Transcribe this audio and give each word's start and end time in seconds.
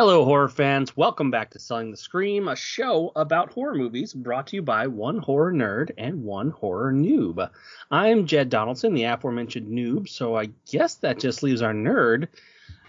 Hello, 0.00 0.24
horror 0.24 0.48
fans. 0.48 0.96
Welcome 0.96 1.30
back 1.30 1.50
to 1.50 1.58
Selling 1.58 1.90
the 1.90 1.96
Scream, 1.98 2.48
a 2.48 2.56
show 2.56 3.12
about 3.14 3.52
horror 3.52 3.74
movies 3.74 4.14
brought 4.14 4.46
to 4.46 4.56
you 4.56 4.62
by 4.62 4.86
one 4.86 5.18
horror 5.18 5.52
nerd 5.52 5.90
and 5.98 6.24
one 6.24 6.52
horror 6.52 6.90
noob. 6.90 7.50
I'm 7.90 8.26
Jed 8.26 8.48
Donaldson, 8.48 8.94
the 8.94 9.04
aforementioned 9.04 9.68
noob, 9.68 10.08
so 10.08 10.34
I 10.34 10.48
guess 10.70 10.94
that 10.94 11.18
just 11.18 11.42
leaves 11.42 11.60
our 11.60 11.74
nerd. 11.74 12.28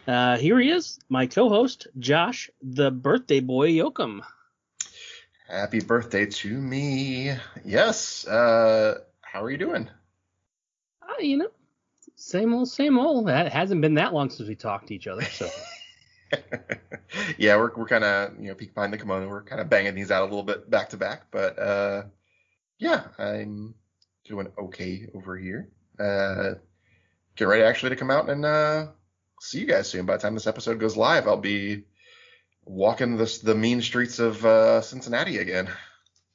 Uh, 0.07 0.37
here 0.37 0.57
he 0.57 0.69
is, 0.69 1.01
my 1.09 1.27
co 1.27 1.49
host, 1.49 1.87
Josh, 1.99 2.49
the 2.61 2.91
birthday 2.91 3.41
boy 3.41 3.71
Yoakum. 3.71 4.21
Happy 5.49 5.81
birthday 5.81 6.27
to 6.27 6.47
me. 6.61 7.35
Yes. 7.65 8.25
Uh, 8.25 8.99
how 9.19 9.43
are 9.43 9.51
you 9.51 9.57
doing? 9.57 9.89
Uh, 11.01 11.19
you 11.19 11.35
know, 11.35 11.49
same 12.15 12.53
old, 12.53 12.69
same 12.69 12.97
old. 12.97 13.27
It 13.27 13.51
hasn't 13.51 13.81
been 13.81 13.95
that 13.95 14.13
long 14.13 14.29
since 14.29 14.47
we 14.47 14.55
talked 14.55 14.87
to 14.87 14.95
each 14.95 15.07
other, 15.07 15.23
so. 15.23 15.49
yeah, 17.37 17.55
we're 17.57 17.71
we're 17.75 17.87
kind 17.87 18.03
of 18.03 18.39
you 18.39 18.47
know 18.47 18.55
peek 18.55 18.73
behind 18.73 18.93
the 18.93 18.97
kimono. 18.97 19.27
We're 19.27 19.43
kind 19.43 19.61
of 19.61 19.69
banging 19.69 19.95
these 19.95 20.11
out 20.11 20.21
a 20.21 20.25
little 20.25 20.43
bit 20.43 20.69
back 20.69 20.89
to 20.89 20.97
back, 20.97 21.27
but 21.31 21.59
uh, 21.59 22.03
yeah, 22.79 23.05
I'm 23.17 23.75
doing 24.25 24.47
okay 24.57 25.07
over 25.13 25.37
here. 25.37 25.69
Uh, 25.99 26.55
get 27.35 27.47
ready 27.47 27.63
actually 27.63 27.89
to 27.89 27.95
come 27.95 28.11
out 28.11 28.29
and 28.29 28.45
uh, 28.45 28.87
see 29.39 29.59
you 29.59 29.65
guys 29.65 29.87
soon. 29.87 30.05
By 30.05 30.17
the 30.17 30.21
time 30.21 30.33
this 30.33 30.47
episode 30.47 30.79
goes 30.79 30.97
live, 30.97 31.27
I'll 31.27 31.37
be 31.37 31.83
walking 32.65 33.17
the 33.17 33.39
the 33.43 33.55
mean 33.55 33.81
streets 33.81 34.19
of 34.19 34.45
uh, 34.45 34.81
Cincinnati 34.81 35.37
again. 35.37 35.69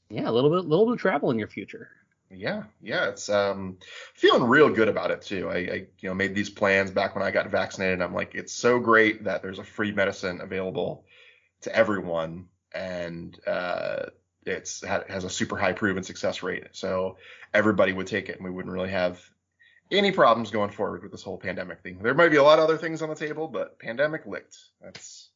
Yeah, 0.08 0.28
a 0.28 0.32
little 0.32 0.50
bit, 0.50 0.68
little 0.68 0.86
bit 0.86 0.94
of 0.94 1.00
travel 1.00 1.30
in 1.30 1.38
your 1.38 1.48
future. 1.48 1.88
Yeah, 2.30 2.64
yeah, 2.82 3.08
it's 3.08 3.28
um 3.28 3.78
feeling 4.14 4.44
real 4.44 4.68
good 4.68 4.88
about 4.88 5.10
it 5.10 5.22
too. 5.22 5.48
I, 5.48 5.56
I 5.56 5.86
you 6.00 6.08
know 6.08 6.14
made 6.14 6.34
these 6.34 6.50
plans 6.50 6.90
back 6.90 7.14
when 7.14 7.24
I 7.24 7.30
got 7.30 7.48
vaccinated. 7.50 8.02
I'm 8.02 8.14
like, 8.14 8.34
it's 8.34 8.52
so 8.52 8.78
great 8.80 9.24
that 9.24 9.42
there's 9.42 9.60
a 9.60 9.64
free 9.64 9.92
medicine 9.92 10.40
available 10.40 11.04
to 11.62 11.74
everyone, 11.74 12.48
and 12.74 13.38
uh, 13.46 14.06
it's 14.44 14.82
has 14.82 15.24
a 15.24 15.30
super 15.30 15.56
high 15.56 15.72
proven 15.72 16.02
success 16.02 16.42
rate. 16.42 16.64
So 16.72 17.16
everybody 17.54 17.92
would 17.92 18.06
take 18.08 18.28
it, 18.28 18.36
and 18.36 18.44
we 18.44 18.50
wouldn't 18.50 18.74
really 18.74 18.90
have 18.90 19.20
any 19.90 20.10
problems 20.10 20.50
going 20.50 20.70
forward 20.70 21.02
with 21.02 21.12
this 21.12 21.22
whole 21.22 21.38
pandemic 21.38 21.80
thing. 21.80 21.98
There 22.02 22.14
might 22.14 22.30
be 22.30 22.36
a 22.38 22.42
lot 22.42 22.58
of 22.58 22.64
other 22.64 22.76
things 22.76 23.02
on 23.02 23.08
the 23.08 23.14
table, 23.14 23.46
but 23.48 23.78
pandemic 23.78 24.26
licked. 24.26 24.56
That's 24.82 25.28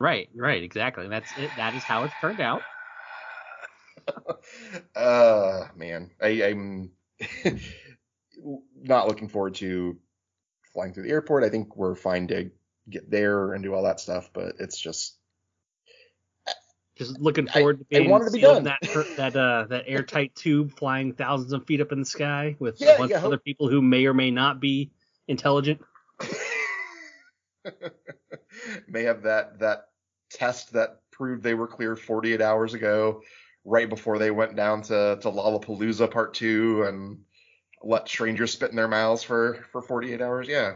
right, 0.00 0.28
right, 0.34 0.62
exactly. 0.62 1.08
That's 1.08 1.36
it. 1.36 1.50
That 1.56 1.74
is 1.74 1.84
how 1.84 2.04
it's 2.04 2.14
turned 2.20 2.40
out. 2.40 2.62
Uh 4.96 5.64
man, 5.76 6.10
I, 6.20 6.44
I'm 6.44 6.90
not 8.76 9.08
looking 9.08 9.28
forward 9.28 9.54
to 9.56 9.98
flying 10.72 10.92
through 10.92 11.04
the 11.04 11.10
airport. 11.10 11.44
I 11.44 11.48
think 11.48 11.76
we're 11.76 11.94
fine 11.94 12.28
to 12.28 12.50
get 12.88 13.10
there 13.10 13.52
and 13.52 13.62
do 13.62 13.74
all 13.74 13.84
that 13.84 14.00
stuff, 14.00 14.30
but 14.32 14.54
it's 14.58 14.78
just 14.78 15.16
just 16.96 17.18
looking 17.18 17.48
forward 17.48 17.76
I, 17.76 17.78
to 17.78 17.84
being 17.84 18.08
I 18.08 18.10
wanted 18.10 18.26
to 18.26 18.30
be 18.32 18.40
done. 18.40 18.64
that 18.64 18.80
that 19.16 19.36
uh 19.36 19.66
that 19.68 19.84
airtight 19.86 20.34
tube 20.34 20.76
flying 20.76 21.12
thousands 21.12 21.52
of 21.52 21.66
feet 21.66 21.80
up 21.80 21.92
in 21.92 22.00
the 22.00 22.04
sky 22.04 22.56
with 22.58 22.80
yeah, 22.80 22.94
a 22.94 22.98
bunch 22.98 23.10
yeah, 23.10 23.18
of 23.18 23.24
other 23.24 23.38
people 23.38 23.68
who 23.68 23.82
may 23.82 24.06
or 24.06 24.14
may 24.14 24.30
not 24.30 24.60
be 24.60 24.90
intelligent. 25.26 25.80
may 28.88 29.02
have 29.02 29.22
that 29.22 29.58
that 29.58 29.88
test 30.30 30.72
that 30.72 31.00
proved 31.10 31.42
they 31.42 31.54
were 31.54 31.66
clear 31.66 31.96
48 31.96 32.40
hours 32.40 32.74
ago 32.74 33.22
right 33.64 33.88
before 33.88 34.18
they 34.18 34.30
went 34.30 34.56
down 34.56 34.82
to, 34.82 35.18
to 35.20 35.30
Lollapalooza 35.30 36.10
Part 36.10 36.34
Two 36.34 36.84
and 36.84 37.20
let 37.82 38.08
strangers 38.08 38.52
spit 38.52 38.70
in 38.70 38.76
their 38.76 38.88
mouths 38.88 39.22
for 39.22 39.64
for 39.72 39.82
48 39.82 40.20
hours. 40.20 40.48
Yeah. 40.48 40.74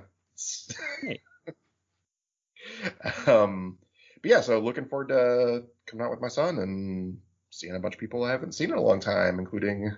um, 3.27 3.79
but 4.23 4.31
yeah, 4.31 4.41
so 4.41 4.59
looking 4.59 4.87
forward 4.87 5.09
to 5.09 5.65
coming 5.87 6.05
out 6.05 6.11
with 6.11 6.21
my 6.21 6.29
son 6.29 6.59
and 6.59 7.19
seeing 7.51 7.75
a 7.75 7.81
bunch 7.81 7.95
of 7.95 8.01
people 8.01 8.25
I 8.25 8.31
haven't 8.31 8.53
seen 8.53 8.71
in 8.71 8.79
a 8.79 8.83
long 8.83 9.01
time, 9.01 9.39
including 9.39 9.95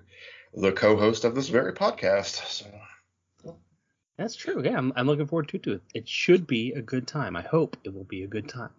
the 0.54 0.72
co-host 0.72 1.24
of 1.24 1.34
this 1.34 1.48
very 1.48 1.72
podcast. 1.72 2.44
So. 2.46 2.66
That's 4.16 4.36
true. 4.36 4.62
Yeah, 4.62 4.76
I'm, 4.76 4.92
I'm 4.96 5.06
looking 5.06 5.26
forward 5.26 5.48
to 5.48 5.72
it. 5.72 5.82
It 5.94 6.08
should 6.08 6.46
be 6.46 6.72
a 6.72 6.82
good 6.82 7.06
time. 7.06 7.36
I 7.36 7.42
hope 7.42 7.78
it 7.84 7.94
will 7.94 8.04
be 8.04 8.22
a 8.22 8.26
good 8.26 8.48
time. 8.48 8.70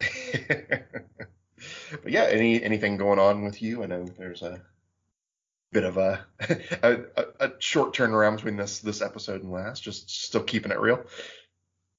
but 2.02 2.12
yeah, 2.12 2.24
any 2.24 2.62
anything 2.62 2.96
going 2.96 3.18
on 3.18 3.42
with 3.44 3.62
you? 3.62 3.82
I 3.82 3.86
know 3.86 4.04
there's 4.04 4.42
a 4.42 4.60
bit 5.72 5.84
of 5.84 5.96
a 5.98 6.24
a, 6.82 6.98
a 7.40 7.52
short 7.58 7.94
turnaround 7.94 8.36
between 8.36 8.56
this 8.56 8.80
this 8.80 9.02
episode 9.02 9.42
and 9.42 9.52
last. 9.52 9.82
Just 9.82 10.10
still 10.10 10.42
keeping 10.42 10.72
it 10.72 10.80
real. 10.80 11.04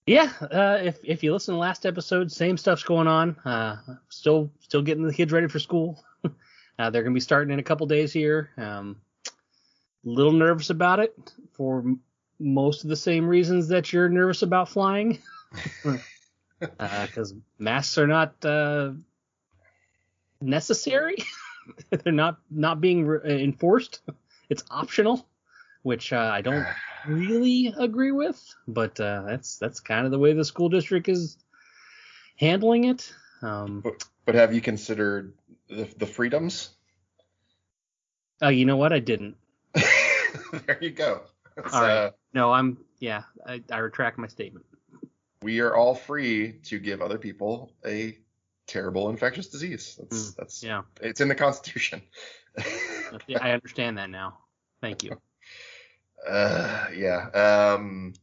Yeah, 0.05 0.31
uh, 0.41 0.79
if 0.81 0.99
if 1.03 1.23
you 1.23 1.33
listen 1.33 1.53
to 1.53 1.59
last 1.59 1.85
episode, 1.85 2.31
same 2.31 2.57
stuff's 2.57 2.83
going 2.83 3.07
on. 3.07 3.37
Uh, 3.45 3.77
still 4.09 4.51
still 4.59 4.81
getting 4.81 5.03
the 5.05 5.13
kids 5.13 5.31
ready 5.31 5.47
for 5.47 5.59
school. 5.59 6.03
uh, 6.79 6.89
they're 6.89 7.03
gonna 7.03 7.13
be 7.13 7.19
starting 7.19 7.53
in 7.53 7.59
a 7.59 7.63
couple 7.63 7.87
days 7.87 8.11
here. 8.11 8.51
Um, 8.57 8.97
little 10.03 10.33
nervous 10.33 10.69
about 10.69 10.99
it 10.99 11.17
for 11.53 11.85
most 12.39 12.83
of 12.83 12.89
the 12.89 12.95
same 12.95 13.25
reasons 13.27 13.69
that 13.69 13.93
you're 13.93 14.09
nervous 14.09 14.41
about 14.41 14.67
flying. 14.69 15.19
Because 16.59 17.31
uh, 17.31 17.35
masks 17.57 17.97
are 17.97 18.07
not 18.07 18.33
uh, 18.43 18.91
necessary. 20.43 21.15
They're 21.89 22.13
not 22.13 22.37
not 22.51 22.81
being 22.81 23.05
re- 23.05 23.19
uh, 23.23 23.37
enforced. 23.37 24.01
It's 24.49 24.63
optional, 24.69 25.25
which 25.83 26.11
uh, 26.11 26.29
I 26.31 26.41
don't 26.41 26.65
really 27.07 27.73
agree 27.75 28.11
with. 28.11 28.37
But 28.67 28.99
uh, 28.99 29.23
that's 29.25 29.57
that's 29.57 29.79
kind 29.79 30.05
of 30.05 30.11
the 30.11 30.19
way 30.19 30.33
the 30.33 30.43
school 30.43 30.67
district 30.67 31.07
is 31.07 31.37
handling 32.35 32.83
it. 32.83 33.11
Um, 33.41 33.79
but, 33.79 34.03
but 34.25 34.35
have 34.35 34.53
you 34.53 34.61
considered 34.61 35.33
the, 35.69 35.87
the 35.97 36.05
freedoms? 36.05 36.71
Oh, 38.41 38.49
you 38.49 38.65
know 38.65 38.77
what? 38.77 38.91
I 38.91 38.99
didn't. 38.99 39.37
there 39.73 40.77
you 40.81 40.91
go. 40.91 41.21
All 41.71 41.81
right. 41.81 41.91
Uh, 41.91 42.11
no, 42.33 42.51
I'm 42.51 42.77
yeah. 42.99 43.23
I, 43.45 43.63
I 43.71 43.77
retract 43.77 44.17
my 44.17 44.27
statement. 44.27 44.65
We 45.41 45.61
are 45.61 45.75
all 45.75 45.95
free 45.95 46.59
to 46.65 46.79
give 46.79 47.01
other 47.01 47.17
people 47.17 47.71
a 47.85 48.17
terrible 48.67 49.09
infectious 49.09 49.47
disease. 49.47 49.97
That's 49.99 50.31
mm, 50.31 50.35
that's 50.35 50.63
yeah. 50.63 50.81
It's 51.01 51.21
in 51.21 51.27
the 51.27 51.35
Constitution. 51.35 52.01
I 52.57 53.51
understand 53.51 53.97
that 53.97 54.09
now. 54.09 54.39
Thank 54.81 55.03
you. 55.03 55.19
Uh, 56.25 56.85
yeah. 56.95 57.27
Um, 57.75 58.13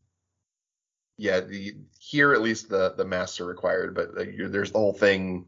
yeah. 1.18 1.40
The 1.40 1.74
here 1.98 2.32
at 2.32 2.40
least 2.40 2.70
the 2.70 2.94
the 2.96 3.04
masks 3.04 3.40
are 3.40 3.44
required, 3.44 3.94
but 3.94 4.16
uh, 4.16 4.24
there's 4.48 4.72
the 4.72 4.78
whole 4.78 4.94
thing. 4.94 5.44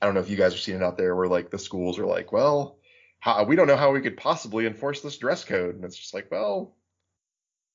I 0.00 0.06
don't 0.06 0.14
know 0.14 0.20
if 0.20 0.30
you 0.30 0.36
guys 0.36 0.54
are 0.54 0.58
seeing 0.58 0.78
it 0.78 0.84
out 0.84 0.96
there 0.96 1.16
where 1.16 1.26
like 1.26 1.50
the 1.50 1.58
schools 1.58 1.98
are 1.98 2.06
like, 2.06 2.30
well, 2.30 2.78
how, 3.18 3.42
we 3.42 3.56
don't 3.56 3.66
know 3.66 3.76
how 3.76 3.90
we 3.90 4.00
could 4.00 4.16
possibly 4.16 4.66
enforce 4.66 5.00
this 5.00 5.18
dress 5.18 5.44
code, 5.44 5.74
and 5.74 5.84
it's 5.84 5.96
just 5.96 6.14
like, 6.14 6.30
well, 6.30 6.76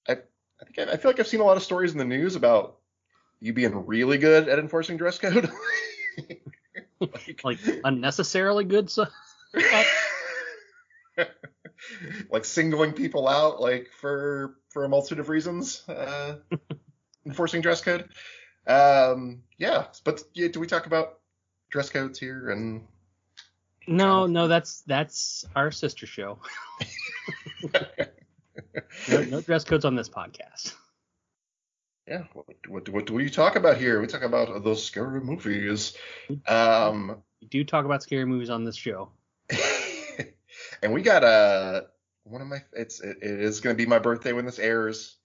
I 0.08 0.14
I 0.14 0.66
think 0.66 0.88
I, 0.88 0.94
I 0.94 0.96
feel 0.96 1.12
like 1.12 1.20
I've 1.20 1.28
seen 1.28 1.42
a 1.42 1.46
lot 1.46 1.58
of 1.58 1.64
stories 1.64 1.92
in 1.92 1.98
the 1.98 2.06
news 2.06 2.38
about 2.38 2.78
you 3.42 3.52
being 3.52 3.86
really 3.86 4.18
good 4.18 4.48
at 4.48 4.60
enforcing 4.60 4.96
dress 4.96 5.20
code. 5.20 5.50
like, 7.00 7.40
like 7.44 7.60
unnecessarily 7.84 8.64
good 8.64 8.90
stuff. 8.90 9.10
like 12.32 12.46
singling 12.46 12.94
people 12.94 13.28
out, 13.28 13.62
like 13.62 13.90
for 14.00 14.58
for 14.70 14.86
a 14.86 14.90
multitude 14.90 15.20
of 15.20 15.30
reasons, 15.30 15.84
uh, 15.90 16.36
enforcing 17.26 17.62
dress 17.62 17.82
code. 17.82 18.10
Um, 18.68 19.44
yeah, 19.58 19.86
but 20.04 20.24
yeah, 20.34 20.50
do 20.50 20.60
we 20.60 20.68
talk 20.68 20.86
about 20.86 21.20
dress 21.70 21.90
codes 21.90 22.20
here 22.20 22.50
and? 22.50 22.88
No, 23.90 24.26
no, 24.26 24.50
that's 24.50 24.82
that's 24.82 25.46
our 25.56 25.72
sister 25.72 26.06
show. 26.06 26.40
no, 29.10 29.22
no 29.24 29.42
dress 29.42 29.64
codes 29.64 29.86
on 29.86 29.96
this 29.96 30.10
podcast 30.10 30.74
yeah, 32.08 32.24
what, 32.34 32.46
what, 32.70 32.90
what 32.90 33.06
do 33.06 33.14
we 33.14 33.30
talk 33.30 33.56
about 33.56 33.78
here? 33.78 34.00
We 34.00 34.08
talk 34.08 34.24
about 34.24 34.64
those 34.64 34.84
scary 34.84 35.20
movies. 35.20 35.96
Um, 36.48 37.22
we 37.42 37.48
do 37.48 37.64
talk 37.64 37.86
about 37.86 38.02
scary 38.02 38.26
movies 38.26 38.50
on 38.50 38.64
this 38.64 38.76
show. 38.76 39.10
and 40.82 40.94
we 40.94 41.02
got 41.02 41.24
a 41.24 41.88
one 42.24 42.42
of 42.42 42.48
my 42.48 42.62
it's 42.74 43.00
it, 43.02 43.18
it 43.22 43.40
is 43.42 43.60
going 43.60 43.76
to 43.76 43.82
be 43.82 43.88
my 43.88 44.00
birthday 44.00 44.34
when 44.34 44.46
this 44.46 44.60
airs. 44.60 45.18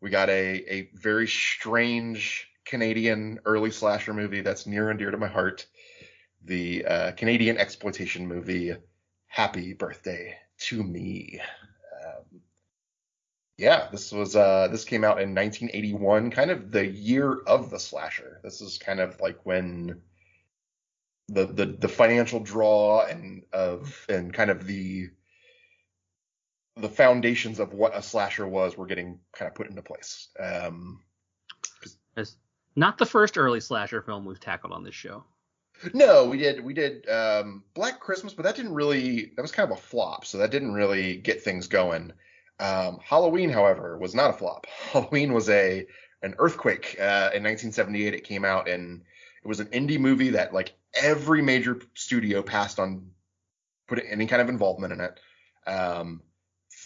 We 0.00 0.10
got 0.10 0.28
a 0.28 0.74
a 0.74 0.90
very 0.94 1.26
strange 1.26 2.48
Canadian 2.64 3.40
early 3.44 3.70
slasher 3.70 4.14
movie 4.14 4.40
that's 4.40 4.66
near 4.66 4.90
and 4.90 4.98
dear 4.98 5.10
to 5.10 5.16
my 5.16 5.28
heart. 5.28 5.66
The 6.44 6.84
uh, 6.84 7.12
Canadian 7.12 7.58
exploitation 7.58 8.26
movie 8.26 8.74
Happy 9.26 9.74
Birthday 9.74 10.36
to 10.58 10.82
Me. 10.82 11.40
Yeah, 13.58 13.88
this 13.90 14.12
was 14.12 14.36
uh 14.36 14.68
this 14.68 14.84
came 14.84 15.04
out 15.04 15.20
in 15.20 15.34
1981, 15.34 16.30
kind 16.30 16.50
of 16.50 16.70
the 16.70 16.86
year 16.86 17.40
of 17.46 17.70
the 17.70 17.78
slasher. 17.78 18.40
This 18.42 18.60
is 18.60 18.78
kind 18.78 19.00
of 19.00 19.18
like 19.20 19.38
when 19.44 20.02
the 21.28 21.46
the 21.46 21.66
the 21.66 21.88
financial 21.88 22.40
draw 22.40 23.06
and 23.06 23.44
of 23.52 24.04
and 24.08 24.32
kind 24.32 24.50
of 24.50 24.66
the 24.66 25.08
the 26.76 26.88
foundations 26.88 27.58
of 27.58 27.72
what 27.72 27.96
a 27.96 28.02
slasher 28.02 28.46
was 28.46 28.76
were 28.76 28.86
getting 28.86 29.18
kind 29.32 29.48
of 29.48 29.54
put 29.54 29.68
into 29.68 29.80
place. 29.80 30.28
Um, 30.38 31.00
as 32.16 32.36
Not 32.76 32.98
the 32.98 33.06
first 33.06 33.38
early 33.38 33.60
slasher 33.60 34.02
film 34.02 34.26
we've 34.26 34.40
tackled 34.40 34.72
on 34.72 34.84
this 34.84 34.94
show. 34.94 35.24
No, 35.92 36.26
we 36.26 36.38
did 36.38 36.62
we 36.64 36.74
did 36.74 37.08
um, 37.08 37.64
Black 37.74 38.00
Christmas, 38.00 38.34
but 38.34 38.44
that 38.44 38.56
didn't 38.56 38.74
really 38.74 39.32
that 39.36 39.42
was 39.42 39.52
kind 39.52 39.70
of 39.70 39.78
a 39.78 39.80
flop, 39.80 40.24
so 40.24 40.38
that 40.38 40.50
didn't 40.50 40.74
really 40.74 41.16
get 41.16 41.42
things 41.42 41.66
going. 41.66 42.12
Um, 42.58 42.98
Halloween, 43.02 43.50
however, 43.50 43.98
was 43.98 44.14
not 44.14 44.30
a 44.30 44.32
flop. 44.32 44.66
Halloween 44.92 45.32
was 45.32 45.48
a 45.48 45.86
an 46.22 46.34
earthquake 46.38 46.96
uh, 46.98 47.30
in 47.34 47.44
1978. 47.44 48.14
It 48.14 48.24
came 48.24 48.44
out 48.44 48.68
and 48.68 49.02
it 49.44 49.48
was 49.48 49.60
an 49.60 49.66
indie 49.66 49.98
movie 49.98 50.30
that 50.30 50.54
like 50.54 50.74
every 50.94 51.42
major 51.42 51.80
studio 51.94 52.42
passed 52.42 52.78
on 52.78 53.10
put 53.86 54.02
any 54.08 54.26
kind 54.26 54.42
of 54.42 54.48
involvement 54.48 54.92
in 54.92 55.00
it. 55.00 55.20
Um, 55.66 56.22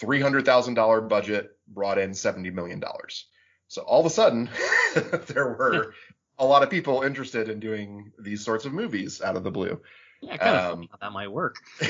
Three 0.01 0.21
hundred 0.21 0.47
thousand 0.47 0.75
dollar 0.75 1.03
budget 1.03 1.59
brought 1.69 1.99
in 1.99 2.15
seventy 2.15 2.49
million 2.49 2.81
dollars. 2.81 3.27
So 3.69 3.83
all 3.83 4.01
of 4.01 4.07
a 4.07 4.11
sudden, 4.11 4.49
there 5.27 5.49
were 5.49 5.93
a 6.39 6.45
lot 6.47 6.63
of 6.63 6.71
people 6.71 7.03
interested 7.03 7.51
in 7.51 7.61
doing 7.61 8.11
these 8.19 8.43
sorts 8.43 8.65
of 8.65 8.73
movies 8.73 9.21
out 9.21 9.37
of 9.37 9.45
the 9.45 9.51
blue. 9.51 9.79
Yeah, 10.21 10.37
kind 10.37 10.57
of 10.57 10.73
um, 10.73 10.89
how 10.91 10.99
that 11.01 11.13
might 11.13 11.31
work. 11.31 11.57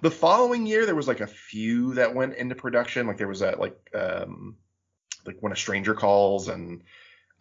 the 0.00 0.10
following 0.10 0.66
year, 0.66 0.86
there 0.86 0.94
was 0.94 1.08
like 1.08 1.20
a 1.20 1.26
few 1.26 1.94
that 1.94 2.14
went 2.14 2.34
into 2.34 2.54
production. 2.54 3.06
Like 3.06 3.16
there 3.16 3.28
was 3.28 3.42
a 3.42 3.56
like 3.58 3.78
um, 3.94 4.56
like 5.26 5.38
when 5.40 5.52
a 5.52 5.56
stranger 5.56 5.94
calls, 5.94 6.48
and 6.48 6.82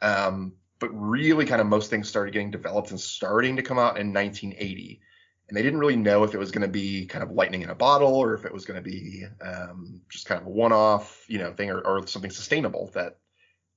um, 0.02 0.54
but 0.80 0.90
really 0.90 1.46
kind 1.46 1.62
of 1.62 1.68
most 1.68 1.90
things 1.90 2.10
started 2.10 2.34
getting 2.34 2.52
developed 2.52 2.92
and 2.92 3.00
starting 3.00 3.56
to 3.58 3.62
come 3.62 3.78
out 3.78 4.00
in 4.00 4.14
1980 4.14 5.02
and 5.48 5.58
they 5.58 5.64
didn't 5.64 5.80
really 5.80 5.96
know 5.96 6.24
if 6.24 6.34
it 6.34 6.38
was 6.38 6.52
going 6.52 6.64
to 6.64 6.68
be 6.68 7.06
kind 7.06 7.24
of 7.24 7.32
lightning 7.32 7.62
in 7.62 7.70
a 7.70 7.76
bottle 7.76 8.16
or 8.16 8.34
if 8.34 8.46
it 8.46 8.54
was 8.54 8.66
going 8.66 8.82
to 8.82 8.90
be 8.90 9.26
um, 9.42 10.02
just 10.10 10.26
kind 10.26 10.42
of 10.42 10.48
a 10.48 10.50
one-off, 10.50 11.24
you 11.28 11.40
know, 11.40 11.54
thing 11.54 11.70
or, 11.70 11.80
or, 11.80 12.06
something 12.06 12.32
sustainable 12.32 12.92
that 12.94 13.18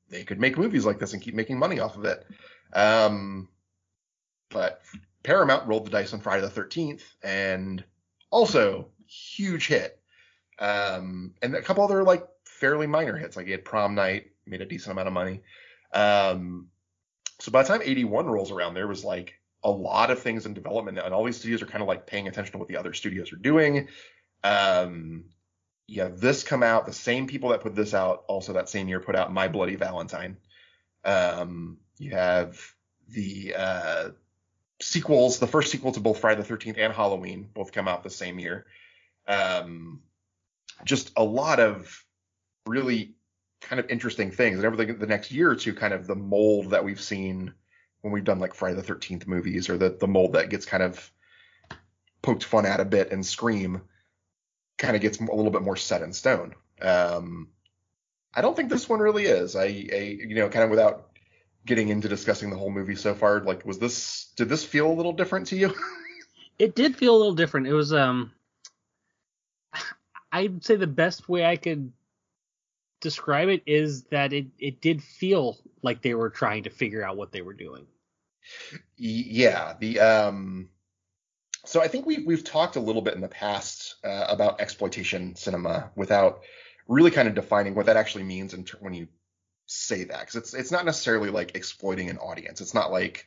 they 0.08 0.24
could 0.24 0.40
make 0.40 0.58
movies 0.58 0.84
like 0.84 0.98
this 0.98 1.12
and 1.12 1.22
keep 1.22 1.34
making 1.34 1.58
money 1.58 1.78
off 1.78 1.96
of 1.96 2.04
it. 2.04 2.26
Um, 2.72 3.48
but 4.48 4.82
Paramount 5.22 5.66
rolled 5.68 5.86
the 5.86 5.90
dice 5.90 6.12
on 6.12 6.20
Friday 6.20 6.42
the 6.42 6.48
13th 6.48 7.02
and 7.22 7.84
also 8.30 8.88
huge 9.06 9.66
hit. 9.66 9.98
Um, 10.58 11.34
and 11.42 11.54
a 11.54 11.62
couple 11.62 11.84
other 11.84 12.02
like 12.02 12.26
fairly 12.44 12.86
minor 12.86 13.16
hits, 13.16 13.36
like 13.36 13.46
he 13.46 13.52
had 13.52 13.64
Prom 13.64 13.94
Night, 13.94 14.30
made 14.46 14.60
a 14.60 14.66
decent 14.66 14.92
amount 14.92 15.08
of 15.08 15.14
money. 15.14 15.42
Um, 15.92 16.68
so 17.38 17.50
by 17.50 17.62
the 17.62 17.68
time 17.68 17.80
81 17.82 18.26
rolls 18.26 18.50
around, 18.50 18.74
there 18.74 18.88
was 18.88 19.04
like 19.04 19.34
a 19.62 19.70
lot 19.70 20.10
of 20.10 20.20
things 20.20 20.46
in 20.46 20.54
development 20.54 20.98
and 20.98 21.12
all 21.12 21.24
these 21.24 21.38
studios 21.38 21.62
are 21.62 21.66
kind 21.66 21.82
of 21.82 21.88
like 21.88 22.06
paying 22.06 22.28
attention 22.28 22.52
to 22.52 22.58
what 22.58 22.68
the 22.68 22.76
other 22.76 22.94
studios 22.94 23.32
are 23.32 23.36
doing. 23.36 23.88
Um, 24.42 25.24
yeah, 25.86 26.08
this 26.12 26.44
come 26.44 26.62
out. 26.62 26.86
The 26.86 26.92
same 26.92 27.26
people 27.26 27.50
that 27.50 27.62
put 27.62 27.74
this 27.74 27.94
out 27.94 28.24
also 28.28 28.52
that 28.52 28.68
same 28.68 28.88
year 28.88 29.00
put 29.00 29.16
out 29.16 29.32
My 29.32 29.48
Bloody 29.48 29.74
Valentine. 29.74 30.36
Um, 31.04 31.78
you 31.98 32.12
have 32.12 32.60
the 33.08 33.54
uh, 33.56 34.08
sequels, 34.80 35.38
the 35.38 35.46
first 35.46 35.70
sequel 35.70 35.92
to 35.92 36.00
both 36.00 36.20
Friday 36.20 36.42
the 36.42 36.54
13th 36.54 36.78
and 36.78 36.92
Halloween, 36.92 37.48
both 37.54 37.72
come 37.72 37.88
out 37.88 38.02
the 38.02 38.10
same 38.10 38.38
year. 38.38 38.66
Um, 39.26 40.02
just 40.84 41.12
a 41.16 41.24
lot 41.24 41.60
of 41.60 42.04
really 42.66 43.14
kind 43.60 43.78
of 43.78 43.90
interesting 43.90 44.30
things, 44.30 44.56
and 44.56 44.64
everything 44.64 44.98
the 44.98 45.06
next 45.06 45.30
year 45.30 45.50
or 45.50 45.56
two, 45.56 45.74
kind 45.74 45.92
of 45.92 46.06
the 46.06 46.14
mold 46.14 46.70
that 46.70 46.84
we've 46.84 47.00
seen 47.00 47.52
when 48.00 48.12
we've 48.12 48.24
done 48.24 48.38
like 48.38 48.54
Friday 48.54 48.76
the 48.76 48.82
Thirteenth 48.82 49.26
movies 49.26 49.68
or 49.68 49.76
the 49.76 49.90
the 49.90 50.08
mold 50.08 50.32
that 50.32 50.48
gets 50.48 50.64
kind 50.64 50.82
of 50.82 51.10
poked 52.22 52.44
fun 52.44 52.66
at 52.66 52.80
a 52.80 52.84
bit 52.84 53.12
and 53.12 53.24
Scream 53.24 53.82
kind 54.78 54.96
of 54.96 55.02
gets 55.02 55.18
a 55.20 55.24
little 55.24 55.50
bit 55.50 55.62
more 55.62 55.76
set 55.76 56.02
in 56.02 56.12
stone. 56.12 56.54
Um, 56.80 57.48
I 58.34 58.40
don't 58.40 58.56
think 58.56 58.70
this 58.70 58.88
one 58.88 59.00
really 59.00 59.24
is. 59.24 59.56
I, 59.56 59.64
I, 59.64 60.18
you 60.18 60.34
know, 60.36 60.48
kind 60.48 60.64
of 60.64 60.70
without 60.70 61.09
getting 61.66 61.88
into 61.88 62.08
discussing 62.08 62.50
the 62.50 62.56
whole 62.56 62.70
movie 62.70 62.96
so 62.96 63.14
far, 63.14 63.40
like, 63.40 63.64
was 63.64 63.78
this, 63.78 64.32
did 64.36 64.48
this 64.48 64.64
feel 64.64 64.90
a 64.90 64.94
little 64.94 65.12
different 65.12 65.48
to 65.48 65.56
you? 65.56 65.74
it 66.58 66.74
did 66.74 66.96
feel 66.96 67.14
a 67.14 67.18
little 67.18 67.34
different. 67.34 67.66
It 67.66 67.74
was, 67.74 67.92
um, 67.92 68.32
I'd 70.32 70.64
say 70.64 70.76
the 70.76 70.86
best 70.86 71.28
way 71.28 71.44
I 71.44 71.56
could 71.56 71.92
describe 73.00 73.48
it 73.48 73.62
is 73.66 74.04
that 74.04 74.32
it, 74.32 74.46
it 74.58 74.80
did 74.80 75.02
feel 75.02 75.58
like 75.82 76.02
they 76.02 76.14
were 76.14 76.30
trying 76.30 76.64
to 76.64 76.70
figure 76.70 77.02
out 77.02 77.16
what 77.16 77.32
they 77.32 77.42
were 77.42 77.54
doing. 77.54 77.86
Yeah, 78.96 79.74
the 79.78 80.00
um 80.00 80.68
so 81.64 81.82
I 81.82 81.88
think 81.88 82.06
we 82.06 82.24
we've 82.24 82.44
talked 82.44 82.76
a 82.76 82.80
little 82.80 83.02
bit 83.02 83.14
in 83.14 83.20
the 83.20 83.28
past 83.28 83.96
uh, 84.04 84.26
about 84.28 84.60
exploitation 84.60 85.36
cinema 85.36 85.90
without 85.94 86.42
really 86.88 87.10
kind 87.10 87.28
of 87.28 87.34
defining 87.34 87.74
what 87.74 87.86
that 87.86 87.96
actually 87.96 88.24
means 88.24 88.54
in 88.54 88.64
ter- 88.64 88.78
when 88.80 88.94
you 88.94 89.08
say 89.70 90.04
that 90.04 90.20
because 90.20 90.34
it's 90.34 90.54
it's 90.54 90.72
not 90.72 90.84
necessarily 90.84 91.30
like 91.30 91.54
exploiting 91.54 92.10
an 92.10 92.18
audience. 92.18 92.60
It's 92.60 92.74
not 92.74 92.90
like 92.90 93.26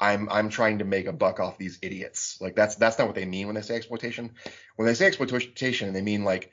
I'm 0.00 0.28
I'm 0.30 0.48
trying 0.48 0.78
to 0.78 0.84
make 0.84 1.06
a 1.06 1.12
buck 1.12 1.38
off 1.38 1.58
these 1.58 1.78
idiots. 1.82 2.38
Like 2.40 2.56
that's 2.56 2.76
that's 2.76 2.98
not 2.98 3.06
what 3.06 3.16
they 3.16 3.26
mean 3.26 3.46
when 3.46 3.54
they 3.54 3.62
say 3.62 3.76
exploitation. 3.76 4.32
When 4.76 4.86
they 4.86 4.94
say 4.94 5.06
exploitation, 5.06 5.92
they 5.92 6.02
mean 6.02 6.24
like 6.24 6.50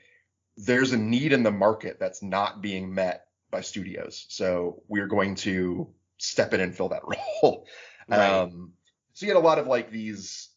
there's 0.57 0.91
a 0.91 0.97
need 0.97 1.33
in 1.33 1.43
the 1.43 1.51
market 1.51 1.99
that's 1.99 2.21
not 2.21 2.61
being 2.61 2.93
met 2.93 3.25
by 3.49 3.61
studios. 3.61 4.25
So 4.29 4.83
we're 4.87 5.07
going 5.07 5.35
to 5.35 5.89
step 6.17 6.53
in 6.53 6.59
and 6.59 6.75
fill 6.75 6.89
that 6.89 7.03
role. 7.41 7.65
Right. 8.07 8.19
Um, 8.19 8.73
so 9.13 9.25
you 9.25 9.33
had 9.33 9.41
a 9.41 9.45
lot 9.45 9.59
of 9.59 9.67
like 9.67 9.89
these 9.89 10.49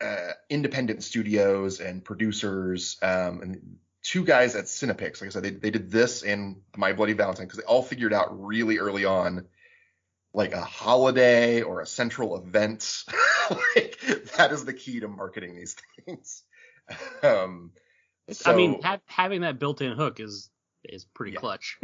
uh, 0.00 0.32
independent 0.50 1.02
studios 1.02 1.80
and 1.80 2.04
producers, 2.04 2.98
um, 3.02 3.40
and 3.42 3.76
two 4.02 4.24
guys 4.24 4.54
at 4.56 4.64
Cinepix. 4.64 5.20
Like 5.20 5.28
I 5.28 5.30
said, 5.30 5.42
they, 5.42 5.50
they 5.50 5.70
did 5.70 5.90
this 5.90 6.22
in 6.22 6.62
My 6.76 6.92
Bloody 6.92 7.12
Valentine 7.12 7.46
because 7.46 7.58
they 7.58 7.64
all 7.64 7.82
figured 7.82 8.12
out 8.12 8.44
really 8.44 8.78
early 8.78 9.04
on, 9.04 9.46
like 10.32 10.52
a 10.52 10.60
holiday 10.60 11.62
or 11.62 11.80
a 11.80 11.86
central 11.86 12.36
event. 12.36 13.04
like 13.50 14.00
that 14.36 14.52
is 14.52 14.64
the 14.64 14.72
key 14.72 15.00
to 15.00 15.08
marketing 15.08 15.54
these 15.54 15.76
things. 16.04 16.42
Um, 17.22 17.70
so, 18.30 18.50
I 18.50 18.56
mean, 18.56 18.82
ha- 18.82 18.98
having 19.06 19.42
that 19.42 19.60
built-in 19.60 19.92
hook 19.92 20.18
is 20.18 20.50
is 20.82 21.04
pretty 21.04 21.32
yeah. 21.32 21.38
clutch. 21.38 21.78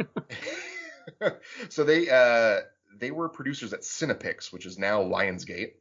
so 1.69 1.85
they 1.85 2.09
uh, 2.09 2.61
they 2.97 3.11
were 3.11 3.29
producers 3.29 3.71
at 3.71 3.81
Cinepix, 3.81 4.51
which 4.51 4.65
is 4.65 4.77
now 4.77 5.01
Lionsgate. 5.01 5.75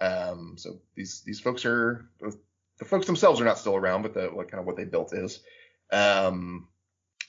Um, 0.00 0.54
so 0.56 0.80
these 0.94 1.22
these 1.22 1.40
folks 1.40 1.64
are 1.64 2.08
the 2.20 2.84
folks 2.84 3.06
themselves 3.06 3.40
are 3.40 3.44
not 3.44 3.58
still 3.58 3.76
around, 3.76 4.02
but 4.02 4.14
the 4.14 4.28
what 4.28 4.50
kind 4.50 4.60
of 4.60 4.66
what 4.66 4.76
they 4.76 4.84
built 4.84 5.12
is. 5.12 5.40
Um, 5.92 6.68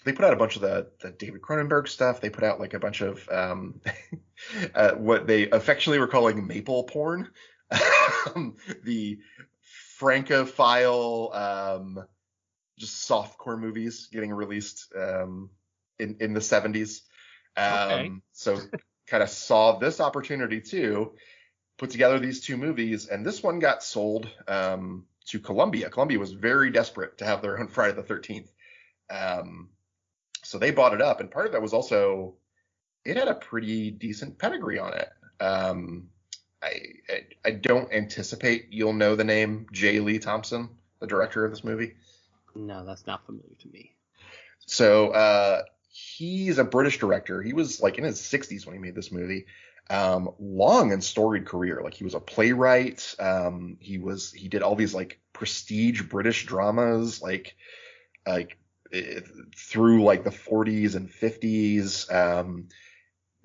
they 0.03 0.13
put 0.13 0.25
out 0.25 0.33
a 0.33 0.37
bunch 0.37 0.55
of 0.55 0.61
the, 0.61 0.87
the 1.01 1.11
David 1.11 1.41
Cronenberg 1.41 1.87
stuff. 1.87 2.21
They 2.21 2.29
put 2.29 2.43
out 2.43 2.59
like 2.59 2.73
a 2.73 2.79
bunch 2.79 3.01
of 3.01 3.27
um, 3.29 3.81
uh, 4.75 4.91
what 4.93 5.27
they 5.27 5.49
affectionately 5.49 5.99
were 5.99 6.07
calling 6.07 6.47
maple 6.47 6.83
porn. 6.83 7.29
Um, 8.35 8.57
the 8.83 9.19
Francophile 9.97 11.31
um, 11.33 12.05
just 12.77 13.07
softcore 13.07 13.59
movies 13.59 14.09
getting 14.11 14.31
released 14.31 14.91
um, 14.97 15.49
in 15.99 16.17
in 16.19 16.33
the 16.33 16.39
70s. 16.39 17.01
Um, 17.55 17.91
okay. 17.91 18.11
So 18.33 18.59
kind 19.07 19.23
of 19.23 19.29
saw 19.29 19.77
this 19.77 19.99
opportunity 19.99 20.61
too, 20.61 21.13
put 21.77 21.91
together 21.91 22.19
these 22.19 22.41
two 22.41 22.57
movies, 22.57 23.07
and 23.07 23.25
this 23.25 23.43
one 23.43 23.59
got 23.59 23.83
sold 23.83 24.27
um, 24.47 25.05
to 25.25 25.39
Columbia. 25.39 25.89
Columbia 25.89 26.19
was 26.19 26.31
very 26.31 26.71
desperate 26.71 27.17
to 27.19 27.25
have 27.25 27.41
their 27.41 27.59
own 27.59 27.67
Friday 27.67 27.93
the 27.93 28.03
13th. 28.03 28.49
Um, 29.09 29.69
so 30.43 30.57
they 30.57 30.71
bought 30.71 30.93
it 30.93 31.01
up, 31.01 31.19
and 31.19 31.29
part 31.29 31.45
of 31.45 31.51
that 31.51 31.61
was 31.61 31.73
also 31.73 32.35
it 33.05 33.17
had 33.17 33.27
a 33.27 33.35
pretty 33.35 33.91
decent 33.91 34.37
pedigree 34.37 34.79
on 34.79 34.93
it. 34.93 35.09
Um, 35.39 36.09
I, 36.61 36.81
I, 37.09 37.21
I 37.45 37.51
don't 37.51 37.91
anticipate 37.91 38.67
you'll 38.71 38.93
know 38.93 39.15
the 39.15 39.23
name 39.23 39.67
J. 39.71 39.99
Lee 39.99 40.19
Thompson, 40.19 40.69
the 40.99 41.07
director 41.07 41.43
of 41.43 41.51
this 41.51 41.63
movie. 41.63 41.95
No, 42.55 42.85
that's 42.85 43.07
not 43.07 43.25
familiar 43.25 43.55
to 43.59 43.67
me. 43.69 43.95
So 44.67 45.09
uh, 45.09 45.63
he's 45.89 46.57
a 46.57 46.63
British 46.63 46.99
director. 46.99 47.41
He 47.41 47.53
was 47.53 47.81
like 47.81 47.97
in 47.97 48.03
his 48.03 48.19
60s 48.19 48.65
when 48.65 48.75
he 48.75 48.81
made 48.81 48.95
this 48.95 49.11
movie. 49.11 49.45
Um, 49.91 50.29
long 50.39 50.93
and 50.93 51.03
storied 51.03 51.45
career. 51.45 51.81
Like 51.83 51.93
he 51.93 52.05
was 52.05 52.13
a 52.13 52.19
playwright. 52.21 53.13
Um, 53.19 53.75
he 53.81 53.97
was 53.97 54.31
he 54.31 54.47
did 54.47 54.61
all 54.61 54.75
these 54.75 54.93
like 54.93 55.19
prestige 55.33 56.03
British 56.03 56.45
dramas, 56.45 57.21
like 57.21 57.57
like 58.25 58.57
it, 58.89 59.27
through 59.53 60.03
like 60.03 60.23
the 60.23 60.29
40s 60.29 60.95
and 60.95 61.09
50s. 61.09 62.09
Um, 62.13 62.69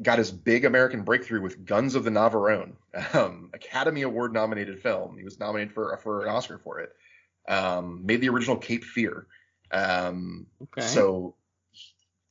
got 0.00 0.18
his 0.18 0.30
big 0.30 0.64
American 0.64 1.02
breakthrough 1.02 1.40
with 1.40 1.64
Guns 1.64 1.96
of 1.96 2.04
the 2.04 2.10
Navarone, 2.10 2.74
um, 3.14 3.50
Academy 3.52 4.02
Award 4.02 4.32
nominated 4.32 4.80
film. 4.80 5.16
He 5.18 5.24
was 5.24 5.40
nominated 5.40 5.74
for 5.74 5.98
for 6.02 6.22
an 6.22 6.28
Oscar 6.28 6.58
for 6.58 6.78
it. 6.78 6.92
Um, 7.48 8.06
made 8.06 8.20
the 8.20 8.28
original 8.28 8.56
Cape 8.56 8.84
Fear. 8.84 9.26
Um, 9.72 10.46
okay. 10.62 10.86
So 10.86 11.34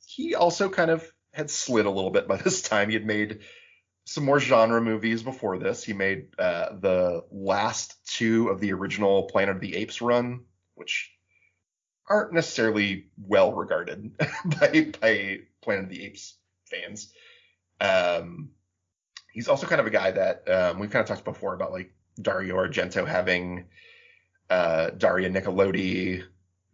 he 0.05 0.35
also 0.35 0.69
kind 0.69 0.89
of 0.89 1.05
had 1.33 1.49
slid 1.49 1.85
a 1.85 1.91
little 1.91 2.11
bit 2.11 2.29
by 2.29 2.37
this 2.37 2.61
time. 2.61 2.87
He 2.87 2.95
had 2.95 3.05
made 3.05 3.41
some 4.05 4.23
more 4.23 4.39
genre 4.39 4.79
movies 4.79 5.23
before 5.23 5.57
this. 5.57 5.83
He 5.83 5.93
made 5.93 6.27
uh, 6.37 6.77
the 6.79 7.25
last 7.31 7.97
two 8.07 8.49
of 8.49 8.59
the 8.59 8.73
original 8.73 9.23
Planet 9.23 9.55
of 9.55 9.61
the 9.61 9.75
Apes 9.75 10.01
run, 10.01 10.41
which 10.75 11.11
aren't 12.07 12.33
necessarily 12.33 13.07
well 13.17 13.53
regarded 13.53 14.15
by, 14.45 14.91
by 15.01 15.39
Planet 15.61 15.85
of 15.85 15.89
the 15.89 16.05
Apes 16.05 16.35
fans. 16.65 17.11
Um, 17.81 18.51
he's 19.33 19.47
also 19.47 19.67
kind 19.67 19.81
of 19.81 19.87
a 19.87 19.91
guy 19.91 20.11
that 20.11 20.49
um, 20.49 20.79
we've 20.79 20.91
kind 20.91 21.01
of 21.01 21.07
talked 21.07 21.25
before 21.25 21.55
about 21.55 21.71
like 21.71 21.91
Dario 22.21 22.55
Argento 22.55 23.07
having 23.07 23.65
uh, 24.49 24.91
Daria 24.91 25.29
Nicolodi, 25.29 26.23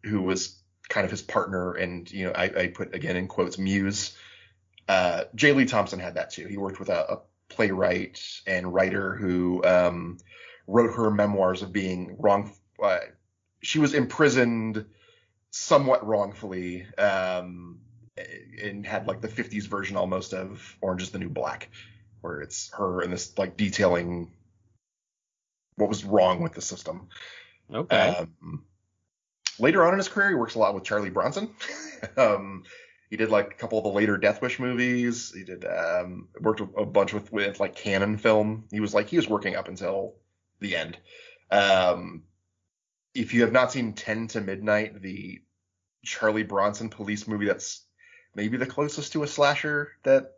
who 0.03 0.21
was 0.21 0.59
kind 0.89 1.05
of 1.05 1.11
his 1.11 1.21
partner, 1.21 1.73
and 1.73 2.11
you 2.11 2.25
know 2.25 2.33
I, 2.33 2.43
I 2.43 2.67
put 2.67 2.93
again 2.93 3.15
in 3.15 3.27
quotes 3.27 3.57
muse. 3.57 4.15
Uh, 4.91 5.24
J. 5.36 5.53
Lee 5.53 5.63
Thompson 5.63 6.00
had 6.00 6.15
that 6.15 6.31
too. 6.31 6.48
He 6.48 6.57
worked 6.57 6.77
with 6.77 6.89
a, 6.89 7.13
a 7.13 7.19
playwright 7.48 8.21
and 8.45 8.74
writer 8.74 9.15
who 9.15 9.63
um, 9.63 10.17
wrote 10.67 10.93
her 10.93 11.10
memoirs 11.10 11.62
of 11.62 11.71
being 11.71 12.17
wrong. 12.19 12.51
Uh, 12.83 12.98
she 13.62 13.79
was 13.79 13.93
imprisoned 13.93 14.83
somewhat 15.50 16.05
wrongfully 16.05 16.86
um, 16.98 17.79
and 18.62 18.86
had 18.86 19.07
like 19.07 19.21
the 19.21 19.29
50s 19.29 19.65
version 19.65 19.95
almost 19.95 20.33
of 20.33 20.77
Orange 20.81 21.03
is 21.03 21.12
the 21.12 21.19
New 21.19 21.29
Black, 21.29 21.69
where 22.19 22.41
it's 22.41 22.69
her 22.74 23.00
and 23.00 23.13
this 23.13 23.38
like 23.38 23.55
detailing 23.55 24.29
what 25.77 25.88
was 25.88 26.03
wrong 26.03 26.43
with 26.43 26.51
the 26.51 26.62
system. 26.62 27.07
Okay. 27.74 27.95
Um, 27.95 28.65
later 29.57 29.86
on 29.86 29.93
in 29.93 30.00
his 30.00 30.10
career, 30.10 30.27
he 30.27 30.36
works 30.36 30.55
a 30.55 30.60
lot 30.60 30.75
with 30.75 30.83
Charlie 30.83 31.10
Bronson. 31.10 31.55
um, 32.17 32.63
he 33.12 33.18
did 33.18 33.30
like 33.30 33.51
a 33.51 33.56
couple 33.56 33.77
of 33.77 33.84
the 33.84 33.89
later 33.89 34.18
Death 34.18 34.41
Wish 34.41 34.58
movies. 34.58 35.34
He 35.36 35.44
did 35.44 35.65
um, 35.65 36.30
worked 36.39 36.62
a 36.62 36.86
bunch 36.86 37.13
with 37.13 37.32
with 37.32 37.60
like 37.60 37.75
Cannon 37.75 38.18
film. 38.18 38.63
He 38.72 38.80
was 38.80 38.94
like 38.94 39.10
he 39.10 39.18
was 39.18 39.27
working 39.27 39.58
up 39.58 39.68
until 39.68 40.15
the 40.62 40.77
end. 40.77 40.98
Um, 41.51 42.24
if 43.13 43.34
you 43.34 43.41
have 43.41 43.51
not 43.51 43.74
seen 43.74 43.94
Ten 43.94 44.27
to 44.30 44.39
Midnight, 44.39 45.01
the 45.01 45.41
Charlie 46.06 46.44
Bronson 46.44 46.89
police 46.89 47.27
movie 47.27 47.48
that's 47.48 47.86
maybe 48.34 48.56
the 48.56 48.65
closest 48.65 49.12
to 49.12 49.24
a 49.24 49.27
slasher 49.27 49.91
that 50.03 50.36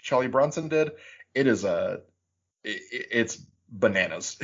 Charlie 0.00 0.28
Bronson 0.28 0.68
did, 0.68 0.92
it 1.34 1.46
is 1.46 1.64
a 1.64 2.00
it, 2.64 2.80
it's 3.12 3.38
bananas. 3.68 4.38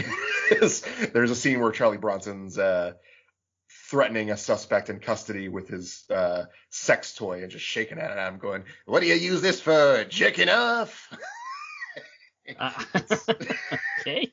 There's 0.51 1.31
a 1.31 1.35
scene 1.35 1.61
where 1.61 1.73
Charlie 1.73 1.97
Bronson's 1.97 2.59
uh, 2.59 2.93
threatening 3.91 4.31
a 4.31 4.37
suspect 4.37 4.89
in 4.89 5.01
custody 5.01 5.49
with 5.49 5.69
his 5.69 6.05
uh, 6.11 6.45
sex 6.71 7.15
toy 7.15 7.43
and 7.43 7.51
just 7.51 7.65
shaking 7.65 7.99
it 7.99 8.05
at 8.05 8.29
him, 8.29 8.39
going, 8.39 8.63
"What 8.87 9.01
do 9.01 9.07
you 9.07 9.15
use 9.15 9.43
this 9.43 9.61
for? 9.61 10.05
Jerking 10.09 10.49
off?" 10.49 11.09
Uh, 12.59 12.73
okay. 14.01 14.33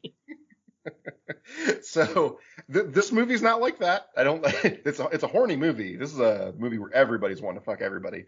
so 1.82 2.40
th- 2.72 2.88
this 2.90 3.12
movie's 3.12 3.42
not 3.42 3.62
like 3.62 3.80
that. 3.80 4.08
I 4.16 4.24
don't. 4.24 4.46
It's 4.64 5.00
a, 5.00 5.06
it's 5.08 5.24
a 5.24 5.28
horny 5.28 5.56
movie. 5.56 5.96
This 5.96 6.14
is 6.14 6.20
a 6.20 6.54
movie 6.58 6.78
where 6.78 6.94
everybody's 6.94 7.42
wanting 7.42 7.60
to 7.60 7.66
fuck 7.66 7.82
everybody, 7.82 8.26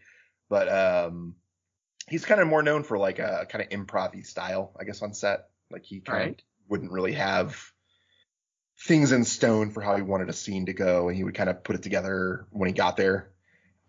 but 0.49 0.67
um, 0.69 1.35
he's 2.07 2.25
kind 2.25 2.41
of 2.41 2.47
more 2.47 2.63
known 2.63 2.83
for 2.83 2.97
like 2.97 3.19
a 3.19 3.47
kind 3.49 3.63
of 3.63 3.69
improv 3.69 4.25
style, 4.25 4.73
I 4.79 4.83
guess, 4.83 5.01
on 5.01 5.13
set. 5.13 5.45
Like 5.71 5.83
he 5.83 5.99
kind 6.01 6.21
of 6.21 6.27
Right. 6.27 6.43
wouldn't 6.67 6.91
really 6.91 7.13
have 7.13 7.61
things 8.81 9.11
in 9.11 9.25
stone 9.25 9.71
for 9.71 9.81
how 9.81 9.95
he 9.95 10.01
wanted 10.01 10.29
a 10.29 10.33
scene 10.33 10.65
to 10.67 10.73
go, 10.73 11.09
and 11.09 11.17
he 11.17 11.23
would 11.23 11.35
kind 11.35 11.49
of 11.49 11.63
put 11.63 11.75
it 11.75 11.83
together 11.83 12.47
when 12.51 12.67
he 12.67 12.73
got 12.73 12.97
there. 12.97 13.29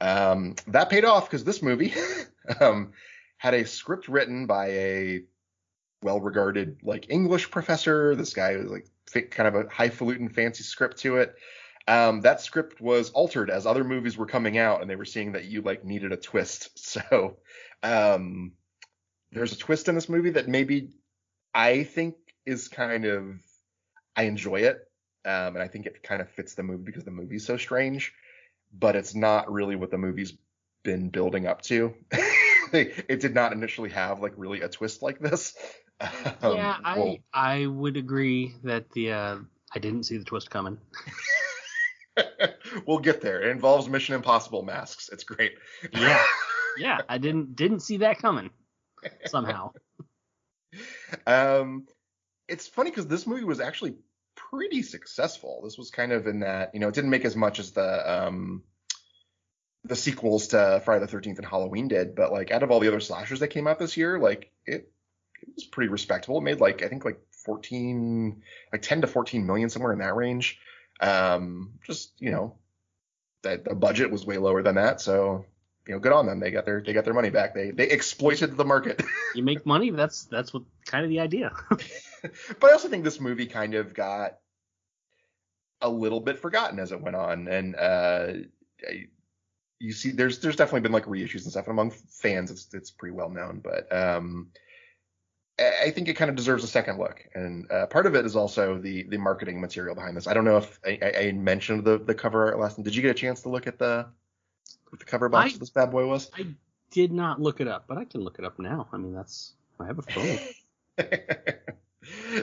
Um, 0.01 0.57
that 0.69 0.91
paid 0.91 1.05
off 1.05 1.29
because 1.29 1.45
this 1.45 1.63
movie 1.63 1.95
um, 2.61 2.93
had 3.37 3.55
a 3.55 3.67
script 3.67 4.09
written 4.09 4.47
by 4.47 4.69
a 4.69 5.23
well-regarded 6.03 6.79
like 6.83 7.11
English 7.11 7.51
professor. 7.51 8.15
This 8.15 8.35
guy 8.35 8.57
was 8.57 8.71
like 9.15 9.31
kind 9.31 9.49
of 9.49 9.55
a 9.55 9.69
highfalutin, 9.69 10.29
fancy 10.29 10.65
script 10.65 10.99
to 10.99 11.19
it. 11.19 11.35
Um, 11.87 12.21
that 12.23 12.41
script 12.41 12.81
was 12.81 13.11
altered 13.11 13.51
as 13.51 13.67
other 13.67 13.85
movies 13.85 14.17
were 14.17 14.27
coming 14.27 14.59
out, 14.59 14.81
and 14.81 14.91
they 14.91 14.97
were 14.97 15.05
seeing 15.05 15.33
that 15.33 15.45
you 15.45 15.63
like 15.63 15.85
needed 15.85 16.13
a 16.13 16.17
twist. 16.17 16.71
So 16.77 17.37
um, 17.83 18.53
there's 19.33 19.53
a 19.53 19.59
twist 19.59 19.89
in 19.89 19.95
this 19.95 20.09
movie 20.09 20.31
that 20.31 20.49
maybe 20.49 20.91
I 21.55 21.85
think 21.85 22.17
is 22.45 22.69
kind 22.69 23.05
of 23.05 23.39
I 24.17 24.25
enjoy 24.25 24.61
it, 24.61 24.77
um, 25.25 25.55
and 25.55 25.59
I 25.59 25.69
think 25.69 25.87
it 25.87 26.03
kind 26.03 26.21
of 26.21 26.31
fits 26.31 26.55
the 26.55 26.63
movie 26.63 26.85
because 26.85 27.05
the 27.05 27.11
movie's 27.11 27.47
so 27.47 27.57
strange, 27.57 28.13
but 28.73 28.97
it's 28.97 29.15
not 29.15 29.51
really 29.51 29.77
what 29.77 29.91
the 29.91 29.99
movie's 29.99 30.35
been 30.83 31.11
building 31.11 31.47
up 31.47 31.63
to. 31.63 31.95
it 32.73 33.21
did 33.21 33.35
not 33.35 33.53
initially 33.53 33.91
have 33.91 34.21
like 34.21 34.33
really 34.37 34.63
a 34.63 34.69
twist 34.69 35.03
like 35.03 35.19
this. 35.19 35.55
Um, 36.43 36.57
yeah, 36.57 36.79
I 36.83 36.99
well, 36.99 37.17
I 37.35 37.67
would 37.67 37.99
agree 37.99 38.55
that 38.65 38.89
the 38.93 39.13
uh, 39.13 39.37
I 39.75 39.79
didn't 39.81 40.05
see 40.05 40.17
the 40.17 40.25
twist 40.25 40.51
coming. 40.51 40.79
we'll 42.87 43.01
get 43.01 43.21
there. 43.21 43.43
It 43.43 43.51
involves 43.51 43.87
Mission 43.87 44.15
Impossible 44.15 44.63
masks. 44.63 45.11
It's 45.13 45.25
great. 45.25 45.53
Yeah. 45.93 46.25
Yeah, 46.79 47.01
I 47.07 47.19
didn't 47.19 47.55
didn't 47.55 47.81
see 47.81 47.99
that 47.99 48.19
coming 48.19 48.49
somehow. 49.27 49.73
um, 51.27 51.87
it's 52.51 52.67
funny 52.67 52.91
because 52.91 53.07
this 53.07 53.27
movie 53.27 53.45
was 53.45 53.61
actually 53.61 53.95
pretty 54.35 54.83
successful. 54.83 55.61
This 55.65 55.79
was 55.79 55.91
kind 55.91 56.13
of 56.13 56.27
in 56.27 56.41
that, 56.41 56.75
you 56.75 56.81
know, 56.81 56.89
it 56.89 56.95
didn't 56.95 57.11
make 57.11 57.25
as 57.25 57.37
much 57.37 57.59
as 57.59 57.71
the 57.73 58.25
um 58.25 58.63
the 59.85 59.97
sequels 59.97 60.49
to 60.49 60.83
Friday 60.85 61.07
the 61.07 61.17
13th 61.17 61.39
and 61.39 61.47
Halloween 61.47 61.89
did, 61.89 62.15
but 62.15 62.33
like 62.33 62.51
out 62.51 62.63
of 62.63 62.71
all 62.71 62.81
the 62.81 62.89
other 62.89 63.01
slashers 63.01 63.41
that 63.41 63.49
came 63.49 63.67
out 63.67 63.79
this 63.79 63.97
year, 63.97 64.19
like 64.19 64.51
it 64.67 64.93
it 65.43 65.49
was 65.55 65.65
pretty 65.65 65.89
respectable. 65.89 66.39
It 66.39 66.43
made 66.43 66.61
like 66.61 66.83
I 66.83 66.89
think 66.89 67.05
like 67.05 67.21
14 67.45 68.43
like 68.73 68.83
10 68.83 69.03
to 69.03 69.07
14 69.07 69.47
million 69.47 69.71
somewhere 69.71 69.93
in 69.93 70.01
that 70.01 70.17
range. 70.17 70.59
Um 71.01 71.75
just, 71.87 72.13
you 72.19 72.31
know, 72.31 72.57
that 73.43 73.65
the 73.65 73.75
budget 73.75 74.11
was 74.11 74.27
way 74.27 74.37
lower 74.37 74.63
than 74.63 74.75
that, 74.75 75.01
so 75.01 75.47
you 75.87 75.95
know, 75.95 76.01
good 76.01 76.13
on 76.13 76.27
them. 76.27 76.41
They 76.41 76.51
got 76.51 76.67
their 76.67 76.83
they 76.83 76.93
got 76.93 77.05
their 77.05 77.15
money 77.15 77.31
back. 77.31 77.55
They 77.55 77.71
they 77.71 77.89
exploited 77.89 78.57
the 78.57 78.65
market. 78.65 79.03
You 79.35 79.45
make 79.45 79.65
money, 79.65 79.91
that's 79.91 80.25
that's 80.25 80.53
what 80.53 80.65
kind 80.85 81.05
of 81.05 81.11
the 81.11 81.21
idea. 81.21 81.53
but 82.61 82.71
I 82.71 82.73
also 82.73 82.89
think 82.89 83.05
this 83.05 83.21
movie 83.21 83.47
kind 83.47 83.75
of 83.75 83.95
got 83.95 84.39
a 85.81 85.89
little 85.89 86.21
bit 86.21 86.39
forgotten 86.39 86.79
as 86.79 86.93
it 86.93 87.01
went 87.01 87.17
on, 87.17 87.49
and 87.49 87.77
uh, 87.77 88.33
I- 88.89 89.09
you 89.83 89.93
see, 89.93 90.11
there's 90.11 90.41
there's 90.41 90.57
definitely 90.57 90.83
been 90.83 90.93
like 90.93 91.07
reissues 91.07 91.45
and 91.45 91.53
stuff, 91.53 91.65
and 91.67 91.73
among 91.73 91.91
fans, 91.91 92.51
it's 92.51 92.69
it's 92.75 92.91
pretty 92.91 93.15
well 93.15 93.31
known. 93.31 93.61
But 93.65 93.91
um, 93.91 94.49
I 95.59 95.91
think 95.91 96.09
it 96.09 96.15
kind 96.15 96.29
of 96.29 96.37
deserves 96.37 96.65
a 96.65 96.67
second 96.67 96.99
look, 96.99 97.27
and 97.35 97.71
uh, 97.71 97.87
part 97.87 98.07
of 98.07 98.15
it 98.15 98.25
is 98.25 98.37
also 98.37 98.79
the 98.79 99.05
the 99.05 99.17
marketing 99.17 99.61
material 99.61 99.95
behind 99.95 100.17
this. 100.17 100.27
I 100.27 100.35
don't 100.35 100.45
know 100.45 100.59
if 100.59 100.79
I, 100.85 101.13
I, 101.19 101.33
mentioned 101.33 101.85
the 101.85 101.99
the 101.99 102.15
cover 102.15 102.47
art 102.47 102.59
last 102.59 102.77
time. 102.77 102.85
Did 102.85 102.95
you 102.95 103.03
get 103.03 103.11
a 103.11 103.15
chance 103.15 103.43
to 103.43 103.49
look 103.49 103.67
at 103.67 103.79
the 103.79 104.07
what 104.91 104.99
the 104.99 105.05
cover 105.05 105.29
box 105.29 105.53
I- 105.53 105.55
of 105.55 105.61
this 105.61 105.71
bad 105.71 105.91
boy 105.91 106.07
was? 106.07 106.31
I 106.37 106.47
did 106.91 107.13
not 107.13 107.41
look 107.41 107.61
it 107.61 107.69
up, 107.69 107.85
but 107.89 107.99
I 107.99 108.05
can 108.05 108.21
look 108.23 108.39
it 108.39 108.45
up 108.45 108.59
now. 108.59 108.89
I 108.93 108.97
mean, 108.97 109.15
that's 109.15 109.55
I 109.79 109.87
have 109.87 109.99
a 109.99 110.03
phone. 110.03 110.39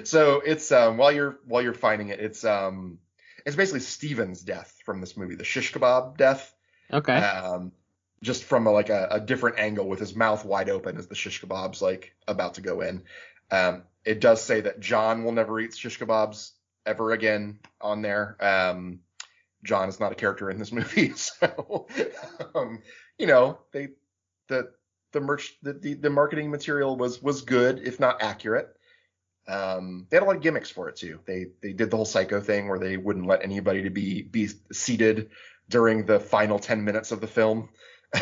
so 0.04 0.42
it's 0.46 0.72
um 0.72 0.98
while 0.98 1.12
you're 1.12 1.40
while 1.46 1.62
you're 1.62 1.74
finding 1.74 2.10
it, 2.10 2.20
it's 2.20 2.44
um 2.44 3.00
it's 3.46 3.56
basically 3.56 3.80
Steven's 3.80 4.42
death 4.42 4.76
from 4.86 5.00
this 5.02 5.18
movie, 5.18 5.36
the 5.36 5.44
shish 5.44 5.74
kebab 5.74 6.18
death. 6.18 6.54
Okay. 6.92 7.14
Um 7.14 7.72
just 8.24 8.46
from 8.46 8.66
a, 8.66 8.72
like 8.72 8.90
a, 8.90 9.08
a 9.12 9.20
different 9.20 9.60
angle 9.60 9.88
with 9.88 10.00
his 10.00 10.16
mouth 10.16 10.44
wide 10.44 10.70
open 10.70 10.98
as 10.98 11.06
the 11.06 11.16
shish 11.16 11.42
kebab's 11.42 11.82
like 11.82 12.14
about 12.28 12.56
to 12.56 12.62
go 12.62 12.82
in. 12.82 13.04
Um 13.52 13.84
it 14.06 14.22
does 14.22 14.42
say 14.42 14.62
that 14.62 14.80
John 14.80 15.24
will 15.24 15.34
never 15.34 15.60
eat 15.60 15.76
shish 15.76 16.00
kebabs 16.00 16.52
ever 16.86 17.12
again 17.12 17.60
on 17.82 18.02
there. 18.02 18.38
Um 18.40 19.00
John 19.64 19.90
is 19.90 20.00
not 20.00 20.12
a 20.12 20.16
character 20.16 20.50
in 20.50 20.60
this 20.60 20.72
movie, 20.72 21.14
so 21.16 21.88
um, 22.56 22.82
you 23.18 23.28
know, 23.28 23.60
they 23.72 23.90
the 24.48 24.72
the 25.12 25.20
merch 25.20 25.58
the, 25.62 25.74
the, 25.74 25.94
the 25.96 26.10
marketing 26.10 26.52
material 26.52 26.96
was 26.96 27.22
was 27.22 27.42
good, 27.42 27.80
if 27.80 28.00
not 28.00 28.22
accurate. 28.22 28.77
Um, 29.48 30.08
they 30.10 30.18
had 30.18 30.24
a 30.24 30.26
lot 30.26 30.36
of 30.36 30.42
gimmicks 30.42 30.70
for 30.70 30.90
it 30.90 30.98
too. 30.98 31.20
They 31.26 31.48
they 31.62 31.74
did 31.74 31.90
the 31.90 31.96
whole 31.96 32.06
psycho 32.06 32.42
thing 32.42 32.68
where 32.68 32.80
they 32.80 32.98
wouldn't 32.98 33.28
let 33.28 33.44
anybody 33.44 33.84
to 33.84 33.90
be 33.90 34.22
be 34.22 34.50
seated 34.72 35.30
during 35.70 36.06
the 36.06 36.20
final 36.20 36.60
ten 36.60 36.84
minutes 36.84 37.12
of 37.12 37.22
the 37.22 37.28
film. 37.28 37.70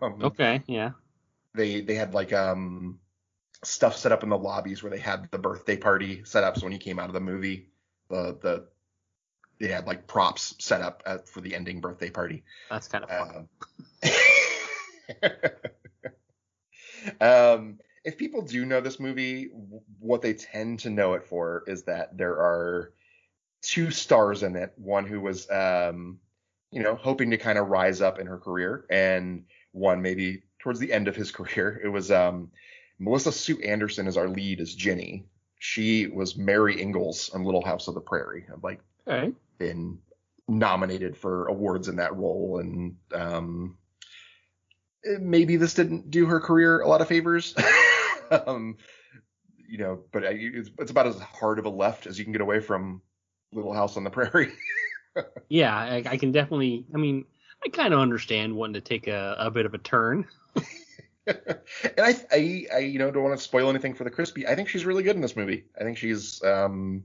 Um, 0.00 0.22
okay. 0.22 0.62
Yeah. 0.68 0.92
They 1.52 1.80
they 1.80 1.96
had 1.96 2.14
like 2.14 2.32
um 2.32 3.00
stuff 3.64 3.96
set 3.96 4.12
up 4.12 4.22
in 4.22 4.28
the 4.28 4.38
lobbies 4.38 4.80
where 4.80 4.90
they 4.90 4.98
had 4.98 5.28
the 5.32 5.38
birthday 5.38 5.76
party 5.76 6.22
set 6.24 6.44
up. 6.44 6.56
So 6.56 6.62
when 6.62 6.72
he 6.72 6.78
came 6.78 7.00
out 7.00 7.08
of 7.08 7.14
the 7.14 7.20
movie, 7.20 7.70
the 8.08 8.38
the 8.40 8.68
they 9.58 9.68
had 9.68 9.86
like 9.86 10.06
props 10.06 10.54
set 10.60 10.82
up 10.82 11.02
at, 11.04 11.28
for 11.28 11.40
the 11.40 11.54
ending 11.54 11.80
birthday 11.80 12.10
party. 12.10 12.44
That's 12.70 12.86
kind 12.86 13.04
of 13.04 13.10
fun. 13.10 13.48
Um, 17.20 17.28
um, 17.28 17.78
if 18.06 18.16
people 18.16 18.40
do 18.40 18.64
know 18.64 18.80
this 18.80 19.00
movie, 19.00 19.50
what 19.98 20.22
they 20.22 20.32
tend 20.32 20.78
to 20.78 20.90
know 20.90 21.14
it 21.14 21.24
for 21.26 21.64
is 21.66 21.82
that 21.82 22.16
there 22.16 22.34
are 22.34 22.92
two 23.62 23.90
stars 23.90 24.44
in 24.44 24.54
it. 24.54 24.72
One 24.76 25.04
who 25.04 25.20
was, 25.20 25.50
um, 25.50 26.20
you 26.70 26.84
know, 26.84 26.94
hoping 26.94 27.30
to 27.30 27.36
kind 27.36 27.58
of 27.58 27.66
rise 27.66 28.00
up 28.00 28.20
in 28.20 28.28
her 28.28 28.38
career, 28.38 28.86
and 28.90 29.44
one 29.72 30.02
maybe 30.02 30.44
towards 30.60 30.78
the 30.78 30.92
end 30.92 31.08
of 31.08 31.16
his 31.16 31.30
career. 31.32 31.80
It 31.82 31.88
was 31.88 32.12
um, 32.12 32.52
Melissa 33.00 33.32
Sue 33.32 33.58
Anderson 33.60 34.06
is 34.06 34.16
our 34.16 34.28
lead 34.28 34.60
as 34.60 34.72
Jenny. 34.72 35.26
She 35.58 36.06
was 36.06 36.36
Mary 36.36 36.80
Ingalls 36.80 37.30
on 37.30 37.42
Little 37.42 37.64
House 37.64 37.88
of 37.88 37.94
the 37.94 38.00
Prairie. 38.00 38.46
I've 38.52 38.62
like 38.62 38.80
okay. 39.08 39.32
been 39.58 39.98
nominated 40.46 41.16
for 41.16 41.46
awards 41.46 41.88
in 41.88 41.96
that 41.96 42.14
role 42.14 42.60
and 42.60 42.94
um 43.12 43.76
maybe 45.20 45.56
this 45.56 45.74
didn't 45.74 46.08
do 46.08 46.26
her 46.26 46.38
career 46.38 46.80
a 46.80 46.88
lot 46.88 47.00
of 47.00 47.08
favors. 47.08 47.52
um, 48.46 48.76
you 49.68 49.78
know, 49.78 50.00
but 50.12 50.24
it's, 50.24 50.70
it's 50.78 50.90
about 50.90 51.06
as 51.06 51.18
hard 51.18 51.58
of 51.58 51.66
a 51.66 51.70
left 51.70 52.06
as 52.06 52.18
you 52.18 52.24
can 52.24 52.32
get 52.32 52.40
away 52.40 52.60
from 52.60 53.02
Little 53.52 53.72
House 53.72 53.96
on 53.96 54.04
the 54.04 54.10
Prairie. 54.10 54.52
yeah, 55.48 55.76
I, 55.76 56.02
I, 56.06 56.16
can 56.16 56.32
definitely. 56.32 56.86
I 56.94 56.98
mean, 56.98 57.24
I 57.64 57.68
kind 57.68 57.92
of 57.92 58.00
understand 58.00 58.54
wanting 58.54 58.74
to 58.74 58.80
take 58.80 59.06
a, 59.06 59.36
a 59.38 59.50
bit 59.50 59.66
of 59.66 59.74
a 59.74 59.78
turn. 59.78 60.26
and 61.26 61.58
I, 61.98 62.14
I, 62.30 62.66
I, 62.74 62.78
you 62.78 62.98
know, 62.98 63.10
don't 63.10 63.24
want 63.24 63.36
to 63.36 63.42
spoil 63.42 63.68
anything 63.68 63.94
for 63.94 64.04
the 64.04 64.10
crispy. 64.10 64.46
I 64.46 64.54
think 64.54 64.68
she's 64.68 64.84
really 64.84 65.02
good 65.02 65.16
in 65.16 65.22
this 65.22 65.36
movie. 65.36 65.64
I 65.78 65.84
think 65.84 65.98
she's, 65.98 66.42
um, 66.44 67.04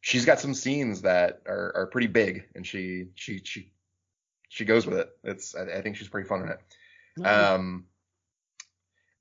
she's 0.00 0.24
got 0.24 0.40
some 0.40 0.54
scenes 0.54 1.02
that 1.02 1.42
are, 1.46 1.72
are 1.74 1.86
pretty 1.86 2.06
big, 2.06 2.44
and 2.54 2.66
she, 2.66 3.06
she, 3.14 3.40
she, 3.44 3.72
she 4.48 4.64
goes 4.64 4.86
with 4.86 4.98
it. 4.98 5.10
It's, 5.24 5.54
I, 5.54 5.78
I 5.78 5.82
think 5.82 5.96
she's 5.96 6.08
pretty 6.08 6.28
fun 6.28 6.42
in 6.42 6.48
it. 6.50 6.60
Mm-hmm. 7.18 7.54
Um, 7.54 7.84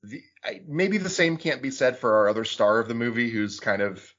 the, 0.03 0.23
I, 0.43 0.61
maybe 0.67 0.97
the 0.97 1.09
same 1.09 1.37
can't 1.37 1.61
be 1.61 1.71
said 1.71 1.97
for 1.97 2.19
our 2.19 2.29
other 2.29 2.45
star 2.45 2.79
of 2.79 2.87
the 2.87 2.95
movie, 2.95 3.29
who's 3.29 3.59
kind 3.59 3.81
of 3.81 4.13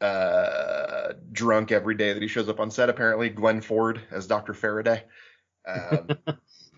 uh, 0.00 1.14
drunk 1.32 1.72
every 1.72 1.94
day 1.94 2.12
that 2.12 2.22
he 2.22 2.28
shows 2.28 2.48
up 2.48 2.60
on 2.60 2.70
set. 2.70 2.88
Apparently, 2.88 3.28
Glenn 3.28 3.60
Ford 3.60 4.00
as 4.10 4.26
Dr. 4.26 4.54
Faraday. 4.54 5.02
Um, 5.66 6.08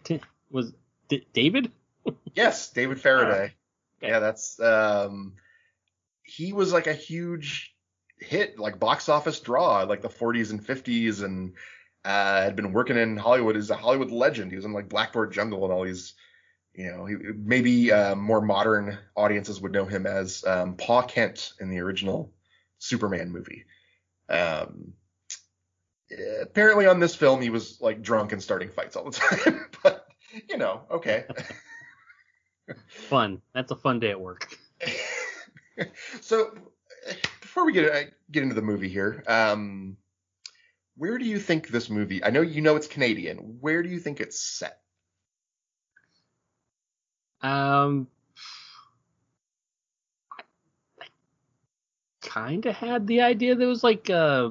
was 0.50 0.72
D- 1.08 1.26
David? 1.32 1.70
yes, 2.34 2.70
David 2.70 3.00
Faraday. 3.00 3.30
Oh, 3.32 4.04
okay. 4.04 4.12
Yeah, 4.12 4.18
that's 4.20 4.58
um, 4.60 5.34
he 6.22 6.52
was 6.52 6.72
like 6.72 6.86
a 6.86 6.94
huge 6.94 7.74
hit, 8.18 8.58
like 8.58 8.78
box 8.78 9.08
office 9.08 9.40
draw, 9.40 9.82
like 9.82 10.02
the 10.02 10.08
40s 10.08 10.50
and 10.50 10.64
50s, 10.64 11.22
and 11.22 11.54
uh, 12.04 12.42
had 12.42 12.56
been 12.56 12.72
working 12.72 12.96
in 12.96 13.16
Hollywood 13.16 13.56
as 13.56 13.70
a 13.70 13.76
Hollywood 13.76 14.10
legend. 14.10 14.50
He 14.50 14.56
was 14.56 14.64
in 14.64 14.72
like 14.72 14.88
Blackboard 14.88 15.32
Jungle 15.32 15.64
and 15.64 15.72
all 15.72 15.84
these, 15.84 16.14
you 16.74 16.90
know, 16.90 17.04
he, 17.04 17.16
maybe 17.36 17.92
uh, 17.92 18.14
more 18.14 18.40
modern 18.40 18.98
audiences 19.16 19.60
would 19.60 19.72
know 19.72 19.84
him 19.84 20.06
as 20.06 20.44
um, 20.44 20.76
Pa 20.76 21.02
Kent 21.02 21.52
in 21.60 21.70
the 21.70 21.80
original 21.80 22.32
Superman 22.78 23.30
movie. 23.30 23.64
Um, 24.28 24.94
apparently 26.40 26.86
on 26.86 27.00
this 27.00 27.14
film 27.14 27.40
he 27.40 27.50
was 27.50 27.80
like 27.80 28.02
drunk 28.02 28.32
and 28.32 28.42
starting 28.42 28.70
fights 28.70 28.96
all 28.96 29.04
the 29.04 29.10
time, 29.44 29.66
but 29.82 30.06
you 30.48 30.56
know, 30.56 30.82
okay. 30.90 31.24
fun. 32.86 33.40
That's 33.54 33.70
a 33.72 33.76
fun 33.76 34.00
day 34.00 34.10
at 34.10 34.20
work. 34.20 34.56
so 36.20 36.52
before 37.40 37.64
we 37.64 37.72
get 37.72 37.92
uh, 37.92 38.10
get 38.30 38.42
into 38.42 38.54
the 38.54 38.62
movie 38.62 38.88
here, 38.88 39.24
um, 39.26 39.96
where 40.96 41.18
do 41.18 41.24
you 41.24 41.38
think 41.38 41.68
this 41.68 41.90
movie? 41.90 42.22
I 42.22 42.30
know 42.30 42.42
you 42.42 42.60
know 42.60 42.76
it's 42.76 42.86
Canadian. 42.86 43.58
Where 43.60 43.82
do 43.82 43.88
you 43.88 43.98
think 43.98 44.20
it's 44.20 44.40
set? 44.40 44.80
Um, 47.42 48.06
I 51.00 51.06
kind 52.22 52.66
of 52.66 52.74
had 52.74 53.06
the 53.06 53.22
idea 53.22 53.54
that 53.54 53.62
it 53.62 53.66
was 53.66 53.82
like 53.82 54.10
uh 54.10 54.50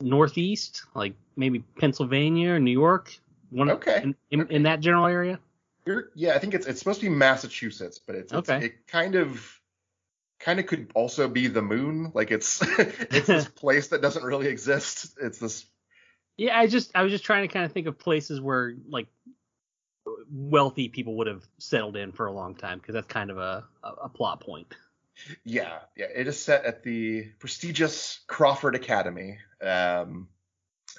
northeast, 0.00 0.84
like 0.94 1.14
maybe 1.36 1.60
Pennsylvania 1.78 2.54
or 2.54 2.60
New 2.60 2.70
York. 2.70 3.16
One 3.50 3.70
okay. 3.70 4.02
In, 4.02 4.14
in, 4.30 4.40
okay. 4.42 4.54
in 4.54 4.62
that 4.64 4.80
general 4.80 5.06
area. 5.06 5.38
You're, 5.84 6.10
yeah, 6.14 6.34
I 6.34 6.38
think 6.38 6.54
it's 6.54 6.66
it's 6.66 6.80
supposed 6.80 7.00
to 7.00 7.06
be 7.06 7.14
Massachusetts, 7.14 8.00
but 8.04 8.16
it's, 8.16 8.32
it's 8.32 8.50
okay. 8.50 8.66
it 8.66 8.86
kind 8.88 9.14
of 9.14 9.60
kind 10.40 10.58
of 10.58 10.66
could 10.66 10.90
also 10.94 11.28
be 11.28 11.46
the 11.46 11.62
moon. 11.62 12.10
Like 12.12 12.30
it's 12.30 12.60
it's 12.78 13.28
this 13.28 13.48
place 13.54 13.88
that 13.88 14.02
doesn't 14.02 14.24
really 14.24 14.48
exist. 14.48 15.16
It's 15.20 15.38
this. 15.38 15.64
Yeah, 16.36 16.58
I 16.58 16.66
just 16.66 16.90
I 16.94 17.02
was 17.02 17.12
just 17.12 17.24
trying 17.24 17.46
to 17.46 17.52
kind 17.52 17.64
of 17.64 17.72
think 17.72 17.86
of 17.86 17.98
places 17.98 18.40
where 18.40 18.74
like 18.88 19.06
wealthy 20.30 20.88
people 20.88 21.16
would 21.16 21.26
have 21.26 21.44
settled 21.58 21.96
in 21.96 22.12
for 22.12 22.26
a 22.26 22.32
long 22.32 22.54
time 22.54 22.78
because 22.78 22.94
that's 22.94 23.06
kind 23.06 23.30
of 23.30 23.38
a, 23.38 23.64
a, 23.82 23.88
a 24.04 24.08
plot 24.08 24.40
point. 24.40 24.72
Yeah, 25.44 25.78
yeah. 25.96 26.06
It 26.14 26.26
is 26.26 26.42
set 26.42 26.64
at 26.64 26.82
the 26.82 27.30
prestigious 27.38 28.20
Crawford 28.26 28.74
Academy, 28.74 29.38
um, 29.62 30.28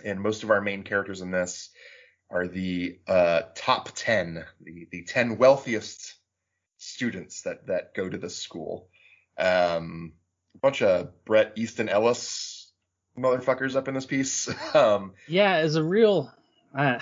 and 0.03 0.19
most 0.19 0.43
of 0.43 0.49
our 0.49 0.61
main 0.61 0.83
characters 0.83 1.21
in 1.21 1.31
this 1.31 1.69
are 2.29 2.47
the 2.47 2.99
uh, 3.07 3.43
top 3.55 3.89
ten, 3.93 4.43
the 4.61 4.87
the 4.91 5.03
ten 5.03 5.37
wealthiest 5.37 6.15
students 6.77 7.43
that 7.43 7.67
that 7.67 7.93
go 7.93 8.09
to 8.09 8.17
this 8.17 8.37
school. 8.37 8.89
Um, 9.37 10.13
a 10.55 10.59
bunch 10.59 10.81
of 10.81 11.23
Bret 11.23 11.53
Easton 11.55 11.87
Ellis 11.87 12.71
motherfuckers 13.17 13.75
up 13.75 13.87
in 13.87 13.93
this 13.93 14.05
piece. 14.05 14.49
um, 14.75 15.13
yeah, 15.27 15.59
it's 15.59 15.75
a 15.75 15.83
real. 15.83 16.33
Uh, 16.75 16.99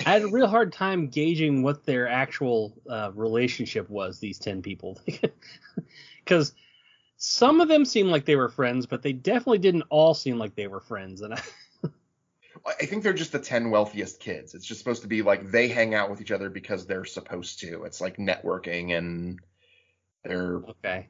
I 0.06 0.10
had 0.10 0.22
a 0.22 0.28
real 0.28 0.46
hard 0.46 0.72
time 0.72 1.08
gauging 1.08 1.62
what 1.62 1.84
their 1.84 2.08
actual 2.08 2.74
uh, 2.88 3.10
relationship 3.14 3.88
was. 3.90 4.18
These 4.18 4.38
ten 4.38 4.62
people, 4.62 5.00
because 6.24 6.52
some 7.16 7.60
of 7.60 7.68
them 7.68 7.84
seemed 7.84 8.10
like 8.10 8.24
they 8.24 8.36
were 8.36 8.48
friends, 8.48 8.86
but 8.86 9.02
they 9.02 9.12
definitely 9.12 9.58
didn't 9.58 9.84
all 9.90 10.14
seem 10.14 10.38
like 10.38 10.54
they 10.54 10.68
were 10.68 10.80
friends. 10.80 11.20
And 11.20 11.34
I, 11.34 11.40
I 12.66 12.86
think 12.86 13.02
they're 13.02 13.12
just 13.12 13.32
the 13.32 13.38
10 13.38 13.70
wealthiest 13.70 14.20
kids. 14.20 14.54
It's 14.54 14.64
just 14.64 14.80
supposed 14.80 15.02
to 15.02 15.08
be 15.08 15.20
like 15.22 15.50
they 15.50 15.68
hang 15.68 15.94
out 15.94 16.10
with 16.10 16.20
each 16.20 16.30
other 16.30 16.48
because 16.48 16.86
they're 16.86 17.04
supposed 17.04 17.60
to. 17.60 17.84
It's 17.84 18.00
like 18.00 18.16
networking 18.16 18.96
and 18.96 19.38
they're. 20.24 20.56
Okay. 20.56 21.08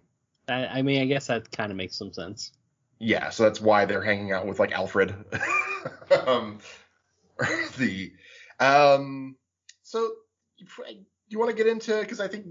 I, 0.48 0.66
I 0.66 0.83
mean, 0.83 1.00
I 1.00 1.07
guess 1.07 1.29
that 1.29 1.50
kind 1.53 1.70
of 1.70 1.76
makes 1.76 1.96
some 1.96 2.12
sense. 2.12 2.53
Yeah, 2.98 3.31
so 3.31 3.44
that's 3.44 3.61
why 3.61 3.85
they're 3.85 4.03
hanging 4.03 4.33
out 4.33 4.46
with 4.46 4.59
like 4.59 4.72
Alfred. 4.72 5.14
um, 6.26 6.59
the 7.79 8.12
um, 8.61 9.37
so 9.83 10.11
you 11.29 11.38
want 11.38 11.51
to 11.51 11.57
get 11.57 11.66
into 11.66 11.99
because 12.01 12.20
I 12.20 12.29
think 12.29 12.46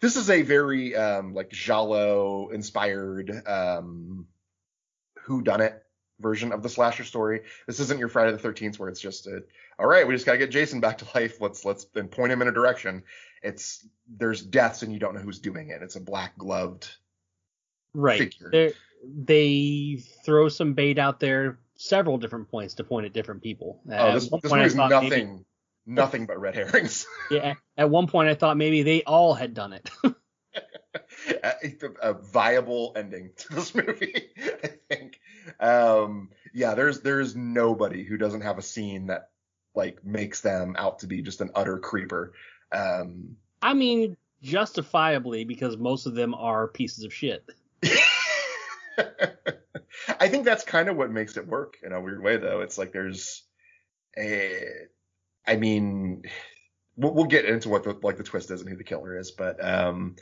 this 0.00 0.16
is 0.16 0.30
a 0.30 0.42
very 0.42 0.94
um, 0.94 1.34
like 1.34 1.50
giallo 1.50 2.50
inspired 2.50 3.42
um, 3.46 4.26
who 5.22 5.42
done 5.42 5.60
it 5.60 5.82
version 6.20 6.52
of 6.52 6.62
the 6.62 6.68
slasher 6.68 7.04
story. 7.04 7.42
This 7.66 7.80
isn't 7.80 7.98
your 7.98 8.08
Friday 8.08 8.32
the 8.32 8.38
13th 8.48 8.78
where 8.78 8.88
it's 8.88 9.00
just 9.00 9.26
a, 9.26 9.42
all 9.78 9.86
right, 9.86 10.06
we 10.06 10.14
just 10.14 10.24
got 10.24 10.32
to 10.32 10.38
get 10.38 10.50
Jason 10.50 10.80
back 10.80 10.98
to 10.98 11.06
life. 11.14 11.40
Let's 11.40 11.64
let's 11.64 11.84
then 11.86 12.08
point 12.08 12.32
him 12.32 12.40
in 12.40 12.48
a 12.48 12.52
direction. 12.52 13.02
It's 13.42 13.86
there's 14.08 14.40
deaths 14.40 14.82
and 14.82 14.92
you 14.92 14.98
don't 14.98 15.14
know 15.14 15.20
who's 15.20 15.40
doing 15.40 15.70
it. 15.70 15.82
It's 15.82 15.96
a 15.96 16.00
black 16.00 16.38
gloved 16.38 16.88
right. 17.92 18.18
figure 18.18 18.50
they 18.50 18.72
They 19.04 20.02
throw 20.24 20.48
some 20.48 20.74
bait 20.74 20.98
out 20.98 21.18
there, 21.18 21.58
several 21.82 22.16
different 22.16 22.48
points 22.48 22.74
to 22.74 22.84
point 22.84 23.06
at 23.06 23.12
different 23.12 23.42
people. 23.42 23.80
Oh, 23.90 24.14
this, 24.14 24.28
this 24.42 24.52
movie's 24.52 24.74
nothing, 24.74 25.10
maybe, 25.10 25.44
nothing 25.86 26.26
but 26.26 26.40
red 26.40 26.54
herrings. 26.54 27.06
yeah. 27.30 27.54
At 27.76 27.90
one 27.90 28.06
point, 28.06 28.28
I 28.28 28.34
thought 28.34 28.56
maybe 28.56 28.82
they 28.82 29.02
all 29.02 29.34
had 29.34 29.54
done 29.54 29.72
it. 29.72 29.90
a, 31.42 31.54
a, 32.00 32.14
viable 32.14 32.92
ending 32.96 33.30
to 33.36 33.54
this 33.54 33.74
movie, 33.74 34.30
I 34.64 34.70
think. 34.88 35.18
Um, 35.58 36.30
yeah, 36.54 36.74
there's 36.74 37.00
there's 37.00 37.34
nobody 37.34 38.04
who 38.04 38.16
doesn't 38.16 38.42
have 38.42 38.58
a 38.58 38.62
scene 38.62 39.06
that 39.06 39.30
like 39.74 40.04
makes 40.04 40.40
them 40.40 40.76
out 40.78 41.00
to 41.00 41.06
be 41.06 41.22
just 41.22 41.40
an 41.40 41.50
utter 41.54 41.78
creeper. 41.78 42.32
Um, 42.70 43.36
I 43.60 43.74
mean, 43.74 44.16
justifiably 44.42 45.44
because 45.44 45.76
most 45.76 46.06
of 46.06 46.14
them 46.14 46.34
are 46.34 46.68
pieces 46.68 47.04
of 47.04 47.12
shit. 47.12 47.44
I 50.20 50.28
think 50.28 50.44
that's 50.44 50.64
kind 50.64 50.88
of 50.88 50.96
what 50.96 51.10
makes 51.10 51.36
it 51.36 51.46
work 51.46 51.76
in 51.82 51.92
a 51.92 52.00
weird 52.00 52.22
way, 52.22 52.36
though. 52.36 52.60
It's 52.60 52.78
like 52.78 52.92
there's 52.92 53.42
a, 54.18 54.62
I 55.46 55.56
mean, 55.56 56.22
we'll, 56.96 57.14
we'll 57.14 57.24
get 57.26 57.44
into 57.44 57.68
what 57.68 57.84
the 57.84 57.98
like 58.02 58.16
the 58.16 58.22
twist 58.22 58.50
is 58.50 58.60
and 58.60 58.70
who 58.70 58.76
the 58.76 58.84
killer 58.84 59.16
is, 59.16 59.30
but 59.30 59.62
um, 59.64 60.16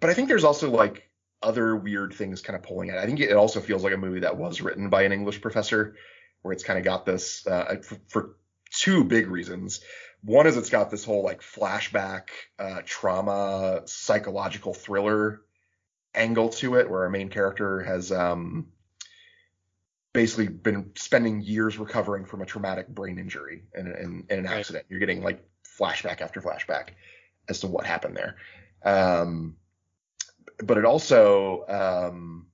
but 0.00 0.10
I 0.10 0.14
think 0.14 0.28
there's 0.28 0.44
also 0.44 0.70
like 0.70 1.08
other 1.42 1.76
weird 1.76 2.14
things 2.14 2.40
kind 2.40 2.56
of 2.56 2.62
pulling. 2.62 2.88
It. 2.88 2.96
I 2.96 3.06
think 3.06 3.20
it 3.20 3.32
also 3.32 3.60
feels 3.60 3.84
like 3.84 3.94
a 3.94 3.98
movie 3.98 4.20
that 4.20 4.36
was 4.36 4.60
written 4.60 4.88
by 4.88 5.02
an 5.02 5.12
English 5.12 5.40
professor, 5.40 5.96
where 6.42 6.52
it's 6.52 6.64
kind 6.64 6.78
of 6.78 6.84
got 6.84 7.06
this 7.06 7.46
uh, 7.46 7.76
for, 7.82 7.98
for 8.08 8.36
two 8.70 9.04
big 9.04 9.28
reasons. 9.28 9.80
One 10.22 10.46
is 10.46 10.56
it's 10.56 10.70
got 10.70 10.90
this 10.90 11.04
whole 11.04 11.22
like 11.22 11.42
flashback, 11.42 12.28
uh, 12.58 12.80
trauma, 12.84 13.82
psychological 13.84 14.72
thriller 14.72 15.42
angle 16.14 16.48
to 16.48 16.76
it 16.76 16.88
where 16.88 17.02
our 17.02 17.10
main 17.10 17.28
character 17.28 17.82
has 17.82 18.12
um, 18.12 18.68
basically 20.12 20.48
been 20.48 20.90
spending 20.96 21.42
years 21.42 21.78
recovering 21.78 22.24
from 22.24 22.40
a 22.42 22.46
traumatic 22.46 22.88
brain 22.88 23.18
injury 23.18 23.64
in, 23.74 23.86
in, 23.86 24.24
in 24.30 24.38
an 24.38 24.44
right. 24.44 24.58
accident. 24.58 24.86
You're 24.88 25.00
getting 25.00 25.22
like 25.22 25.44
flashback 25.78 26.20
after 26.20 26.40
flashback 26.40 26.90
as 27.48 27.60
to 27.60 27.66
what 27.66 27.84
happened 27.84 28.16
there. 28.16 28.36
Um, 28.84 29.56
but 30.62 30.78
it 30.78 30.84
also 30.84 31.66
um, 31.68 32.46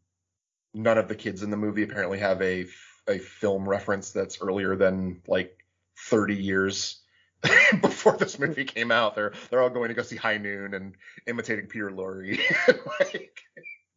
none 0.73 0.99
of 0.99 1.09
the 1.09 1.15
kids 1.15 1.43
in 1.43 1.51
the 1.51 1.57
movie 1.57 1.83
apparently 1.83 2.19
have 2.19 2.41
a 2.43 2.67
a 3.09 3.19
film 3.19 3.69
reference 3.69 4.13
that's 4.13 4.41
earlier 4.41 4.77
than 4.77 5.21
like 5.27 5.65
30 6.09 6.37
years 6.37 7.01
before 7.81 8.17
this 8.17 8.39
movie 8.39 8.65
came 8.65 8.91
out. 8.91 9.15
They're 9.15 9.33
they're 9.49 9.63
all 9.63 9.71
going 9.71 9.89
to 9.89 9.95
go 9.95 10.03
see 10.03 10.17
High 10.17 10.39
Noon 10.39 10.75
and 10.75 10.95
imitating 11.27 11.67
Peter 11.67 11.91
Lorre. 11.91 12.39
like, 13.01 13.41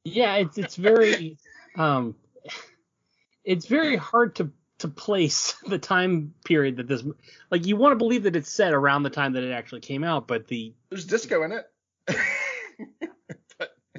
yeah, 0.03 0.36
it's 0.36 0.58
it's 0.58 0.75
very 0.75 1.38
um, 1.77 2.15
it's 3.43 3.65
very 3.65 3.95
hard 3.95 4.36
to 4.36 4.51
to 4.79 4.88
place 4.88 5.53
the 5.67 5.79
time 5.79 6.34
period 6.45 6.77
that 6.77 6.88
this 6.88 7.03
like 7.51 7.65
you 7.65 7.75
want 7.75 7.91
to 7.91 7.97
believe 7.97 8.23
that 8.23 8.36
it's 8.36 8.51
set 8.51 8.73
around 8.73 9.03
the 9.03 9.10
time 9.10 9.34
that 9.34 9.43
it 9.43 9.51
actually 9.51 9.82
came 9.82 10.03
out, 10.03 10.27
but 10.27 10.47
the 10.47 10.73
There's 10.89 11.06
disco 11.06 11.43
in 11.43 11.51
it. 11.51 11.65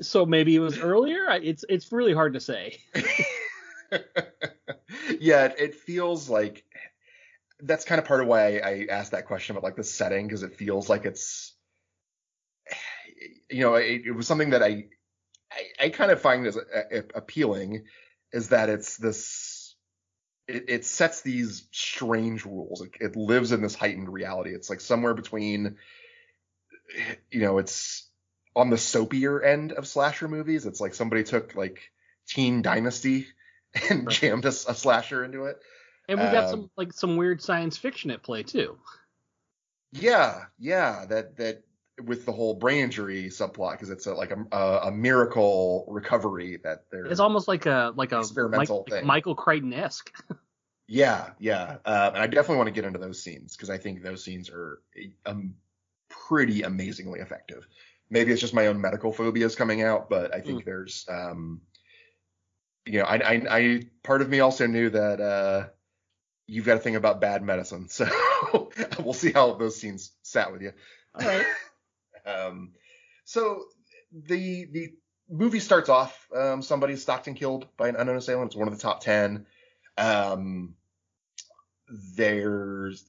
so 0.00 0.24
maybe 0.26 0.54
it 0.56 0.60
was 0.60 0.78
earlier. 0.78 1.28
It's 1.42 1.64
it's 1.68 1.92
really 1.92 2.14
hard 2.14 2.34
to 2.34 2.40
say. 2.40 2.78
yeah, 5.20 5.52
it 5.58 5.74
feels 5.74 6.28
like 6.28 6.64
that's 7.60 7.84
kind 7.84 7.98
of 7.98 8.06
part 8.06 8.20
of 8.20 8.26
why 8.26 8.58
I, 8.58 8.70
I 8.70 8.86
asked 8.90 9.12
that 9.12 9.26
question 9.26 9.56
about 9.56 9.64
like 9.64 9.76
the 9.76 9.84
setting 9.84 10.26
because 10.26 10.42
it 10.42 10.54
feels 10.56 10.88
like 10.88 11.04
it's 11.04 11.54
you 13.50 13.60
know 13.60 13.74
it, 13.74 14.02
it 14.06 14.12
was 14.12 14.26
something 14.26 14.50
that 14.50 14.62
I 14.62 14.86
I, 15.52 15.84
I 15.84 15.88
kind 15.90 16.10
of 16.10 16.20
find 16.20 16.46
as 16.46 16.56
a, 16.56 16.98
a- 16.98 17.18
appealing 17.18 17.84
is 18.32 18.48
that 18.48 18.68
it's 18.68 18.96
this 18.96 19.76
it, 20.48 20.64
it 20.68 20.84
sets 20.84 21.22
these 21.22 21.66
strange 21.72 22.44
rules. 22.44 22.82
It, 22.82 22.90
it 23.00 23.16
lives 23.16 23.52
in 23.52 23.62
this 23.62 23.74
heightened 23.74 24.12
reality. 24.12 24.50
It's 24.50 24.68
like 24.68 24.80
somewhere 24.80 25.14
between 25.14 25.76
you 27.30 27.40
know 27.40 27.58
it's 27.58 28.08
on 28.56 28.70
the 28.70 28.76
soapier 28.76 29.42
end 29.42 29.72
of 29.72 29.86
slasher 29.86 30.28
movies. 30.28 30.66
It's 30.66 30.80
like 30.80 30.94
somebody 30.94 31.24
took 31.24 31.54
like 31.54 31.90
Teen 32.26 32.62
Dynasty 32.62 33.26
and 33.90 34.08
jammed 34.10 34.44
a 34.44 34.52
slasher 34.52 35.24
into 35.24 35.44
it. 35.44 35.60
And 36.08 36.20
we 36.20 36.26
got 36.26 36.44
Um, 36.44 36.50
some 36.50 36.70
like 36.76 36.92
some 36.92 37.16
weird 37.16 37.40
science 37.42 37.76
fiction 37.76 38.10
at 38.10 38.22
play 38.22 38.42
too. 38.42 38.78
Yeah, 39.92 40.46
yeah, 40.58 41.04
that 41.06 41.36
that 41.36 41.62
with 42.02 42.26
the 42.26 42.32
whole 42.32 42.54
brain 42.54 42.84
injury 42.84 43.26
subplot 43.26 43.72
because 43.72 43.90
it's 43.90 44.06
a, 44.06 44.14
like 44.14 44.32
a, 44.32 44.44
a 44.50 44.88
a 44.88 44.90
miracle 44.92 45.84
recovery 45.88 46.58
that 46.64 46.84
they're 46.90 47.06
It's 47.06 47.20
almost 47.20 47.46
like 47.46 47.66
a 47.66 47.92
like 47.94 48.12
a 48.12 48.18
Experimental 48.18 48.78
Mike- 48.80 48.90
like 48.90 49.00
thing. 49.00 49.06
Michael 49.06 49.34
Crichton 49.34 49.72
esque. 49.72 50.12
yeah 50.86 51.30
yeah 51.38 51.78
uh, 51.86 52.10
and 52.12 52.22
I 52.22 52.26
definitely 52.26 52.56
want 52.58 52.66
to 52.66 52.72
get 52.72 52.84
into 52.84 52.98
those 52.98 53.22
scenes 53.22 53.56
because 53.56 53.70
I 53.70 53.78
think 53.78 54.02
those 54.02 54.22
scenes 54.22 54.50
are 54.50 54.82
um 55.24 55.54
pretty 56.10 56.62
amazingly 56.62 57.20
effective. 57.20 57.66
Maybe 58.10 58.32
it's 58.32 58.40
just 58.40 58.52
my 58.54 58.66
own 58.66 58.80
medical 58.80 59.12
phobias 59.12 59.54
coming 59.56 59.82
out, 59.82 60.10
but 60.10 60.34
I 60.34 60.40
think 60.40 60.64
there's 60.64 61.06
um 61.08 61.62
you 62.86 62.98
know 62.98 63.04
I, 63.04 63.16
I 63.16 63.42
I 63.48 63.82
part 64.02 64.20
of 64.20 64.28
me 64.28 64.40
also 64.40 64.66
knew 64.66 64.90
that 64.90 65.20
uh 65.20 65.68
you've 66.46 66.66
got 66.66 66.76
a 66.76 66.80
thing 66.80 66.96
about 66.96 67.20
bad 67.20 67.42
medicine, 67.42 67.88
so 67.90 68.08
we'll 69.00 69.14
see 69.14 69.32
how 69.32 69.54
those 69.54 69.80
scenes 69.80 70.12
sat 70.22 70.52
with 70.52 70.62
you. 70.62 70.72
All 71.14 71.26
right. 71.26 71.46
Um, 72.26 72.72
so 73.26 73.64
the 74.10 74.64
the 74.64 74.94
movie 75.28 75.60
starts 75.60 75.90
off. 75.90 76.26
Um, 76.34 76.62
somebody's 76.62 77.02
stalked 77.02 77.26
and 77.26 77.36
killed 77.36 77.66
by 77.76 77.88
an 77.88 77.96
unknown 77.96 78.16
assailant. 78.16 78.46
It's 78.46 78.56
one 78.56 78.66
of 78.66 78.74
the 78.74 78.80
top 78.80 79.02
ten. 79.02 79.44
Um, 79.98 80.74
there's 82.16 83.04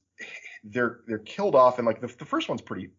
they're 0.64 1.00
they're 1.06 1.18
killed 1.18 1.54
off, 1.54 1.78
and 1.78 1.86
like 1.86 2.02
the, 2.02 2.08
the 2.08 2.26
first 2.26 2.48
one's 2.50 2.60
pretty 2.60 2.90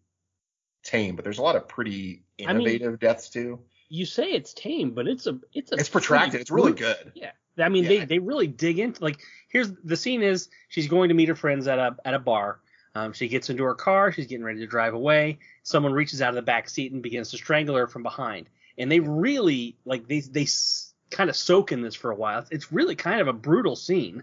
tame, 0.82 1.14
but 1.14 1.24
there's 1.24 1.38
a 1.38 1.42
lot 1.42 1.54
of 1.54 1.68
pretty 1.68 2.24
I 2.44 2.52
mean- 2.52 2.66
innovative 2.66 2.98
deaths 2.98 3.30
too. 3.30 3.60
You 3.88 4.04
say 4.06 4.30
it's 4.30 4.52
tame, 4.52 4.90
but 4.92 5.06
it's 5.08 5.26
a 5.26 5.38
it's 5.54 5.72
a 5.72 5.76
It's 5.76 5.88
protracted. 5.88 6.40
It's 6.40 6.50
really 6.50 6.72
good. 6.72 7.12
Yeah. 7.14 7.30
I 7.58 7.68
mean, 7.68 7.84
Yeah. 7.84 7.88
they 7.90 8.04
they 8.04 8.18
really 8.18 8.46
dig 8.46 8.78
into 8.78 9.02
like 9.02 9.18
here's 9.48 9.70
the 9.84 9.96
scene 9.96 10.22
is 10.22 10.48
she's 10.68 10.88
going 10.88 11.08
to 11.08 11.14
meet 11.14 11.28
her 11.28 11.34
friends 11.34 11.66
at 11.66 11.78
a 11.78 11.96
at 12.04 12.14
a 12.14 12.18
bar. 12.18 12.60
Um, 12.94 13.12
she 13.12 13.28
gets 13.28 13.48
into 13.50 13.64
her 13.64 13.74
car. 13.74 14.10
She's 14.12 14.26
getting 14.26 14.44
ready 14.44 14.60
to 14.60 14.66
drive 14.66 14.94
away. 14.94 15.38
Someone 15.62 15.92
reaches 15.92 16.20
out 16.22 16.30
of 16.30 16.34
the 16.34 16.42
back 16.42 16.68
seat 16.68 16.92
and 16.92 17.02
begins 17.02 17.30
to 17.30 17.36
strangle 17.36 17.76
her 17.76 17.86
from 17.86 18.02
behind. 18.02 18.48
And 18.76 18.90
they 18.90 19.00
really 19.00 19.76
like 19.84 20.06
they 20.08 20.20
they 20.20 20.42
s- 20.42 20.92
kind 21.10 21.30
of 21.30 21.36
soak 21.36 21.72
in 21.72 21.80
this 21.82 21.94
for 21.94 22.10
a 22.10 22.14
while. 22.16 22.44
It's 22.50 22.72
really 22.72 22.94
kind 22.96 23.20
of 23.20 23.28
a 23.28 23.32
brutal 23.32 23.76
scene. 23.76 24.22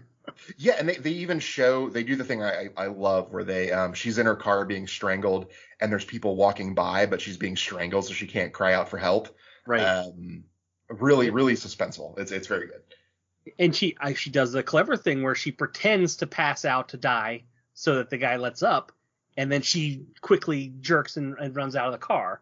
Yeah, 0.56 0.74
and 0.78 0.88
they, 0.88 0.96
they 0.96 1.10
even 1.12 1.38
show 1.38 1.88
they 1.88 2.02
do 2.02 2.16
the 2.16 2.24
thing 2.24 2.42
I, 2.42 2.64
I 2.64 2.68
I 2.76 2.86
love 2.88 3.32
where 3.32 3.44
they 3.44 3.70
um 3.72 3.94
she's 3.94 4.18
in 4.18 4.26
her 4.26 4.34
car 4.36 4.64
being 4.64 4.86
strangled 4.88 5.46
and 5.80 5.90
there's 5.92 6.04
people 6.04 6.34
walking 6.36 6.74
by 6.74 7.06
but 7.06 7.20
she's 7.20 7.36
being 7.36 7.56
strangled 7.56 8.06
so 8.06 8.12
she 8.12 8.26
can't 8.26 8.52
cry 8.52 8.72
out 8.74 8.88
for 8.88 8.98
help. 8.98 9.28
Right. 9.66 9.82
Um, 9.82 10.44
really 10.88 11.30
really 11.30 11.54
suspenseful. 11.54 12.18
It's 12.18 12.30
it's 12.32 12.46
very 12.46 12.66
good. 12.68 13.52
and 13.58 13.74
she 13.74 13.96
I, 14.00 14.14
she 14.14 14.30
does 14.30 14.52
the 14.52 14.62
clever 14.62 14.96
thing 14.96 15.22
where 15.22 15.34
she 15.34 15.52
pretends 15.52 16.16
to 16.16 16.26
pass 16.26 16.64
out 16.64 16.90
to 16.90 16.96
die 16.96 17.44
so 17.74 17.96
that 17.96 18.10
the 18.10 18.18
guy 18.18 18.36
lets 18.36 18.62
up, 18.62 18.92
and 19.36 19.50
then 19.50 19.62
she 19.62 20.06
quickly 20.20 20.72
jerks 20.80 21.16
and, 21.16 21.36
and 21.38 21.54
runs 21.56 21.76
out 21.76 21.86
of 21.86 21.92
the 21.92 21.98
car, 21.98 22.40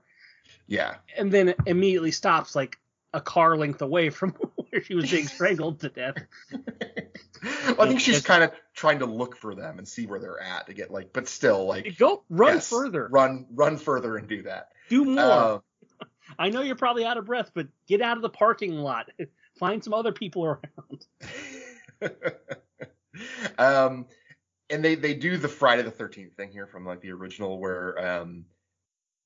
Yeah. 0.67 0.97
and 1.17 1.33
then 1.33 1.55
immediately 1.67 2.11
stops 2.13 2.55
like 2.55 2.79
a 3.13 3.21
car 3.21 3.57
length 3.57 3.81
away 3.83 4.11
from 4.11 4.31
where 4.71 4.83
she 4.83 4.95
was 4.95 5.11
being 5.11 5.27
strangled 5.27 5.81
to 5.81 5.89
death. 5.89 6.17
well, 6.53 7.83
I 7.83 7.89
think 7.89 8.01
she's 8.01 8.23
kind 8.23 8.43
of 8.45 8.53
trying 8.75 9.01
to 9.01 9.07
look 9.07 9.37
for 9.37 9.55
them 9.55 9.79
and 9.79 9.87
see 9.87 10.07
where 10.07 10.19
they're 10.21 10.41
at 10.41 10.67
to 10.67 10.75
get 10.75 10.91
like, 10.91 11.13
but 11.13 11.29
still 11.29 11.67
like 11.67 11.97
Go 11.99 12.23
run 12.29 12.55
yes, 12.55 12.69
further, 12.71 13.09
run 13.11 13.47
run 13.53 13.77
further 13.77 14.17
and 14.17 14.29
do 14.29 14.43
that. 14.43 14.69
do 14.89 15.05
more. 15.05 15.23
Um, 15.25 15.63
I 16.39 16.51
know 16.51 16.63
you're 16.63 16.77
probably 16.77 17.05
out 17.05 17.19
of 17.19 17.27
breath, 17.27 17.51
but 17.55 17.69
get 17.87 18.01
out 18.01 18.17
of 18.17 18.23
the 18.23 18.31
parking 18.31 18.75
lot. 18.79 19.11
Find 19.59 19.83
some 19.83 19.95
other 19.95 20.13
people 20.13 20.45
around. 20.45 21.07
um, 23.59 24.07
and 24.71 24.85
they 24.85 24.95
they 24.97 25.15
do 25.15 25.37
the 25.37 25.49
Friday 25.49 25.83
the 25.83 25.91
Thirteenth 25.91 26.35
thing 26.35 26.51
here 26.51 26.67
from 26.67 26.85
like 26.85 27.01
the 27.01 27.13
original, 27.13 27.61
where 27.61 27.99
um, 28.05 28.47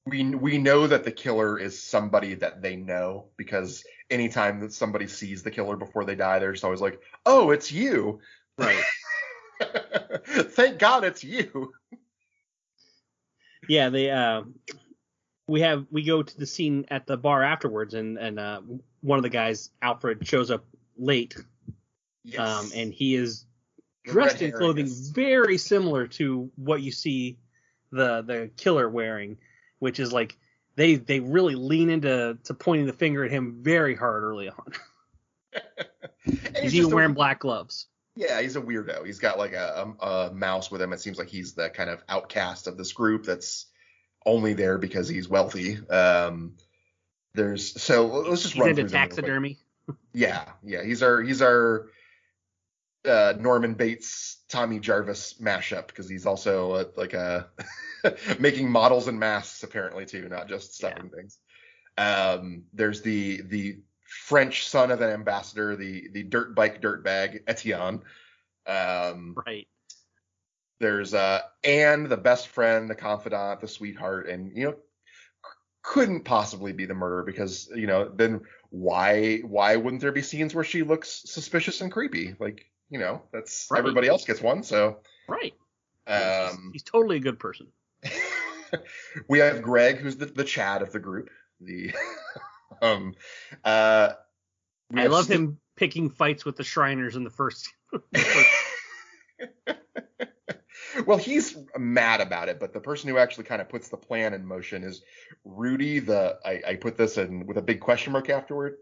we 0.07 0.25
we 0.35 0.59
know 0.59 0.87
that 0.87 1.05
the 1.05 1.11
killer 1.11 1.59
is 1.59 1.81
somebody 1.81 2.35
that 2.35 2.61
they 2.61 2.77
know 2.77 3.27
because 3.37 3.85
anytime 4.11 4.61
that 4.61 4.73
somebody 4.73 5.07
sees 5.07 5.43
the 5.43 5.51
killer 5.51 5.77
before 5.77 6.05
they 6.05 6.15
die, 6.15 6.39
they're 6.39 6.53
just 6.53 6.65
always 6.65 6.81
like, 6.81 7.01
"Oh, 7.25 7.51
it's 7.51 7.73
you." 7.73 8.21
Right. 8.59 8.85
Thank 10.27 10.79
God 10.79 11.05
it's 11.05 11.25
you. 11.25 11.73
Yeah, 13.69 13.89
they 13.89 14.11
uh 14.11 14.43
we 15.49 15.63
have 15.63 15.87
we 15.91 16.05
go 16.05 16.23
to 16.23 16.39
the 16.39 16.47
scene 16.47 16.85
at 16.91 17.07
the 17.07 17.17
bar 17.17 17.43
afterwards 17.43 17.95
and 17.95 18.19
and 18.19 18.39
uh 18.39 18.61
one 19.01 19.19
of 19.19 19.23
the 19.23 19.29
guys, 19.31 19.71
Alfred, 19.83 20.27
shows 20.27 20.51
up 20.51 20.65
late. 20.97 21.37
Yes. 22.25 22.39
Um 22.39 22.71
and 22.75 22.93
he 22.93 23.17
is 23.17 23.47
dressed 24.05 24.43
in 24.43 24.53
clothing 24.53 24.87
is- 24.87 25.11
very 25.11 25.59
similar 25.59 26.07
to 26.09 26.51
what 26.57 26.83
you 26.83 26.93
see 26.93 27.39
the 27.91 28.23
the 28.23 28.51
killer 28.57 28.89
wearing, 28.89 29.39
which 29.79 29.99
is 29.99 30.13
like 30.13 30.37
they 30.77 30.97
they 30.97 31.21
really 31.21 31.55
lean 31.57 31.91
into 31.91 32.39
to 32.45 32.55
pointing 32.55 32.87
the 32.87 32.93
finger 32.93 33.25
at 33.25 33.31
him 33.31 33.59
very 33.63 33.97
hard 33.97 34.23
early 34.23 34.51
on. 34.51 34.73
He's 36.61 36.75
even 36.75 36.93
a- 36.93 36.95
wearing 36.95 37.15
black 37.15 37.41
gloves. 37.41 37.87
Yeah, 38.15 38.41
he's 38.43 38.57
a 38.57 38.61
weirdo. 38.61 39.07
He's 39.07 39.21
got 39.21 39.39
like 39.39 39.53
a, 39.53 39.95
a, 40.01 40.07
a 40.09 40.35
mouse 40.35 40.73
with 40.73 40.83
him. 40.83 40.93
It 40.93 40.99
seems 41.01 41.19
like 41.19 41.29
he's 41.29 41.55
the 41.55 41.71
kind 41.71 41.89
of 41.89 42.03
outcast 42.09 42.67
of 42.67 42.77
this 42.77 42.93
group 42.93 43.23
that's 43.25 43.67
only 44.29 44.53
there 44.55 44.79
because 44.79 45.09
he's 45.09 45.29
wealthy. 45.29 45.79
Um, 45.89 46.55
there's 47.35 47.81
so 47.81 48.07
let's 48.07 48.43
just 48.43 48.55
He's 48.55 48.61
run 48.61 48.71
into 48.71 48.83
through 48.83 48.91
them 48.91 49.01
real 49.01 49.09
quick. 49.09 49.17
taxidermy. 49.17 49.59
Yeah, 50.13 50.45
yeah, 50.63 50.83
he's 50.85 51.03
our 51.03 51.23
he's 51.23 51.41
our 51.41 51.89
uh, 53.07 53.35
Norman 53.39 53.75
Bates 53.75 54.39
Tommy 54.49 54.81
Jarvis 54.81 55.35
mashup 55.41 55.87
because 55.87 56.09
he's 56.09 56.27
also 56.27 56.73
uh 56.73 56.85
like 56.97 57.15
a 57.15 57.49
making 58.39 58.71
models 58.71 59.09
and 59.09 59.19
masks 59.19 59.63
apparently 59.63 60.05
too, 60.05 60.29
not 60.29 60.49
just 60.49 60.75
stuffing 60.75 61.09
things. 61.11 61.39
Um, 61.97 62.65
there's 62.75 63.03
the 63.03 63.43
the 63.43 63.79
French 64.05 64.69
son 64.69 64.91
of 64.91 65.01
an 65.01 65.11
ambassador, 65.11 65.75
the 65.77 66.09
the 66.13 66.23
dirt 66.23 66.55
bike 66.55 66.81
dirt 66.81 67.03
bag 67.03 67.43
Etienne. 67.47 68.03
Um, 68.67 69.35
Right. 69.47 69.67
There's 70.81 71.15
uh 71.15 71.41
Anne, 71.65 72.09
the 72.09 72.17
best 72.17 72.49
friend, 72.49 72.89
the 72.89 72.95
confidant, 72.95 73.61
the 73.61 73.69
sweetheart, 73.69 74.29
and 74.29 74.57
you 74.57 74.65
know 74.65 74.77
couldn't 75.83 76.25
possibly 76.25 76.73
be 76.73 76.85
the 76.87 76.95
murderer 76.95 77.23
because 77.23 77.71
you 77.75 77.87
know 77.87 78.09
then 78.09 78.41
why 78.71 79.39
why 79.39 79.77
wouldn't 79.77 80.03
there 80.03 80.13
be 80.13 80.23
scenes 80.23 80.55
where 80.55 80.65
she 80.65 80.83
looks 80.83 81.23
suspicious 81.27 81.81
and 81.81 81.91
creepy? 81.91 82.35
Like 82.39 82.67
you 82.91 82.99
know 82.99 83.23
that's 83.33 83.69
Right. 83.71 83.79
everybody 83.79 84.09
else 84.09 84.25
gets 84.25 84.41
one. 84.41 84.63
So 84.63 84.99
Right. 85.27 85.55
um, 86.07 86.71
he's 86.73 86.83
totally 86.83 87.17
a 87.17 87.21
good 87.21 87.39
person. 87.39 87.69
we 89.29 89.39
have 89.41 89.63
Greg, 89.63 89.99
who's 89.99 90.17
the 90.17 90.27
the 90.27 90.45
Chad 90.45 90.83
of 90.83 90.93
the 90.93 90.99
group. 90.99 91.31
The 91.61 91.93
um 92.83 93.15
uh 93.65 94.11
I 94.95 95.07
love 95.07 95.25
Sti- 95.25 95.35
him 95.35 95.59
picking 95.77 96.11
fights 96.11 96.45
with 96.45 96.57
the 96.57 96.65
Shriners 96.65 97.17
in 97.17 97.25
the 97.25 97.31
first. 97.31 97.73
well, 101.09 101.17
he's 101.17 101.57
mad 101.79 102.21
about 102.21 102.51
it, 102.51 102.61
but 102.61 102.75
the 102.75 102.81
person 102.81 103.09
who 103.09 103.17
actually 103.17 103.45
kind 103.45 103.63
of 103.63 103.69
puts 103.71 103.89
the 103.89 103.97
plan 103.97 104.35
in 104.35 104.45
motion 104.45 104.85
is 104.85 105.01
Rudy. 105.43 106.01
The 106.01 106.39
I, 106.45 106.61
I 106.69 106.75
put 106.75 106.99
this 106.99 107.17
in 107.17 107.47
with 107.47 107.57
a 107.57 107.63
big 107.63 107.81
question 107.81 108.13
mark 108.13 108.29
afterward. 108.29 108.77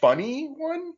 Funny 0.00 0.46
one. 0.48 0.94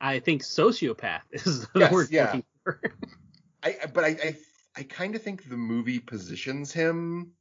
I 0.00 0.20
think 0.20 0.40
sociopath 0.42 1.20
is 1.32 1.68
the 1.74 1.80
Yes, 1.80 1.92
word 1.92 2.08
yeah. 2.10 2.40
I 3.62 3.76
but 3.92 4.02
I 4.02 4.08
I, 4.08 4.36
I 4.78 4.82
kind 4.84 5.14
of 5.14 5.22
think 5.22 5.46
the 5.46 5.58
movie 5.58 5.98
positions 5.98 6.72
him. 6.72 7.32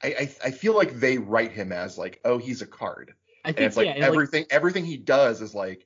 I, 0.00 0.06
I 0.06 0.34
I 0.44 0.50
feel 0.52 0.76
like 0.76 1.00
they 1.00 1.18
write 1.18 1.50
him 1.50 1.72
as 1.72 1.98
like 1.98 2.20
oh 2.24 2.38
he's 2.38 2.62
a 2.62 2.66
card, 2.68 3.14
I 3.44 3.48
and 3.48 3.56
think 3.56 3.66
it's 3.66 3.76
like 3.76 3.86
yeah, 3.86 3.92
and, 3.94 4.00
like, 4.02 4.10
everything 4.10 4.46
everything 4.50 4.84
he 4.84 4.96
does 4.96 5.42
is 5.42 5.56
like 5.56 5.84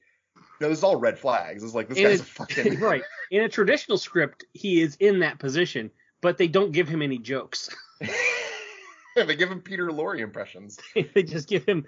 No, 0.61 0.69
this 0.69 0.77
is 0.79 0.85
all 0.85 0.97
red 0.97 1.19
flags. 1.19 1.65
It's 1.65 1.73
like 1.73 1.89
this 1.89 1.97
guy's 1.97 2.21
a- 2.21 2.25
a 2.25 2.27
fucking 2.27 2.79
right. 2.81 3.05
In 3.31 3.43
a 3.43 3.49
traditional 3.49 3.97
script, 3.97 4.45
he 4.53 4.83
is 4.83 4.97
in 5.01 5.21
that 5.21 5.39
position, 5.39 5.91
but 6.21 6.39
they 6.39 6.49
don't 6.49 6.73
give 6.73 6.89
him 6.89 7.03
any 7.03 7.19
jokes. 7.19 7.71
they 9.27 9.37
give 9.37 9.51
him 9.51 9.61
Peter 9.61 9.89
Lorre 9.89 10.21
impressions. 10.21 10.79
they 11.15 11.23
just 11.23 11.49
give 11.49 11.65
him 11.65 11.87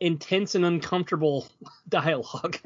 intense 0.00 0.54
and 0.54 0.64
uncomfortable 0.64 1.46
dialogue. 1.88 2.58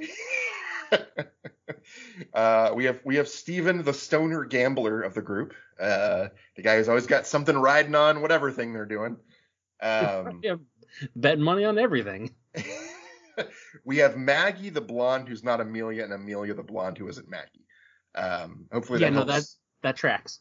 uh, 2.34 2.70
we 2.74 2.84
have 2.84 3.00
we 3.04 3.16
have 3.16 3.28
Steven, 3.28 3.82
the 3.82 3.92
stoner 3.92 4.44
gambler 4.44 5.02
of 5.02 5.14
the 5.14 5.22
group. 5.22 5.54
Uh, 5.80 6.28
the 6.56 6.62
guy 6.62 6.76
who's 6.76 6.88
always 6.88 7.06
got 7.06 7.26
something 7.26 7.56
riding 7.56 7.94
on 7.94 8.22
whatever 8.22 8.50
thing 8.50 8.72
they're 8.72 8.86
doing. 8.86 9.16
Um, 9.80 10.40
yeah, 10.42 10.56
betting 11.14 11.44
money 11.44 11.64
on 11.64 11.78
everything. 11.78 12.34
we 13.84 13.98
have 13.98 14.16
Maggie, 14.16 14.70
the 14.70 14.80
blonde, 14.80 15.28
who's 15.28 15.44
not 15.44 15.60
Amelia, 15.60 16.02
and 16.02 16.12
Amelia, 16.12 16.54
the 16.54 16.62
blonde, 16.62 16.98
who 16.98 17.08
isn't 17.08 17.28
Maggie. 17.28 17.66
Um, 18.14 18.66
hopefully 18.72 19.00
Yeah, 19.00 19.10
that 19.10 19.26
no, 19.26 19.32
helps. 19.32 19.58
That 19.82 19.96
tracks. 19.96 20.40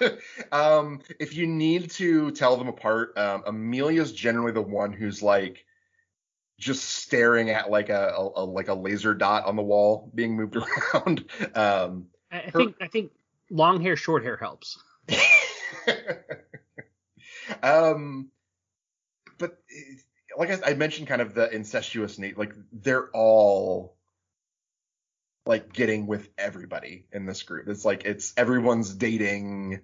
um, 0.52 1.00
if 1.18 1.34
you 1.34 1.46
need 1.46 1.90
to 1.92 2.30
tell 2.30 2.56
them 2.56 2.68
apart, 2.68 3.16
um, 3.16 3.42
Amelia's 3.46 4.12
generally 4.12 4.52
the 4.52 4.62
one 4.62 4.92
who's 4.92 5.22
like 5.22 5.64
just 6.58 6.84
staring 6.84 7.50
at 7.50 7.70
like 7.70 7.88
a, 7.88 8.14
a, 8.16 8.42
a 8.42 8.44
like 8.44 8.68
a 8.68 8.74
laser 8.74 9.14
dot 9.14 9.46
on 9.46 9.56
the 9.56 9.62
wall 9.62 10.10
being 10.14 10.36
moved 10.36 10.56
around. 10.94 11.24
Um, 11.54 12.06
I, 12.30 12.42
I 12.46 12.50
think 12.50 12.76
I 12.80 12.86
think 12.88 13.12
long 13.50 13.80
hair, 13.80 13.96
short 13.96 14.22
hair 14.22 14.36
helps. 14.36 14.78
um, 17.62 18.30
but 19.38 19.58
like 20.36 20.50
I, 20.50 20.70
I 20.70 20.74
mentioned, 20.74 21.08
kind 21.08 21.22
of 21.22 21.34
the 21.34 21.50
incestuous 21.54 22.18
Nate, 22.18 22.38
like 22.38 22.54
they're 22.72 23.08
all 23.10 23.97
like 25.48 25.72
getting 25.72 26.06
with 26.06 26.28
everybody 26.36 27.06
in 27.10 27.24
this 27.24 27.42
group. 27.42 27.66
It's 27.68 27.84
like 27.84 28.04
it's 28.04 28.34
everyone's 28.36 28.94
dating 28.94 29.80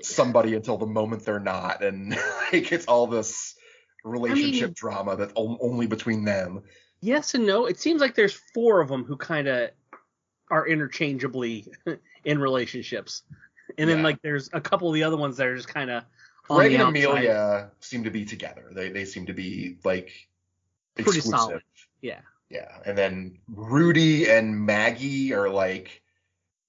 somebody 0.00 0.54
until 0.54 0.78
the 0.78 0.86
moment 0.86 1.24
they're 1.26 1.38
not, 1.38 1.84
and 1.84 2.10
like 2.52 2.72
it's 2.72 2.86
all 2.86 3.06
this 3.06 3.54
relationship 4.02 4.70
mean- 4.70 4.74
drama 4.74 5.14
that's 5.16 5.32
on- 5.36 5.58
only 5.60 5.86
between 5.86 6.24
them. 6.24 6.62
Yes 7.00 7.34
and 7.34 7.46
no. 7.46 7.66
It 7.66 7.78
seems 7.78 8.00
like 8.00 8.14
there's 8.14 8.32
four 8.54 8.80
of 8.80 8.88
them 8.88 9.04
who 9.04 9.18
kind 9.18 9.46
of 9.46 9.70
are 10.50 10.66
interchangeably 10.66 11.68
in 12.24 12.38
relationships, 12.38 13.22
and 13.76 13.88
then 13.90 13.98
Yeah. 13.98 14.04
like 14.04 14.22
there's 14.22 14.48
a 14.54 14.60
couple 14.60 14.88
of 14.88 14.94
the 14.94 15.02
other 15.02 15.18
ones 15.18 15.36
that 15.36 15.46
are 15.46 15.54
just 15.56 15.68
kind 15.68 15.90
of 15.90 16.02
Greg 16.48 16.72
and 16.72 16.82
outside. 16.82 17.04
Amelia 17.04 17.70
seem 17.80 18.04
to 18.04 18.10
be 18.10 18.24
together. 18.24 18.70
They 18.72 18.88
they 18.88 19.04
seem 19.04 19.26
to 19.26 19.34
be 19.34 19.76
like 19.84 20.10
Pretty 20.96 21.20
solid. 21.20 21.62
Yeah. 22.00 22.20
Yeah, 22.50 22.70
and 22.84 22.96
then 22.96 23.38
Rudy 23.48 24.30
and 24.30 24.66
Maggie 24.66 25.32
are 25.32 25.48
like 25.48 26.02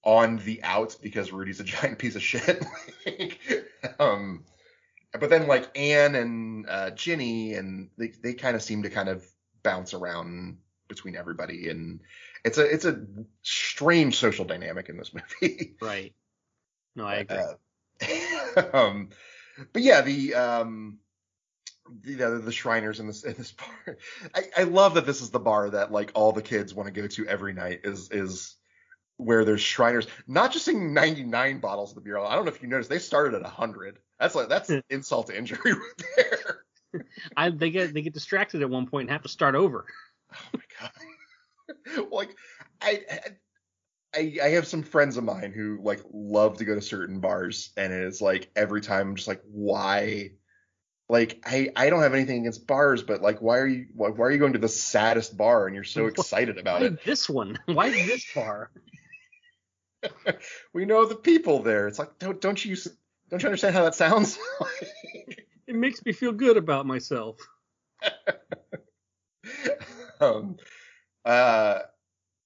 on 0.04 0.38
the 0.38 0.64
outs 0.64 0.96
because 0.96 1.32
Rudy's 1.32 1.60
a 1.60 1.64
giant 1.76 2.00
piece 2.00 2.16
of 2.16 2.24
shit. 2.24 2.66
um, 4.00 4.46
but 5.12 5.30
then 5.30 5.48
like 5.48 5.78
Anne 5.78 6.16
and 6.16 6.70
uh, 6.70 6.92
Ginny 6.92 7.54
and 7.54 7.90
they 7.98 8.08
they 8.08 8.34
kind 8.34 8.56
of 8.56 8.62
seem 8.64 8.84
to 8.84 8.90
kind 8.90 9.10
of 9.10 9.26
bounce 9.64 9.94
around 9.94 10.58
between 10.88 11.16
everybody, 11.16 11.70
and 11.70 12.02
it's 12.44 12.58
a 12.58 12.64
it's 12.64 12.86
a 12.86 13.06
strange 13.42 14.18
social 14.18 14.46
dynamic 14.46 14.90
in 14.90 14.98
this 14.98 15.14
movie. 15.14 15.76
Right. 15.82 16.14
No, 16.96 17.06
I 17.06 17.16
agree. 17.16 17.38
Uh, 17.38 18.64
um, 18.74 19.10
but 19.74 19.82
yeah, 19.82 20.02
the 20.02 20.36
um, 20.36 21.00
the, 22.02 22.16
the 22.16 22.30
the 22.40 22.52
Shriners 22.52 23.00
in 23.00 23.08
this 23.08 23.24
in 23.24 23.34
this 23.34 23.52
bar. 23.86 23.98
I, 24.34 24.44
I 24.58 24.64
love 24.64 24.96
that 24.96 25.06
this 25.06 25.22
is 25.22 25.30
the 25.30 25.40
bar 25.40 25.70
that 25.70 25.92
like 25.92 26.12
all 26.14 26.32
the 26.32 26.42
kids 26.42 26.74
want 26.74 26.94
to 26.94 27.02
go 27.02 27.08
to 27.08 27.28
every 27.28 27.54
night. 27.54 27.82
Is 27.84 28.10
is 28.12 28.56
where 29.18 29.46
there's 29.46 29.62
Shriners, 29.62 30.08
not 30.28 30.52
just 30.52 30.68
in 30.68 30.94
99 30.94 31.60
bottles 31.60 31.92
of 31.92 31.96
the 31.96 32.02
beer. 32.02 32.18
I 32.18 32.36
don't 32.36 32.46
know 32.46 32.52
if 32.52 32.62
you 32.62 32.68
noticed, 32.68 32.90
they 32.90 33.00
started 33.00 33.34
at 33.34 33.44
100. 33.44 34.00
That's 34.20 34.36
like 34.36 34.50
that's 34.50 34.70
hmm. 34.70 34.80
insult 34.90 35.28
to 35.28 35.38
injury 35.38 35.60
right 35.74 36.06
there. 36.18 37.04
I 37.38 37.50
they 37.50 37.70
get 37.70 37.94
they 37.94 38.02
get 38.02 38.14
distracted 38.14 38.62
at 38.62 38.70
one 38.70 38.88
point 38.88 39.04
and 39.04 39.12
have 39.12 39.24
to 39.24 39.30
start 39.30 39.56
over. 39.56 39.86
Oh 40.34 40.38
my 40.54 40.62
god. 40.80 42.12
like 42.12 42.36
I, 42.82 43.02
I 44.14 44.38
I 44.44 44.50
have 44.50 44.68
some 44.68 44.84
friends 44.84 45.18
of 45.18 45.24
mine 45.24 45.52
who 45.52 45.80
like 45.82 46.02
love 46.12 46.58
to 46.58 46.66
go 46.66 46.76
to 46.76 46.82
certain 46.82 47.20
bars 47.20 47.72
and 47.76 47.92
it 47.92 48.04
is 48.04 48.22
like 48.22 48.50
every 48.56 48.82
time 48.82 49.10
I'm 49.10 49.16
just 49.16 49.28
like 49.28 49.42
why 49.46 50.32
like 51.10 51.42
I 51.46 51.70
I 51.76 51.90
don't 51.90 52.02
have 52.02 52.14
anything 52.14 52.40
against 52.42 52.66
bars 52.68 53.04
but 53.04 53.22
like 53.22 53.42
why 53.42 53.60
are 53.60 53.68
you 53.68 53.88
why, 53.94 54.10
why 54.10 54.26
are 54.28 54.32
you 54.32 54.40
going 54.40 54.54
to 54.54 54.60
the 54.60 54.68
saddest 54.70 55.38
bar 55.38 55.68
and 55.68 55.76
you're 55.76 55.84
so 55.84 56.06
excited 56.08 56.58
about 56.58 56.82
Why 56.82 56.88
it? 56.88 57.04
this 57.06 57.30
one? 57.30 57.58
Why 57.66 57.90
this 57.92 58.26
bar? 58.34 58.72
We 60.74 60.86
know 60.86 61.06
the 61.08 61.16
people 61.16 61.64
there. 61.64 61.88
It's 61.88 61.98
like 61.98 62.20
don't 62.20 62.40
don't 62.40 62.64
you 62.64 62.76
don't 63.30 63.42
you 63.42 63.48
understand 63.48 63.74
how 63.76 63.84
that 63.86 63.96
sounds? 63.96 64.38
It 65.66 65.76
makes 65.76 66.06
me 66.06 66.12
feel 66.12 66.32
good 66.32 66.58
about 66.58 66.86
myself. 66.86 67.38
um 70.20 70.58
uh 71.24 71.80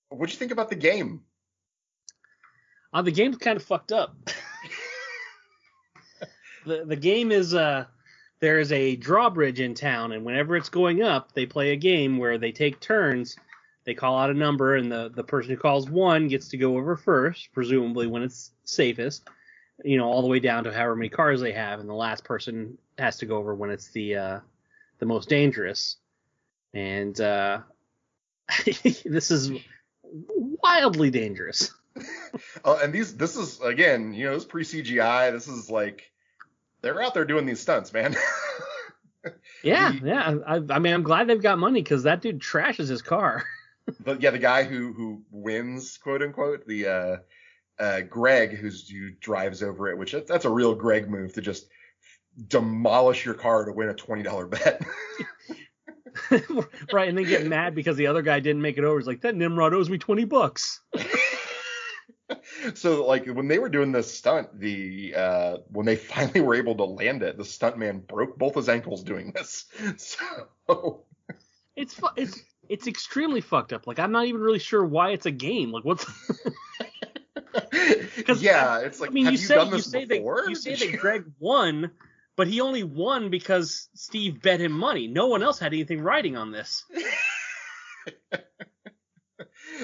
what'd 0.10 0.34
you 0.34 0.40
think 0.40 0.52
about 0.52 0.70
the 0.70 0.76
game? 0.76 1.22
Uh, 2.94 3.02
the 3.02 3.12
game's 3.12 3.38
kind 3.38 3.58
of 3.58 3.64
fucked 3.64 3.92
up. 3.92 4.16
the 6.66 6.86
the 6.86 6.96
game 6.96 7.32
is 7.32 7.54
uh 7.54 7.86
there 8.40 8.60
is 8.60 8.72
a 8.72 8.96
drawbridge 8.96 9.60
in 9.60 9.74
town, 9.74 10.12
and 10.12 10.24
whenever 10.24 10.56
it's 10.56 10.70
going 10.70 11.02
up, 11.02 11.34
they 11.34 11.46
play 11.46 11.72
a 11.72 11.76
game 11.76 12.18
where 12.18 12.38
they 12.38 12.52
take 12.52 12.80
turns. 12.80 13.36
They 13.86 13.94
call 13.94 14.18
out 14.18 14.30
a 14.30 14.34
number, 14.34 14.76
and 14.76 14.92
the 14.92 15.10
the 15.14 15.24
person 15.24 15.52
who 15.52 15.58
calls 15.58 15.90
one 15.90 16.28
gets 16.28 16.50
to 16.50 16.58
go 16.58 16.78
over 16.78 16.96
first, 16.96 17.50
presumably 17.54 18.08
when 18.08 18.24
it's 18.24 18.52
safest. 18.64 19.28
You 19.84 19.98
know, 19.98 20.06
all 20.10 20.22
the 20.22 20.28
way 20.28 20.40
down 20.40 20.66
to 20.66 20.74
however 20.74 20.96
many 20.96 21.10
cars 21.10 21.42
they 21.42 21.54
have, 21.54 21.80
and 21.80 21.90
the 21.90 21.94
last 21.94 22.24
person 22.24 22.78
has 22.98 23.18
to 23.18 23.26
go 23.26 23.38
over 23.38 23.56
when 23.56 23.70
it's 23.70 23.90
the 23.90 24.16
uh, 24.16 24.40
the 25.00 25.06
most 25.06 25.30
dangerous. 25.30 25.98
And 26.74 27.20
uh, 27.20 27.62
this 28.66 29.32
is 29.32 29.52
wildly 30.04 31.10
dangerous. 31.10 31.74
Oh, 32.64 32.80
and 32.82 32.94
these 32.94 33.18
this 33.18 33.36
is 33.36 33.60
again, 33.62 34.14
you 34.14 34.26
know, 34.26 34.34
this 34.34 34.46
pre 34.46 34.64
CGI. 34.64 35.32
This 35.32 35.48
is 35.48 35.70
like 35.70 36.12
they're 36.82 37.02
out 37.02 37.14
there 37.14 37.26
doing 37.26 37.46
these 37.46 37.60
stunts, 37.60 37.94
man. 37.94 38.16
Yeah, 39.64 39.94
yeah. 40.04 40.36
I, 40.48 40.62
I 40.70 40.80
mean, 40.80 40.94
I'm 40.94 41.04
glad 41.04 41.28
they've 41.28 41.42
got 41.42 41.60
money 41.60 41.82
because 41.82 42.04
that 42.04 42.22
dude 42.22 42.40
trashes 42.40 42.88
his 42.88 43.02
car. 43.02 43.44
but 44.00 44.22
yeah, 44.22 44.32
the 44.32 44.40
guy 44.40 44.64
who 44.64 44.94
who 44.94 45.24
wins, 45.32 45.98
quote 45.98 46.22
unquote, 46.22 46.66
the 46.66 46.88
uh, 46.88 47.18
uh, 47.78 48.02
Greg, 48.02 48.56
who's 48.56 48.88
who 48.88 49.12
drives 49.20 49.62
over 49.62 49.90
it, 49.90 49.98
which 49.98 50.16
that's 50.28 50.46
a 50.46 50.50
real 50.50 50.76
Greg 50.76 51.10
move 51.10 51.34
to 51.34 51.42
just 51.42 51.68
demolish 52.48 53.26
your 53.26 53.34
car 53.34 53.66
to 53.66 53.72
win 53.72 53.90
a 53.90 53.94
twenty 53.94 54.24
dollar 54.24 54.46
bet. 54.48 54.82
right, 56.92 57.10
and 57.10 57.18
then 57.18 57.26
get 57.26 57.46
mad 57.46 57.76
because 57.76 57.98
the 57.98 58.08
other 58.08 58.22
guy 58.22 58.40
didn't 58.40 58.62
make 58.62 58.78
it 58.78 58.84
over. 58.84 59.00
He's 59.00 59.08
like, 59.08 59.22
that 59.22 59.36
Nimrod 59.36 59.74
owes 59.74 59.90
me 59.90 59.98
20 59.98 60.26
bucks. 60.26 60.82
So 62.74 63.06
like 63.06 63.26
when 63.26 63.48
they 63.48 63.60
were 63.60 63.70
doing 63.70 63.92
this 63.92 64.14
stunt, 64.14 64.60
the 64.60 65.14
uh, 65.16 65.58
when 65.70 65.86
they 65.86 65.96
finally 66.14 66.42
were 66.42 66.56
able 66.56 66.76
to 66.76 66.86
land 66.86 67.24
it, 67.24 67.38
the 67.38 67.44
stuntman 67.44 68.06
broke 68.06 68.38
both 68.38 68.56
his 68.56 68.70
ankles 68.70 69.04
doing 69.04 69.32
this. 69.36 69.66
So 69.98 71.06
It's 71.76 71.94
fu- 71.94 72.08
it's 72.16 72.40
it's 72.68 72.88
extremely 72.88 73.42
fucked 73.42 73.74
up. 73.74 73.88
Like 73.88 74.00
I'm 74.00 74.12
not 74.12 74.26
even 74.26 74.42
really 74.42 74.60
sure 74.60 74.84
why 74.86 75.12
it's 75.12 75.26
a 75.26 75.32
game. 75.32 75.72
Like 75.72 75.86
what's 75.86 76.06
Cause, 78.26 78.42
yeah, 78.42 78.80
it's 78.80 79.00
like 79.00 79.10
I 79.10 79.14
mean, 79.14 79.26
have 79.26 79.34
you, 79.34 79.40
you, 79.40 79.46
say 79.46 79.56
done 79.56 79.70
you 79.74 79.80
say 79.80 80.06
before? 80.06 80.44
that 80.44 80.50
you 80.50 80.56
say 80.56 80.76
that 80.76 81.00
Greg 81.00 81.26
won, 81.40 81.92
but 82.36 82.48
he 82.48 82.62
only 82.62 82.84
won 82.84 83.30
because 83.30 83.90
Steve 83.96 84.42
bet 84.42 84.62
him 84.62 84.72
money. 84.72 85.08
No 85.08 85.28
one 85.28 85.42
else 85.42 85.60
had 85.60 85.74
anything 85.74 86.02
riding 86.02 86.38
on 86.38 86.52
this. 86.52 86.86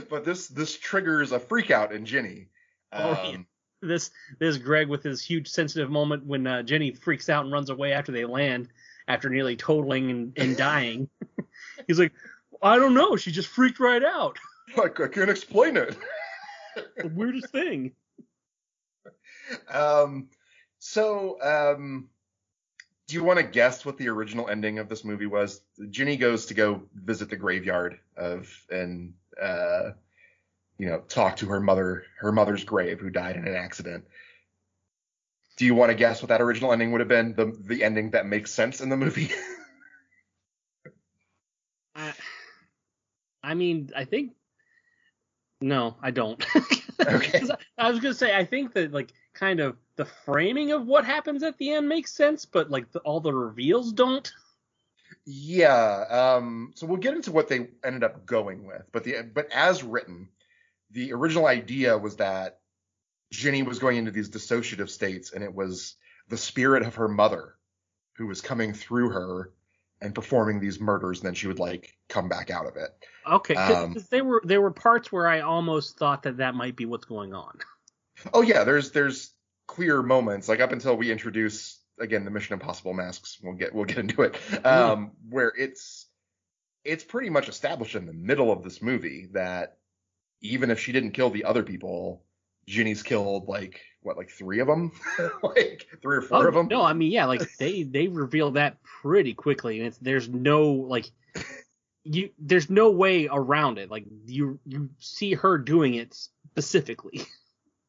but 0.09 0.25
this 0.25 0.47
this 0.47 0.77
triggers 0.77 1.31
a 1.31 1.39
freak 1.39 1.71
out 1.71 1.91
in 1.93 2.05
Ginny. 2.05 2.49
Oh, 2.98 3.32
Um. 3.34 3.48
This 3.82 4.10
this 4.39 4.58
Greg 4.58 4.88
with 4.88 5.04
his 5.04 5.21
huge 5.21 5.48
sensitive 5.48 5.91
moment 5.91 6.26
when 6.26 6.48
uh, 6.48 6.63
Jenny 6.63 6.91
freaks 6.91 7.30
out 7.30 7.43
and 7.43 7.54
runs 7.54 7.69
away 7.69 7.91
after 7.91 8.12
they 8.12 8.26
land 8.26 8.69
after 9.08 9.30
nearly 9.30 9.56
totaling 9.56 10.10
and, 10.10 10.34
and 10.38 10.58
dying. 10.58 11.10
He's 11.88 12.00
like, 12.00 12.13
I 12.62 12.78
don't 12.78 12.93
know. 12.93 13.15
She 13.15 13.32
just 13.32 13.50
freaked 13.50 13.80
right 13.80 14.04
out. 14.04 14.38
Like 14.76 15.00
I 15.00 15.08
can't 15.08 15.30
explain 15.30 15.78
it. 15.78 15.95
The 16.98 17.08
weirdest 17.10 17.50
thing. 17.52 17.91
Um, 19.69 20.30
so 20.80 21.38
um, 21.41 22.10
do 23.08 23.15
you 23.15 23.24
want 23.24 23.39
to 23.39 23.45
guess 23.45 23.86
what 23.86 23.98
the 23.98 24.10
original 24.10 24.50
ending 24.50 24.80
of 24.80 24.89
this 24.89 25.04
movie 25.04 25.28
was? 25.28 25.62
Ginny 25.89 26.17
goes 26.17 26.48
to 26.48 26.54
go 26.54 26.84
visit 26.93 27.30
the 27.30 27.36
graveyard 27.36 28.00
of 28.17 28.50
and 28.69 29.13
uh, 29.41 29.91
you 30.77 30.88
know 30.88 30.99
talk 31.07 31.38
to 31.38 31.47
her 31.47 31.59
mother, 31.59 32.03
her 32.19 32.31
mother's 32.31 32.63
grave, 32.63 32.99
who 32.99 33.09
died 33.09 33.35
in 33.35 33.47
an 33.47 33.55
accident. 33.55 34.05
Do 35.57 35.65
you 35.65 35.75
want 35.75 35.91
to 35.91 35.95
guess 35.95 36.21
what 36.21 36.29
that 36.29 36.41
original 36.41 36.73
ending 36.73 36.91
would 36.91 37.01
have 37.01 37.07
been? 37.07 37.33
The 37.33 37.55
the 37.59 37.83
ending 37.83 38.11
that 38.11 38.25
makes 38.25 38.51
sense 38.51 38.81
in 38.81 38.89
the 38.89 38.97
movie. 38.97 39.31
I, 41.95 42.13
I 43.43 43.53
mean, 43.53 43.91
I 43.95 44.05
think 44.05 44.33
No, 45.61 45.95
I 46.01 46.11
don't. 46.11 46.43
Okay. 47.07 47.41
I 47.77 47.88
I 47.88 47.91
was 47.91 47.99
gonna 47.99 48.13
say 48.13 48.35
I 48.35 48.45
think 48.45 48.73
that 48.73 48.93
like 48.93 49.11
kind 49.33 49.59
of 49.59 49.75
the 49.97 50.05
framing 50.05 50.71
of 50.71 50.88
what 50.88 51.05
happens 51.05 51.43
at 51.43 51.57
the 51.57 51.73
end 51.73 51.89
makes 51.89 52.11
sense, 52.11 52.45
but 52.45 52.71
like 52.71 52.89
the, 52.91 52.99
all 52.99 53.19
the 53.19 53.33
reveals 53.33 53.91
don't. 53.91 54.31
Yeah. 55.25 56.05
Um, 56.09 56.71
so 56.75 56.88
we'll 56.88 56.97
get 56.97 57.13
into 57.13 57.31
what 57.31 57.47
they 57.49 57.69
ended 57.83 58.03
up 58.03 58.25
going 58.25 58.65
with, 58.65 58.83
but 58.91 59.03
the 59.03 59.29
but 59.33 59.51
as 59.51 59.83
written, 59.83 60.29
the 60.91 61.13
original 61.13 61.45
idea 61.48 61.98
was 61.98 62.17
that 62.17 62.60
Ginny 63.32 63.63
was 63.63 63.80
going 63.80 63.98
into 63.98 64.12
these 64.12 64.30
dissociative 64.30 64.89
states, 64.89 65.32
and 65.34 65.43
it 65.43 65.54
was 65.54 65.95
the 66.30 66.38
spirit 66.38 66.84
of 66.84 66.95
her 66.95 67.08
mother 67.08 67.56
who 68.17 68.28
was 68.28 68.41
coming 68.41 68.74
through 68.74 69.10
her 69.10 69.52
and 70.02 70.13
performing 70.13 70.60
these 70.60 70.80
murders, 70.80 71.19
and 71.19 71.28
then 71.28 71.34
she 71.34 71.48
would 71.48 71.60
like 71.60 71.98
come 72.10 72.30
back 72.30 72.50
out 72.52 72.65
of 72.67 72.76
it. 72.78 72.89
Okay, 73.26 73.56
'cause- 73.56 73.76
Um, 73.76 73.93
'cause 73.93 74.08
there 74.10 74.24
were 74.24 74.41
there 74.45 74.62
were 74.62 74.71
parts 74.71 75.12
where 75.12 75.28
I 75.28 75.41
almost 75.41 75.98
thought 75.98 76.24
that 76.24 76.38
that 76.38 76.56
might 76.56 76.76
be 76.76 76.86
what's 76.86 77.06
going 77.06 77.34
on. 77.34 77.60
Oh 78.34 78.41
yeah, 78.41 78.63
there's 78.63 78.91
there's 78.91 79.34
clear 79.67 80.02
moments 80.04 80.48
like 80.48 80.60
up 80.60 80.71
until 80.71 80.95
we 80.95 81.12
introduce 81.12 81.82
again 82.00 82.24
the 82.26 82.32
Mission 82.32 82.54
Impossible 82.54 82.93
masks. 82.93 83.39
We'll 83.41 83.56
get 83.56 83.74
we'll 83.74 83.86
get 83.86 83.98
into 83.98 84.21
it. 84.21 84.36
Um, 84.65 85.12
where 85.30 85.52
it's 85.58 86.08
it's 86.84 87.04
pretty 87.04 87.30
much 87.30 87.50
established 87.50 87.95
in 87.95 88.06
the 88.06 88.13
middle 88.13 88.52
of 88.52 88.63
this 88.63 88.82
movie 88.82 89.28
that 89.32 89.80
even 90.41 90.71
if 90.71 90.80
she 90.80 90.91
didn't 90.91 91.12
kill 91.12 91.30
the 91.30 91.45
other 91.45 91.63
people, 91.63 92.24
Ginny's 92.67 93.04
killed 93.04 93.48
like 93.48 93.82
what 94.02 94.17
like 94.17 94.30
three 94.30 94.60
of 94.60 94.67
them, 94.67 94.91
like 95.43 95.88
three 96.02 96.17
or 96.17 96.21
four 96.21 96.45
Oh, 96.45 96.48
of 96.48 96.54
them. 96.54 96.67
No, 96.67 96.82
I 96.82 96.93
mean 96.93 97.12
yeah, 97.12 97.26
like 97.26 97.41
they 97.58 97.84
they 97.84 98.08
reveal 98.08 98.52
that 98.52 98.82
pretty 98.84 99.34
quickly, 99.34 99.80
and 99.80 99.88
it's 99.88 99.98
there's 99.98 100.30
no 100.30 100.69
like 100.71 101.10
you 102.04 102.30
there's 102.38 102.69
no 102.69 102.91
way 102.91 103.28
around 103.32 103.78
it. 103.80 103.89
Like 103.89 104.06
you 104.26 104.60
you 104.65 104.89
see 105.00 105.34
her 105.34 105.58
doing 105.58 105.95
it 105.95 106.13
specifically. 106.13 107.24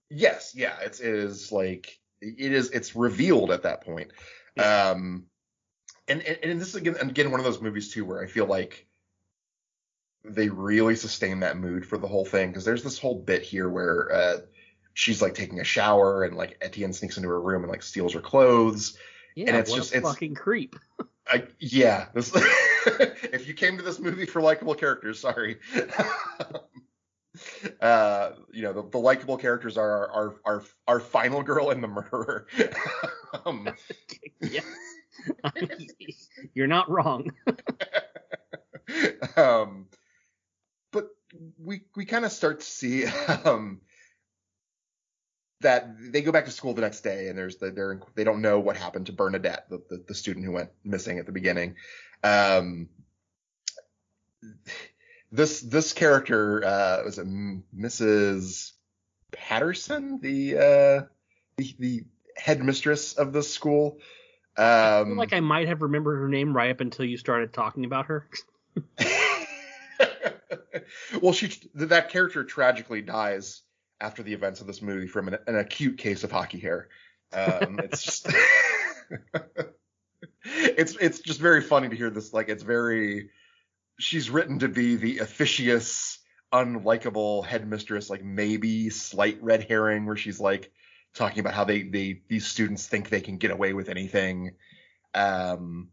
Yes, 0.09 0.53
yeah, 0.55 0.77
it's 0.83 1.01
it 1.01 1.13
is 1.13 1.51
like 1.51 1.99
it 2.21 2.53
is 2.53 2.71
it's 2.71 2.95
revealed 2.95 3.51
at 3.51 3.65
that 3.65 3.83
point. 3.85 4.13
Yeah. 4.57 4.91
Um 4.91 5.25
and, 6.07 6.23
and 6.23 6.39
and 6.45 6.61
this 6.61 6.69
is 6.69 6.77
again 6.77 6.95
again 7.01 7.33
one 7.33 7.41
of 7.41 7.45
those 7.45 7.61
movies 7.61 7.91
too 7.93 8.05
where 8.05 8.23
I 8.23 8.29
feel 8.29 8.47
like 8.47 8.86
they 10.29 10.49
really 10.49 10.97
sustain 10.97 11.41
that 11.41 11.57
mood 11.57 11.87
for 11.87 11.99
the 11.99 12.09
whole 12.09 12.25
thing 12.25 12.51
because 12.51 12.65
there's 12.65 12.83
this 12.83 12.99
whole 12.99 13.19
bit 13.19 13.43
here 13.43 13.69
where 13.69 14.12
uh 14.12 14.37
she's 14.95 15.23
like 15.23 15.35
taking 15.35 15.61
a 15.61 15.65
shower 15.65 16.25
and 16.25 16.37
like 16.37 16.57
Etienne 16.61 16.93
sneaks 16.93 17.17
into 17.17 17.29
her 17.29 17.41
room 17.41 17.62
and 17.62 17.71
like 17.71 17.83
steals 17.83 18.15
her 18.15 18.21
clothes. 18.21 18.97
Yeah, 19.35 19.57
it's 19.59 19.71
what 19.71 19.77
just- 19.77 19.95
it's- 19.95 20.11
fucking 20.12 20.35
creep. 20.35 20.77
I 21.29 21.43
yeah, 21.59 22.07
this 22.15 22.31
if 22.87 23.49
you 23.49 23.55
came 23.55 23.79
to 23.79 23.83
this 23.83 23.99
movie 23.99 24.27
for 24.27 24.41
likable 24.41 24.77
characters, 24.77 25.19
sorry. 25.19 25.59
uh, 27.81 28.31
you 28.53 28.62
know, 28.62 28.73
the, 28.73 28.89
the 28.89 28.99
likable 28.99 29.37
characters 29.37 29.77
are 29.77 30.09
our, 30.09 30.37
our 30.45 30.62
our 30.87 31.01
final 31.01 31.43
girl 31.43 31.71
and 31.71 31.83
the 31.83 31.89
murderer. 31.89 32.47
um, 33.45 33.69
yeah. 34.41 34.61
You're 36.55 36.69
not 36.69 36.89
wrong. 36.89 37.33
um, 39.37 39.87
we 41.59 41.83
we 41.94 42.05
kind 42.05 42.25
of 42.25 42.33
start 42.33 42.61
to 42.61 42.66
see 42.66 43.07
um, 43.44 43.81
that 45.61 45.88
they 46.12 46.22
go 46.22 46.33
back 46.33 46.44
to 46.44 46.51
school 46.51 46.75
the 46.75 46.83
next 46.83 47.01
day, 47.01 47.29
and 47.29 47.38
there's 47.38 47.57
the, 47.57 47.70
they're 47.70 48.01
they 48.14 48.25
don't 48.25 48.42
know 48.42 48.61
what 48.61 48.77
happened 48.77 49.07
to 49.07 49.12
Bernadette, 49.12 49.68
the, 49.70 49.83
the, 49.88 50.05
the 50.09 50.14
student 50.14 50.44
who 50.44 50.53
went 50.53 50.70
missing 50.85 51.18
at 51.18 51.27
the 51.27 51.33
beginning. 51.33 51.77
Um, 52.22 52.88
this 55.33 55.61
this 55.61 55.92
character 55.92 56.64
uh, 56.64 57.03
was 57.05 57.18
it 57.18 57.27
Mrs. 57.27 58.72
Patterson, 59.33 60.20
the 60.20 60.57
uh, 60.57 61.07
the, 61.57 61.75
the 61.79 62.05
headmistress 62.37 63.14
of 63.14 63.33
the 63.33 63.42
school. 63.42 63.99
I 64.59 65.01
Um, 65.01 65.09
feel 65.09 65.16
like 65.16 65.33
I 65.33 65.40
might 65.40 65.68
have 65.68 65.83
remembered 65.83 66.16
her 66.16 66.29
name 66.29 66.55
right 66.57 66.70
up 66.70 66.81
until 66.81 67.05
you 67.05 67.16
started 67.16 67.53
talking 67.53 67.85
about 67.85 68.07
her. 68.07 68.29
well, 71.23 71.33
she 71.33 71.53
that 71.75 72.11
character 72.11 72.45
tragically 72.45 73.03
dies 73.03 73.62
after 74.01 74.23
the 74.23 74.33
events 74.33 74.61
of 74.61 74.67
this 74.67 74.83
movie 74.83 75.07
from 75.07 75.29
an, 75.29 75.39
an 75.47 75.57
acute 75.57 75.99
case 75.99 76.25
of 76.25 76.31
hockey 76.31 76.59
hair. 76.59 76.89
Um, 77.33 77.81
it's 77.83 78.03
just 78.03 78.29
it's 80.45 80.97
it's 80.97 81.21
just 81.21 81.41
very 81.41 81.62
funny 81.62 81.89
to 81.89 81.97
hear 81.97 82.11
this. 82.11 82.33
Like 82.33 82.49
it's 82.49 82.62
very 82.62 83.31
she's 83.99 84.31
written 84.31 84.59
to 84.61 84.69
be 84.69 84.97
the 84.97 85.19
officious, 85.19 86.19
unlikable 86.53 87.45
headmistress, 87.45 88.11
like 88.11 88.25
maybe 88.25 88.91
slight 88.91 89.43
red 89.43 89.65
herring, 89.65 90.07
where 90.07 90.17
she's 90.17 90.41
like 90.41 90.73
talking 91.15 91.41
about 91.41 91.55
how 91.55 91.65
they 91.65 91.83
they 91.83 92.23
these 92.29 92.47
students 92.47 92.87
think 92.87 93.09
they 93.09 93.21
can 93.21 93.39
get 93.39 93.51
away 93.51 93.73
with 93.73 93.89
anything. 93.89 94.53
Um, 95.15 95.89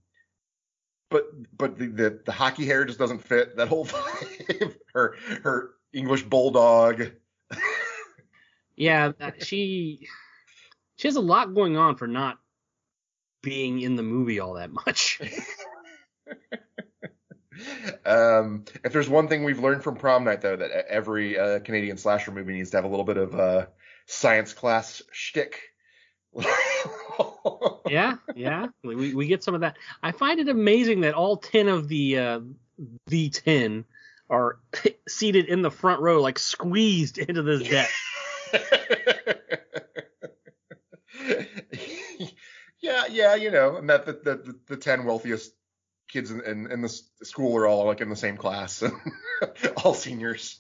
but 1.14 1.58
but 1.58 1.78
the, 1.78 1.88
the 1.88 2.20
the 2.26 2.32
hockey 2.34 2.66
hair 2.66 2.84
just 2.84 3.00
doesn't 3.00 3.20
fit 3.24 3.56
that 3.56 3.70
whole 3.70 3.86
vibe. 3.88 4.76
her 4.94 5.16
her 5.44 5.76
English 5.94 6.24
bulldog. 6.24 7.12
Yeah, 8.76 9.12
that- 9.20 9.46
she 9.46 10.10
she 10.98 11.08
has 11.08 11.16
a 11.16 11.22
lot 11.22 11.54
going 11.54 11.78
on 11.78 11.96
for 11.96 12.08
not 12.08 12.40
being 13.42 13.80
in 13.80 13.96
the 13.96 14.04
movie 14.04 14.40
all 14.40 14.54
that 14.56 14.72
much. 14.72 15.22
um, 18.06 18.66
if 18.84 18.92
there's 18.92 19.10
one 19.10 19.28
thing 19.28 19.44
we've 19.44 19.60
learned 19.60 19.84
from 19.84 19.96
prom 19.96 20.24
night 20.24 20.42
though, 20.42 20.56
that 20.56 20.72
every 20.90 21.38
uh, 21.38 21.60
Canadian 21.60 21.98
slasher 21.98 22.32
movie 22.32 22.54
needs 22.54 22.72
to 22.72 22.78
have 22.78 22.86
a 22.86 22.88
little 22.88 23.06
bit 23.06 23.18
of 23.18 23.36
uh, 23.40 23.66
science 24.08 24.54
class 24.54 25.04
shtick. 25.12 25.60
Yeah, 27.88 28.16
yeah, 28.36 28.68
we 28.84 29.14
we 29.14 29.28
get 29.28 29.44
some 29.44 29.56
of 29.56 29.62
that. 29.62 29.78
I 30.02 30.12
find 30.12 30.40
it 30.40 30.50
amazing 30.50 31.02
that 31.02 31.14
all 31.14 31.38
ten 31.38 31.68
of 31.68 31.88
the 31.88 32.18
uh, 32.18 32.40
the 33.08 33.30
ten 33.30 33.86
are 34.30 34.60
seated 35.08 35.46
in 35.48 35.62
the 35.62 35.72
front 35.72 36.02
row, 36.02 36.22
like 36.22 36.40
squeezed 36.40 37.18
into 37.18 37.44
this 37.44 37.68
deck. 37.68 37.90
yeah, 42.82 43.04
yeah, 43.10 43.36
you 43.36 43.52
know, 43.52 43.78
and 43.78 43.90
that 43.90 44.06
the 44.06 44.14
the, 44.14 44.60
the 44.68 44.78
ten 44.78 45.06
wealthiest 45.06 45.54
kids 46.08 46.32
in, 46.32 46.42
in, 46.42 46.72
in 46.72 46.82
the 46.82 46.90
school 47.24 47.58
are 47.58 47.66
all 47.66 47.86
like 47.86 48.02
in 48.02 48.10
the 48.10 48.16
same 48.16 48.38
class, 48.38 48.84
all 49.84 49.94
seniors. 49.94 50.60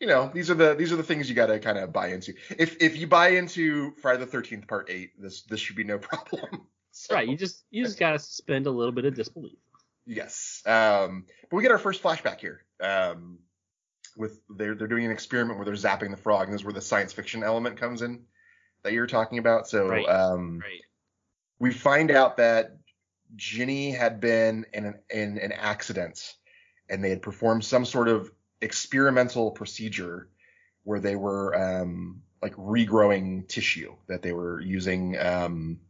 You 0.00 0.06
know, 0.06 0.30
these 0.32 0.50
are 0.50 0.54
the 0.54 0.74
these 0.74 0.92
are 0.92 0.96
the 0.96 1.02
things 1.02 1.28
you 1.28 1.34
got 1.34 1.46
to 1.46 1.58
kind 1.58 1.78
of 1.78 1.92
buy 1.92 2.08
into. 2.08 2.34
If 2.58 2.80
if 2.80 2.96
you 2.96 3.06
buy 3.06 3.28
into 3.30 3.92
Friday 4.00 4.20
the 4.20 4.26
Thirteenth 4.26 4.66
Part 4.66 4.90
Eight, 4.90 5.10
this 5.20 5.42
this 5.42 5.60
should 5.60 5.76
be 5.76 5.84
no 5.84 5.98
problem. 5.98 6.66
So, 6.90 7.14
Right, 7.14 7.28
you 7.28 7.36
just 7.36 7.64
you 7.70 7.84
just 7.84 7.98
gotta 7.98 8.18
suspend 8.18 8.66
a 8.66 8.70
little 8.70 8.92
bit 8.92 9.04
of 9.04 9.14
disbelief. 9.14 9.58
Yes. 10.06 10.62
Um, 10.66 11.26
but 11.48 11.56
we 11.56 11.62
get 11.62 11.70
our 11.70 11.78
first 11.78 12.02
flashback 12.02 12.40
here. 12.40 12.64
Um, 12.80 13.38
with 14.16 14.40
they're 14.48 14.74
they're 14.74 14.88
doing 14.88 15.04
an 15.04 15.10
experiment 15.10 15.58
where 15.58 15.66
they're 15.66 15.74
zapping 15.74 16.10
the 16.10 16.16
frog, 16.16 16.44
and 16.44 16.54
this 16.54 16.62
is 16.62 16.64
where 16.64 16.72
the 16.72 16.80
science 16.80 17.12
fiction 17.12 17.42
element 17.42 17.76
comes 17.76 18.02
in 18.02 18.24
that 18.82 18.92
you 18.92 19.00
were 19.00 19.06
talking 19.06 19.38
about. 19.38 19.68
So 19.68 19.86
Right. 19.86 20.08
um, 20.08 20.60
Right. 20.60 20.80
we 21.58 21.72
find 21.72 22.10
out 22.10 22.38
that 22.38 22.78
Ginny 23.36 23.90
had 23.92 24.18
been 24.18 24.64
in 24.72 24.86
an, 24.86 24.94
in 25.10 25.38
an 25.38 25.52
accident, 25.52 26.34
and 26.88 27.04
they 27.04 27.10
had 27.10 27.22
performed 27.22 27.64
some 27.64 27.84
sort 27.84 28.08
of 28.08 28.32
experimental 28.60 29.50
procedure 29.50 30.28
where 30.84 31.00
they 31.00 31.16
were 31.16 31.54
um, 31.54 32.22
like 32.42 32.54
regrowing 32.56 33.46
tissue 33.48 33.94
that 34.08 34.22
they 34.22 34.32
were 34.32 34.60
using. 34.60 35.18
Um, 35.18 35.80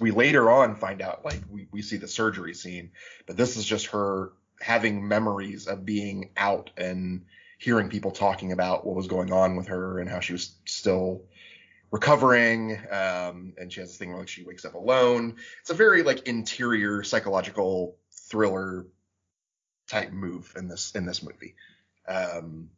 we 0.00 0.10
later 0.10 0.50
on 0.50 0.76
find 0.76 1.02
out 1.02 1.24
like 1.24 1.40
we, 1.50 1.66
we 1.70 1.82
see 1.82 1.96
the 1.96 2.08
surgery 2.08 2.54
scene, 2.54 2.90
but 3.26 3.36
this 3.36 3.56
is 3.56 3.64
just 3.64 3.86
her 3.86 4.32
having 4.60 5.06
memories 5.06 5.66
of 5.66 5.84
being 5.84 6.30
out 6.36 6.70
and 6.76 7.24
hearing 7.58 7.88
people 7.88 8.10
talking 8.10 8.52
about 8.52 8.86
what 8.86 8.96
was 8.96 9.08
going 9.08 9.32
on 9.32 9.56
with 9.56 9.68
her 9.68 9.98
and 9.98 10.08
how 10.08 10.20
she 10.20 10.32
was 10.32 10.54
still 10.64 11.22
recovering. 11.90 12.78
Um, 12.90 13.54
and 13.56 13.72
she 13.72 13.80
has 13.80 13.90
this 13.90 13.98
thing 13.98 14.10
where 14.10 14.20
like 14.20 14.28
she 14.28 14.44
wakes 14.44 14.64
up 14.64 14.74
alone. 14.74 15.36
It's 15.60 15.70
a 15.70 15.74
very 15.74 16.02
like 16.02 16.28
interior 16.28 17.02
psychological 17.02 17.96
thriller 18.12 18.86
type 19.88 20.12
move 20.12 20.52
in 20.56 20.68
this 20.68 20.92
in 20.94 21.06
this 21.06 21.22
movie. 21.22 21.54
Um, 22.08 22.70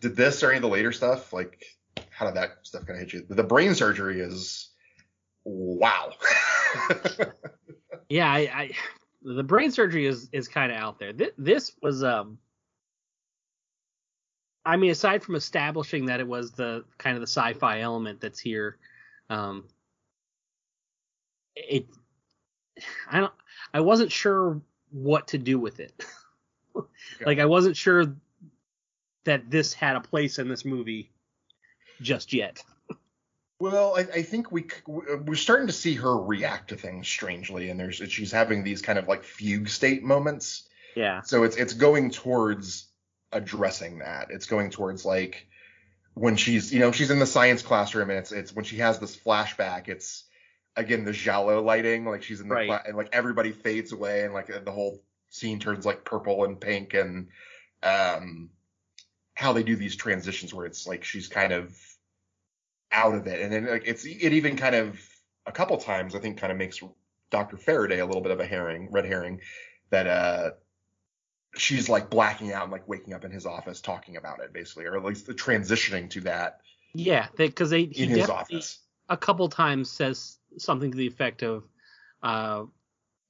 did 0.00 0.16
this 0.16 0.42
or 0.42 0.50
any 0.50 0.56
of 0.56 0.62
the 0.62 0.68
later 0.68 0.92
stuff 0.92 1.32
like 1.32 1.64
how 2.10 2.26
did 2.26 2.34
that 2.34 2.58
stuff 2.62 2.86
kind 2.86 3.00
of 3.00 3.10
hit 3.10 3.12
you? 3.12 3.26
The 3.28 3.42
brain 3.42 3.74
surgery 3.74 4.20
is 4.20 4.70
wow. 5.44 6.12
Yeah, 8.10 8.28
I, 8.28 8.38
I 8.38 8.70
the 9.22 9.44
brain 9.44 9.70
surgery 9.70 10.04
is 10.04 10.28
is 10.32 10.48
kind 10.48 10.72
of 10.72 10.78
out 10.78 10.98
there. 10.98 11.12
This, 11.12 11.30
this 11.38 11.72
was 11.80 12.02
um 12.02 12.38
I 14.66 14.76
mean 14.76 14.90
aside 14.90 15.22
from 15.22 15.36
establishing 15.36 16.06
that 16.06 16.20
it 16.20 16.26
was 16.26 16.50
the 16.50 16.84
kind 16.98 17.16
of 17.16 17.20
the 17.20 17.28
sci-fi 17.28 17.80
element 17.80 18.20
that's 18.20 18.40
here 18.40 18.78
um 19.30 19.64
it 21.54 21.86
I 23.08 23.20
don't 23.20 23.32
I 23.72 23.80
wasn't 23.80 24.10
sure 24.10 24.60
what 24.90 25.28
to 25.28 25.38
do 25.38 25.58
with 25.58 25.78
it. 25.78 26.04
like 27.24 27.38
I 27.38 27.46
wasn't 27.46 27.76
sure 27.76 28.16
that 29.24 29.50
this 29.50 29.72
had 29.74 29.96
a 29.96 30.00
place 30.00 30.38
in 30.38 30.48
this 30.48 30.64
movie 30.64 31.10
just 32.00 32.32
yet. 32.32 32.62
Well, 33.58 33.94
I, 33.96 34.00
I 34.00 34.22
think 34.22 34.50
we 34.50 34.66
we're 34.86 35.34
starting 35.34 35.66
to 35.66 35.72
see 35.72 35.94
her 35.96 36.16
react 36.16 36.68
to 36.70 36.76
things 36.76 37.06
strangely, 37.06 37.68
and 37.68 37.78
there's 37.78 37.96
she's 37.96 38.32
having 38.32 38.64
these 38.64 38.80
kind 38.80 38.98
of 38.98 39.06
like 39.06 39.22
fugue 39.22 39.68
state 39.68 40.02
moments. 40.02 40.66
Yeah. 40.96 41.20
So 41.22 41.42
it's 41.42 41.56
it's 41.56 41.74
going 41.74 42.10
towards 42.10 42.86
addressing 43.32 43.98
that. 43.98 44.28
It's 44.30 44.46
going 44.46 44.70
towards 44.70 45.04
like 45.04 45.46
when 46.14 46.36
she's 46.36 46.72
you 46.72 46.80
know 46.80 46.90
she's 46.90 47.10
in 47.10 47.18
the 47.18 47.26
science 47.26 47.60
classroom 47.60 48.08
and 48.08 48.18
it's 48.18 48.32
it's 48.32 48.52
when 48.54 48.64
she 48.64 48.78
has 48.78 48.98
this 48.98 49.14
flashback. 49.14 49.88
It's 49.88 50.24
again 50.74 51.04
the 51.04 51.12
giallo 51.12 51.60
lighting, 51.62 52.06
like 52.06 52.22
she's 52.22 52.40
in 52.40 52.48
the 52.48 52.54
Right. 52.54 52.66
cla- 52.66 52.82
and 52.86 52.96
like 52.96 53.10
everybody 53.12 53.52
fades 53.52 53.92
away 53.92 54.24
and 54.24 54.32
like 54.32 54.46
the 54.64 54.72
whole 54.72 55.02
scene 55.28 55.60
turns 55.60 55.84
like 55.84 56.04
purple 56.06 56.44
and 56.44 56.58
pink 56.58 56.94
and 56.94 57.28
um 57.82 58.48
how 59.40 59.54
they 59.54 59.62
do 59.62 59.74
these 59.74 59.96
transitions 59.96 60.52
where 60.52 60.66
it's 60.66 60.86
like 60.86 61.02
she's 61.02 61.26
kind 61.26 61.50
of 61.50 61.74
out 62.92 63.14
of 63.14 63.26
it 63.26 63.40
and 63.40 63.50
then 63.50 63.66
like 63.66 63.84
it's 63.86 64.04
it 64.04 64.34
even 64.34 64.54
kind 64.54 64.74
of 64.74 65.00
a 65.46 65.52
couple 65.52 65.78
times 65.78 66.14
I 66.14 66.18
think 66.18 66.36
kind 66.36 66.52
of 66.52 66.58
makes 66.58 66.78
Dr. 67.30 67.56
Faraday 67.56 68.00
a 68.00 68.06
little 68.06 68.20
bit 68.20 68.32
of 68.32 68.40
a 68.40 68.44
herring, 68.44 68.88
red 68.90 69.06
herring 69.06 69.40
that 69.88 70.06
uh 70.06 70.50
she's 71.56 71.88
like 71.88 72.10
blacking 72.10 72.52
out 72.52 72.64
and 72.64 72.72
like 72.72 72.86
waking 72.86 73.14
up 73.14 73.24
in 73.24 73.30
his 73.30 73.46
office 73.46 73.80
talking 73.80 74.18
about 74.18 74.40
it 74.40 74.52
basically 74.52 74.84
or 74.84 74.94
at 74.94 75.04
least 75.04 75.26
the 75.26 75.32
transitioning 75.32 76.10
to 76.10 76.20
that 76.20 76.60
Yeah, 76.92 77.26
because 77.34 77.70
they, 77.70 77.84
he 77.84 78.02
in 78.02 78.10
his 78.10 78.28
office. 78.28 78.80
a 79.08 79.16
couple 79.16 79.48
times 79.48 79.90
says 79.90 80.36
something 80.58 80.90
to 80.90 80.98
the 80.98 81.06
effect 81.06 81.42
of, 81.42 81.64
uh, 82.22 82.64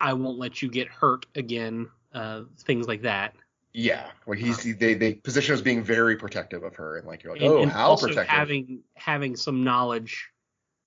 "I 0.01 0.15
won't 0.15 0.41
let 0.41 0.61
you 0.61 0.69
get 0.71 0.89
hurt 0.89 1.27
again," 1.37 1.89
uh, 2.13 2.43
things 2.59 2.89
like 2.89 3.03
that. 3.03 3.37
Yeah, 3.73 4.11
like 4.27 4.39
he's 4.39 4.63
they 4.79 4.95
they 4.95 5.15
position 5.15 5.55
as 5.55 5.63
being 5.63 5.85
very 5.85 6.17
protective 6.17 6.65
of 6.65 6.75
her 6.75 6.97
and 6.97 7.07
like 7.07 7.23
you're 7.23 7.33
like 7.33 7.43
and, 7.43 7.51
oh 7.51 7.63
and 7.63 7.71
how 7.71 7.91
also 7.91 8.09
protective? 8.09 8.29
having 8.29 8.81
having 8.95 9.37
some 9.37 9.63
knowledge 9.63 10.29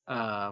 uh, 0.07 0.51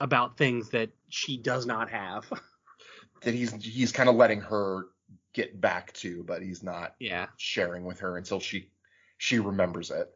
about 0.00 0.36
things 0.36 0.70
that 0.70 0.90
she 1.08 1.36
does 1.36 1.64
not 1.64 1.90
have. 1.90 2.24
that 3.22 3.34
he's 3.34 3.52
he's 3.62 3.92
kind 3.92 4.08
of 4.08 4.16
letting 4.16 4.40
her 4.40 4.88
get 5.32 5.60
back 5.60 5.92
to 5.92 6.24
but 6.24 6.42
he's 6.42 6.62
not 6.62 6.94
yeah, 6.98 7.26
sharing 7.36 7.84
with 7.84 8.00
her 8.00 8.16
until 8.16 8.40
she 8.40 8.70
she 9.18 9.38
remembers 9.38 9.90
it 9.90 10.14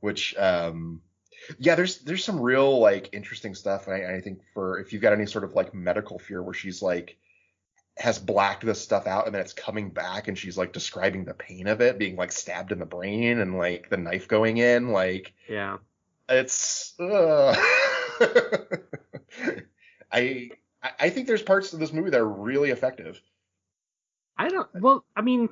which 0.00 0.36
um 0.36 1.00
yeah 1.58 1.74
there's 1.74 1.98
there's 2.00 2.24
some 2.24 2.40
real 2.40 2.78
like 2.78 3.08
interesting 3.12 3.54
stuff 3.54 3.86
and 3.86 3.96
I, 3.96 4.16
I 4.16 4.20
think 4.20 4.40
for 4.54 4.78
if 4.78 4.92
you've 4.92 5.02
got 5.02 5.12
any 5.12 5.26
sort 5.26 5.44
of 5.44 5.54
like 5.54 5.74
medical 5.74 6.18
fear 6.18 6.42
where 6.42 6.54
she's 6.54 6.82
like 6.82 7.16
has 8.00 8.18
blacked 8.18 8.64
this 8.64 8.80
stuff 8.80 9.06
out 9.06 9.26
and 9.26 9.34
then 9.34 9.42
it's 9.42 9.52
coming 9.52 9.90
back 9.90 10.26
and 10.28 10.36
she's 10.38 10.56
like 10.58 10.72
describing 10.72 11.24
the 11.24 11.34
pain 11.34 11.66
of 11.66 11.80
it 11.80 11.98
being 11.98 12.16
like 12.16 12.32
stabbed 12.32 12.72
in 12.72 12.78
the 12.78 12.86
brain 12.86 13.38
and 13.40 13.56
like 13.58 13.88
the 13.90 13.96
knife 13.96 14.26
going 14.26 14.56
in 14.56 14.88
like 14.90 15.34
yeah. 15.48 15.76
it's 16.28 16.98
uh, 16.98 17.54
I 20.10 20.50
I- 20.82 20.92
I 20.98 21.10
think 21.10 21.26
there's 21.26 21.42
parts 21.42 21.74
of 21.74 21.78
this 21.78 21.92
movie 21.92 22.08
that 22.10 22.20
are 22.20 22.26
really 22.26 22.70
effective 22.70 23.20
I 24.38 24.48
don't. 24.48 24.68
Well, 24.80 25.04
I 25.14 25.20
mean, 25.20 25.50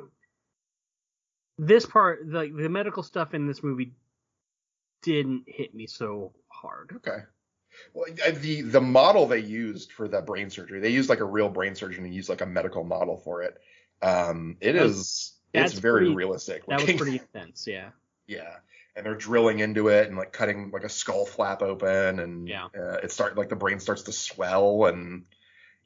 this 1.59 1.85
part, 1.85 2.21
the 2.25 2.51
the 2.57 2.71
medical 2.71 3.03
stuff 3.03 3.35
in 3.35 3.47
this 3.47 3.63
movie, 3.63 3.93
didn't 5.03 5.45
hit 5.47 5.75
me 5.75 5.87
so 5.87 6.33
hard. 6.49 6.93
Okay. 6.97 7.19
Well, 7.95 8.07
uh, 8.27 8.33
the 8.33 8.63
the 8.63 8.81
model 8.81 9.27
they 9.27 9.39
used 9.41 9.93
for 9.93 10.09
the 10.09 10.21
brain 10.21 10.51
surgery, 10.51 10.81
they 10.81 10.91
used 10.91 11.09
like 11.09 11.21
a 11.21 11.25
real 11.25 11.49
brain 11.49 11.75
surgeon 11.75 12.05
and 12.05 12.15
used 12.15 12.29
like 12.29 12.41
a 12.41 12.47
medical 12.47 12.85
model 12.85 13.17
for 13.19 13.43
it. 13.43 13.57
Um, 14.03 14.57
it 14.61 14.73
That 14.75 14.85
is 14.85 14.97
was- 14.97 15.35
it's 15.55 15.73
very 15.75 16.01
pretty- 16.03 16.15
realistic. 16.15 16.67
That 16.67 16.81
was 16.83 16.93
pretty 16.95 17.21
intense. 17.35 17.67
Yeah. 17.67 17.91
yeah, 18.27 18.57
and 18.95 19.05
they're 19.07 19.15
drilling 19.15 19.61
into 19.61 19.89
it 19.89 20.07
and 20.09 20.17
like 20.17 20.33
cutting 20.33 20.71
like 20.71 20.85
a 20.85 20.89
skull 20.89 21.25
flap 21.27 21.63
open, 21.63 22.19
and 22.21 22.47
Yeah. 22.47 22.67
uh, 22.67 22.99
it 23.03 23.11
start 23.13 23.37
like 23.37 23.49
the 23.49 23.57
brain 23.57 23.81
starts 23.81 24.03
to 24.05 24.13
swell, 24.13 24.85
and 24.87 25.25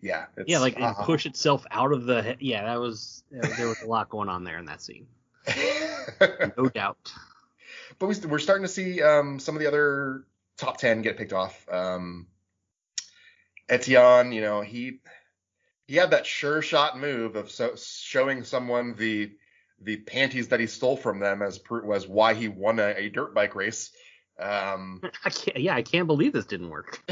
yeah, 0.01 0.27
it's, 0.37 0.49
yeah, 0.51 0.59
like 0.59 0.81
uh, 0.81 0.95
push 1.05 1.27
itself 1.27 1.65
out 1.71 1.93
of 1.93 2.05
the. 2.07 2.23
he- 2.39 2.51
Yeah, 2.51 2.65
that 2.65 2.81
was 2.81 3.23
there 3.31 3.69
was 3.69 3.81
a 3.83 3.87
lot 3.87 4.09
going 4.09 4.29
on 4.29 4.43
there 4.45 4.59
in 4.59 4.65
that 4.67 4.83
scene, 4.83 5.07
no 6.57 6.69
doubt. 6.69 7.13
but 7.99 8.07
we, 8.09 8.17
we're 8.27 8.39
starting 8.41 8.65
to 8.65 8.73
see 8.73 9.01
um, 9.03 9.39
some 9.39 9.55
of 9.55 9.61
the 9.61 9.69
other 9.69 10.25
top 10.63 10.79
10 10.79 11.03
get 11.03 11.17
picked 11.17 11.33
off. 11.33 11.67
Um, 11.71 12.27
Etienne, 13.69 14.33
you 14.33 14.41
know, 14.41 14.61
he 14.61 15.01
he 15.87 15.97
had 15.97 16.13
that 16.13 16.27
sure 16.27 16.63
shot 16.63 16.99
move 16.99 17.37
of 17.37 17.51
so, 17.51 17.75
showing 17.77 18.45
someone 18.45 18.95
the 18.95 19.33
the 19.81 19.97
panties 19.97 20.49
that 20.49 20.61
he 20.61 20.67
stole 20.67 20.97
from 20.97 21.19
them 21.19 21.43
as 21.43 21.61
was 21.71 22.07
why 22.07 22.35
he 22.35 22.49
won 22.49 22.79
a, 22.79 22.95
a 22.97 23.09
dirt 23.09 23.35
bike 23.35 23.55
race. 23.55 23.91
Um, 24.39 25.01
I. 25.25 25.33
Yeah, 25.57 25.75
I 25.75 25.83
can't 25.83 26.07
believe 26.07 26.33
this 26.33 26.47
didn't 26.47 26.71
work. 26.71 27.03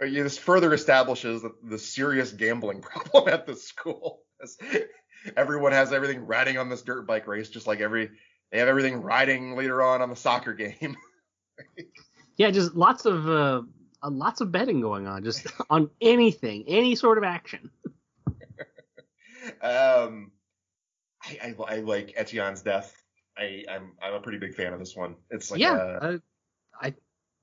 this 0.00 0.38
further 0.38 0.74
establishes 0.74 1.42
the, 1.42 1.54
the 1.62 1.78
serious 1.78 2.32
gambling 2.32 2.82
problem 2.82 3.28
at 3.28 3.46
the 3.46 3.54
school. 3.54 4.22
Everyone 5.36 5.72
has 5.72 5.92
everything 5.92 6.26
riding 6.26 6.58
on 6.58 6.68
this 6.68 6.82
dirt 6.82 7.06
bike 7.06 7.26
race, 7.26 7.48
just 7.48 7.66
like 7.66 7.80
every 7.80 8.10
they 8.50 8.58
have 8.58 8.68
everything 8.68 9.02
riding 9.02 9.56
later 9.56 9.82
on 9.82 10.02
on 10.02 10.10
the 10.10 10.16
soccer 10.16 10.54
game. 10.54 10.96
Yeah, 12.36 12.50
just 12.50 12.74
lots 12.74 13.06
of 13.06 13.28
uh, 13.28 13.62
lots 14.02 14.40
of 14.40 14.50
betting 14.50 14.80
going 14.80 15.06
on, 15.06 15.22
just 15.22 15.46
on 15.70 15.90
anything, 16.00 16.64
any 16.66 16.96
sort 16.96 17.18
of 17.18 17.24
action. 17.24 17.70
um, 19.62 20.32
I, 21.22 21.38
I, 21.42 21.54
I 21.68 21.76
like 21.76 22.14
Etienne's 22.16 22.62
death. 22.62 22.92
I, 23.36 23.64
I'm 23.70 23.92
I'm 24.02 24.14
a 24.14 24.20
pretty 24.20 24.38
big 24.38 24.54
fan 24.54 24.72
of 24.72 24.78
this 24.78 24.96
one. 24.96 25.16
It's 25.30 25.50
like 25.50 25.60
yeah, 25.60 25.74
uh, 25.74 25.98
uh, 26.02 26.18
I 26.80 26.94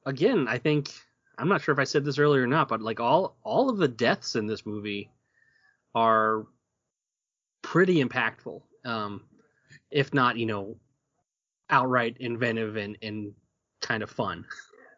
again, 0.05 0.47
I 0.47 0.57
think 0.57 0.91
I'm 1.37 1.47
not 1.47 1.61
sure 1.61 1.73
if 1.73 1.79
I 1.79 1.85
said 1.85 2.05
this 2.05 2.19
earlier 2.19 2.43
or 2.43 2.47
not, 2.47 2.67
but 2.67 2.81
like 2.81 2.99
all 2.99 3.37
all 3.43 3.69
of 3.69 3.77
the 3.77 3.87
deaths 3.87 4.35
in 4.35 4.45
this 4.45 4.65
movie 4.65 5.09
are 5.95 6.45
pretty 7.61 8.03
impactful. 8.03 8.61
Um, 8.85 9.23
if 9.89 10.13
not, 10.13 10.37
you 10.37 10.45
know, 10.45 10.77
outright 11.71 12.17
inventive 12.19 12.75
and 12.75 12.97
and 13.01 13.33
kind 13.81 14.03
of 14.03 14.09
fun. 14.09 14.45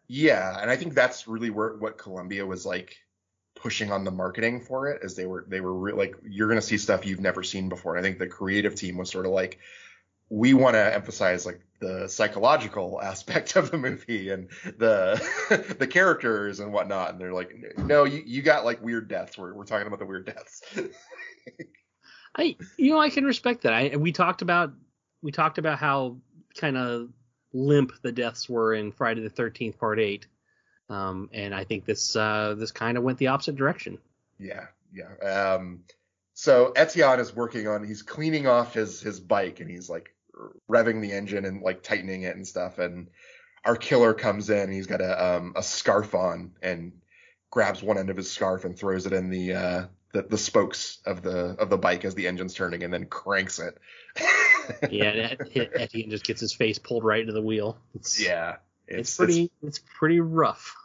Yeah, 0.07 0.59
and 0.61 0.69
I 0.69 0.75
think 0.75 0.93
that's 0.93 1.27
really 1.27 1.49
where 1.49 1.75
what 1.77 1.97
Columbia 1.97 2.45
was 2.45 2.65
like 2.65 2.97
pushing 3.55 3.91
on 3.91 4.03
the 4.03 4.11
marketing 4.11 4.61
for 4.61 4.87
it, 4.87 5.01
as 5.03 5.15
they 5.15 5.25
were 5.25 5.45
they 5.47 5.61
were 5.61 5.73
re- 5.73 5.93
like 5.93 6.15
you're 6.27 6.49
gonna 6.49 6.61
see 6.61 6.77
stuff 6.77 7.05
you've 7.05 7.21
never 7.21 7.43
seen 7.43 7.69
before. 7.69 7.95
And 7.95 8.05
I 8.05 8.07
think 8.07 8.19
the 8.19 8.27
creative 8.27 8.75
team 8.75 8.97
was 8.97 9.09
sort 9.09 9.25
of 9.25 9.31
like, 9.31 9.59
we 10.29 10.53
want 10.53 10.73
to 10.73 10.93
emphasize 10.93 11.45
like 11.45 11.61
the 11.79 12.07
psychological 12.07 13.01
aspect 13.01 13.55
of 13.55 13.71
the 13.71 13.77
movie 13.77 14.29
and 14.29 14.49
the 14.77 15.75
the 15.79 15.87
characters 15.87 16.59
and 16.59 16.73
whatnot. 16.73 17.11
And 17.11 17.21
they're 17.21 17.33
like, 17.33 17.53
no, 17.77 18.03
you 18.03 18.23
you 18.25 18.41
got 18.41 18.65
like 18.65 18.81
weird 18.83 19.07
deaths. 19.07 19.37
We're 19.37 19.53
we're 19.53 19.65
talking 19.65 19.87
about 19.87 19.99
the 19.99 20.05
weird 20.05 20.25
deaths. 20.25 20.61
I 22.35 22.55
you 22.77 22.91
know 22.91 22.99
I 22.99 23.09
can 23.09 23.25
respect 23.25 23.63
that. 23.63 23.73
I 23.73 23.95
we 23.95 24.11
talked 24.11 24.41
about 24.41 24.73
we 25.21 25.31
talked 25.31 25.57
about 25.57 25.79
how 25.79 26.17
kind 26.57 26.77
of 26.77 27.09
limp 27.53 27.91
the 28.01 28.11
deaths 28.11 28.49
were 28.49 28.73
in 28.73 28.91
Friday 28.91 29.21
the 29.21 29.29
Thirteenth 29.29 29.79
Part 29.79 29.99
Eight, 29.99 30.27
um, 30.89 31.29
and 31.33 31.53
I 31.53 31.63
think 31.63 31.85
this 31.85 32.15
uh, 32.15 32.55
this 32.57 32.71
kind 32.71 32.97
of 32.97 33.03
went 33.03 33.17
the 33.17 33.27
opposite 33.27 33.55
direction. 33.55 33.97
Yeah, 34.39 34.65
yeah. 34.93 35.15
Um, 35.27 35.83
so 36.33 36.73
Etienne 36.75 37.19
is 37.19 37.35
working 37.35 37.67
on 37.67 37.83
he's 37.83 38.01
cleaning 38.01 38.47
off 38.47 38.73
his 38.73 38.99
his 39.01 39.19
bike 39.19 39.59
and 39.59 39.69
he's 39.69 39.89
like 39.89 40.13
revving 40.69 41.01
the 41.01 41.11
engine 41.11 41.45
and 41.45 41.61
like 41.61 41.83
tightening 41.83 42.23
it 42.23 42.35
and 42.35 42.47
stuff. 42.47 42.79
And 42.79 43.09
our 43.63 43.75
killer 43.75 44.13
comes 44.13 44.49
in 44.49 44.71
he's 44.71 44.87
got 44.87 45.01
a 45.01 45.35
um 45.35 45.53
a 45.55 45.63
scarf 45.63 46.15
on 46.15 46.51
and 46.61 46.91
grabs 47.51 47.83
one 47.83 47.97
end 47.97 48.09
of 48.09 48.17
his 48.17 48.31
scarf 48.31 48.65
and 48.65 48.77
throws 48.77 49.05
it 49.05 49.13
in 49.13 49.29
the 49.29 49.53
uh 49.53 49.85
the, 50.13 50.23
the 50.23 50.37
spokes 50.37 50.99
of 51.05 51.21
the 51.21 51.55
of 51.59 51.69
the 51.69 51.77
bike 51.77 52.03
as 52.03 52.15
the 52.15 52.27
engine's 52.27 52.53
turning 52.53 52.83
and 52.83 52.93
then 52.93 53.05
cranks 53.05 53.59
it. 53.59 53.77
Yeah, 54.89 55.33
Etienne 55.55 56.09
just 56.09 56.23
gets 56.25 56.41
his 56.41 56.53
face 56.53 56.79
pulled 56.79 57.03
right 57.03 57.21
into 57.21 57.33
the 57.33 57.41
wheel. 57.41 57.77
It's, 57.95 58.23
yeah. 58.23 58.57
it's, 58.87 59.17
pretty 59.17 59.51
it's, 59.61 59.79
pretty 59.79 60.19
rough. 60.19 60.75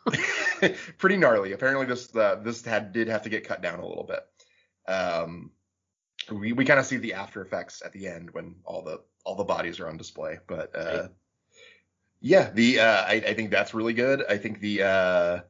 pretty 0.99 1.17
gnarly. 1.17 1.53
Apparently, 1.53 1.87
this 1.87 2.15
uh, 2.15 2.37
this 2.43 2.65
had 2.65 2.93
did 2.93 3.09
have 3.09 3.23
to 3.23 3.29
get 3.29 3.47
cut 3.47 3.63
down 3.63 3.81
a 3.81 3.87
little 3.87 4.05
bit. 4.05 4.25
Um, 4.87 5.51
we 6.31 6.53
we 6.53 6.65
kind 6.65 6.81
of 6.81 6.87
see 6.87 6.97
the 6.97 7.15
after 7.15 7.43
effects 7.43 7.83
at 7.85 7.93
the 7.93 8.09
end 8.09 8.31
when 8.33 8.57
all 8.65 8.83
the 8.83 9.01
all 9.25 9.35
the 9.35 9.45
bodies 9.45 9.81
are 9.81 9.89
on 9.89 9.97
display. 9.97 10.39
But 10.47 10.75
uh, 10.75 11.01
Right. 11.01 11.11
yeah, 12.21 12.51
the 12.51 12.81
uh, 12.81 13.05
I, 13.05 13.13
I 13.15 13.35
think 13.35 13.51
that's 13.51 13.75
really 13.75 13.95
good. 13.95 14.25
I 14.29 14.39
think 14.39 14.61
the 14.61 14.83
uh, 14.83 15.41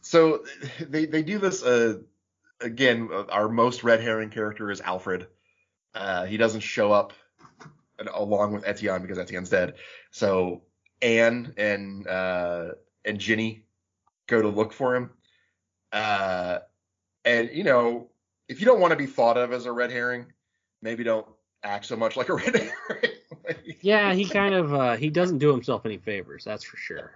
so 0.00 0.44
they 0.80 1.06
they 1.06 1.22
do 1.22 1.38
this 1.38 1.62
uh, 1.62 1.98
again. 2.60 3.08
Our 3.30 3.48
most 3.48 3.84
red 3.84 4.00
herring 4.00 4.30
character 4.30 4.70
is 4.70 4.80
Alfred. 4.80 5.26
Uh, 5.94 6.24
he 6.24 6.36
doesn't 6.36 6.60
show 6.60 6.92
up 6.92 7.12
along 8.12 8.52
with 8.52 8.66
Etienne 8.66 9.02
because 9.02 9.18
Etienne's 9.18 9.50
dead. 9.50 9.74
So 10.10 10.62
Anne 11.02 11.54
and 11.56 12.06
uh, 12.06 12.70
and 13.04 13.18
Ginny 13.18 13.64
go 14.26 14.42
to 14.42 14.48
look 14.48 14.72
for 14.72 14.96
him. 14.96 15.10
Uh, 15.92 16.58
and 17.24 17.50
you 17.52 17.64
know, 17.64 18.08
if 18.48 18.60
you 18.60 18.66
don't 18.66 18.80
want 18.80 18.92
to 18.92 18.96
be 18.96 19.06
thought 19.06 19.36
of 19.36 19.52
as 19.52 19.66
a 19.66 19.72
red 19.72 19.90
herring, 19.90 20.26
maybe 20.82 21.04
don't 21.04 21.26
act 21.62 21.86
so 21.86 21.96
much 21.96 22.16
like 22.16 22.28
a 22.28 22.34
red 22.34 22.72
herring. 22.88 23.76
yeah, 23.80 24.12
he 24.12 24.24
kind 24.24 24.54
of 24.54 24.74
uh, 24.74 24.96
he 24.96 25.10
doesn't 25.10 25.38
do 25.38 25.50
himself 25.50 25.86
any 25.86 25.98
favors, 25.98 26.44
that's 26.44 26.64
for 26.64 26.76
sure. 26.76 27.12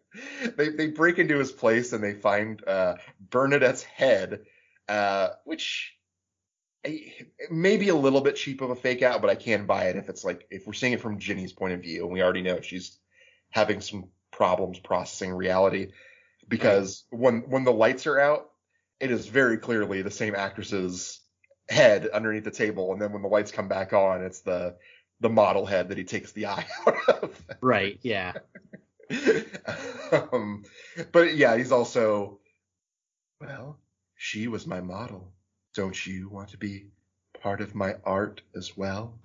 they 0.56 0.70
they 0.70 0.88
break 0.88 1.18
into 1.18 1.38
his 1.38 1.52
place 1.52 1.92
and 1.92 2.02
they 2.02 2.14
find 2.14 2.66
uh, 2.66 2.96
Bernadette's 3.30 3.82
head, 3.82 4.40
uh, 4.88 5.28
which 5.44 5.97
maybe 7.50 7.88
a 7.88 7.94
little 7.94 8.20
bit 8.20 8.36
cheap 8.36 8.60
of 8.60 8.70
a 8.70 8.76
fake 8.76 9.02
out, 9.02 9.20
but 9.20 9.30
I 9.30 9.34
can 9.34 9.66
buy 9.66 9.84
it 9.84 9.96
if 9.96 10.08
it's 10.08 10.24
like 10.24 10.46
if 10.50 10.66
we're 10.66 10.72
seeing 10.72 10.92
it 10.92 11.00
from 11.00 11.18
Ginny's 11.18 11.52
point 11.52 11.74
of 11.74 11.82
view, 11.82 12.04
and 12.04 12.12
we 12.12 12.22
already 12.22 12.42
know 12.42 12.60
she's 12.60 12.98
having 13.50 13.80
some 13.80 14.08
problems 14.30 14.78
processing 14.78 15.32
reality 15.32 15.88
because 16.46 17.04
right. 17.10 17.20
when 17.20 17.40
when 17.48 17.64
the 17.64 17.72
lights 17.72 18.06
are 18.06 18.18
out, 18.18 18.50
it 19.00 19.10
is 19.10 19.26
very 19.26 19.58
clearly 19.58 20.02
the 20.02 20.10
same 20.10 20.34
actress's 20.34 21.20
head 21.68 22.08
underneath 22.08 22.44
the 22.44 22.50
table, 22.50 22.92
and 22.92 23.00
then 23.00 23.12
when 23.12 23.22
the 23.22 23.28
lights 23.28 23.50
come 23.50 23.68
back 23.68 23.92
on, 23.92 24.22
it's 24.22 24.40
the 24.40 24.76
the 25.20 25.28
model 25.28 25.66
head 25.66 25.88
that 25.88 25.98
he 25.98 26.04
takes 26.04 26.32
the 26.32 26.46
eye 26.48 26.66
out 26.86 27.22
of. 27.22 27.44
Right. 27.60 27.98
Yeah. 28.02 28.34
um, 30.32 30.64
but 31.12 31.34
yeah, 31.36 31.56
he's 31.56 31.72
also 31.72 32.38
well, 33.40 33.78
she 34.16 34.48
was 34.48 34.66
my 34.66 34.80
model. 34.80 35.32
Don't 35.78 36.04
you 36.04 36.28
want 36.28 36.48
to 36.48 36.56
be 36.56 36.86
part 37.40 37.60
of 37.60 37.76
my 37.76 37.94
art 38.02 38.40
as 38.56 38.76
well? 38.76 39.16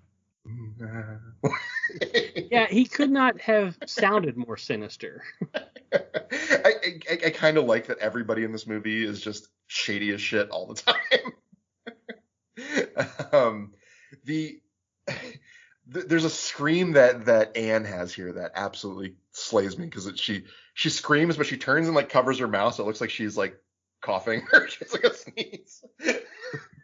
yeah, 2.52 2.68
he 2.68 2.86
could 2.86 3.10
not 3.22 3.42
have 3.42 3.76
sounded 3.88 4.38
more 4.38 4.56
sinister. 4.56 5.24
I, 5.92 6.76
I, 7.10 7.20
I 7.26 7.30
kind 7.32 7.58
of 7.58 7.66
like 7.66 7.88
that 7.88 7.98
everybody 7.98 8.44
in 8.44 8.52
this 8.52 8.68
movie 8.68 9.04
is 9.04 9.20
just 9.20 9.48
shady 9.66 10.12
as 10.12 10.22
shit 10.22 10.52
all 10.52 10.68
the 10.68 10.76
time. 12.62 13.08
um, 13.32 13.72
the 14.24 14.62
there's 15.88 16.24
a 16.24 16.30
scream 16.30 16.92
that 16.92 17.26
that 17.26 17.58
Anne 17.58 17.86
has 17.86 18.14
here 18.14 18.32
that 18.34 18.52
absolutely 18.54 19.16
slays 19.32 19.76
me 19.76 19.86
because 19.86 20.08
she 20.20 20.44
she 20.76 20.92
screams 20.92 21.36
but 21.36 21.48
she 21.48 21.58
turns 21.58 21.88
and 21.88 21.96
like 21.96 22.10
covers 22.10 22.38
her 22.38 22.48
mouth 22.48 22.76
so 22.76 22.84
it 22.84 22.86
looks 22.86 23.02
like 23.02 23.10
she's 23.10 23.36
like 23.36 23.60
coughing 24.02 24.46
or 24.54 24.68
she's 24.68 24.94
like 24.94 25.04
a 25.04 25.16
sneeze. 25.16 25.84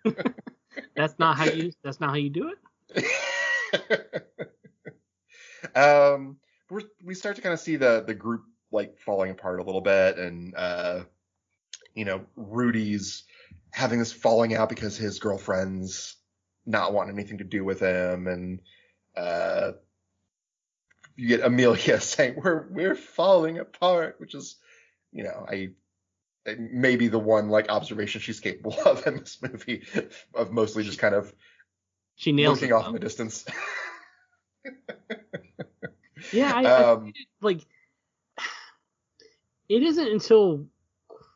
that's 0.95 1.17
not 1.19 1.37
how 1.37 1.45
you 1.45 1.71
that's 1.83 1.99
not 1.99 2.09
how 2.09 2.15
you 2.15 2.29
do 2.29 2.53
it. 2.93 4.25
um, 5.75 6.37
we 6.69 6.85
we 7.03 7.15
start 7.15 7.35
to 7.35 7.41
kind 7.41 7.53
of 7.53 7.59
see 7.59 7.75
the 7.75 8.03
the 8.05 8.13
group 8.13 8.43
like 8.71 8.99
falling 8.99 9.31
apart 9.31 9.59
a 9.59 9.63
little 9.63 9.81
bit 9.81 10.17
and 10.17 10.53
uh, 10.55 11.01
you 11.93 12.05
know 12.05 12.21
Rudy's 12.35 13.23
having 13.71 13.99
this 13.99 14.11
falling 14.11 14.55
out 14.55 14.69
because 14.69 14.97
his 14.97 15.19
girlfriend's 15.19 16.15
not 16.65 16.93
wanting 16.93 17.15
anything 17.15 17.39
to 17.39 17.43
do 17.43 17.63
with 17.63 17.79
him 17.79 18.27
and 18.27 18.61
uh, 19.15 19.71
you 21.19 21.27
get 21.27 21.41
Amelia 21.43 21.99
saying 22.01 22.35
we're 22.41 22.65
we're 22.69 22.95
falling 22.95 23.59
apart, 23.59 24.15
which 24.19 24.33
is, 24.33 24.55
you 25.11 25.23
know, 25.23 25.45
I 25.47 25.71
maybe 26.57 27.07
the 27.07 27.19
one 27.19 27.49
like 27.49 27.69
observation 27.69 28.21
she's 28.21 28.39
capable 28.39 28.75
of 28.85 29.05
in 29.07 29.17
this 29.17 29.39
movie 29.41 29.83
of 30.33 30.51
mostly 30.51 30.83
just 30.83 30.99
kind 30.99 31.15
of 31.15 31.33
she 32.15 32.31
nails 32.31 32.61
looking 32.61 32.73
off 32.73 32.87
in 32.87 32.93
the 32.93 32.99
distance. 32.99 33.45
yeah, 36.33 36.51
I, 36.53 36.65
um, 36.65 37.13
I, 37.15 37.23
like 37.41 37.65
it 39.69 39.83
isn't 39.83 40.07
until 40.07 40.65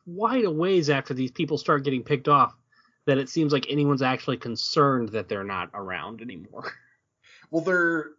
quite 0.04 0.44
a 0.44 0.50
ways 0.50 0.90
after 0.90 1.14
these 1.14 1.30
people 1.30 1.56
start 1.56 1.84
getting 1.84 2.02
picked 2.02 2.28
off 2.28 2.54
that 3.06 3.18
it 3.18 3.28
seems 3.28 3.52
like 3.52 3.66
anyone's 3.70 4.02
actually 4.02 4.36
concerned 4.36 5.10
that 5.10 5.28
they're 5.28 5.44
not 5.44 5.70
around 5.74 6.20
anymore. 6.20 6.72
Well, 7.50 7.62
they're 7.62 8.12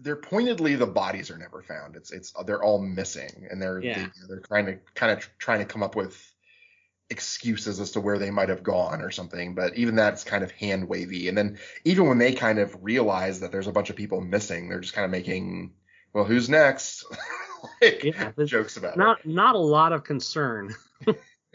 they're 0.00 0.16
pointedly 0.16 0.74
the 0.74 0.86
bodies 0.86 1.30
are 1.30 1.38
never 1.38 1.62
found. 1.62 1.96
It's 1.96 2.12
it's 2.12 2.34
they're 2.44 2.62
all 2.62 2.78
missing, 2.78 3.46
and 3.50 3.62
they're 3.62 3.80
yeah. 3.80 4.08
they, 4.28 4.34
are 4.34 4.40
trying 4.40 4.66
to 4.66 4.78
kind 4.94 5.12
of 5.12 5.30
trying 5.38 5.60
to 5.60 5.64
come 5.64 5.82
up 5.82 5.96
with 5.96 6.31
excuses 7.12 7.78
as 7.78 7.92
to 7.92 8.00
where 8.00 8.18
they 8.18 8.30
might 8.30 8.48
have 8.48 8.64
gone 8.64 9.02
or 9.02 9.12
something. 9.12 9.54
But 9.54 9.76
even 9.76 9.94
that's 9.94 10.24
kind 10.24 10.42
of 10.42 10.50
hand 10.50 10.88
wavy. 10.88 11.28
And 11.28 11.38
then 11.38 11.58
even 11.84 12.08
when 12.08 12.18
they 12.18 12.32
kind 12.32 12.58
of 12.58 12.76
realize 12.82 13.40
that 13.40 13.52
there's 13.52 13.68
a 13.68 13.72
bunch 13.72 13.90
of 13.90 13.96
people 13.96 14.20
missing, 14.20 14.68
they're 14.68 14.80
just 14.80 14.94
kind 14.94 15.04
of 15.04 15.10
making, 15.10 15.72
well, 16.12 16.24
who's 16.24 16.48
next? 16.48 17.04
like, 17.82 18.02
yeah, 18.02 18.32
jokes 18.44 18.76
about 18.76 18.96
not 18.96 19.20
it. 19.20 19.26
not 19.26 19.54
a 19.54 19.58
lot 19.58 19.92
of 19.92 20.02
concern. 20.02 20.74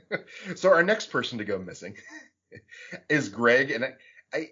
so 0.56 0.72
our 0.72 0.84
next 0.84 1.12
person 1.12 1.40
to 1.40 1.44
go 1.44 1.58
missing 1.58 1.96
is 3.10 3.28
Greg, 3.28 3.72
and 3.72 3.84
I, 3.84 3.94
I 4.34 4.50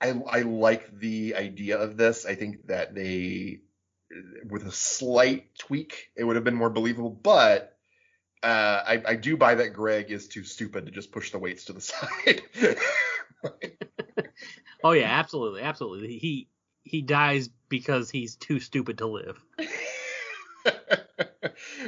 I, 0.00 0.22
I 0.28 0.42
like 0.42 0.98
the 0.98 1.34
idea 1.34 1.78
of 1.78 1.96
this. 1.96 2.26
I 2.26 2.34
think 2.34 2.66
that 2.66 2.94
they, 2.94 3.60
with 4.48 4.66
a 4.66 4.72
slight 4.72 5.54
tweak, 5.58 6.10
it 6.14 6.24
would 6.24 6.36
have 6.36 6.44
been 6.44 6.54
more 6.54 6.68
believable. 6.68 7.10
But 7.10 7.73
uh, 8.44 8.84
I, 8.86 9.02
I 9.06 9.16
do 9.16 9.36
buy 9.36 9.54
that 9.56 9.70
Greg 9.70 10.10
is 10.10 10.28
too 10.28 10.44
stupid 10.44 10.86
to 10.86 10.92
just 10.92 11.10
push 11.12 11.30
the 11.32 11.38
weights 11.38 11.64
to 11.66 11.72
the 11.72 11.80
side. 11.80 12.42
oh 14.84 14.92
yeah, 14.92 15.08
absolutely, 15.18 15.62
absolutely. 15.62 16.18
He 16.18 16.48
he 16.82 17.02
dies 17.02 17.48
because 17.68 18.10
he's 18.10 18.36
too 18.36 18.60
stupid 18.60 18.98
to 18.98 19.06
live. 19.06 19.42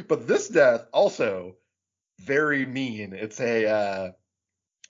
but 0.09 0.27
this 0.27 0.49
death 0.49 0.87
also 0.93 1.57
very 2.21 2.65
mean. 2.65 3.13
It's 3.13 3.39
a 3.41 3.67
uh, 3.67 4.11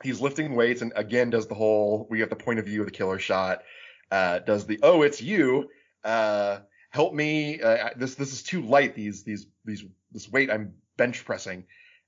he's 0.02 0.20
lifting 0.20 0.54
weights 0.54 0.82
and 0.82 0.92
again 0.96 1.30
does 1.30 1.46
the 1.46 1.54
whole 1.54 2.06
we 2.10 2.20
have 2.20 2.30
the 2.30 2.36
point 2.36 2.58
of 2.58 2.66
view 2.66 2.80
of 2.80 2.86
the 2.86 2.92
killer 2.92 3.18
shot 3.18 3.62
uh, 4.10 4.38
does 4.40 4.66
the 4.66 4.78
oh 4.82 5.02
it's 5.02 5.22
you 5.22 5.68
uh, 6.04 6.58
help 6.90 7.12
me 7.14 7.60
uh, 7.60 7.90
this 7.96 8.14
this 8.14 8.32
is 8.32 8.42
too 8.42 8.62
light 8.62 8.94
these 8.94 9.22
these 9.24 9.46
these 9.64 9.84
this 10.12 10.30
weight 10.30 10.50
i'm 10.50 10.74
bench 10.96 11.24
pressing 11.24 11.64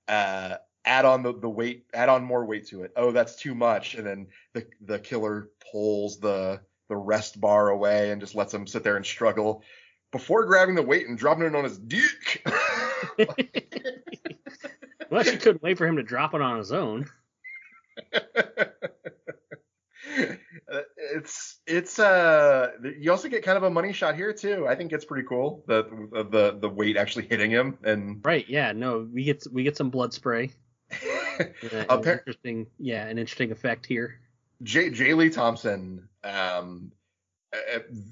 uh, 0.09 0.57
add 0.85 1.05
on 1.05 1.23
the, 1.23 1.33
the 1.33 1.49
weight 1.49 1.87
add 1.93 2.09
on 2.09 2.25
more 2.25 2.45
weight 2.45 2.67
to 2.69 2.83
it. 2.83 2.93
Oh 2.97 3.13
that's 3.13 3.37
too 3.37 3.55
much. 3.55 3.95
And 3.95 4.07
then 4.07 4.27
the 4.55 4.67
the 4.81 4.99
killer 4.99 5.51
pulls 5.71 6.19
the 6.19 6.61
the 6.89 6.97
rest 6.97 7.41
bar 7.41 7.69
away 7.69 8.11
and 8.11 8.21
just 8.21 8.35
lets 8.35 8.55
him 8.55 8.67
sit 8.67 8.83
there 8.83 8.97
and 8.97 9.05
struggle 9.05 9.63
before 10.11 10.47
grabbing 10.47 10.75
the 10.75 10.83
weight 10.83 11.07
and 11.07 11.19
dropping 11.19 11.45
it 11.45 11.55
on 11.55 11.65
his 11.65 11.79
dick. 11.79 12.47
Well 15.11 15.23
she 15.23 15.39
couldn't 15.39 15.63
wait 15.63 15.79
for 15.79 15.87
him 15.87 15.97
to 15.97 16.03
drop 16.03 16.35
it 16.35 16.43
on 16.43 16.59
his 16.59 16.71
own. 16.71 17.07
It's 20.99 21.58
it's 21.69 21.99
uh 21.99 22.73
you 22.99 23.11
also 23.11 23.29
get 23.29 23.43
kind 23.43 23.57
of 23.57 23.63
a 23.63 23.71
money 23.71 23.93
shot 23.93 24.17
here 24.17 24.33
too. 24.33 24.67
I 24.67 24.75
think 24.75 24.93
it's 24.93 25.05
pretty 25.05 25.27
cool 25.29 25.63
the 25.67 25.85
the 26.31 26.59
the 26.59 26.69
weight 26.69 26.97
actually 26.97 27.27
hitting 27.27 27.51
him 27.51 27.79
and 27.85 28.21
right 28.25 28.49
yeah 28.49 28.73
no 28.73 29.09
we 29.13 29.25
get 29.25 29.45
we 29.53 29.63
get 29.63 29.77
some 29.77 29.91
blood 29.91 30.13
spray. 30.13 30.51
uh, 31.41 32.03
interesting 32.05 32.67
yeah 32.79 33.07
an 33.07 33.19
interesting 33.19 33.53
effect 33.53 33.87
here. 33.87 34.21
J 34.63 34.91
J 34.91 35.15
Lee 35.15 35.31
Thompson 35.31 36.09
um 36.25 36.93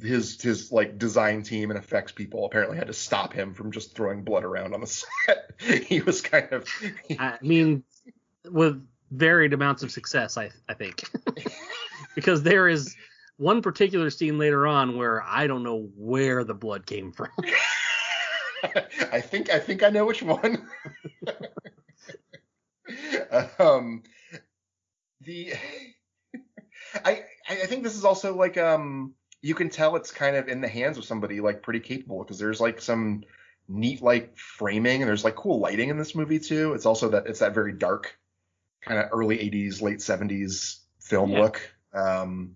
his 0.03 0.41
his 0.41 0.73
like 0.73 0.99
design 0.99 1.43
team 1.43 1.71
and 1.71 1.79
effects 1.79 2.13
people 2.13 2.47
apparently 2.47 2.79
had 2.79 2.87
to 2.87 2.93
stop 2.93 3.33
him 3.33 3.53
from 3.53 3.71
just 3.71 3.95
throwing 3.95 4.23
blood 4.23 4.45
around 4.45 4.75
on 4.75 4.81
the 4.81 4.87
set. 5.27 5.51
he 5.61 6.01
was 6.01 6.21
kind 6.21 6.53
of. 6.53 6.67
I 7.19 7.37
mean, 7.43 7.85
with 8.51 8.87
varied 9.11 9.53
amounts 9.53 9.83
of 9.83 9.91
success, 9.91 10.37
I 10.39 10.51
I 10.69 10.75
think, 10.75 11.05
because 12.15 12.43
there 12.43 12.69
is 12.69 12.97
one 13.37 13.63
particular 13.63 14.11
scene 14.11 14.39
later 14.39 14.67
on 14.67 14.97
where 14.97 15.23
I 15.23 15.47
don't 15.47 15.63
know 15.63 15.89
where 15.97 16.45
the 16.45 16.55
blood 16.55 16.87
came 16.87 17.13
from. 17.13 17.31
I 19.13 19.21
think 19.21 19.51
I 19.51 19.59
think 19.59 19.83
I 19.83 19.91
know 19.91 20.07
which 20.07 20.23
one. 20.23 20.67
um, 23.59 24.03
the 25.21 25.55
I 27.05 27.25
I 27.49 27.67
think 27.67 27.83
this 27.83 27.97
is 27.97 28.05
also 28.05 28.35
like 28.35 28.57
um 28.57 29.15
you 29.43 29.55
can 29.55 29.69
tell 29.69 29.97
it's 29.97 30.11
kind 30.11 30.37
of 30.37 30.49
in 30.49 30.61
the 30.61 30.69
hands 30.69 30.99
of 30.99 31.05
somebody 31.05 31.41
like 31.41 31.63
pretty 31.63 31.81
capable 31.81 32.23
because 32.23 32.39
there's 32.39 32.61
like 32.61 32.81
some 32.81 33.23
neat 33.69 34.03
like 34.03 34.37
framing 34.37 35.03
and 35.03 35.09
there's 35.09 35.25
like 35.25 35.37
cool 35.37 35.61
lighting 35.61 35.91
in 35.91 35.99
this 35.99 36.15
movie 36.15 36.39
too. 36.39 36.75
It's 36.75 36.87
also 36.87 37.11
that 37.11 37.27
it's 37.27 37.41
that 37.41 37.55
very 37.55 37.73
dark 37.73 38.19
kind 38.81 39.01
of 39.01 39.09
early 39.13 39.39
80s, 39.39 39.83
late 39.83 39.99
70s 39.99 40.79
film 41.01 41.33
yeah. 41.33 41.41
look. 41.41 41.61
Um, 41.93 42.55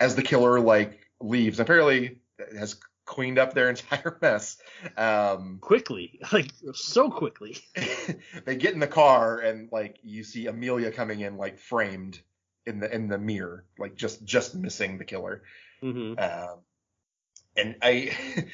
as 0.00 0.16
the 0.16 0.22
killer 0.22 0.60
like 0.60 1.08
leaves, 1.20 1.60
apparently 1.60 2.18
has 2.56 2.76
cleaned 3.04 3.38
up 3.38 3.54
their 3.54 3.68
entire 3.70 4.18
mess. 4.20 4.58
Um, 4.96 5.58
quickly, 5.60 6.20
like 6.32 6.50
so 6.74 7.10
quickly. 7.10 7.58
they 8.44 8.56
get 8.56 8.74
in 8.74 8.80
the 8.80 8.86
car 8.86 9.38
and 9.38 9.70
like 9.72 9.98
you 10.02 10.24
see 10.24 10.46
Amelia 10.46 10.90
coming 10.90 11.20
in 11.20 11.36
like 11.36 11.58
framed 11.58 12.20
in 12.66 12.80
the 12.80 12.92
in 12.92 13.08
the 13.08 13.18
mirror, 13.18 13.64
like 13.78 13.94
just 13.94 14.24
just 14.24 14.54
missing 14.54 14.98
the 14.98 15.04
killer. 15.04 15.42
Mm-hmm. 15.82 16.18
Um, 16.18 16.58
and 17.56 17.76
I, 17.82 18.46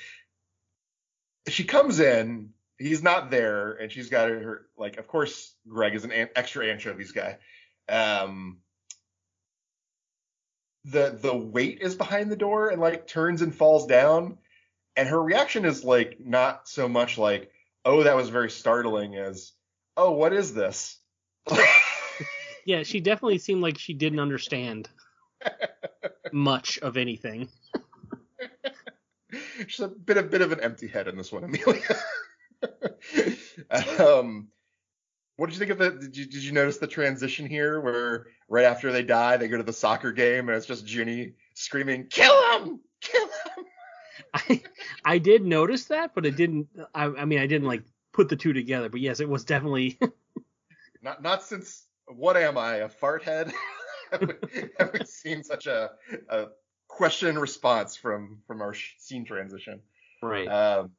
she 1.48 1.64
comes 1.64 2.00
in 2.00 2.50
he's 2.80 3.02
not 3.02 3.30
there, 3.30 3.72
and 3.72 3.92
she's 3.92 4.08
got 4.08 4.28
her 4.28 4.66
like. 4.76 4.96
Of 4.96 5.06
course, 5.06 5.54
Greg 5.68 5.94
is 5.94 6.04
an, 6.04 6.10
an 6.10 6.30
extra 6.34 6.66
anchovies 6.66 7.12
guy. 7.12 7.38
Um, 7.88 8.58
the 10.84 11.18
the 11.20 11.36
weight 11.36 11.78
is 11.80 11.94
behind 11.94 12.30
the 12.30 12.36
door 12.36 12.70
and 12.70 12.80
like 12.80 13.06
turns 13.06 13.42
and 13.42 13.54
falls 13.54 13.86
down, 13.86 14.38
and 14.96 15.08
her 15.08 15.22
reaction 15.22 15.64
is 15.64 15.84
like 15.84 16.18
not 16.20 16.68
so 16.68 16.88
much 16.88 17.18
like 17.18 17.50
oh 17.84 18.02
that 18.02 18.16
was 18.16 18.28
very 18.28 18.50
startling 18.50 19.16
as 19.16 19.52
oh 19.96 20.12
what 20.12 20.32
is 20.32 20.54
this. 20.54 20.98
yeah, 22.64 22.82
she 22.82 23.00
definitely 23.00 23.38
seemed 23.38 23.62
like 23.62 23.78
she 23.78 23.94
didn't 23.94 24.20
understand 24.20 24.88
much 26.32 26.78
of 26.78 26.96
anything. 26.96 27.48
She's 29.66 29.80
a 29.80 29.88
bit 29.88 30.16
a 30.16 30.22
bit 30.22 30.40
of 30.40 30.52
an 30.52 30.60
empty 30.60 30.88
head 30.88 31.08
in 31.08 31.16
this 31.16 31.30
one, 31.30 31.44
Amelia. 31.44 31.82
um, 34.00 34.48
what 35.36 35.46
did 35.46 35.54
you 35.54 35.58
think 35.58 35.70
of 35.70 35.78
the? 35.78 35.90
Did 35.90 36.16
you 36.16 36.26
did 36.26 36.42
you 36.42 36.52
notice 36.52 36.78
the 36.78 36.86
transition 36.86 37.46
here, 37.46 37.80
where 37.80 38.26
right 38.50 38.66
after 38.66 38.92
they 38.92 39.02
die, 39.02 39.38
they 39.38 39.48
go 39.48 39.56
to 39.56 39.62
the 39.62 39.72
soccer 39.72 40.12
game 40.12 40.48
and 40.48 40.58
it's 40.58 40.66
just 40.66 40.84
Ginny 40.84 41.32
screaming, 41.54 42.08
"Kill 42.08 42.58
him! 42.58 42.80
Kill 43.00 43.24
him!" 43.24 43.64
I 44.34 44.62
I 45.04 45.18
did 45.18 45.42
notice 45.42 45.86
that, 45.86 46.14
but 46.14 46.26
it 46.26 46.36
didn't. 46.36 46.68
I, 46.94 47.04
I 47.04 47.24
mean, 47.24 47.38
I 47.38 47.46
didn't 47.46 47.66
like 47.66 47.84
put 48.12 48.28
the 48.28 48.36
two 48.36 48.52
together. 48.52 48.90
But 48.90 49.00
yes, 49.00 49.20
it 49.20 49.28
was 49.28 49.44
definitely. 49.44 49.98
not 51.02 51.22
not 51.22 51.42
since 51.42 51.86
what 52.06 52.36
am 52.36 52.58
I 52.58 52.76
a 52.76 52.88
fart 52.88 53.22
head? 53.22 53.52
have, 54.12 54.20
we, 54.20 54.68
have 54.78 54.90
we 54.92 55.04
seen 55.06 55.42
such 55.42 55.66
a, 55.66 55.92
a 56.28 56.48
question 56.88 57.28
and 57.28 57.40
response 57.40 57.96
from 57.96 58.42
from 58.46 58.60
our 58.60 58.74
scene 58.74 59.24
transition? 59.24 59.80
Right. 60.22 60.46
Um, 60.46 60.90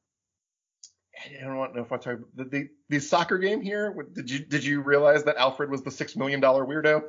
I 1.23 1.43
don't 1.43 1.75
know 1.75 1.81
if 1.81 1.91
I 1.91 1.97
talk 1.97 2.19
the, 2.35 2.45
the 2.45 2.69
the 2.89 2.99
soccer 2.99 3.37
game 3.37 3.61
here. 3.61 3.95
Did 4.13 4.29
you 4.29 4.39
did 4.39 4.63
you 4.63 4.81
realize 4.81 5.25
that 5.25 5.37
Alfred 5.37 5.69
was 5.69 5.83
the 5.83 5.91
six 5.91 6.15
million 6.15 6.39
dollar 6.39 6.65
weirdo? 6.65 7.03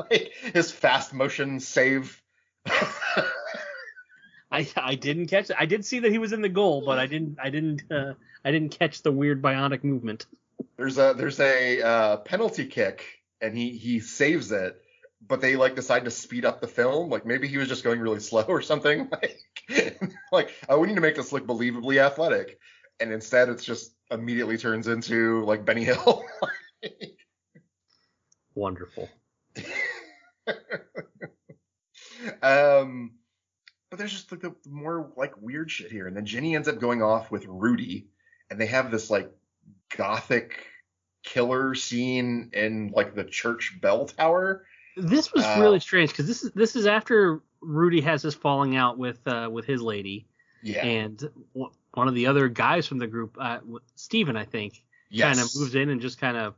like 0.10 0.32
his 0.52 0.70
fast 0.70 1.12
motion 1.12 1.60
save. 1.60 2.20
I 4.52 4.66
I 4.76 4.94
didn't 4.96 5.26
catch 5.26 5.50
it. 5.50 5.56
I 5.58 5.66
did 5.66 5.84
see 5.84 6.00
that 6.00 6.10
he 6.10 6.18
was 6.18 6.32
in 6.32 6.42
the 6.42 6.48
goal, 6.48 6.82
but 6.84 6.98
I 6.98 7.06
didn't 7.06 7.38
I 7.40 7.50
didn't 7.50 7.82
uh, 7.90 8.14
I 8.44 8.50
didn't 8.50 8.78
catch 8.78 9.02
the 9.02 9.12
weird 9.12 9.42
bionic 9.42 9.84
movement. 9.84 10.26
There's 10.76 10.98
a 10.98 11.14
there's 11.16 11.40
a 11.40 11.82
uh, 11.82 12.16
penalty 12.18 12.66
kick 12.66 13.04
and 13.40 13.56
he 13.56 13.70
he 13.70 14.00
saves 14.00 14.52
it, 14.52 14.80
but 15.26 15.40
they 15.40 15.56
like 15.56 15.76
decide 15.76 16.04
to 16.04 16.10
speed 16.10 16.44
up 16.44 16.60
the 16.60 16.66
film. 16.66 17.10
Like 17.10 17.24
maybe 17.24 17.48
he 17.48 17.58
was 17.58 17.68
just 17.68 17.84
going 17.84 18.00
really 18.00 18.20
slow 18.30 18.42
or 18.42 18.62
something. 18.62 19.08
Like 19.10 19.38
like 20.32 20.54
oh 20.68 20.80
we 20.80 20.88
need 20.88 20.96
to 20.96 21.00
make 21.00 21.16
this 21.16 21.32
look 21.32 21.46
believably 21.46 21.98
athletic, 21.98 22.58
and 22.98 23.12
instead 23.12 23.48
it's 23.48 23.64
just 23.64 23.92
immediately 24.10 24.58
turns 24.58 24.88
into 24.88 25.44
like 25.44 25.64
Benny 25.64 25.84
Hill. 25.84 26.24
Wonderful. 28.54 29.08
um, 32.42 33.12
but 33.90 33.98
there's 33.98 34.12
just 34.12 34.30
like 34.30 34.40
the 34.40 34.54
more 34.68 35.12
like 35.16 35.32
weird 35.40 35.70
shit 35.70 35.90
here, 35.90 36.06
and 36.06 36.16
then 36.16 36.26
Jenny 36.26 36.54
ends 36.54 36.68
up 36.68 36.78
going 36.78 37.02
off 37.02 37.30
with 37.30 37.44
Rudy, 37.46 38.08
and 38.50 38.60
they 38.60 38.66
have 38.66 38.90
this 38.90 39.10
like 39.10 39.30
gothic 39.96 40.66
killer 41.22 41.74
scene 41.74 42.50
in 42.52 42.92
like 42.94 43.14
the 43.14 43.24
church 43.24 43.78
bell 43.80 44.06
tower. 44.06 44.64
This 44.96 45.32
was 45.32 45.44
uh, 45.44 45.58
really 45.60 45.80
strange 45.80 46.10
because 46.10 46.26
this 46.26 46.42
is 46.42 46.52
this 46.52 46.76
is 46.76 46.86
after 46.86 47.42
Rudy 47.60 48.00
has 48.00 48.22
his 48.22 48.34
falling 48.34 48.76
out 48.76 48.98
with 48.98 49.26
uh, 49.26 49.48
with 49.50 49.66
his 49.66 49.82
lady. 49.82 50.26
Yeah. 50.62 50.84
And 50.84 51.18
w- 51.54 51.72
one 51.94 52.08
of 52.08 52.14
the 52.14 52.26
other 52.26 52.48
guys 52.48 52.86
from 52.86 52.98
the 52.98 53.06
group, 53.06 53.36
uh, 53.40 53.60
Steven, 53.94 54.36
I 54.36 54.44
think, 54.44 54.82
yes. 55.10 55.26
kind 55.26 55.40
of 55.40 55.50
moves 55.56 55.74
in 55.74 55.88
and 55.88 56.00
just 56.00 56.20
kind 56.20 56.36
of 56.36 56.54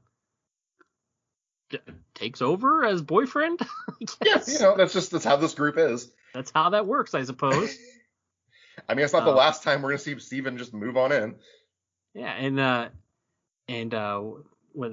takes 2.14 2.43
over 2.43 2.85
as 2.85 3.03
boyfriend. 3.03 3.61
yes. 4.25 4.53
You 4.53 4.61
know, 4.61 4.77
that's 4.77 4.93
just 4.93 5.11
that's 5.11 5.25
how 5.25 5.37
this 5.37 5.55
group 5.55 5.79
is. 5.79 6.11
That's 6.35 6.51
how 6.55 6.70
that 6.70 6.87
works, 6.87 7.14
I 7.14 7.25
suppose. 7.25 7.77
I 8.89 8.95
mean, 8.95 9.05
it's 9.05 9.12
not 9.12 9.25
the 9.25 9.33
uh, 9.33 9.37
last 9.37 9.62
time 9.62 9.83
we're 9.83 9.91
gonna 9.91 9.99
see 9.99 10.18
Steven 10.18 10.59
just 10.59 10.73
move 10.73 10.97
on 10.97 11.12
in. 11.12 11.35
Yeah, 12.14 12.33
and 12.33 12.59
uh, 12.59 12.89
and 13.68 13.95
uh, 13.95 14.23
what, 14.73 14.93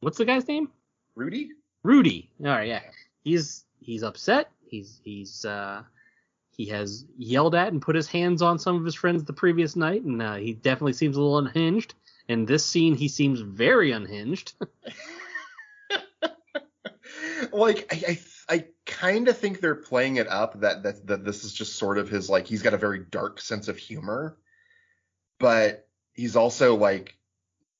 what's 0.00 0.18
the 0.18 0.24
guy's 0.24 0.46
name? 0.46 0.68
Rudy. 1.14 1.50
Rudy. 1.82 2.30
All 2.40 2.48
right, 2.48 2.68
yeah. 2.68 2.82
He's 3.22 3.64
he's 3.80 4.02
upset. 4.02 4.50
He's 4.66 5.00
he's 5.04 5.44
uh 5.44 5.82
he 6.50 6.66
has 6.66 7.04
yelled 7.16 7.54
at 7.54 7.72
and 7.72 7.80
put 7.80 7.94
his 7.94 8.08
hands 8.08 8.42
on 8.42 8.58
some 8.58 8.76
of 8.76 8.84
his 8.84 8.94
friends 8.94 9.24
the 9.24 9.32
previous 9.32 9.76
night, 9.76 10.02
and 10.02 10.20
uh, 10.20 10.34
he 10.34 10.54
definitely 10.54 10.92
seems 10.92 11.16
a 11.16 11.20
little 11.20 11.38
unhinged. 11.38 11.94
In 12.28 12.44
this 12.44 12.64
scene, 12.64 12.94
he 12.94 13.08
seems 13.08 13.40
very 13.40 13.92
unhinged. 13.92 14.52
like 17.52 17.92
I, 17.92 18.18
I, 18.48 18.54
I 18.54 18.64
kind 18.86 19.28
of 19.28 19.38
think 19.38 19.60
they're 19.60 19.74
playing 19.74 20.16
it 20.16 20.28
up 20.28 20.60
that, 20.60 20.82
that 20.82 21.06
that 21.06 21.24
this 21.24 21.44
is 21.44 21.52
just 21.52 21.76
sort 21.76 21.98
of 21.98 22.08
his 22.08 22.28
like 22.28 22.46
he's 22.46 22.62
got 22.62 22.74
a 22.74 22.78
very 22.78 23.00
dark 23.10 23.40
sense 23.40 23.68
of 23.68 23.78
humor, 23.78 24.36
but 25.38 25.88
he's 26.14 26.36
also 26.36 26.76
like 26.76 27.16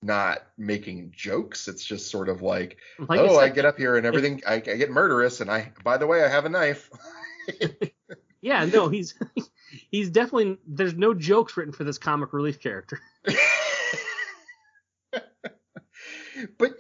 not 0.02 0.38
making 0.56 1.12
jokes. 1.14 1.68
It's 1.68 1.84
just 1.84 2.10
sort 2.10 2.28
of 2.28 2.42
like, 2.42 2.78
like 2.98 3.20
oh, 3.20 3.36
I, 3.36 3.44
I, 3.44 3.48
get 3.48 3.64
up 3.64 3.78
here 3.78 3.96
and 3.96 4.06
everything, 4.06 4.42
I, 4.46 4.54
I, 4.54 4.60
get 4.60 4.90
murderous, 4.90 5.40
and 5.40 5.50
I, 5.50 5.72
by 5.82 5.96
the 5.96 6.06
way, 6.06 6.22
I 6.22 6.28
have 6.28 6.44
a 6.44 6.48
knife. 6.48 6.90
yeah, 8.40 8.64
no, 8.64 8.88
he's 8.88 9.14
he's 9.90 10.10
definitely 10.10 10.58
there's 10.66 10.94
no 10.94 11.14
jokes 11.14 11.56
written 11.56 11.72
for 11.72 11.84
this 11.84 11.98
comic 11.98 12.32
relief 12.32 12.60
character. 12.60 13.00
But 16.58 16.72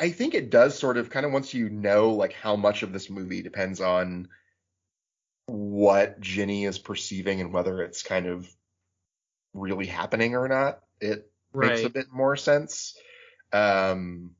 I 0.00 0.10
think 0.10 0.34
it 0.34 0.50
does 0.50 0.78
sort 0.78 0.96
of 0.96 1.10
kind 1.10 1.24
of 1.26 1.32
once 1.32 1.54
you 1.54 1.68
know 1.68 2.10
like 2.10 2.32
how 2.32 2.56
much 2.56 2.82
of 2.82 2.92
this 2.92 3.08
movie 3.08 3.42
depends 3.42 3.80
on 3.80 4.28
what 5.46 6.20
Ginny 6.20 6.64
is 6.64 6.78
perceiving 6.78 7.40
and 7.40 7.52
whether 7.52 7.82
it's 7.82 8.02
kind 8.02 8.26
of 8.26 8.48
really 9.54 9.86
happening 9.86 10.34
or 10.34 10.48
not. 10.48 10.80
It 11.00 11.30
right. 11.52 11.70
makes 11.70 11.84
a 11.84 11.90
bit 11.90 12.12
more 12.12 12.36
sense. 12.36 12.96
Um, 13.52 14.32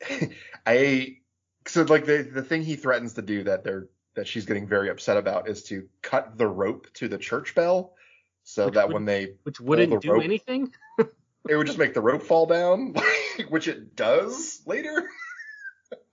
I 0.66 1.18
so 1.66 1.82
like 1.82 2.06
the 2.06 2.22
the 2.22 2.42
thing 2.42 2.62
he 2.62 2.76
threatens 2.76 3.14
to 3.14 3.22
do 3.22 3.44
that 3.44 3.64
they're 3.64 3.88
that 4.14 4.26
she's 4.26 4.46
getting 4.46 4.66
very 4.66 4.90
upset 4.90 5.16
about 5.16 5.48
is 5.48 5.62
to 5.64 5.88
cut 6.02 6.36
the 6.36 6.46
rope 6.46 6.86
to 6.94 7.08
the 7.08 7.18
church 7.18 7.54
bell 7.54 7.94
so 8.42 8.66
which 8.66 8.74
that 8.74 8.88
would, 8.88 8.94
when 8.94 9.04
they 9.04 9.34
which 9.44 9.60
wouldn't 9.60 10.02
do 10.02 10.12
rope, 10.12 10.24
anything 10.24 10.72
it 11.48 11.56
would 11.56 11.66
just 11.66 11.78
make 11.78 11.94
the 11.94 12.00
rope 12.00 12.22
fall 12.22 12.46
down 12.46 12.94
which 13.48 13.68
it 13.68 13.96
does 13.96 14.62
later 14.66 15.08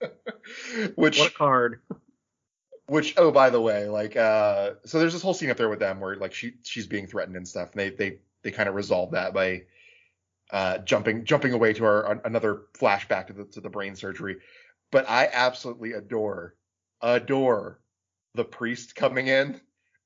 which 0.94 1.18
what 1.18 1.34
card 1.34 1.80
which 2.86 3.14
oh 3.16 3.30
by 3.30 3.50
the 3.50 3.60
way 3.60 3.88
like 3.88 4.16
uh 4.16 4.72
so 4.84 4.98
there's 4.98 5.12
this 5.12 5.22
whole 5.22 5.34
scene 5.34 5.50
up 5.50 5.56
there 5.56 5.68
with 5.68 5.78
them 5.78 6.00
where 6.00 6.16
like 6.16 6.34
she 6.34 6.54
she's 6.62 6.86
being 6.86 7.06
threatened 7.06 7.36
and 7.36 7.46
stuff 7.46 7.70
and 7.72 7.80
they 7.80 7.90
they 7.90 8.18
they 8.42 8.50
kind 8.50 8.68
of 8.68 8.74
resolve 8.74 9.12
that 9.12 9.32
by 9.34 9.62
uh, 10.52 10.78
jumping 10.78 11.24
jumping 11.24 11.52
away 11.52 11.72
to 11.72 11.84
our 11.84 12.20
another 12.24 12.62
flashback 12.74 13.28
to 13.28 13.32
the 13.32 13.44
to 13.44 13.60
the 13.60 13.70
brain 13.70 13.94
surgery. 13.94 14.36
But 14.90 15.08
I 15.08 15.28
absolutely 15.32 15.92
adore 15.92 16.56
adore 17.00 17.80
the 18.34 18.44
priest 18.44 18.94
coming 18.94 19.28
in 19.28 19.60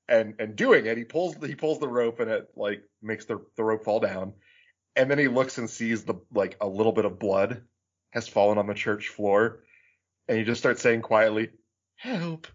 and 0.08 0.34
and 0.38 0.56
doing 0.56 0.86
it. 0.86 0.98
He 0.98 1.04
pulls 1.04 1.36
he 1.36 1.54
pulls 1.54 1.78
the 1.78 1.88
rope 1.88 2.20
and 2.20 2.30
it 2.30 2.50
like 2.56 2.82
makes 3.02 3.24
the 3.24 3.40
the 3.56 3.64
rope 3.64 3.84
fall 3.84 4.00
down, 4.00 4.34
and 4.96 5.10
then 5.10 5.18
he 5.18 5.28
looks 5.28 5.58
and 5.58 5.68
sees 5.68 6.04
the 6.04 6.14
like 6.32 6.56
a 6.60 6.66
little 6.66 6.92
bit 6.92 7.04
of 7.04 7.18
blood 7.18 7.62
has 8.10 8.28
fallen 8.28 8.58
on 8.58 8.66
the 8.66 8.74
church 8.74 9.08
floor, 9.08 9.60
and 10.28 10.38
he 10.38 10.44
just 10.44 10.60
starts 10.60 10.82
saying 10.82 11.02
quietly, 11.02 11.50
"Help, 11.96 12.46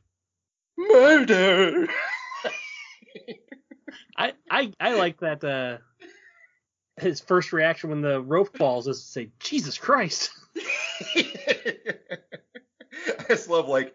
murder." 0.78 1.88
I 4.18 4.34
I 4.50 4.74
I 4.80 4.94
like 4.96 5.20
that. 5.20 5.44
Uh 5.44 5.78
his 7.00 7.20
first 7.22 7.54
reaction 7.54 7.90
when 7.90 8.02
the 8.02 8.22
rope 8.22 8.58
falls 8.58 8.88
is 8.88 9.02
to 9.02 9.08
say, 9.08 9.30
Jesus 9.40 9.78
Christ. 9.78 10.32
I 11.16 11.94
just 13.28 13.50
love 13.50 13.68
like 13.68 13.94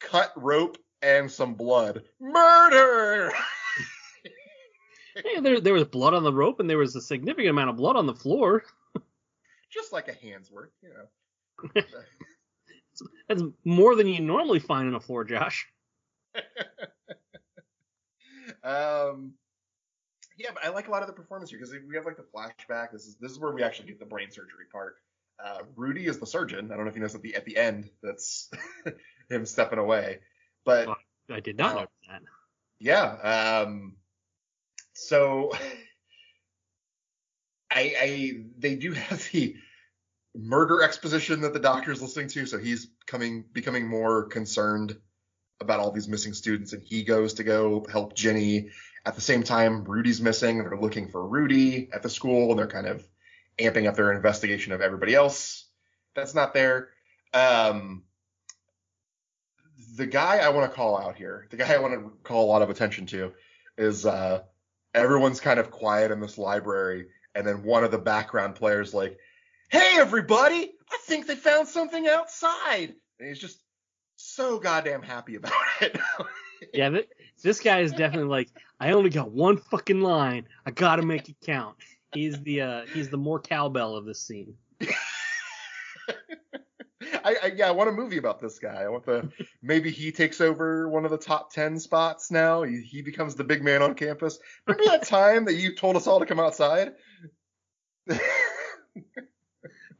cut 0.00 0.32
rope 0.36 0.78
and 1.02 1.30
some 1.30 1.54
blood. 1.54 2.02
Murder! 2.20 3.32
hey, 5.24 5.40
there, 5.40 5.60
there 5.60 5.74
was 5.74 5.84
blood 5.84 6.14
on 6.14 6.22
the 6.22 6.32
rope 6.32 6.60
and 6.60 6.68
there 6.68 6.78
was 6.78 6.94
a 6.96 7.00
significant 7.00 7.50
amount 7.50 7.70
of 7.70 7.76
blood 7.76 7.96
on 7.96 8.06
the 8.06 8.14
floor. 8.14 8.64
Just 9.70 9.92
like 9.92 10.08
a 10.08 10.14
hand's 10.14 10.50
worth, 10.50 10.70
you 10.82 10.90
know. 10.90 11.82
That's 13.28 13.42
more 13.64 13.94
than 13.94 14.06
you 14.06 14.20
normally 14.20 14.58
find 14.58 14.88
on 14.88 14.94
a 14.94 15.00
floor, 15.00 15.24
Josh. 15.24 15.66
um, 18.62 19.32
yeah, 20.38 20.50
but 20.52 20.64
I 20.64 20.68
like 20.70 20.88
a 20.88 20.90
lot 20.90 21.02
of 21.02 21.08
the 21.08 21.14
performance 21.14 21.50
here 21.50 21.58
because 21.58 21.74
we 21.86 21.94
have 21.96 22.06
like 22.06 22.16
the 22.16 22.24
flashback. 22.34 22.92
This 22.92 23.06
is 23.06 23.16
this 23.16 23.32
is 23.32 23.38
where 23.38 23.52
we 23.52 23.62
actually 23.62 23.88
get 23.88 23.98
the 23.98 24.06
brain 24.06 24.30
surgery 24.30 24.66
part. 24.70 24.96
Uh, 25.44 25.58
Rudy 25.74 26.06
is 26.06 26.18
the 26.18 26.26
surgeon. 26.26 26.70
I 26.72 26.76
don't 26.76 26.84
know 26.84 26.90
if 26.90 26.94
you 26.94 27.00
noticed 27.00 27.16
at 27.16 27.22
the 27.22 27.34
at 27.34 27.44
the 27.44 27.56
end 27.56 27.90
that's 28.02 28.50
him 29.30 29.44
stepping 29.44 29.78
away, 29.78 30.20
but 30.64 30.86
well, 30.86 30.96
I 31.30 31.40
did 31.40 31.58
not 31.58 31.72
uh, 31.72 31.74
notice 31.74 31.94
that. 32.08 32.22
Yeah. 32.78 33.62
Um. 33.62 33.96
So 34.96 35.52
I 37.70 37.94
I 38.00 38.44
they 38.58 38.76
do 38.76 38.92
have 38.92 39.28
the 39.32 39.56
murder 40.34 40.82
exposition 40.82 41.42
that 41.42 41.52
the 41.52 41.60
doctor's 41.60 42.02
listening 42.02 42.28
to, 42.28 42.46
so 42.46 42.58
he's 42.58 42.88
coming 43.06 43.44
becoming 43.52 43.86
more 43.86 44.24
concerned 44.24 44.96
about 45.60 45.80
all 45.80 45.90
these 45.90 46.08
missing 46.08 46.34
students, 46.34 46.72
and 46.72 46.82
he 46.82 47.04
goes 47.04 47.34
to 47.34 47.44
go 47.44 47.86
help 47.90 48.14
Jenny. 48.14 48.70
At 49.04 49.14
the 49.14 49.20
same 49.20 49.44
time, 49.44 49.84
Rudy's 49.84 50.20
missing, 50.20 50.58
and 50.58 50.66
they're 50.66 50.80
looking 50.80 51.08
for 51.08 51.24
Rudy 51.24 51.88
at 51.92 52.02
the 52.02 52.10
school, 52.10 52.50
and 52.50 52.58
they're 52.58 52.66
kind 52.66 52.88
of 52.88 53.06
amping 53.56 53.86
up 53.86 53.94
their 53.94 54.12
investigation 54.12 54.72
of 54.72 54.80
everybody 54.80 55.14
else 55.14 55.66
that's 56.16 56.34
not 56.34 56.52
there. 56.52 56.88
Um, 57.32 58.02
the 59.94 60.06
guy 60.06 60.38
I 60.38 60.48
want 60.48 60.68
to 60.68 60.74
call 60.74 60.98
out 60.98 61.14
here, 61.14 61.46
the 61.50 61.56
guy 61.56 61.74
I 61.74 61.78
want 61.78 61.94
to 61.94 62.10
call 62.24 62.44
a 62.44 62.50
lot 62.50 62.62
of 62.62 62.70
attention 62.70 63.06
to, 63.06 63.32
is 63.78 64.04
uh, 64.04 64.42
everyone's 64.96 65.40
kind 65.40 65.60
of 65.60 65.70
quiet 65.70 66.10
in 66.10 66.20
this 66.20 66.38
library, 66.38 67.06
and 67.34 67.46
then 67.46 67.62
one 67.62 67.84
of 67.84 67.90
the 67.90 67.98
background 67.98 68.54
players 68.56 68.94
like, 68.94 69.18
"Hey 69.68 69.96
everybody, 69.98 70.72
I 70.90 70.98
think 71.02 71.26
they 71.26 71.36
found 71.36 71.68
something 71.68 72.08
outside," 72.08 72.94
and 73.20 73.28
he's 73.28 73.38
just 73.38 73.60
so 74.16 74.58
goddamn 74.58 75.02
happy 75.02 75.36
about 75.36 75.52
it. 75.80 75.98
yeah, 76.74 76.88
th- 76.88 77.08
this 77.42 77.60
guy 77.60 77.80
is 77.80 77.92
definitely 77.92 78.28
like, 78.28 78.48
I 78.80 78.92
only 78.92 79.10
got 79.10 79.30
one 79.30 79.58
fucking 79.58 80.00
line, 80.00 80.48
I 80.64 80.70
gotta 80.70 81.02
make 81.02 81.28
it 81.28 81.36
count. 81.44 81.76
He's 82.12 82.40
the 82.42 82.62
uh, 82.62 82.86
he's 82.92 83.10
the 83.10 83.18
more 83.18 83.38
cowbell 83.38 83.94
of 83.94 84.06
this 84.06 84.22
scene. 84.22 84.54
I, 87.24 87.36
I, 87.42 87.52
yeah, 87.56 87.68
I 87.68 87.72
want 87.72 87.88
a 87.88 87.92
movie 87.92 88.18
about 88.18 88.40
this 88.40 88.58
guy. 88.58 88.82
I 88.82 88.88
want 88.88 89.04
the 89.04 89.30
maybe 89.62 89.90
he 89.90 90.12
takes 90.12 90.40
over 90.40 90.88
one 90.88 91.04
of 91.04 91.10
the 91.10 91.18
top 91.18 91.52
ten 91.52 91.78
spots 91.78 92.30
now. 92.30 92.62
He, 92.62 92.80
he 92.82 93.02
becomes 93.02 93.34
the 93.34 93.44
big 93.44 93.62
man 93.62 93.82
on 93.82 93.94
campus. 93.94 94.38
Remember 94.66 94.90
that 94.90 95.02
time 95.08 95.44
that 95.46 95.54
you 95.54 95.74
told 95.74 95.96
us 95.96 96.06
all 96.06 96.20
to 96.20 96.26
come 96.26 96.40
outside? 96.40 96.92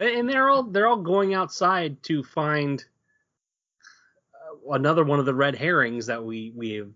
and 0.01 0.29
they're 0.29 0.49
all 0.49 0.65
they're 0.65 0.87
all 0.87 0.97
going 0.97 1.35
outside 1.35 2.03
to 2.05 2.23
find 2.23 2.85
uh, 4.35 4.73
another 4.73 5.05
one 5.05 5.19
of 5.19 5.27
the 5.27 5.35
red 5.35 5.55
herrings 5.55 6.07
that 6.07 6.25
we 6.25 6.53
we 6.55 6.73
have 6.73 6.91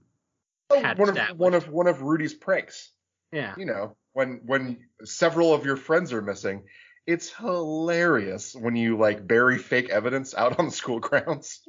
oh, 0.71 0.81
had 0.81 0.99
one 0.99 1.17
of 1.17 1.39
one 1.39 1.55
of 1.55 1.69
one 1.69 1.87
of 1.87 2.03
Rudy's 2.03 2.35
pranks. 2.35 2.93
Yeah. 3.33 3.55
You 3.57 3.67
know, 3.67 3.97
when 4.13 4.41
when 4.45 4.79
several 5.05 5.55
of 5.55 5.65
your 5.65 5.77
friends 5.77 6.13
are 6.13 6.23
missing, 6.23 6.65
it's 7.07 7.31
hilarious 7.31 8.55
when 8.55 8.77
you 8.77 8.97
like 8.97 9.27
bury 9.27 9.59
fake 9.59 9.91
evidence 9.91 10.35
out 10.35 10.59
on 10.59 10.67
the 10.67 10.71
school 10.73 11.01
grounds. 11.01 11.61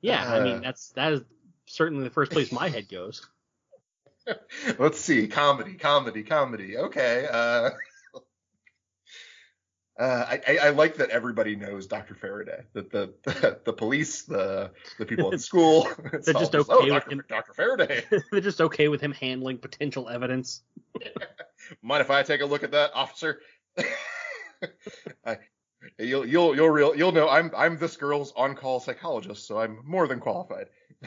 yeah, 0.00 0.32
uh, 0.32 0.36
I 0.36 0.44
mean 0.44 0.56
uh, 0.56 0.60
that's 0.60 0.90
that 0.90 1.12
is 1.12 1.22
certainly 1.66 2.04
the 2.04 2.10
first 2.10 2.32
place 2.32 2.52
my 2.52 2.68
head 2.68 2.88
goes. 2.88 3.26
Let's 4.78 5.00
see, 5.00 5.26
comedy, 5.28 5.74
comedy, 5.74 6.22
comedy. 6.22 6.78
Okay. 6.78 7.26
Uh, 7.30 7.70
uh, 9.98 10.36
I, 10.46 10.58
I, 10.62 10.70
like 10.70 10.96
that 10.96 11.10
everybody 11.10 11.56
knows 11.56 11.86
Dr. 11.86 12.14
Faraday. 12.14 12.62
That 12.74 12.90
the, 12.90 13.12
the, 13.24 13.60
the 13.64 13.72
police, 13.72 14.22
the 14.22 14.70
the 14.98 15.06
people 15.06 15.32
at 15.32 15.40
school, 15.40 15.88
they're 16.12 16.34
just 16.34 16.54
okay 16.54 16.72
oh, 16.72 16.84
with 16.84 16.88
Dr. 16.88 17.10
him. 17.10 17.24
Dr. 17.28 17.52
Faraday. 17.54 18.04
they're 18.30 18.40
just 18.40 18.60
okay 18.60 18.88
with 18.88 19.00
him 19.00 19.12
handling 19.12 19.58
potential 19.58 20.08
evidence. 20.08 20.62
Mind 21.80 22.02
if 22.02 22.10
I 22.10 22.22
take 22.22 22.40
a 22.40 22.46
look 22.46 22.64
at 22.64 22.72
that, 22.72 22.90
officer? 22.94 23.40
I, 25.24 25.38
you'll 25.98 26.26
you'll 26.26 26.54
you'll 26.54 26.68
real 26.68 26.94
you'll 26.96 27.12
know 27.12 27.28
I'm 27.28 27.50
I'm 27.56 27.78
this 27.78 27.96
girl's 27.96 28.32
on-call 28.36 28.80
psychologist, 28.80 29.46
so 29.46 29.58
I'm 29.58 29.80
more 29.84 30.06
than 30.06 30.20
qualified. 30.20 30.66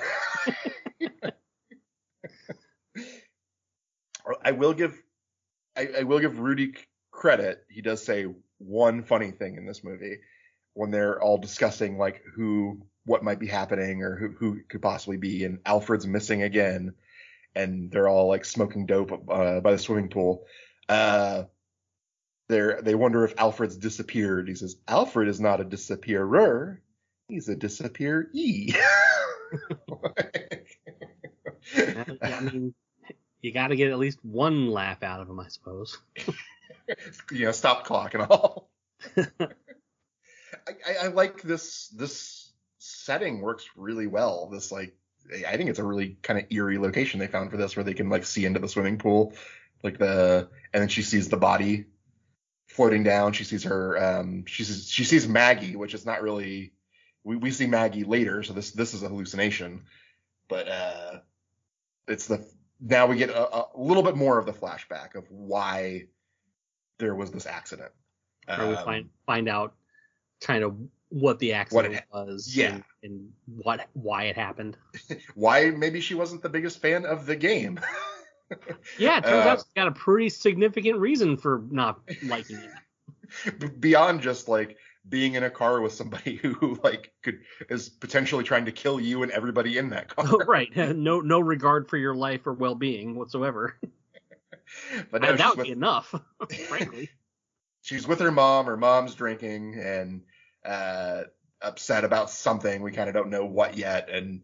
I 4.44 4.52
will 4.52 4.74
give 4.74 5.02
I, 5.76 5.90
I 6.00 6.04
will 6.04 6.20
give 6.20 6.40
Rudy 6.40 6.74
credit. 7.12 7.64
He 7.70 7.82
does 7.82 8.04
say 8.04 8.28
one 8.58 9.04
funny 9.04 9.32
thing 9.32 9.58
in 9.58 9.66
this 9.66 9.84
movie 9.84 10.18
when 10.74 10.92
they're 10.92 11.22
all 11.22 11.38
discussing 11.38 11.98
like 11.98 12.22
who 12.36 12.82
what 13.06 13.24
might 13.24 13.40
be 13.40 13.48
happening 13.48 14.04
or 14.04 14.16
who 14.16 14.30
who 14.30 14.62
could 14.68 14.82
possibly 14.82 15.18
be 15.18 15.44
and 15.46 15.60
Alfred's 15.66 16.08
missing 16.08 16.44
again 16.44 16.94
and 17.56 17.92
they're 17.92 18.10
all 18.10 18.28
like 18.28 18.46
smoking 18.46 18.86
dope 18.86 19.12
uh, 19.30 19.60
by 19.60 19.72
the 19.72 19.78
swimming 19.78 20.10
pool. 20.10 20.46
Uh, 20.90 21.44
they 22.48 22.62
they 22.82 22.96
wonder 22.96 23.26
if 23.26 23.34
Alfred's 23.38 23.78
disappeared. 23.78 24.48
He 24.48 24.56
says 24.56 24.76
Alfred 24.88 25.28
is 25.28 25.40
not 25.40 25.62
a 25.62 25.66
disappearer. 25.66 26.82
He's 27.28 27.50
a 27.50 27.56
disappearee. 27.56 28.76
I 32.22 32.40
mean, 32.42 32.74
you 33.42 33.52
got 33.52 33.68
to 33.68 33.76
get 33.76 33.92
at 33.92 33.98
least 33.98 34.20
one 34.24 34.70
laugh 34.70 35.02
out 35.04 35.22
of 35.22 35.30
him, 35.30 35.40
I 35.40 35.48
suppose. 35.48 35.98
you 37.32 37.46
know, 37.46 37.52
stop 37.52 37.86
clock 37.86 38.14
and 38.14 38.24
all. 38.24 38.70
I, 39.18 40.96
I, 41.04 41.08
like 41.08 41.42
this 41.42 41.88
this 41.90 42.52
setting 42.80 43.42
works 43.42 43.66
really 43.76 44.08
well. 44.08 44.50
This 44.52 44.72
like 44.72 44.96
I 45.48 45.58
think 45.58 45.70
it's 45.70 45.80
a 45.80 45.84
really 45.84 46.18
kind 46.22 46.40
of 46.40 46.46
eerie 46.50 46.78
location 46.78 47.20
they 47.20 47.28
found 47.28 47.52
for 47.52 47.58
this, 47.58 47.76
where 47.76 47.84
they 47.84 47.94
can 47.94 48.10
like 48.10 48.26
see 48.26 48.46
into 48.46 48.60
the 48.60 48.68
swimming 48.68 48.98
pool, 48.98 49.34
like 49.84 49.98
the 49.98 50.50
and 50.74 50.82
then 50.82 50.90
she 50.90 51.02
sees 51.02 51.30
the 51.30 51.38
body 51.38 51.86
floating 52.68 53.04
down. 53.04 53.34
She 53.34 53.44
sees 53.44 53.64
her. 53.64 54.02
Um, 54.04 54.46
she 54.46 54.64
sees 54.64 54.90
she 54.90 55.04
sees 55.04 55.28
Maggie, 55.28 55.76
which 55.76 55.94
is 55.94 56.06
not 56.06 56.22
really. 56.22 56.74
We 57.24 57.38
we 57.38 57.52
see 57.52 57.66
Maggie 57.66 58.04
later, 58.04 58.44
so 58.44 58.54
this 58.54 58.72
this 58.72 58.94
is 58.94 59.02
a 59.02 59.10
hallucination, 59.10 59.84
but 60.48 60.68
uh, 60.68 61.20
it's 62.08 62.28
the 62.28 62.46
now 62.80 63.08
we 63.08 63.18
get 63.18 63.30
a, 63.30 63.56
a 63.56 63.68
little 63.76 64.04
bit 64.04 64.16
more 64.16 64.38
of 64.38 64.46
the 64.46 64.54
flashback 64.54 65.16
of 65.16 65.26
why 65.30 66.08
there 67.00 67.16
was 67.16 67.32
this 67.32 67.46
accident. 67.46 67.92
Or 68.48 68.70
we 68.70 68.76
find 68.76 69.06
um, 69.06 69.10
find 69.26 69.50
out 69.50 69.74
kind 70.42 70.64
of 70.64 70.78
what 71.10 71.40
the 71.40 71.54
accident 71.54 71.94
what 72.12 72.26
it, 72.26 72.28
was 72.28 72.56
yeah. 72.56 72.76
and, 72.76 72.84
and 73.06 73.32
what 73.46 73.88
why 73.94 74.24
it 74.24 74.36
happened. 74.36 74.78
why 75.36 75.70
maybe 75.70 76.02
she 76.02 76.16
wasn't 76.16 76.42
the 76.42 76.50
biggest 76.50 76.82
fan 76.82 77.06
of 77.06 77.26
the 77.26 77.36
game. 77.36 77.80
yeah, 78.98 79.20
it 79.20 79.24
turns 79.24 79.46
uh, 79.46 79.50
out 79.50 79.58
she's 79.60 79.74
got 79.76 79.88
a 79.88 79.92
pretty 79.92 80.30
significant 80.30 81.00
reason 81.00 81.38
for 81.38 81.64
not 81.70 82.02
liking 82.24 82.58
it. 82.58 83.80
Beyond 83.80 84.22
just 84.22 84.48
like 84.48 84.78
being 85.08 85.36
in 85.36 85.44
a 85.44 85.50
car 85.50 85.82
with 85.82 85.94
somebody 85.94 86.36
who 86.36 86.80
like 86.84 87.14
could 87.24 87.40
is 87.70 87.90
potentially 87.90 88.44
trying 88.44 88.66
to 88.66 88.72
kill 88.72 89.00
you 89.00 89.24
and 89.24 89.32
everybody 89.32 89.78
in 89.78 89.90
that 89.90 90.14
car. 90.14 90.26
Oh, 90.28 90.42
right. 90.46 90.76
No 90.76 91.22
no 91.22 91.40
regard 91.40 91.90
for 91.90 91.98
your 91.98 92.16
life 92.16 92.46
or 92.46 92.54
well 92.54 92.76
being 92.76 93.16
whatsoever. 93.16 93.80
but 95.12 95.22
that 95.22 95.32
would 95.32 95.58
with, 95.58 95.68
be 95.68 95.72
enough, 95.72 96.14
frankly. 96.68 97.10
She's 97.82 98.08
with 98.08 98.20
her 98.20 98.32
mom. 98.32 98.66
Her 98.66 98.78
mom's 98.78 99.14
drinking, 99.14 99.76
and 99.80 100.24
uh, 100.66 101.24
upset 101.62 102.04
about 102.04 102.30
something. 102.30 102.82
We 102.82 102.92
kind 102.92 103.10
of 103.10 103.16
don't 103.16 103.30
know 103.30 103.46
what 103.46 103.78
yet, 103.78 104.10
and 104.10 104.42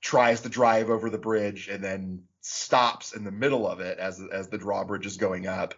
tries 0.00 0.40
to 0.42 0.48
drive 0.48 0.90
over 0.90 1.10
the 1.10 1.18
bridge 1.18 1.68
and 1.68 1.82
then 1.82 2.24
stops 2.40 3.12
in 3.12 3.24
the 3.24 3.30
middle 3.30 3.66
of 3.68 3.80
it 3.80 3.98
as 3.98 4.20
as 4.32 4.48
the 4.48 4.58
drawbridge 4.58 5.06
is 5.06 5.16
going 5.16 5.46
up, 5.46 5.74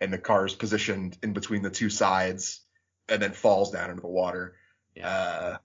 and 0.00 0.12
the 0.12 0.18
car 0.18 0.46
is 0.46 0.54
positioned 0.54 1.16
in 1.22 1.32
between 1.32 1.62
the 1.62 1.70
two 1.70 1.90
sides, 1.90 2.60
and 3.08 3.22
then 3.22 3.32
falls 3.32 3.70
down 3.70 3.90
into 3.90 4.02
the 4.02 4.08
water. 4.08 4.56
Yeah. 4.94 5.08
Uh, 5.08 5.56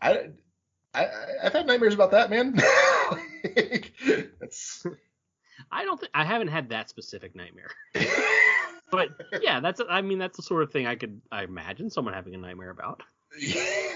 I, 0.00 0.30
I 0.94 1.08
I've 1.42 1.52
had 1.52 1.66
nightmares 1.66 1.94
about 1.94 2.12
that, 2.12 2.30
man. 2.30 2.54
that's. 4.40 4.86
I 5.70 5.84
don't 5.84 5.98
think 5.98 6.12
I 6.14 6.24
haven't 6.24 6.48
had 6.48 6.68
that 6.70 6.88
specific 6.88 7.34
nightmare. 7.34 7.70
but 8.90 9.08
yeah, 9.40 9.60
that's 9.60 9.80
I 9.88 10.02
mean 10.02 10.18
that's 10.18 10.36
the 10.36 10.42
sort 10.42 10.62
of 10.62 10.70
thing 10.70 10.86
I 10.86 10.96
could 10.96 11.20
I 11.32 11.44
imagine 11.44 11.90
someone 11.90 12.14
having 12.14 12.34
a 12.34 12.38
nightmare 12.38 12.70
about. 12.70 13.02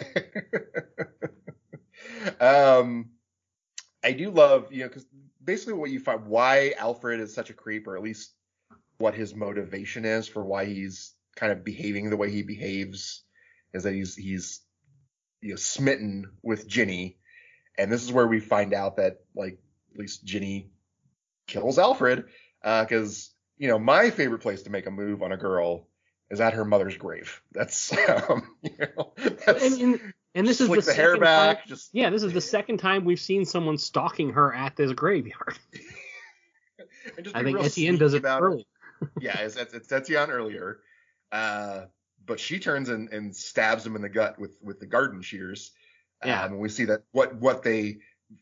um, 2.40 3.10
I 4.02 4.12
do 4.12 4.30
love 4.30 4.72
you 4.72 4.82
know 4.82 4.88
because 4.88 5.06
basically 5.42 5.74
what 5.74 5.90
you 5.90 6.00
find 6.00 6.26
why 6.26 6.74
Alfred 6.78 7.20
is 7.20 7.34
such 7.34 7.50
a 7.50 7.54
creep, 7.54 7.86
or 7.86 7.96
at 7.96 8.02
least 8.02 8.32
what 8.98 9.14
his 9.14 9.34
motivation 9.34 10.04
is 10.04 10.28
for 10.28 10.44
why 10.44 10.66
he's 10.66 11.14
kind 11.36 11.52
of 11.52 11.64
behaving 11.64 12.10
the 12.10 12.16
way 12.16 12.30
he 12.30 12.42
behaves, 12.42 13.24
is 13.72 13.84
that 13.84 13.94
he's 13.94 14.14
he's 14.14 14.60
you 15.40 15.50
know 15.50 15.56
smitten 15.56 16.30
with 16.42 16.68
Ginny, 16.68 17.18
and 17.78 17.90
this 17.90 18.02
is 18.02 18.12
where 18.12 18.26
we 18.26 18.40
find 18.40 18.74
out 18.74 18.96
that 18.96 19.20
like 19.34 19.58
at 19.92 19.98
least 19.98 20.24
Ginny 20.24 20.70
kills 21.46 21.78
Alfred 21.78 22.26
because 22.62 23.30
uh, 23.32 23.36
you 23.60 23.68
know, 23.68 23.78
my 23.78 24.08
favorite 24.08 24.40
place 24.40 24.62
to 24.62 24.70
make 24.70 24.86
a 24.86 24.90
move 24.90 25.22
on 25.22 25.32
a 25.32 25.36
girl 25.36 25.86
is 26.30 26.40
at 26.40 26.54
her 26.54 26.64
mother's 26.64 26.96
grave. 26.96 27.42
That's, 27.52 27.92
um, 28.08 28.56
you 28.62 28.70
know, 28.78 29.12
that's 29.44 29.64
and, 29.64 29.80
and, 29.80 30.14
and 30.34 30.46
this 30.46 30.60
is 30.60 30.68
the, 30.68 30.80
the 30.80 30.94
hair 30.94 31.18
back. 31.18 31.58
Time, 31.58 31.68
just 31.68 31.90
yeah, 31.92 32.10
this 32.10 32.22
is 32.22 32.32
the 32.32 32.40
second 32.40 32.78
time 32.78 33.04
we've 33.04 33.20
seen 33.20 33.44
someone 33.44 33.78
stalking 33.78 34.30
her 34.30 34.54
at 34.54 34.76
this 34.76 34.92
graveyard. 34.92 35.58
I 37.34 37.42
think 37.42 37.60
Etienne 37.60 37.96
does 37.96 38.14
it 38.14 38.24
early. 38.24 38.66
yeah, 39.20 39.38
it's, 39.40 39.56
it's, 39.56 39.74
it's 39.74 39.90
Etienne 39.90 40.30
earlier, 40.30 40.80
uh, 41.32 41.86
but 42.24 42.38
she 42.38 42.58
turns 42.58 42.88
and, 42.88 43.08
and 43.12 43.34
stabs 43.34 43.84
him 43.84 43.96
in 43.96 44.02
the 44.02 44.08
gut 44.08 44.38
with 44.38 44.56
with 44.62 44.78
the 44.80 44.86
garden 44.86 45.22
shears. 45.22 45.72
Yeah, 46.24 46.44
um, 46.44 46.52
and 46.52 46.60
we 46.60 46.68
see 46.68 46.84
that 46.84 47.02
what 47.12 47.34
what 47.36 47.62
they 47.62 47.98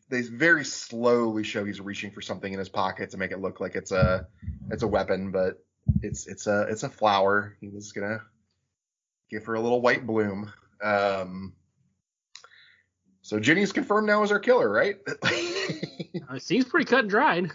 they 0.09 0.21
very 0.21 0.65
slowly 0.65 1.43
show 1.43 1.63
he's 1.63 1.81
reaching 1.81 2.11
for 2.11 2.21
something 2.21 2.51
in 2.51 2.59
his 2.59 2.69
pocket 2.69 3.11
to 3.11 3.17
make 3.17 3.31
it 3.31 3.39
look 3.39 3.59
like 3.59 3.75
it's 3.75 3.91
a 3.91 4.27
it's 4.69 4.83
a 4.83 4.87
weapon, 4.87 5.31
but 5.31 5.63
it's 6.01 6.27
it's 6.27 6.47
a 6.47 6.61
it's 6.69 6.83
a 6.83 6.89
flower. 6.89 7.55
He 7.61 7.69
was 7.69 7.91
gonna 7.91 8.21
give 9.29 9.45
her 9.45 9.53
a 9.55 9.61
little 9.61 9.81
white 9.81 10.05
bloom. 10.07 10.51
Um, 10.83 11.53
so 13.21 13.39
Ginny's 13.39 13.71
confirmed 13.71 14.07
now 14.07 14.23
as 14.23 14.31
our 14.31 14.39
killer, 14.39 14.69
right? 14.69 14.97
Uh, 16.27 16.35
it 16.35 16.41
seems 16.43 16.65
pretty 16.65 16.85
cut 16.85 17.01
and 17.01 17.09
dried. 17.09 17.51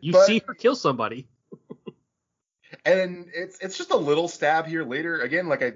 You 0.00 0.12
But- 0.12 0.26
see 0.26 0.40
her 0.46 0.54
kill 0.54 0.76
somebody. 0.76 1.28
and 2.84 3.26
it's 3.34 3.58
it's 3.60 3.76
just 3.76 3.90
a 3.90 3.96
little 3.96 4.28
stab 4.28 4.66
here 4.66 4.84
later. 4.84 5.20
Again, 5.20 5.48
like 5.48 5.62
I 5.62 5.72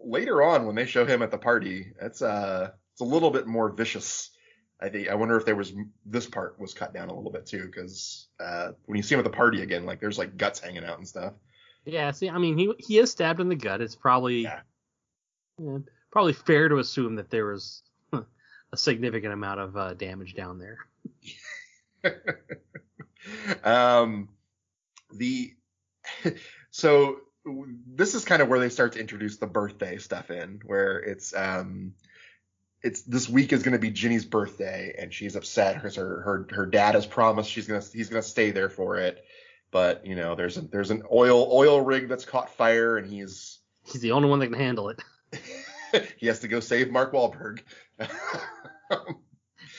later 0.00 0.42
on 0.42 0.66
when 0.66 0.74
they 0.76 0.86
show 0.86 1.04
him 1.04 1.22
at 1.22 1.30
the 1.30 1.38
party, 1.38 1.92
it's 2.00 2.22
uh 2.22 2.70
it's 2.92 3.00
a 3.00 3.04
little 3.04 3.30
bit 3.30 3.46
more 3.46 3.70
vicious. 3.70 4.30
I 4.80 4.88
think 4.88 5.08
I 5.08 5.14
wonder 5.14 5.36
if 5.36 5.44
there 5.44 5.56
was 5.56 5.72
this 6.04 6.26
part 6.26 6.58
was 6.58 6.74
cut 6.74 6.92
down 6.92 7.08
a 7.08 7.14
little 7.14 7.30
bit 7.30 7.46
too, 7.46 7.66
because 7.66 8.28
uh, 8.40 8.72
when 8.86 8.96
you 8.96 9.02
see 9.02 9.14
him 9.14 9.20
at 9.20 9.24
the 9.24 9.30
party 9.30 9.62
again, 9.62 9.86
like 9.86 10.00
there's 10.00 10.18
like 10.18 10.36
guts 10.36 10.60
hanging 10.60 10.84
out 10.84 10.98
and 10.98 11.08
stuff. 11.08 11.34
Yeah, 11.84 12.10
see, 12.10 12.28
I 12.30 12.38
mean, 12.38 12.58
he 12.58 12.72
he 12.78 12.98
is 12.98 13.10
stabbed 13.10 13.40
in 13.40 13.48
the 13.48 13.56
gut. 13.56 13.80
It's 13.80 13.94
probably 13.94 14.42
Yeah. 14.42 14.60
yeah, 15.58 15.78
probably 16.10 16.32
fair 16.32 16.68
to 16.68 16.78
assume 16.78 17.16
that 17.16 17.30
there 17.30 17.46
was 17.46 17.82
a 18.12 18.76
significant 18.76 19.32
amount 19.32 19.60
of 19.60 19.76
uh, 19.76 19.94
damage 19.94 20.34
down 20.34 20.58
there. 20.58 20.78
um, 23.64 24.28
the 25.12 25.54
so 26.70 27.18
this 27.86 28.14
is 28.14 28.24
kind 28.24 28.42
of 28.42 28.48
where 28.48 28.58
they 28.58 28.68
start 28.68 28.92
to 28.92 29.00
introduce 29.00 29.36
the 29.36 29.46
birthday 29.46 29.98
stuff 29.98 30.30
in, 30.30 30.60
where 30.64 30.98
it's 30.98 31.34
um, 31.34 31.94
it's 32.84 33.02
this 33.02 33.28
week 33.28 33.52
is 33.52 33.62
going 33.62 33.72
to 33.72 33.78
be 33.78 33.90
Ginny's 33.90 34.24
birthday, 34.24 34.94
and 34.98 35.12
she's 35.12 35.34
upset 35.34 35.74
because 35.74 35.96
her 35.96 36.20
her 36.20 36.46
her 36.50 36.66
dad 36.66 36.94
has 36.94 37.06
promised 37.06 37.50
she's 37.50 37.66
gonna 37.66 37.82
he's 37.92 38.08
gonna 38.08 38.22
stay 38.22 38.50
there 38.50 38.68
for 38.68 38.98
it, 38.98 39.24
but 39.70 40.06
you 40.06 40.14
know 40.14 40.34
there's 40.34 40.58
a, 40.58 40.60
there's 40.60 40.90
an 40.90 41.02
oil 41.12 41.48
oil 41.52 41.80
rig 41.80 42.08
that's 42.08 42.24
caught 42.24 42.50
fire, 42.50 42.96
and 42.96 43.10
he's 43.10 43.58
He's 43.84 44.00
the 44.00 44.12
only 44.12 44.28
one 44.28 44.38
that 44.38 44.46
can 44.46 44.58
handle 44.58 44.90
it. 44.90 45.02
he 46.16 46.26
has 46.26 46.40
to 46.40 46.48
go 46.48 46.60
save 46.60 46.90
Mark 46.90 47.12
Wahlberg. 47.12 47.60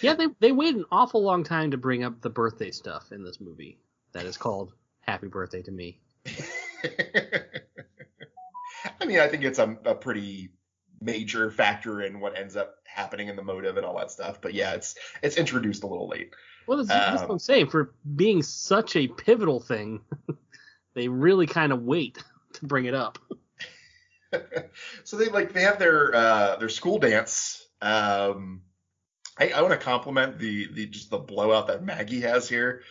Yeah, 0.02 0.14
they 0.16 0.28
they 0.40 0.52
wait 0.52 0.76
an 0.76 0.84
awful 0.92 1.24
long 1.24 1.46
time 1.46 1.72
to 1.72 1.78
bring 1.78 2.04
up 2.04 2.20
the 2.20 2.30
birthday 2.30 2.70
stuff 2.70 3.14
in 3.14 3.24
this 3.24 3.40
movie. 3.40 3.80
That 4.12 4.26
is 4.26 4.36
called 4.36 4.74
Happy 5.00 5.28
Birthday 5.28 5.62
to 5.62 5.72
Me. 5.72 6.02
I 9.00 9.06
mean, 9.06 9.20
I 9.20 9.28
think 9.30 9.44
it's 9.44 9.60
a, 9.60 9.78
a 9.86 9.96
pretty 9.96 10.50
major 11.02 11.52
factor 11.52 12.02
in 12.02 12.20
what 12.20 12.38
ends 12.38 12.56
up 12.56 12.76
happening 12.86 13.28
in 13.28 13.36
the 13.36 13.44
motive 13.44 13.78
and 13.78 13.86
all 13.86 13.98
that 13.98 14.12
stuff. 14.12 14.42
But 14.42 14.54
yeah, 14.54 14.74
it's 14.74 14.96
it's 15.22 15.38
introduced 15.38 15.84
a 15.84 15.88
little 15.88 16.08
late. 16.08 16.34
Well, 16.68 16.78
that's, 16.78 16.90
that's 16.90 17.22
what 17.22 17.26
Um, 17.26 17.32
I'm 17.32 17.40
saying. 17.40 17.70
For 17.70 17.94
being 18.16 18.42
such 18.42 18.96
a 18.96 19.08
pivotal 19.08 19.60
thing, 19.60 20.02
they 20.96 21.08
really 21.08 21.46
kind 21.48 21.72
of 21.72 21.84
wait 21.84 22.24
to 22.54 22.66
bring 22.66 22.86
it 22.86 22.96
up. 22.96 23.20
so 25.04 25.18
they 25.18 25.30
like 25.30 25.54
they 25.54 25.62
have 25.62 25.80
their 25.80 26.14
uh, 26.16 26.56
their 26.58 26.70
school 26.70 27.00
dance. 27.00 27.68
Um, 27.82 28.62
I, 29.38 29.50
I 29.50 29.62
want 29.62 29.74
to 29.74 29.80
compliment 29.80 30.40
the 30.40 30.68
the 30.74 30.86
just 30.88 31.10
the 31.10 31.18
blowout 31.18 31.68
that 31.68 31.84
Maggie 31.84 32.22
has 32.22 32.48
here. 32.50 32.82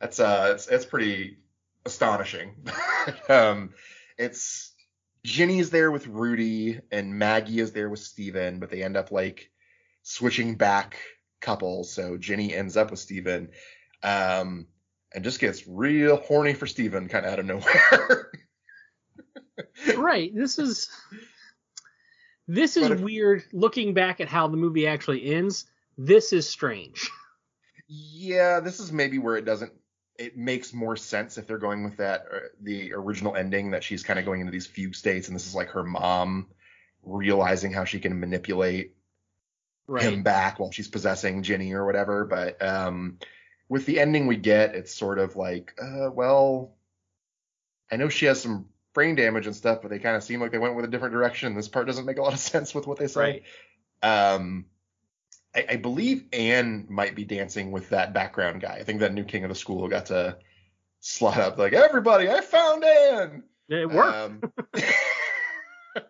That's 0.00 0.20
uh 0.20 0.52
it's 0.54 0.68
it's 0.68 0.84
pretty 0.84 1.38
astonishing. 1.84 2.54
um, 3.28 3.72
it's 4.18 4.65
Ginny's 5.26 5.70
there 5.70 5.90
with 5.90 6.06
Rudy 6.06 6.78
and 6.92 7.18
Maggie 7.18 7.58
is 7.58 7.72
there 7.72 7.88
with 7.88 7.98
Steven, 7.98 8.60
but 8.60 8.70
they 8.70 8.84
end 8.84 8.96
up 8.96 9.10
like 9.10 9.50
switching 10.02 10.54
back 10.54 10.98
couples. 11.40 11.92
So 11.92 12.16
Ginny 12.16 12.54
ends 12.54 12.76
up 12.76 12.92
with 12.92 13.00
Steven. 13.00 13.50
Um, 14.04 14.68
and 15.12 15.24
just 15.24 15.40
gets 15.40 15.66
real 15.66 16.16
horny 16.16 16.54
for 16.54 16.68
Steven 16.68 17.08
kind 17.08 17.26
of 17.26 17.32
out 17.32 17.38
of 17.40 17.46
nowhere. 17.46 18.30
right. 19.96 20.32
This 20.32 20.60
is 20.60 20.88
this 22.46 22.76
is 22.76 22.88
if- 22.90 23.00
weird. 23.00 23.42
Looking 23.52 23.94
back 23.94 24.20
at 24.20 24.28
how 24.28 24.46
the 24.46 24.56
movie 24.56 24.86
actually 24.86 25.34
ends, 25.34 25.64
this 25.98 26.32
is 26.32 26.48
strange. 26.48 27.10
Yeah, 27.88 28.60
this 28.60 28.78
is 28.78 28.92
maybe 28.92 29.18
where 29.18 29.36
it 29.36 29.44
doesn't. 29.44 29.72
It 30.18 30.36
makes 30.36 30.72
more 30.72 30.96
sense 30.96 31.38
if 31.38 31.46
they're 31.46 31.58
going 31.58 31.84
with 31.84 31.98
that 31.98 32.26
uh, 32.32 32.38
the 32.60 32.92
original 32.94 33.36
ending 33.36 33.70
that 33.72 33.84
she's 33.84 34.02
kind 34.02 34.18
of 34.18 34.24
going 34.24 34.40
into 34.40 34.52
these 34.52 34.66
fugue 34.66 34.94
states, 34.94 35.28
and 35.28 35.34
this 35.34 35.46
is 35.46 35.54
like 35.54 35.68
her 35.70 35.84
mom 35.84 36.48
realizing 37.02 37.72
how 37.72 37.84
she 37.84 38.00
can 38.00 38.18
manipulate 38.18 38.92
Right. 39.88 40.02
him 40.02 40.24
back 40.24 40.58
while 40.58 40.72
she's 40.72 40.88
possessing 40.88 41.44
Ginny 41.44 41.72
or 41.72 41.86
whatever. 41.86 42.24
But 42.24 42.60
um, 42.60 43.18
with 43.68 43.86
the 43.86 44.00
ending 44.00 44.26
we 44.26 44.36
get, 44.36 44.74
it's 44.74 44.92
sort 44.92 45.18
of 45.20 45.36
like, 45.36 45.78
uh, 45.80 46.10
well, 46.10 46.74
I 47.90 47.96
know 47.96 48.08
she 48.08 48.26
has 48.26 48.40
some 48.40 48.68
brain 48.94 49.14
damage 49.14 49.46
and 49.46 49.54
stuff, 49.54 49.82
but 49.82 49.90
they 49.90 50.00
kind 50.00 50.16
of 50.16 50.24
seem 50.24 50.40
like 50.40 50.50
they 50.50 50.58
went 50.58 50.74
with 50.74 50.84
a 50.84 50.88
different 50.88 51.12
direction. 51.12 51.54
This 51.54 51.68
part 51.68 51.86
doesn't 51.86 52.04
make 52.04 52.18
a 52.18 52.22
lot 52.22 52.32
of 52.32 52.38
sense 52.52 52.74
with 52.74 52.86
what 52.86 52.98
they 52.98 53.06
say. 53.06 53.42
Right. 54.02 54.32
Um, 54.34 54.66
I, 55.56 55.64
I 55.70 55.76
believe 55.76 56.24
Anne 56.32 56.86
might 56.88 57.14
be 57.14 57.24
dancing 57.24 57.72
with 57.72 57.88
that 57.88 58.12
background 58.12 58.60
guy. 58.60 58.74
I 58.74 58.84
think 58.84 59.00
that 59.00 59.14
new 59.14 59.24
king 59.24 59.42
of 59.44 59.48
the 59.48 59.54
school 59.54 59.88
got 59.88 60.06
to 60.06 60.36
slot 61.00 61.38
up 61.38 61.56
like 61.56 61.72
everybody. 61.72 62.30
I 62.30 62.42
found 62.42 62.84
Anne. 62.84 63.42
It 63.68 63.90
worked. 63.90 64.16
Um, 64.16 64.52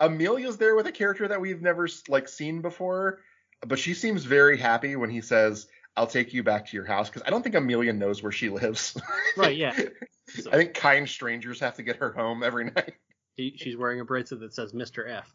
Amelia's 0.00 0.56
there 0.56 0.74
with 0.74 0.86
a 0.86 0.92
character 0.92 1.28
that 1.28 1.40
we've 1.40 1.60
never 1.60 1.88
like 2.08 2.28
seen 2.28 2.62
before, 2.62 3.20
but 3.66 3.78
she 3.78 3.92
seems 3.92 4.24
very 4.24 4.56
happy 4.56 4.96
when 4.96 5.10
he 5.10 5.20
says, 5.20 5.68
"I'll 5.94 6.06
take 6.06 6.32
you 6.32 6.42
back 6.42 6.66
to 6.66 6.76
your 6.76 6.86
house," 6.86 7.10
because 7.10 7.22
I 7.26 7.30
don't 7.30 7.42
think 7.42 7.54
Amelia 7.54 7.92
knows 7.92 8.22
where 8.22 8.32
she 8.32 8.48
lives. 8.48 8.98
right. 9.36 9.56
Yeah. 9.56 9.78
So 10.26 10.50
I 10.52 10.56
think 10.56 10.74
kind 10.74 11.06
strangers 11.08 11.60
have 11.60 11.76
to 11.76 11.82
get 11.82 11.96
her 11.96 12.12
home 12.12 12.42
every 12.42 12.64
night. 12.64 12.94
she, 13.38 13.54
she's 13.56 13.76
wearing 13.76 14.00
a 14.00 14.04
bracelet 14.04 14.40
that 14.40 14.54
says 14.54 14.72
Mr. 14.72 15.08
F. 15.08 15.32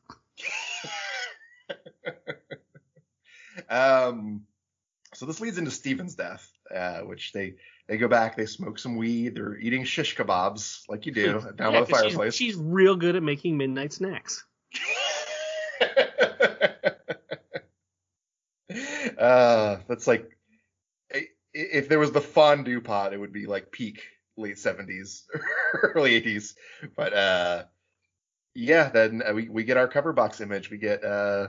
um, 3.70 4.46
so 5.14 5.26
this 5.26 5.40
leads 5.40 5.58
into 5.58 5.72
Steven's 5.72 6.16
death, 6.16 6.50
uh, 6.74 7.00
which 7.02 7.32
they 7.34 7.56
they 7.88 7.98
go 7.98 8.08
back, 8.08 8.36
they 8.36 8.46
smoke 8.48 8.80
some 8.80 8.96
weed, 8.98 9.36
they're 9.36 9.58
eating 9.58 9.84
shish 9.84 10.16
kebabs 10.16 10.82
like 10.90 11.06
you 11.06 11.12
do 11.12 11.40
down 11.56 11.74
Yeah, 11.74 11.80
by 11.80 11.86
the 11.86 11.86
'cause 11.86 11.88
she's- 11.88 12.02
fireplace. 12.14 12.36
She's, 12.36 12.56
real 12.56 12.96
good 12.96 13.16
at 13.16 13.24
making 13.24 13.58
midnight 13.58 13.94
snacks. 13.94 14.44
uh, 19.18 19.78
that's 19.88 20.08
like 20.08 20.32
if 21.54 21.88
there 21.88 22.00
was 22.00 22.12
the 22.12 22.20
fondue 22.22 22.82
pot, 22.82 23.14
it 23.14 23.18
would 23.20 23.32
be 23.32 23.46
like 23.46 23.72
peak 23.72 24.02
late 24.36 24.58
70s, 24.58 25.24
early 25.84 26.20
80s. 26.22 26.54
But 26.98 27.14
uh, 27.14 27.64
yeah, 28.54 28.90
then 28.90 29.22
uh, 29.26 29.34
we 29.34 29.48
we 29.48 29.64
get 29.64 29.78
our 29.78 29.88
cover 29.88 30.12
box 30.14 30.42
image. 30.42 30.70
We 30.70 30.78
get 30.78 31.04
uh, 31.06 31.48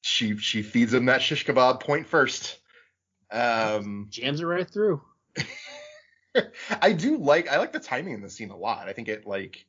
she 0.00 0.36
she 0.36 0.62
feeds 0.62 0.94
him 0.94 1.06
that 1.06 1.22
shish 1.22 1.46
kebab 1.46 1.80
point 1.80 2.06
first. 2.06 2.58
Um, 3.30 4.06
Jams 4.10 4.40
it 4.40 4.46
right 4.46 4.68
through. 4.68 5.02
I 6.80 6.92
do 6.92 7.18
like 7.18 7.48
I 7.48 7.58
like 7.58 7.72
the 7.72 7.80
timing 7.80 8.14
in 8.14 8.22
the 8.22 8.30
scene 8.30 8.50
a 8.50 8.56
lot. 8.56 8.88
I 8.88 8.92
think 8.92 9.08
it 9.08 9.26
like 9.26 9.66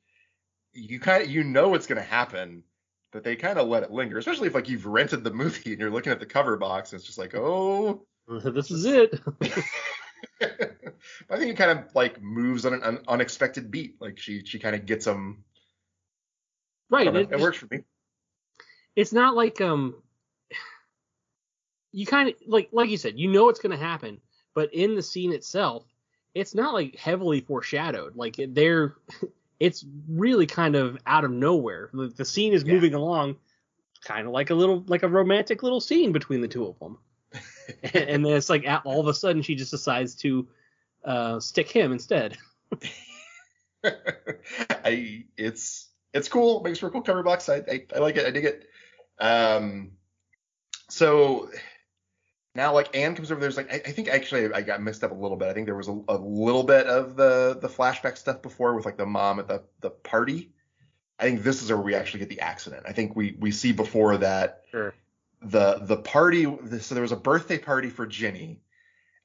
you 0.74 1.00
kind 1.00 1.24
of 1.24 1.30
you 1.30 1.44
know 1.44 1.70
what's 1.70 1.88
gonna 1.88 2.02
happen, 2.02 2.64
but 3.12 3.24
they 3.24 3.36
kind 3.36 3.58
of 3.60 3.68
let 3.68 3.84
it 3.84 3.92
linger. 3.92 4.18
Especially 4.18 4.48
if 4.48 4.56
like 4.56 4.70
you've 4.70 4.86
rented 4.86 5.24
the 5.24 5.34
movie 5.34 5.72
and 5.72 5.80
you're 5.80 5.90
looking 5.90 6.12
at 6.12 6.20
the 6.20 6.26
cover 6.26 6.58
box 6.58 6.92
and 6.92 7.00
it's 7.00 7.08
just 7.08 7.18
like 7.18 7.36
oh. 7.36 8.06
this 8.28 8.70
is 8.72 8.86
it. 8.86 9.20
I 10.42 11.38
think 11.38 11.52
it 11.52 11.58
kind 11.58 11.72
of 11.80 11.96
like 11.96 12.22
moves 12.22 12.66
on 12.66 12.74
an 12.74 12.84
un- 12.84 13.04
unexpected 13.08 13.72
beat. 13.72 13.96
Like 14.00 14.18
she 14.20 14.46
she 14.46 14.60
kind 14.60 14.76
of 14.76 14.86
gets 14.86 15.06
them. 15.06 15.44
Right. 16.90 17.12
know, 17.12 17.20
It, 17.20 17.32
it 17.32 17.40
works 17.40 17.58
for 17.58 17.68
me. 17.70 17.84
it's 18.96 19.14
not 19.14 19.36
like 19.36 19.62
um 19.62 19.96
you 21.92 22.06
kind 22.06 22.30
of 22.30 22.36
like 22.48 22.70
like 22.72 22.90
you 22.90 22.98
said 22.98 23.18
you 23.20 23.30
know 23.30 23.50
it's 23.50 23.60
going 23.60 23.72
to 23.78 23.84
happen 23.84 24.20
but 24.54 24.74
in 24.74 24.96
the 24.96 25.02
scene 25.02 25.34
itself 25.34 25.86
it's 26.36 26.54
not 26.54 26.74
like 26.74 26.96
heavily 26.96 27.42
foreshadowed 27.42 28.16
like 28.16 28.36
they're 28.50 28.96
it's 29.60 29.86
really 30.08 30.46
kind 30.46 30.76
of 30.76 30.98
out 31.06 31.26
of 31.26 31.32
nowhere 31.32 31.90
the, 31.94 32.08
the 32.16 32.26
scene 32.26 32.54
is 32.54 32.64
Yeah. 32.64 32.74
moving 32.74 32.94
along 32.94 33.36
kind 34.04 34.26
of 34.28 34.34
like 34.34 34.50
a 34.50 34.56
little 34.56 34.84
like 34.88 35.04
a 35.04 35.08
romantic 35.08 35.64
little 35.64 35.82
scene 35.82 36.12
between 36.12 36.42
the 36.42 36.48
two 36.48 36.66
of 36.66 36.80
them 36.80 36.98
and, 37.84 37.96
and 38.10 38.26
then 38.26 38.34
it's 38.34 38.50
like 38.50 38.66
all 38.86 39.00
of 39.00 39.08
a 39.08 39.14
sudden 39.14 39.42
she 39.42 39.56
just 39.56 39.72
decides 39.72 40.16
to 40.16 40.48
uh 41.06 41.40
stick 41.40 41.70
him 41.70 41.92
instead 41.92 42.38
I 43.84 45.26
it's 45.38 45.90
it's 46.14 46.28
cool. 46.28 46.62
Makes 46.62 46.80
for 46.80 46.88
a 46.88 46.92
cool 46.92 47.02
cover 47.02 47.24
box. 47.24 47.50
I, 47.50 47.58
I 47.58 47.86
I 47.96 48.00
like 48.00 48.18
it. 48.18 48.26
I 48.26 48.32
dig 48.32 48.46
it. 48.46 48.68
Um, 49.20 49.92
so 50.90 51.50
now 52.56 52.74
like 52.74 52.96
Anne 52.96 53.16
comes 53.16 53.32
over. 53.32 53.40
There's 53.40 53.58
like 53.58 53.72
I, 53.72 53.76
I 53.76 53.92
think 53.92 54.08
actually 54.08 54.52
I 54.54 54.62
got 54.62 54.82
mixed 54.82 55.04
up 55.04 55.12
a 55.12 55.16
little 55.16 55.38
bit. 55.38 55.48
I 55.48 55.54
think 55.54 55.66
there 55.66 55.76
was 55.76 55.88
a, 55.88 56.00
a 56.08 56.18
little 56.18 56.64
bit 56.64 56.88
of 56.88 57.16
the 57.16 57.58
the 57.62 57.70
flashback 57.70 58.18
stuff 58.18 58.42
before 58.42 58.76
with 58.76 58.86
like 58.86 58.98
the 58.98 59.06
mom 59.06 59.40
at 59.40 59.48
the 59.48 59.64
the 59.82 59.90
party. 59.90 60.52
I 61.20 61.24
think 61.24 61.44
this 61.44 61.62
is 61.62 61.70
where 61.70 61.78
we 61.80 61.96
actually 61.96 62.22
get 62.22 62.30
the 62.30 62.40
accident. 62.40 62.84
I 62.88 62.94
think 62.94 63.16
we 63.16 63.36
we 63.40 63.52
see 63.52 63.72
before 63.72 64.18
that 64.18 64.64
sure 64.72 64.94
the 65.42 65.80
the 65.82 65.98
party. 65.98 66.44
So 66.80 66.96
there 66.96 67.02
was 67.02 67.12
a 67.12 67.18
birthday 67.18 67.58
party 67.58 67.90
for 67.90 68.06
Ginny, 68.06 68.62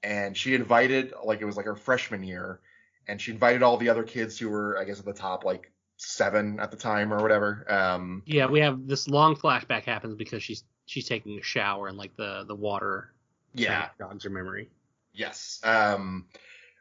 and 0.03 0.37
she 0.37 0.55
invited 0.55 1.12
like 1.25 1.41
it 1.41 1.45
was 1.45 1.57
like 1.57 1.66
her 1.66 1.77
freshman 1.77 2.22
year, 2.22 2.61
and 3.09 3.20
she 3.20 3.33
invited 3.33 3.62
all 3.62 3.77
the 3.77 3.89
other 3.89 4.05
kids 4.05 4.39
who 4.39 4.51
were 4.51 4.79
I 4.79 4.85
guess 4.85 4.99
at 4.99 5.05
the 5.05 5.12
top 5.12 5.45
like 5.45 5.72
seven 5.97 6.61
at 6.61 6.70
the 6.70 6.77
time 6.77 7.12
or 7.12 7.20
whatever. 7.20 7.64
Um, 7.72 8.22
yeah, 8.27 8.47
we 8.47 8.61
have 8.61 8.87
this 8.87 9.09
long 9.09 9.37
flashback 9.37 9.85
happens 9.85 10.14
because 10.14 10.43
she's 10.43 10.64
she's 10.87 11.09
taking 11.09 11.39
a 11.39 11.43
shower 11.43 11.89
and 11.89 11.99
like 11.99 12.16
the 12.16 12.45
the 12.47 12.55
water 12.55 13.12
yeah 13.55 13.89
jogs 13.99 14.24
her 14.24 14.30
memory. 14.30 14.70
Yes. 15.12 15.61
Um, 15.62 16.26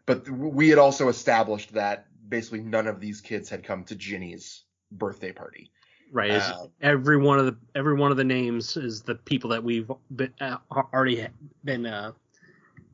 but 0.05 0.27
we 0.29 0.69
had 0.69 0.79
also 0.79 1.07
established 1.07 1.73
that 1.73 2.07
basically 2.27 2.61
none 2.61 2.87
of 2.87 2.99
these 2.99 3.21
kids 3.21 3.49
had 3.49 3.63
come 3.63 3.83
to 3.85 3.95
Ginny's 3.95 4.63
birthday 4.91 5.31
party. 5.31 5.71
Right. 6.11 6.31
Um, 6.31 6.69
every 6.81 7.17
one 7.17 7.39
of 7.39 7.45
the 7.45 7.55
every 7.75 7.95
one 7.95 8.11
of 8.11 8.17
the 8.17 8.23
names 8.23 8.77
is 8.77 9.01
the 9.01 9.15
people 9.15 9.49
that 9.51 9.63
we've 9.63 9.89
been, 10.15 10.33
uh, 10.41 10.57
already 10.71 11.27
been 11.63 11.85
uh, 11.85 12.11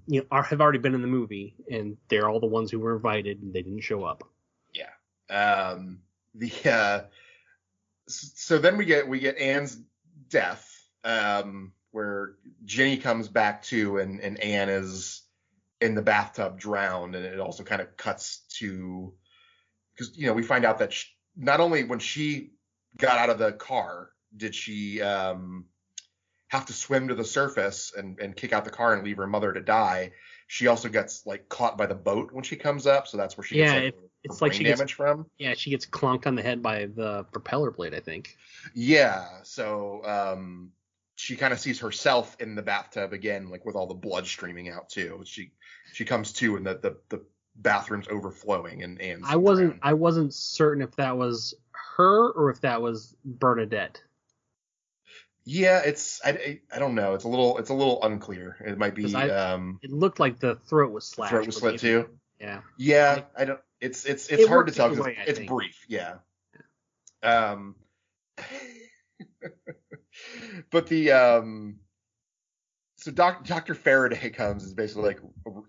you 0.08 0.22
know 0.22 0.28
are, 0.32 0.44
have 0.44 0.62
already 0.62 0.80
been 0.80 0.96
in 0.96 1.02
the 1.02 1.08
movie, 1.08 1.56
and 1.70 1.98
they're 2.10 2.30
all 2.30 2.40
the 2.40 2.48
ones 2.48 2.72
who 2.72 2.80
were 2.80 2.96
invited 2.96 3.42
and 3.42 3.54
they 3.54 3.62
didn't 3.62 3.82
show 3.82 4.04
up. 4.04 4.24
Yeah. 4.74 4.90
Um, 5.36 6.00
the 6.36 6.52
uh, 6.66 7.02
so 8.08 8.58
then 8.58 8.78
we 8.78 8.86
get 8.86 9.08
we 9.08 9.20
get 9.20 9.38
Anne's 9.38 9.78
death, 10.30 10.69
um, 11.04 11.74
where 11.92 12.36
Jenny 12.66 12.98
comes 12.98 13.28
back 13.28 13.64
to 13.64 13.98
and 14.00 14.20
and 14.20 14.40
Anne 14.40 14.70
is 14.70 15.24
in 15.82 15.96
the 15.96 16.02
bathtub 16.02 16.60
drowned, 16.60 17.16
and 17.16 17.26
it 17.26 17.40
also 17.40 17.64
kind 17.64 17.82
of 17.82 17.96
cuts 17.98 18.42
to 18.58 19.14
because 19.96 20.18
you 20.18 20.28
know 20.28 20.34
we 20.34 20.44
find 20.44 20.66
out 20.66 20.80
that 20.80 20.94
she, 20.94 21.08
not 21.36 21.60
only 21.60 21.84
when 21.84 22.00
she 22.00 22.52
got 22.98 23.18
out 23.18 23.30
of 23.30 23.38
the 23.38 23.54
car 23.54 24.10
did 24.36 24.54
she 24.54 25.02
um, 25.02 25.66
have 26.50 26.66
to 26.66 26.74
swim 26.74 27.08
to 27.08 27.16
the 27.16 27.24
surface 27.24 27.94
and, 27.96 28.20
and 28.20 28.36
kick 28.36 28.54
out 28.54 28.66
the 28.66 28.72
car 28.72 28.94
and 28.94 29.04
leave 29.04 29.18
her 29.18 29.28
mother 29.28 29.54
to 29.54 29.62
die. 29.62 30.12
She 30.48 30.68
also 30.68 30.90
gets 30.90 31.26
like 31.26 31.48
caught 31.48 31.78
by 31.78 31.86
the 31.86 31.96
boat 31.96 32.32
when 32.32 32.44
she 32.44 32.56
comes 32.56 32.88
up, 32.88 33.08
so 33.08 33.18
that's 33.18 33.38
where 33.38 33.46
she 33.46 33.60
yeah, 33.60 33.66
gets 33.66 33.76
like, 33.76 33.94
it, 33.94 34.10
it's 34.24 34.42
like 34.42 34.54
she 34.54 34.64
damage 34.64 34.80
gets, 34.80 34.92
from. 34.92 35.28
Yeah, 35.38 35.54
she 35.56 35.70
gets 35.70 35.86
clunked 35.86 36.26
on 36.26 36.36
the 36.36 36.42
head 36.42 36.62
by 36.62 36.88
the 36.88 37.24
propeller 37.32 37.72
blade, 37.72 37.94
I 37.94 38.00
think. 38.00 38.36
Yeah, 38.74 39.28
so 39.44 40.02
um, 40.06 40.72
she 41.20 41.36
kind 41.36 41.52
of 41.52 41.60
sees 41.60 41.82
herself 41.82 42.38
in 42.40 42.56
the 42.56 42.62
bathtub 42.62 43.12
again, 43.12 43.50
like 43.50 43.66
with 43.66 43.76
all 43.76 43.88
the 43.88 43.94
blood 43.94 44.26
streaming 44.26 44.70
out 44.70 44.88
too. 44.88 45.22
She 45.26 45.52
she 45.92 46.06
comes 46.06 46.32
to 46.34 46.56
and 46.56 46.66
the 46.66 46.76
the, 46.76 46.96
the 47.10 47.26
bathroom's 47.58 48.08
overflowing 48.08 48.84
and 48.84 49.02
and 49.02 49.26
I 49.26 49.36
wasn't 49.36 49.80
I 49.82 49.94
wasn't 49.94 50.34
certain 50.34 50.82
if 50.82 50.96
that 50.96 51.18
was 51.18 51.56
her 51.98 52.30
or 52.30 52.50
if 52.50 52.62
that 52.62 52.82
was 52.82 53.18
Bernadette. 53.26 54.02
Yeah, 55.44 55.82
it's 55.84 56.22
I, 56.24 56.62
I, 56.74 56.80
don't 56.80 56.96
know. 56.96 57.16
It's 57.16 57.26
a 57.26 57.28
little 57.28 57.58
it's 57.58 57.70
a 57.70 57.74
little 57.74 58.02
unclear. 58.02 58.56
It 58.66 58.78
might 58.78 58.96
be 58.96 59.14
I, 59.14 59.28
um 59.30 59.80
it 59.84 59.92
looked 59.92 60.22
like 60.22 60.40
the 60.40 60.56
throat 60.56 60.94
was 60.94 61.06
slashed. 61.06 61.32
Throat 61.32 61.48
was 61.48 61.58
slit 61.58 61.82
too. 61.82 62.08
Yeah. 62.40 62.62
Yeah, 62.78 63.14
like, 63.16 63.32
I 63.38 63.44
don't 63.44 63.60
it's 63.82 64.06
it's 64.06 64.28
it's 64.28 64.44
it 64.44 64.48
hard 64.48 64.68
to 64.68 64.74
tell 64.74 64.90
because 64.90 65.08
it's, 65.08 65.40
it's 65.40 65.50
brief. 65.50 65.84
Yeah. 65.90 66.14
Um 67.22 67.76
but 70.72 70.88
the 70.88 71.12
um 71.12 71.80
so 72.98 73.12
doc, 73.12 73.46
Dr. 73.46 73.76
Faraday 73.76 74.30
comes 74.34 74.64
is 74.64 74.74
basically 74.74 75.04
like, 75.04 75.20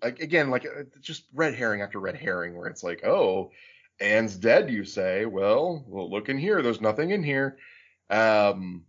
like 0.02 0.20
again 0.20 0.50
like 0.50 0.66
uh, 0.66 0.82
just 1.00 1.24
red 1.32 1.54
herring 1.54 1.82
after 1.82 2.00
red 2.00 2.16
herring 2.16 2.56
where 2.56 2.66
it's 2.66 2.82
like 2.82 3.04
oh 3.04 3.50
Anne's 4.00 4.36
dead 4.36 4.70
you 4.70 4.84
say 4.84 5.26
well 5.26 5.84
well 5.86 6.10
look 6.10 6.28
in 6.28 6.38
here 6.38 6.62
there's 6.62 6.80
nothing 6.80 7.10
in 7.10 7.22
here 7.22 7.58
um 8.08 8.84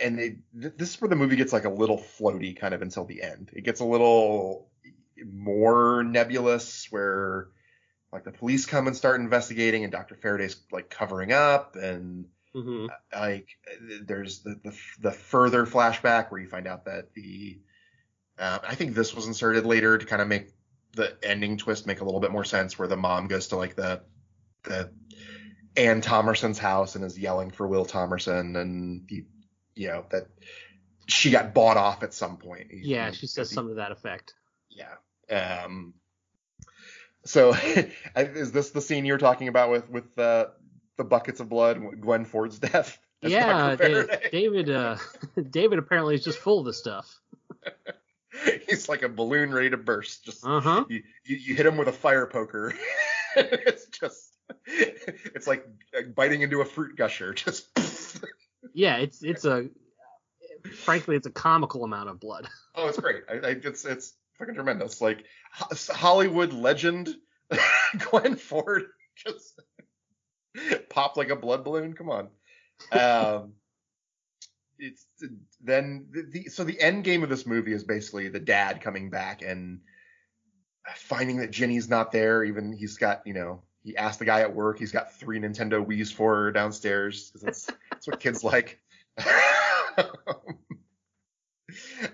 and 0.00 0.18
they, 0.18 0.36
this 0.52 0.94
is 0.94 1.00
where 1.00 1.08
the 1.08 1.14
movie 1.14 1.36
gets 1.36 1.52
like 1.52 1.64
a 1.64 1.70
little 1.70 1.98
floaty 1.98 2.58
kind 2.58 2.74
of 2.74 2.82
until 2.82 3.04
the 3.04 3.22
end 3.22 3.50
it 3.52 3.62
gets 3.62 3.80
a 3.80 3.84
little 3.84 4.68
more 5.24 6.02
nebulous 6.02 6.88
where 6.90 7.48
like 8.12 8.24
the 8.24 8.32
police 8.32 8.66
come 8.66 8.86
and 8.86 8.96
start 8.96 9.20
investigating 9.20 9.84
and 9.84 9.92
Dr. 9.92 10.16
Faraday's 10.16 10.56
like 10.70 10.90
covering 10.90 11.32
up 11.32 11.76
and 11.76 12.26
Mm-hmm. 12.54 12.86
Like 13.18 13.48
there's 14.04 14.40
the, 14.40 14.60
the, 14.62 14.76
the 15.00 15.12
further 15.12 15.64
flashback 15.66 16.30
where 16.30 16.40
you 16.40 16.48
find 16.48 16.66
out 16.66 16.84
that 16.84 17.14
the 17.14 17.60
uh, 18.38 18.58
I 18.66 18.74
think 18.74 18.94
this 18.94 19.14
was 19.14 19.26
inserted 19.26 19.64
later 19.66 19.98
to 19.98 20.06
kind 20.06 20.22
of 20.22 20.28
make 20.28 20.50
the 20.94 21.16
ending 21.22 21.56
twist 21.56 21.86
make 21.86 22.00
a 22.00 22.04
little 22.04 22.20
bit 22.20 22.30
more 22.30 22.44
sense, 22.44 22.78
where 22.78 22.88
the 22.88 22.96
mom 22.96 23.28
goes 23.28 23.48
to 23.48 23.56
like 23.56 23.76
the 23.76 24.02
the 24.64 24.90
Anne 25.76 26.02
Thomerson's 26.02 26.58
house 26.58 26.94
and 26.94 27.04
is 27.04 27.18
yelling 27.18 27.50
for 27.50 27.66
Will 27.66 27.86
Thomerson, 27.86 28.60
and 28.60 29.04
he, 29.08 29.24
you 29.74 29.88
know 29.88 30.04
that 30.10 30.26
she 31.06 31.30
got 31.30 31.54
bought 31.54 31.76
off 31.76 32.02
at 32.02 32.14
some 32.14 32.36
point. 32.36 32.68
Yeah, 32.70 33.10
she 33.10 33.26
says 33.26 33.50
he, 33.50 33.54
something 33.54 33.76
to 33.76 33.80
that 33.80 33.92
effect. 33.92 34.34
Yeah. 34.70 35.64
Um. 35.64 35.94
So, 37.24 37.54
is 38.16 38.52
this 38.52 38.70
the 38.70 38.80
scene 38.80 39.04
you're 39.04 39.18
talking 39.18 39.48
about 39.48 39.70
with 39.70 39.88
with 39.88 40.18
uh, 40.18 40.46
the 41.02 41.08
buckets 41.08 41.40
of 41.40 41.48
blood, 41.48 42.00
Glenn 42.00 42.24
Ford's 42.24 42.58
death. 42.58 42.98
Yeah, 43.24 43.76
David. 43.76 44.68
Uh, 44.68 44.96
David 45.50 45.78
apparently 45.78 46.16
is 46.16 46.24
just 46.24 46.38
full 46.38 46.58
of 46.58 46.66
this 46.66 46.76
stuff. 46.76 47.20
He's 48.68 48.88
like 48.88 49.02
a 49.02 49.08
balloon 49.08 49.54
ready 49.54 49.70
to 49.70 49.76
burst. 49.76 50.24
Just 50.24 50.44
uh-huh. 50.44 50.86
you, 50.88 51.04
you, 51.24 51.36
you 51.36 51.54
hit 51.54 51.64
him 51.64 51.76
with 51.76 51.86
a 51.86 51.92
fire 51.92 52.26
poker. 52.26 52.74
it's 53.36 53.86
just 53.86 54.32
it's 54.66 55.46
like 55.46 55.64
biting 56.16 56.42
into 56.42 56.62
a 56.62 56.64
fruit 56.64 56.96
gusher. 56.96 57.32
Just 57.32 57.68
yeah, 58.74 58.96
it's 58.96 59.22
it's 59.22 59.44
a 59.44 59.68
frankly 60.74 61.14
it's 61.14 61.28
a 61.28 61.30
comical 61.30 61.84
amount 61.84 62.08
of 62.08 62.18
blood. 62.18 62.48
Oh, 62.74 62.88
it's 62.88 62.98
great. 62.98 63.22
I, 63.30 63.34
I, 63.34 63.50
it's 63.50 63.84
it's 63.84 64.14
fucking 64.36 64.56
tremendous. 64.56 65.00
Like 65.00 65.26
Hollywood 65.52 66.52
legend 66.52 67.14
Glenn 67.98 68.34
Ford 68.34 68.86
just 69.14 69.60
Pop 70.90 71.16
like 71.16 71.30
a 71.30 71.36
blood 71.36 71.64
balloon. 71.64 71.94
Come 71.94 72.10
on. 72.10 72.28
Um, 72.90 73.52
it's 74.78 75.06
then 75.62 76.06
the, 76.10 76.22
the, 76.22 76.44
so 76.48 76.64
the 76.64 76.80
end 76.80 77.04
game 77.04 77.22
of 77.22 77.28
this 77.28 77.46
movie 77.46 77.72
is 77.72 77.84
basically 77.84 78.28
the 78.28 78.40
dad 78.40 78.80
coming 78.80 79.10
back 79.10 79.42
and 79.42 79.80
finding 80.96 81.36
that 81.38 81.52
Ginny's 81.52 81.88
not 81.88 82.10
there. 82.12 82.42
Even 82.44 82.72
he's 82.72 82.96
got 82.96 83.26
you 83.26 83.34
know 83.34 83.62
he 83.84 83.96
asked 83.96 84.18
the 84.18 84.24
guy 84.24 84.40
at 84.40 84.54
work. 84.54 84.78
He's 84.78 84.92
got 84.92 85.14
three 85.14 85.38
Nintendo 85.38 85.84
Wii's 85.84 86.10
for 86.10 86.34
her 86.34 86.52
downstairs 86.52 87.30
because 87.30 87.42
that's 87.42 87.70
that's 87.90 88.06
what 88.06 88.20
kids 88.20 88.42
like. 88.44 88.80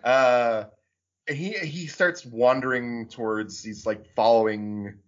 uh, 0.05 0.65
and 1.27 1.37
he 1.37 1.53
he 1.53 1.87
starts 1.87 2.25
wandering 2.27 3.09
towards. 3.09 3.63
He's 3.63 3.87
like 3.87 4.15
following 4.15 4.99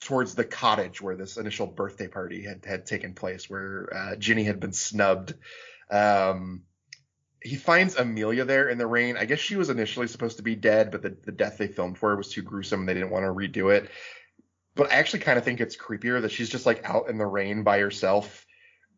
towards 0.00 0.34
the 0.34 0.44
cottage 0.44 1.00
where 1.00 1.16
this 1.16 1.36
initial 1.36 1.66
birthday 1.66 2.08
party 2.08 2.42
had, 2.42 2.64
had 2.64 2.86
taken 2.86 3.14
place, 3.14 3.48
where 3.48 3.88
uh, 3.94 4.16
Ginny 4.16 4.44
had 4.44 4.60
been 4.60 4.72
snubbed. 4.72 5.34
Um, 5.90 6.62
he 7.42 7.56
finds 7.56 7.96
Amelia 7.96 8.44
there 8.44 8.68
in 8.68 8.78
the 8.78 8.86
rain. 8.86 9.16
I 9.16 9.24
guess 9.24 9.38
she 9.38 9.56
was 9.56 9.70
initially 9.70 10.08
supposed 10.08 10.38
to 10.38 10.42
be 10.42 10.56
dead, 10.56 10.90
but 10.90 11.02
the, 11.02 11.16
the 11.24 11.32
death 11.32 11.58
they 11.58 11.68
filmed 11.68 11.98
for 11.98 12.10
her 12.10 12.16
was 12.16 12.30
too 12.30 12.42
gruesome 12.42 12.80
and 12.80 12.88
they 12.88 12.94
didn't 12.94 13.10
want 13.10 13.24
to 13.24 13.30
redo 13.30 13.74
it. 13.74 13.90
But 14.74 14.90
I 14.90 14.96
actually 14.96 15.20
kind 15.20 15.38
of 15.38 15.44
think 15.44 15.60
it's 15.60 15.76
creepier 15.76 16.20
that 16.22 16.32
she's 16.32 16.48
just 16.48 16.66
like 16.66 16.84
out 16.84 17.08
in 17.08 17.18
the 17.18 17.26
rain 17.26 17.62
by 17.62 17.78
herself 17.78 18.44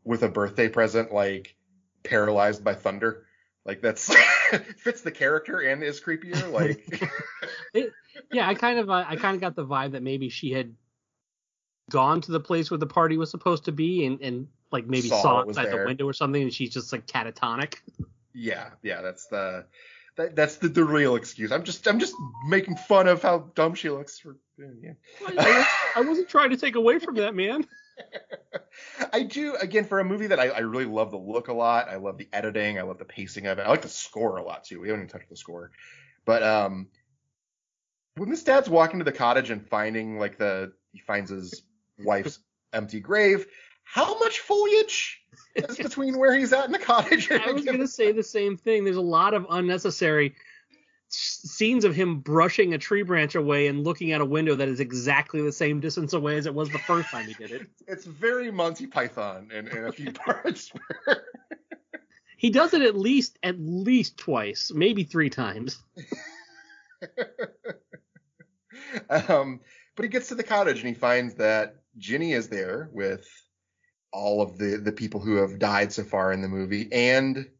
with 0.05 0.23
a 0.23 0.29
birthday 0.29 0.69
present, 0.69 1.13
like 1.13 1.55
paralyzed 2.03 2.65
by 2.65 2.75
thunder. 2.75 3.27
Like 3.65 3.83
that's 3.83 4.13
fits 4.79 5.03
the 5.03 5.11
character 5.11 5.61
and 5.61 5.83
is 5.83 6.01
creepier. 6.01 6.51
Like, 6.51 6.85
it, 7.75 7.93
yeah, 8.33 8.49
I 8.49 8.55
kind 8.55 8.79
of 8.79 8.89
uh, 8.89 9.05
I 9.07 9.17
kind 9.17 9.35
of 9.35 9.41
got 9.41 9.55
the 9.55 9.67
vibe 9.67 9.93
that 9.93 10.03
maybe 10.03 10.31
she 10.31 10.51
had 10.51 10.75
gone 11.91 12.21
to 12.23 12.33
the 12.33 12.41
place 12.41 12.71
where 12.71 12.79
the 12.79 12.87
party 12.87 13.17
was 13.17 13.31
supposed 13.31 13.65
to 13.65 13.73
be 13.73 14.05
and, 14.07 14.21
and 14.21 14.49
like 14.71 14.87
maybe 14.87 15.09
saw, 15.09 15.23
saw 15.23 15.41
outside 15.41 15.71
the 15.71 15.85
window 15.85 16.07
or 16.07 16.13
something 16.13 16.43
and 16.43 16.53
she's 16.53 16.71
just 16.71 16.93
like 16.93 17.07
catatonic. 17.07 17.77
Yeah, 18.35 18.71
yeah, 18.83 19.03
that's 19.03 19.27
the 19.27 19.67
that, 20.17 20.35
that's 20.37 20.57
the, 20.57 20.69
the 20.69 20.85
real 20.85 21.17
excuse. 21.17 21.53
I'm 21.53 21.65
just 21.65 21.87
I'm 21.89 21.99
just 21.99 22.15
making 22.47 22.77
fun 22.77 23.09
of 23.09 23.23
how 23.23 23.51
dumb 23.55 23.75
she 23.75 23.91
looks 23.91 24.19
for 24.19 24.37
yeah. 24.59 24.93
I, 25.27 25.67
I, 25.97 26.01
wasn't 26.01 26.29
trying 26.29 26.51
to 26.51 26.57
take 26.57 26.75
away 26.75 26.99
from 26.99 27.15
that, 27.17 27.35
man. 27.35 27.65
I 29.13 29.23
do 29.23 29.55
again 29.55 29.85
for 29.85 30.01
a 30.01 30.05
movie 30.05 30.27
that 30.29 30.41
I, 30.41 30.49
I, 30.49 30.59
really 30.61 30.85
love 30.85 31.13
the 31.13 31.17
look 31.17 31.49
a 31.49 31.53
lot. 31.53 31.89
I 31.89 31.97
love 31.97 32.19
the 32.19 32.29
editing. 32.33 32.79
I 32.79 32.83
love 32.83 32.99
the 32.99 33.05
pacing 33.05 33.47
of 33.47 33.59
it. 33.59 33.63
I 33.63 33.69
like 33.69 33.83
the 33.83 33.89
score 33.89 34.37
a 34.37 34.43
lot 34.43 34.65
too. 34.65 34.81
We 34.81 34.89
haven't 34.89 35.05
even 35.05 35.13
touched 35.13 35.31
the 35.31 35.37
score, 35.37 35.71
but 36.25 36.43
um, 36.43 36.89
when 38.17 38.31
this 38.31 38.43
dad's 38.43 38.69
walking 38.69 38.99
to 38.99 39.05
the 39.05 39.13
cottage 39.13 39.51
and 39.51 39.67
finding 39.67 40.19
like 40.19 40.39
the 40.39 40.73
he 40.93 41.01
finds 41.01 41.31
his 41.31 41.63
wife's 41.99 42.39
empty 42.73 43.01
grave. 43.01 43.47
How 43.85 44.19
much 44.19 44.41
foliage 44.41 45.23
is 45.55 45.77
between 45.83 46.19
where 46.19 46.35
he's 46.35 46.53
at 46.53 46.67
in 46.67 46.73
the 46.73 46.79
cottage? 46.79 47.31
I 47.31 47.53
was 47.53 47.65
going 47.65 47.79
to 47.79 47.89
say 47.89 48.13
the 48.13 48.23
same 48.23 48.57
thing. 48.57 48.85
There's 48.85 48.97
a 48.97 49.01
lot 49.01 49.35
of 49.35 49.47
unnecessary 49.49 50.35
scenes 51.11 51.85
of 51.85 51.95
him 51.95 52.21
brushing 52.21 52.75
a 52.75 52.79
tree 52.79 53.03
branch 53.03 53.35
away 53.35 53.67
and 53.67 53.83
looking 53.83 54.13
at 54.13 54.21
a 54.21 54.25
window 54.25 54.55
that 54.55 54.69
is 54.69 54.81
exactly 54.81 55.41
the 55.41 55.53
same 55.53 55.81
distance 55.81 56.13
away 56.13 56.37
as 56.37 56.45
it 56.45 56.55
was 56.55 56.69
the 56.69 56.79
first 56.79 57.09
time 57.09 57.27
he 57.27 57.35
did 57.35 57.51
it. 57.51 57.67
It's 57.87 58.05
very 58.05 58.51
Monty 58.51 58.87
Python 58.87 59.51
in, 59.51 59.69
in 59.69 59.87
a 59.87 59.93
few 59.93 60.13
parts. 60.27 60.71
he 62.37 62.51
does 62.51 62.75
it 62.75 62.83
at 62.83 62.97
least 62.97 63.39
at 63.43 63.59
least 63.59 64.19
twice, 64.19 64.71
maybe 64.75 65.05
three 65.05 65.31
times. 65.31 65.83
um, 69.09 69.61
but 69.97 70.03
he 70.05 70.09
gets 70.09 70.29
to 70.29 70.35
the 70.35 70.43
cottage 70.43 70.79
and 70.79 70.89
he 70.89 70.95
finds 70.95 71.35
that 71.37 71.77
Ginny 71.99 72.33
is 72.33 72.49
there 72.49 72.89
with 72.93 73.27
all 74.13 74.41
of 74.41 74.57
the 74.59 74.77
the 74.79 74.93
people 74.93 75.21
who 75.21 75.37
have 75.37 75.59
died 75.59 75.93
so 75.93 76.03
far 76.03 76.33
in 76.33 76.41
the 76.41 76.49
movie 76.49 76.89
and 76.93 77.51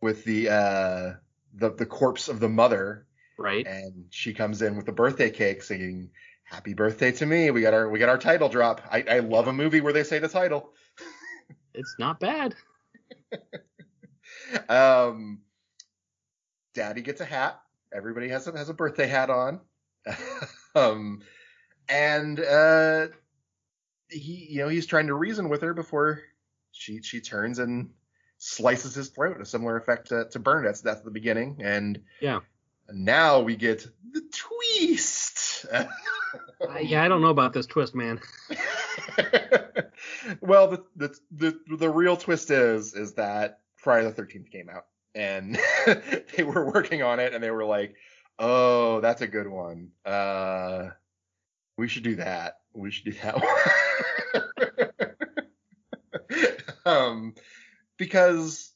with 0.00 0.24
the 0.24 0.48
uh 0.48 1.12
the 1.54 1.72
the 1.74 1.86
corpse 1.86 2.28
of 2.28 2.40
the 2.40 2.48
mother. 2.48 3.06
Right. 3.38 3.66
and 3.66 4.06
she 4.08 4.32
comes 4.32 4.62
in 4.62 4.76
with 4.78 4.88
a 4.88 4.92
birthday 4.92 5.28
cake 5.28 5.62
singing 5.62 6.08
happy 6.44 6.72
birthday 6.72 7.12
to 7.12 7.26
me. 7.26 7.50
We 7.50 7.60
got 7.60 7.74
our 7.74 7.88
we 7.90 7.98
got 7.98 8.08
our 8.08 8.18
title 8.18 8.48
drop. 8.48 8.80
I, 8.90 9.02
I 9.02 9.18
love 9.18 9.46
a 9.48 9.52
movie 9.52 9.80
where 9.82 9.92
they 9.92 10.04
say 10.04 10.18
the 10.18 10.28
title. 10.28 10.72
It's 11.78 11.94
not 11.98 12.18
bad. 12.18 12.54
um 14.70 15.42
daddy 16.72 17.02
gets 17.02 17.20
a 17.20 17.26
hat. 17.26 17.60
Everybody 17.92 18.28
has 18.28 18.46
a 18.46 18.56
has 18.56 18.70
a 18.70 18.74
birthday 18.74 19.06
hat 19.06 19.30
on. 19.30 19.60
Um 20.74 21.20
and 21.88 22.40
uh 22.40 23.08
he 24.10 24.46
you 24.50 24.58
know 24.60 24.68
he's 24.68 24.86
trying 24.86 25.06
to 25.08 25.14
reason 25.14 25.48
with 25.48 25.62
her 25.62 25.74
before 25.74 26.20
she 26.72 27.02
she 27.02 27.20
turns 27.20 27.58
and 27.58 27.90
slices 28.38 28.94
his 28.94 29.08
throat 29.08 29.40
a 29.40 29.44
similar 29.46 29.76
effect 29.76 30.08
to, 30.08 30.26
to 30.30 30.38
bernadette's 30.38 30.82
death 30.82 30.98
at 30.98 31.04
the 31.04 31.10
beginning 31.10 31.60
and 31.62 32.02
Yeah. 32.20 32.40
now 32.90 33.40
we 33.40 33.56
get 33.56 33.86
the 34.12 34.22
twist 34.32 35.64
Uh, 35.72 36.78
yeah, 36.80 37.02
I 37.02 37.08
don't 37.08 37.22
know 37.22 37.30
about 37.30 37.52
this 37.54 37.64
twist, 37.66 37.94
man. 37.94 38.20
well, 40.40 40.68
the, 40.68 40.84
the 40.96 41.18
the 41.30 41.58
the 41.76 41.88
real 41.90 42.16
twist 42.16 42.50
is 42.50 42.94
is 42.94 43.14
that 43.14 43.60
Friday 43.76 44.06
the 44.06 44.12
Thirteenth 44.12 44.50
came 44.50 44.68
out, 44.68 44.86
and 45.14 45.58
they 46.36 46.44
were 46.44 46.70
working 46.70 47.02
on 47.02 47.20
it, 47.20 47.32
and 47.34 47.42
they 47.42 47.50
were 47.50 47.64
like, 47.64 47.94
"Oh, 48.38 49.00
that's 49.00 49.22
a 49.22 49.26
good 49.26 49.48
one. 49.48 49.90
Uh, 50.04 50.90
we 51.76 51.88
should 51.88 52.02
do 52.02 52.16
that. 52.16 52.58
We 52.72 52.90
should 52.90 53.04
do 53.04 53.12
that 53.22 53.40
one." 53.40 54.90
um, 56.86 57.34
because 57.96 58.72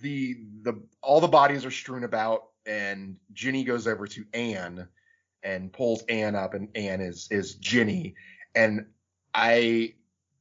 the 0.00 0.36
the 0.62 0.82
all 1.02 1.20
the 1.20 1.28
bodies 1.28 1.64
are 1.64 1.70
strewn 1.70 2.04
about, 2.04 2.48
and 2.66 3.16
Ginny 3.32 3.64
goes 3.64 3.86
over 3.86 4.06
to 4.06 4.24
Anne 4.32 4.88
and 5.42 5.72
pulls 5.72 6.02
Anne 6.08 6.34
up, 6.34 6.54
and 6.54 6.68
Anne 6.74 7.00
is 7.00 7.28
is 7.30 7.54
Ginny, 7.56 8.14
and 8.54 8.86
I 9.34 9.94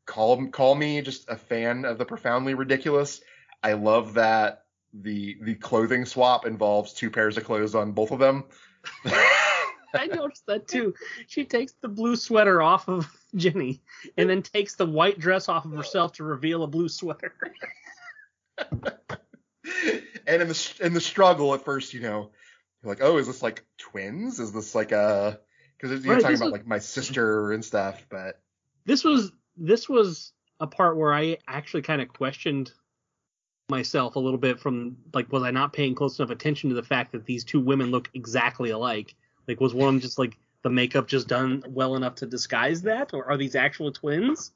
call 0.05 0.47
call 0.47 0.75
me 0.75 1.01
just 1.01 1.29
a 1.29 1.35
fan 1.35 1.85
of 1.85 1.97
the 1.97 2.05
profoundly 2.05 2.53
ridiculous. 2.53 3.21
I 3.63 3.73
love 3.73 4.15
that 4.15 4.65
the 4.93 5.37
the 5.41 5.55
clothing 5.55 6.05
swap 6.05 6.45
involves 6.45 6.93
two 6.93 7.09
pairs 7.09 7.37
of 7.37 7.45
clothes 7.45 7.75
on 7.75 7.93
both 7.93 8.11
of 8.11 8.19
them. 8.19 8.45
I 9.95 10.07
noticed 10.07 10.45
that 10.47 10.67
too. 10.67 10.93
She 11.27 11.45
takes 11.45 11.73
the 11.81 11.87
blue 11.87 12.15
sweater 12.15 12.61
off 12.61 12.87
of 12.87 13.07
Jenny 13.35 13.81
and 14.17 14.29
then 14.29 14.41
takes 14.41 14.75
the 14.75 14.85
white 14.85 15.19
dress 15.19 15.49
off 15.49 15.65
of 15.65 15.71
herself 15.71 16.13
to 16.13 16.23
reveal 16.23 16.63
a 16.63 16.67
blue 16.67 16.89
sweater. 16.89 17.33
and 20.27 20.41
in 20.41 20.47
the 20.47 20.73
in 20.81 20.93
the 20.93 21.01
struggle 21.01 21.53
at 21.53 21.63
first, 21.63 21.93
you 21.93 22.01
know, 22.01 22.31
you're 22.83 22.91
like, 22.91 23.01
oh, 23.01 23.17
is 23.17 23.27
this 23.27 23.41
like 23.41 23.65
twins? 23.77 24.39
Is 24.39 24.51
this 24.51 24.75
like 24.75 24.91
uh, 24.91 25.33
a 25.35 25.39
because 25.77 26.03
you're 26.05 26.15
Right, 26.15 26.21
talking 26.21 26.37
about 26.37 26.45
was- 26.45 26.51
like 26.51 26.67
my 26.67 26.79
sister 26.79 27.51
and 27.53 27.63
stuff, 27.63 28.05
but 28.09 28.41
This 28.85 29.03
was 29.03 29.31
this 29.57 29.87
was 29.89 30.33
a 30.59 30.67
part 30.67 30.97
where 30.97 31.13
I 31.13 31.37
actually 31.47 31.81
kind 31.81 32.01
of 32.01 32.07
questioned 32.09 32.71
myself 33.69 34.15
a 34.15 34.19
little 34.19 34.37
bit 34.37 34.59
from 34.59 34.97
like 35.13 35.31
was 35.31 35.43
I 35.43 35.51
not 35.51 35.73
paying 35.73 35.95
close 35.95 36.19
enough 36.19 36.29
attention 36.31 36.69
to 36.69 36.75
the 36.75 36.83
fact 36.83 37.11
that 37.13 37.25
these 37.25 37.43
two 37.43 37.59
women 37.59 37.89
look 37.91 38.09
exactly 38.13 38.71
alike? 38.71 39.15
Like 39.47 39.59
was 39.59 39.73
one 39.73 39.87
of 39.87 39.93
them 39.95 40.01
just 40.01 40.19
like 40.19 40.37
the 40.63 40.69
makeup 40.69 41.07
just 41.07 41.27
done 41.27 41.63
well 41.67 41.95
enough 41.95 42.15
to 42.15 42.25
disguise 42.25 42.83
that 42.83 43.13
or 43.13 43.25
are 43.29 43.37
these 43.37 43.55
actual 43.55 43.91
twins? 43.91 44.51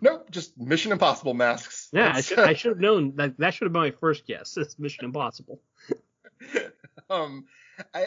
no, 0.00 0.22
just 0.30 0.58
Mission 0.58 0.92
Impossible 0.92 1.34
masks. 1.34 1.88
Yeah, 1.92 2.12
I 2.14 2.20
should 2.20 2.38
I 2.38 2.54
should 2.54 2.70
have 2.70 2.80
known 2.80 3.16
that 3.16 3.38
that 3.38 3.54
should 3.54 3.66
have 3.66 3.72
been 3.72 3.82
my 3.82 3.90
first 3.90 4.26
guess. 4.26 4.56
It's 4.56 4.78
Mission 4.78 5.04
Impossible. 5.04 5.60
um, 7.10 7.46
I, 7.94 8.06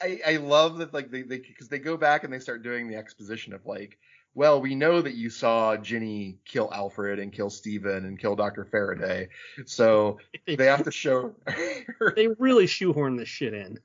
I, 0.00 0.20
I 0.26 0.36
love 0.36 0.78
that 0.78 0.92
like 0.92 1.10
they, 1.10 1.22
they, 1.22 1.38
cause 1.38 1.68
they 1.68 1.78
go 1.78 1.96
back 1.96 2.24
and 2.24 2.32
they 2.32 2.38
start 2.38 2.62
doing 2.62 2.88
the 2.88 2.96
exposition 2.96 3.52
of 3.52 3.64
like, 3.66 3.98
well, 4.34 4.60
we 4.60 4.74
know 4.74 5.00
that 5.00 5.14
you 5.14 5.30
saw 5.30 5.76
Ginny 5.76 6.38
kill 6.44 6.70
Alfred 6.72 7.18
and 7.18 7.32
kill 7.32 7.50
Steven 7.50 8.04
and 8.04 8.18
kill 8.18 8.34
Dr. 8.34 8.64
Faraday. 8.64 9.28
So 9.66 10.18
they 10.46 10.66
have 10.66 10.84
to 10.84 10.90
show 10.90 11.34
they 12.16 12.28
really 12.38 12.66
shoehorn 12.66 13.16
this 13.16 13.28
shit 13.28 13.54
in. 13.54 13.78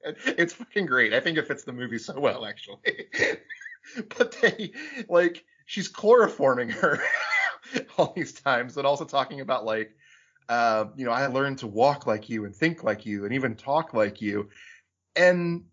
it's 0.26 0.52
fucking 0.54 0.86
great. 0.86 1.12
I 1.12 1.20
think 1.20 1.38
it 1.38 1.46
fits 1.46 1.64
the 1.64 1.72
movie 1.72 1.98
so 1.98 2.18
well, 2.18 2.44
actually. 2.44 2.78
but 4.18 4.36
they 4.40 4.72
like 5.08 5.44
she's 5.66 5.90
chloroforming 5.90 6.70
her 6.72 7.00
all 7.98 8.12
these 8.14 8.32
times, 8.32 8.76
and 8.76 8.86
also 8.86 9.04
talking 9.04 9.40
about 9.40 9.64
like, 9.64 9.94
uh, 10.48 10.86
you 10.96 11.04
know, 11.04 11.12
I 11.12 11.26
learned 11.26 11.58
to 11.58 11.66
walk 11.66 12.06
like 12.06 12.28
you 12.28 12.44
and 12.44 12.54
think 12.54 12.84
like 12.84 13.06
you 13.06 13.24
and 13.24 13.34
even 13.34 13.56
talk 13.56 13.94
like 13.94 14.20
you. 14.20 14.48
And 15.16 15.64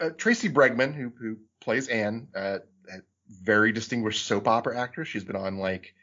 uh, 0.00 0.10
Tracey 0.10 0.48
Bregman, 0.48 0.94
who 0.94 1.12
who 1.18 1.38
plays 1.60 1.88
Anne, 1.88 2.28
uh, 2.34 2.58
a 2.92 2.98
very 3.28 3.72
distinguished 3.72 4.26
soap 4.26 4.48
opera 4.48 4.78
actress. 4.78 5.08
She's 5.08 5.24
been 5.24 5.36
on 5.36 5.58
like 5.58 5.94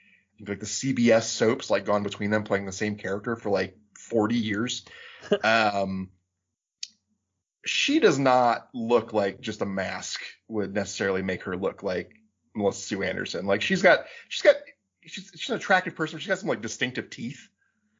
like 0.48 0.60
the 0.60 0.66
CBS 0.66 1.24
soaps, 1.24 1.70
like 1.70 1.86
gone 1.86 2.04
between 2.04 2.32
them, 2.32 2.44
playing 2.44 2.66
the 2.66 2.72
same 2.72 2.96
character 2.96 3.36
for 3.36 3.50
like 3.50 3.78
40 3.98 4.36
years. 4.36 4.86
um, 5.44 6.10
she 7.66 8.00
does 8.00 8.18
not 8.18 8.70
look 8.74 9.14
like 9.14 9.42
just 9.42 9.62
a 9.62 9.66
mask 9.66 10.22
would 10.48 10.74
necessarily 10.74 11.22
make 11.22 11.44
her 11.44 11.56
look 11.56 11.84
like 11.84 12.14
Melissa 12.56 12.82
Sue 12.82 13.04
Anderson. 13.04 13.46
Like 13.46 13.62
she's 13.62 13.82
got 13.82 14.06
she's 14.30 14.42
got 14.42 14.56
she's, 15.06 15.32
she's 15.36 15.50
an 15.50 15.56
attractive 15.56 15.96
person. 15.96 16.20
She's 16.20 16.28
got 16.28 16.40
some 16.40 16.50
like 16.50 16.62
distinctive 16.62 17.10
teeth. 17.10 17.48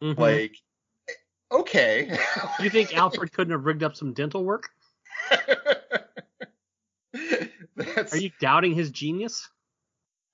Mhm. 0.02 0.18
Like 0.18 0.56
okay. 1.52 2.18
you 2.60 2.70
think 2.70 2.96
Alfred 2.96 3.32
couldn't 3.34 3.52
have 3.52 3.66
rigged 3.66 3.84
up 3.84 3.96
some 3.96 4.14
dental 4.14 4.44
work? 4.44 4.70
That's 7.76 8.14
Are 8.14 8.18
you 8.18 8.32
doubting 8.40 8.74
his 8.74 8.90
genius? 8.90 9.50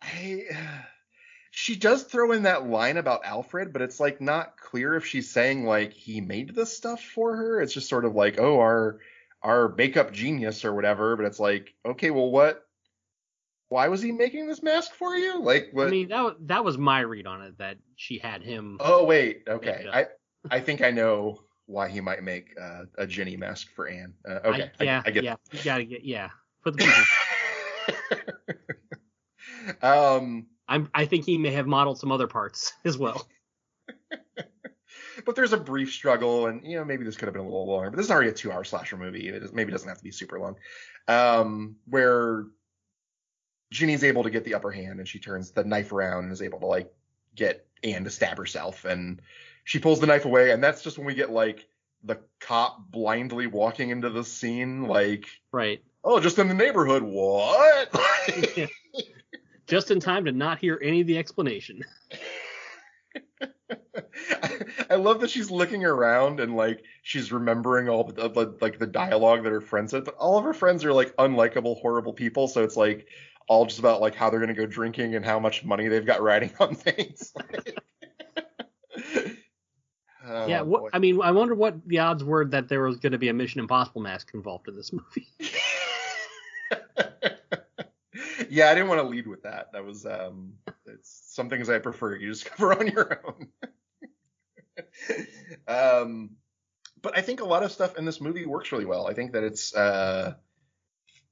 I, 0.01 0.43
she 1.51 1.75
does 1.75 2.03
throw 2.03 2.32
in 2.32 2.43
that 2.43 2.67
line 2.67 2.97
about 2.97 3.25
Alfred, 3.25 3.73
but 3.73 3.82
it's 3.82 3.99
like 3.99 4.21
not 4.21 4.58
clear 4.58 4.95
if 4.95 5.05
she's 5.05 5.29
saying 5.29 5.66
like 5.66 5.93
he 5.93 6.21
made 6.21 6.54
this 6.54 6.75
stuff 6.75 7.01
for 7.01 7.36
her. 7.36 7.62
It's 7.62 7.74
just 7.74 7.89
sort 7.89 8.05
of 8.05 8.16
like, 8.16 8.39
oh, 8.39 8.59
our 8.59 8.99
our 9.42 9.70
makeup 9.70 10.12
genius 10.12 10.66
or 10.66 10.74
whatever. 10.74 11.16
But 11.16 11.26
it's 11.26 11.39
like, 11.39 11.74
okay, 11.86 12.12
well, 12.12 12.32
what? 12.32 12.64
Why 13.70 13.89
was 13.89 14.01
he 14.01 14.14
making 14.14 14.47
this 14.47 14.64
mask 14.64 14.93
for 14.93 15.16
you? 15.16 15.42
Like, 15.42 15.70
what? 15.74 15.88
I 15.88 15.89
mean, 15.89 16.08
that 16.09 16.36
that 16.42 16.64
was 16.64 16.78
my 16.78 17.01
read 17.01 17.28
on 17.28 17.42
it 17.42 17.58
that 17.58 17.78
she 17.96 18.18
had 18.18 18.42
him. 18.42 18.78
oh, 18.80 19.04
wait, 19.04 19.43
okay. 19.47 19.88
I 19.92 20.05
I 20.50 20.59
think 20.59 20.82
I 20.82 20.92
know 20.92 21.42
why 21.66 21.89
he 21.89 22.00
might 22.00 22.24
make 22.24 22.50
uh, 22.59 22.84
a 22.97 23.05
Ginny 23.05 23.36
mask 23.36 23.68
for 23.76 23.88
Anne. 23.88 24.14
Uh, 24.28 24.39
okay, 24.46 24.72
I, 24.80 24.84
yeah, 24.84 25.01
I, 25.05 25.12
get 25.12 25.24
yeah, 25.24 25.36
you 25.51 25.59
gotta 25.64 25.84
get 25.84 26.04
yeah. 26.05 26.30
Put 26.64 26.78
the 26.78 26.88
um, 29.82 30.47
I'm, 30.68 30.89
I 30.93 31.05
think 31.05 31.26
he 31.26 31.38
may 31.38 31.51
have 31.51 31.68
modeled 31.68 32.00
some 32.00 32.12
other 32.12 32.28
parts 32.28 32.74
as 32.86 32.97
well. 32.97 33.28
But 35.25 35.35
there's 35.35 35.53
a 35.53 35.57
brief 35.57 35.91
struggle, 35.91 36.47
and 36.47 36.65
you 36.65 36.77
know 36.77 36.85
maybe 36.85 37.03
this 37.03 37.15
could 37.17 37.27
have 37.27 37.33
been 37.33 37.43
a 37.43 37.47
little 37.47 37.67
longer. 37.67 37.89
But 37.89 37.97
this 37.97 38.05
is 38.05 38.11
already 38.11 38.29
a 38.29 38.33
two-hour 38.33 38.63
slasher 38.63 38.97
movie. 38.97 39.27
It 39.29 39.43
is, 39.43 39.53
maybe 39.53 39.71
doesn't 39.71 39.87
have 39.87 39.97
to 39.97 40.03
be 40.03 40.11
super 40.11 40.39
long. 40.39 40.55
Um, 41.07 41.75
where 41.85 42.45
Ginny's 43.71 44.03
able 44.03 44.23
to 44.23 44.29
get 44.29 44.43
the 44.43 44.55
upper 44.55 44.71
hand, 44.71 44.99
and 44.99 45.07
she 45.07 45.19
turns 45.19 45.51
the 45.51 45.63
knife 45.63 45.91
around 45.91 46.25
and 46.25 46.31
is 46.33 46.41
able 46.41 46.59
to 46.59 46.65
like 46.65 46.91
get 47.35 47.65
Anne 47.83 48.03
to 48.03 48.09
stab 48.09 48.37
herself, 48.37 48.85
and 48.85 49.21
she 49.63 49.79
pulls 49.79 49.99
the 49.99 50.07
knife 50.07 50.25
away, 50.25 50.51
and 50.51 50.63
that's 50.63 50.81
just 50.81 50.97
when 50.97 51.07
we 51.07 51.13
get 51.13 51.29
like 51.29 51.67
the 52.03 52.19
cop 52.39 52.91
blindly 52.91 53.47
walking 53.47 53.89
into 53.89 54.09
the 54.09 54.23
scene, 54.23 54.83
like, 54.83 55.25
Right. 55.51 55.83
oh, 56.03 56.19
just 56.19 56.37
in 56.39 56.47
the 56.47 56.53
neighborhood, 56.53 57.03
what? 57.03 57.89
Just 59.67 59.91
in 59.91 59.99
time 59.99 60.23
to 60.23 60.31
not 60.31 60.59
hear 60.59 60.79
any 60.81 61.01
of 61.01 61.07
the 61.07 61.17
explanation. 61.17 61.83
I 64.89 64.96
love 64.96 65.20
that 65.22 65.30
she's 65.30 65.51
looking 65.51 65.84
around 65.84 66.39
and 66.39 66.55
like 66.55 66.84
she's 67.01 67.32
remembering 67.32 67.89
all 67.89 68.05
the, 68.05 68.30
the 68.30 68.58
like 68.62 68.80
the 68.80 68.88
dialogue 68.88 69.43
that 69.43 69.51
her 69.51 69.62
friends 69.62 69.92
said, 69.92 70.05
but 70.05 70.16
all 70.16 70.38
of 70.38 70.43
her 70.46 70.54
friends 70.54 70.86
are 70.86 70.93
like 70.93 71.16
unlikable, 71.18 71.80
horrible 71.82 72.14
people. 72.14 72.47
So 72.47 72.64
it's 72.64 72.78
like 72.78 73.08
all 73.47 73.66
just 73.66 73.80
about 73.80 74.01
like 74.01 74.16
how 74.16 74.30
they're 74.30 74.39
gonna 74.39 74.54
go 74.54 74.66
drinking 74.66 75.16
and 75.16 75.26
how 75.26 75.39
much 75.39 75.64
money 75.64 75.88
they've 75.88 76.05
got 76.05 76.22
riding 76.22 76.51
on 76.59 76.76
things. 76.76 77.34
Oh, 80.30 80.46
yeah. 80.46 80.62
What, 80.62 80.89
I 80.93 81.00
mean, 81.00 81.22
I 81.22 81.32
wonder 81.32 81.55
what 81.55 81.88
the 81.88 82.00
odds 82.00 82.24
were 82.24 82.43
that 82.46 82.68
there 82.68 82.82
was 82.82 82.97
going 82.97 83.14
to 83.14 83.18
be 83.18 83.30
a 83.30 83.34
Mission 83.34 83.62
Impossible 83.62 84.01
mask 84.01 84.32
involved 84.34 84.68
in 84.68 84.76
this 84.76 84.92
movie. 84.92 85.28
yeah, 88.50 88.70
I 88.70 88.74
didn't 88.74 88.89
want 88.89 89.00
to 89.00 89.08
lead 89.08 89.26
with 89.26 89.43
that. 89.43 89.72
That 89.72 89.86
was 89.86 90.05
um, 90.05 90.54
it's 90.86 91.24
some 91.34 91.50
things 91.50 91.70
I 91.70 91.80
prefer 91.80 92.16
you 92.16 92.28
discover 92.30 92.74
on 92.80 92.88
your 92.88 93.22
own. 93.26 93.47
Um, 95.67 96.32
but 97.01 97.17
I 97.17 97.21
think 97.21 97.41
a 97.41 97.45
lot 97.45 97.63
of 97.63 97.71
stuff 97.71 97.97
in 97.97 98.05
this 98.05 98.21
movie 98.21 98.45
works 98.45 98.71
really 98.71 98.86
well. 98.86 99.08
I 99.08 99.13
think 99.13 99.33
that 99.33 99.43
it's 99.43 99.75
uh, 99.75 100.33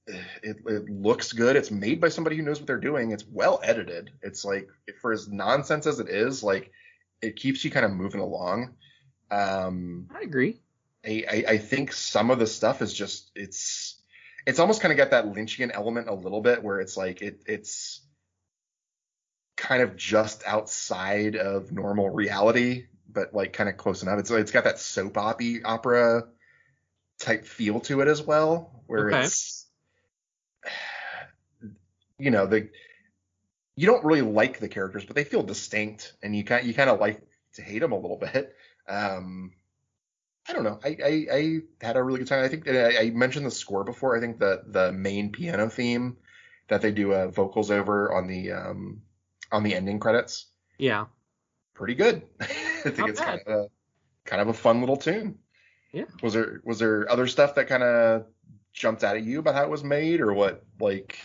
it, 0.07 0.57
it 0.65 0.89
looks 0.89 1.33
good. 1.33 1.55
It's 1.55 1.71
made 1.71 1.99
by 1.99 2.09
somebody 2.09 2.35
who 2.35 2.43
knows 2.43 2.59
what 2.59 2.67
they're 2.67 2.77
doing. 2.77 3.11
It's 3.11 3.25
well 3.25 3.59
edited. 3.63 4.11
It's 4.21 4.45
like 4.45 4.69
for 5.01 5.11
as 5.11 5.27
nonsense 5.27 5.87
as 5.87 5.99
it 5.99 6.09
is, 6.09 6.43
like 6.43 6.71
it 7.21 7.35
keeps 7.35 7.63
you 7.63 7.71
kind 7.71 7.85
of 7.85 7.91
moving 7.91 8.21
along. 8.21 8.75
Um, 9.31 10.07
I 10.15 10.21
agree. 10.21 10.61
I, 11.05 11.25
I, 11.29 11.45
I 11.53 11.57
think 11.57 11.91
some 11.93 12.31
of 12.31 12.39
the 12.39 12.47
stuff 12.47 12.81
is 12.81 12.93
just 12.93 13.31
it's 13.35 14.01
it's 14.45 14.59
almost 14.59 14.81
kind 14.81 14.91
of 14.91 14.97
got 14.97 15.11
that 15.11 15.25
Lynchian 15.25 15.71
element 15.73 16.07
a 16.07 16.13
little 16.13 16.41
bit 16.41 16.63
where 16.63 16.79
it's 16.79 16.95
like 16.95 17.21
it 17.21 17.41
it's 17.47 18.01
kind 19.57 19.81
of 19.81 19.95
just 19.95 20.43
outside 20.45 21.35
of 21.35 21.71
normal 21.71 22.09
reality, 22.09 22.85
but 23.09 23.33
like 23.33 23.53
kind 23.53 23.69
of 23.69 23.77
close 23.77 24.03
enough. 24.03 24.19
It's 24.19 24.31
it's 24.31 24.51
got 24.51 24.63
that 24.65 24.79
soap 24.79 25.17
opera 25.17 25.59
opera 25.63 26.27
type 27.19 27.45
feel 27.45 27.79
to 27.81 28.01
it 28.01 28.07
as 28.07 28.21
well, 28.21 28.83
where 28.87 29.09
Okay. 29.09 29.23
it's 29.23 29.67
you 32.17 32.31
know 32.31 32.45
the 32.45 32.69
you 33.75 33.87
don't 33.87 34.05
really 34.05 34.21
like 34.21 34.59
the 34.59 34.69
characters, 34.69 35.05
but 35.05 35.15
they 35.15 35.23
feel 35.23 35.43
distinct, 35.43 36.13
and 36.23 36.35
you 36.35 36.43
kind 36.43 36.65
you 36.65 36.73
kind 36.73 36.89
of 36.89 36.99
like 36.99 37.21
to 37.53 37.61
hate 37.61 37.79
them 37.79 37.91
a 37.91 37.99
little 37.99 38.17
bit. 38.33 38.55
Um, 38.87 39.53
I 40.47 40.53
don't 40.53 40.63
know. 40.63 40.79
I, 40.83 40.97
I, 41.03 41.27
I 41.33 41.59
had 41.81 41.97
a 41.97 42.03
really 42.03 42.19
good 42.19 42.27
time. 42.27 42.43
I 42.43 42.47
think 42.47 42.67
I, 42.67 42.97
I 43.05 43.09
mentioned 43.09 43.45
the 43.45 43.51
score 43.51 43.83
before. 43.83 44.15
I 44.15 44.19
think 44.19 44.39
the 44.39 44.63
the 44.67 44.91
main 44.91 45.31
piano 45.31 45.69
theme 45.69 46.17
that 46.67 46.81
they 46.81 46.91
do 46.91 47.13
uh, 47.13 47.27
vocals 47.27 47.71
over 47.71 48.13
on 48.13 48.27
the 48.27 48.51
um 48.51 49.01
on 49.51 49.63
the 49.63 49.75
ending 49.75 49.99
credits, 49.99 50.47
Yeah. 50.77 51.05
pretty 51.73 51.95
good. 51.95 52.23
I 52.85 52.89
think 52.89 52.99
Not 52.99 53.09
it's 53.09 53.19
bad. 53.19 53.27
kind 53.27 53.41
of 53.47 53.53
a, 53.65 53.67
kind 54.25 54.41
of 54.41 54.47
a 54.49 54.53
fun 54.53 54.79
little 54.79 54.97
tune. 54.97 55.39
Yeah. 55.91 56.05
Was 56.21 56.33
there 56.33 56.61
was 56.63 56.79
there 56.79 57.09
other 57.11 57.27
stuff 57.27 57.55
that 57.55 57.67
kind 57.67 57.83
of 57.83 58.25
jumped 58.73 59.03
out 59.03 59.15
at 59.15 59.23
you 59.23 59.39
about 59.39 59.55
how 59.55 59.63
it 59.63 59.69
was 59.69 59.83
made, 59.83 60.21
or 60.21 60.33
what 60.33 60.63
like? 60.79 61.17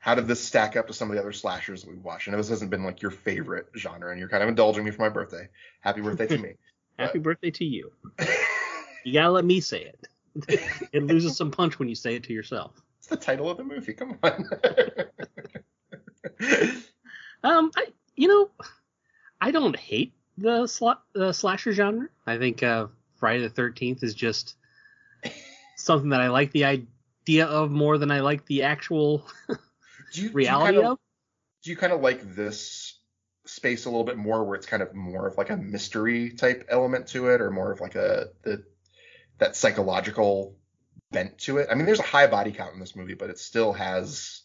How 0.00 0.14
did 0.14 0.28
this 0.28 0.42
stack 0.42 0.76
up 0.76 0.86
to 0.86 0.92
some 0.92 1.10
of 1.10 1.16
the 1.16 1.20
other 1.20 1.32
slashers 1.32 1.82
that 1.82 1.90
we've 1.90 2.02
watched? 2.02 2.28
I 2.28 2.30
know 2.30 2.36
this 2.36 2.48
hasn't 2.48 2.70
been 2.70 2.84
like 2.84 3.02
your 3.02 3.10
favorite 3.10 3.66
genre, 3.76 4.10
and 4.10 4.18
you're 4.20 4.28
kind 4.28 4.42
of 4.42 4.48
indulging 4.48 4.84
me 4.84 4.92
for 4.92 5.02
my 5.02 5.08
birthday. 5.08 5.48
Happy 5.80 6.00
birthday 6.00 6.28
to 6.28 6.38
me. 6.38 6.52
Happy 6.98 7.18
birthday 7.18 7.50
to 7.50 7.64
you. 7.64 7.92
You 9.04 9.12
gotta 9.14 9.30
let 9.30 9.44
me 9.44 9.60
say 9.60 9.84
it. 9.84 10.60
it 10.92 11.02
loses 11.04 11.34
some 11.36 11.50
punch 11.50 11.78
when 11.78 11.88
you 11.88 11.94
say 11.94 12.16
it 12.16 12.24
to 12.24 12.32
yourself. 12.34 12.72
It's 12.98 13.06
the 13.06 13.16
title 13.16 13.48
of 13.48 13.56
the 13.56 13.64
movie. 13.64 13.94
Come 13.94 14.18
on. 14.22 14.50
Um, 17.42 17.70
I 17.76 17.86
you 18.16 18.28
know, 18.28 18.50
I 19.40 19.50
don't 19.50 19.76
hate 19.76 20.12
the 20.38 20.62
sla- 20.64 20.98
the 21.12 21.32
slasher 21.32 21.72
genre. 21.72 22.08
I 22.26 22.38
think 22.38 22.62
uh, 22.62 22.86
Friday 23.16 23.42
the 23.42 23.50
Thirteenth 23.50 24.02
is 24.02 24.14
just 24.14 24.56
something 25.76 26.10
that 26.10 26.20
I 26.20 26.28
like 26.28 26.52
the 26.52 26.64
idea 26.64 27.46
of 27.46 27.70
more 27.70 27.98
than 27.98 28.10
I 28.10 28.20
like 28.20 28.46
the 28.46 28.62
actual 28.62 29.26
do 30.12 30.22
you, 30.22 30.30
reality 30.30 30.72
do 30.72 30.76
you 30.76 30.82
kind 30.82 30.86
of. 30.86 30.92
of, 30.92 30.98
do 31.64 31.70
you 31.70 31.76
kind 31.76 31.92
of 31.92 32.00
like 32.00 32.34
this 32.34 32.98
space 33.46 33.86
a 33.86 33.90
little 33.90 34.04
bit 34.04 34.16
more, 34.16 34.44
where 34.44 34.56
it's 34.56 34.66
kind 34.66 34.82
of 34.82 34.94
more 34.94 35.26
of 35.26 35.36
like 35.36 35.50
a 35.50 35.56
mystery 35.56 36.30
type 36.30 36.66
element 36.68 37.08
to 37.08 37.28
it, 37.28 37.40
or 37.40 37.50
more 37.50 37.72
of 37.72 37.80
like 37.80 37.96
a 37.96 38.28
the 38.42 38.64
that 39.38 39.56
psychological 39.56 40.56
bent 41.10 41.38
to 41.38 41.58
it? 41.58 41.68
I 41.70 41.74
mean, 41.74 41.86
there's 41.86 42.00
a 42.00 42.04
high 42.04 42.26
body 42.28 42.52
count 42.52 42.74
in 42.74 42.80
this 42.80 42.94
movie, 42.94 43.14
but 43.14 43.30
it 43.30 43.38
still 43.38 43.72
has. 43.72 44.42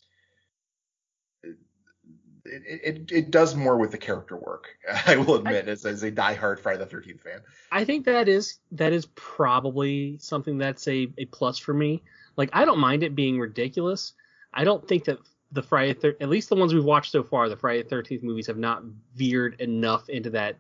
It, 2.46 2.82
it, 2.84 3.12
it 3.12 3.32
does 3.32 3.56
more 3.56 3.78
with 3.78 3.92
the 3.92 3.98
character 3.98 4.36
work. 4.36 4.68
I 5.08 5.16
will 5.16 5.36
admit, 5.36 5.68
as, 5.68 5.86
as 5.86 6.04
a 6.04 6.12
diehard 6.12 6.60
Friday 6.60 6.80
the 6.80 6.86
Thirteenth 6.86 7.22
fan. 7.22 7.40
I 7.72 7.86
think 7.86 8.06
that 8.06 8.28
is 8.28 8.60
that 8.74 8.92
is 8.92 9.06
probably 9.16 10.18
something 10.20 10.58
that's 10.58 10.88
a, 10.88 11.08
a 11.18 11.26
plus 11.26 11.58
for 11.58 11.74
me. 11.74 12.04
Like 12.36 12.50
I 12.52 12.66
don't 12.66 12.80
mind 12.80 13.04
it 13.04 13.16
being 13.16 13.40
ridiculous. 13.40 14.14
I 14.54 14.66
don't 14.66 14.86
think 14.88 15.06
that 15.06 15.20
the 15.54 15.64
Friday 15.64 15.94
thir- 15.94 16.18
at 16.20 16.30
least 16.30 16.50
the 16.50 16.56
ones 16.56 16.74
we've 16.74 16.84
watched 16.84 17.12
so 17.12 17.24
far, 17.24 17.48
the 17.48 17.56
Friday 17.56 17.84
Thirteenth 17.84 18.24
movies 18.24 18.48
have 18.48 18.58
not 18.58 18.84
veered 19.16 19.62
enough 19.62 20.10
into 20.10 20.30
that 20.32 20.58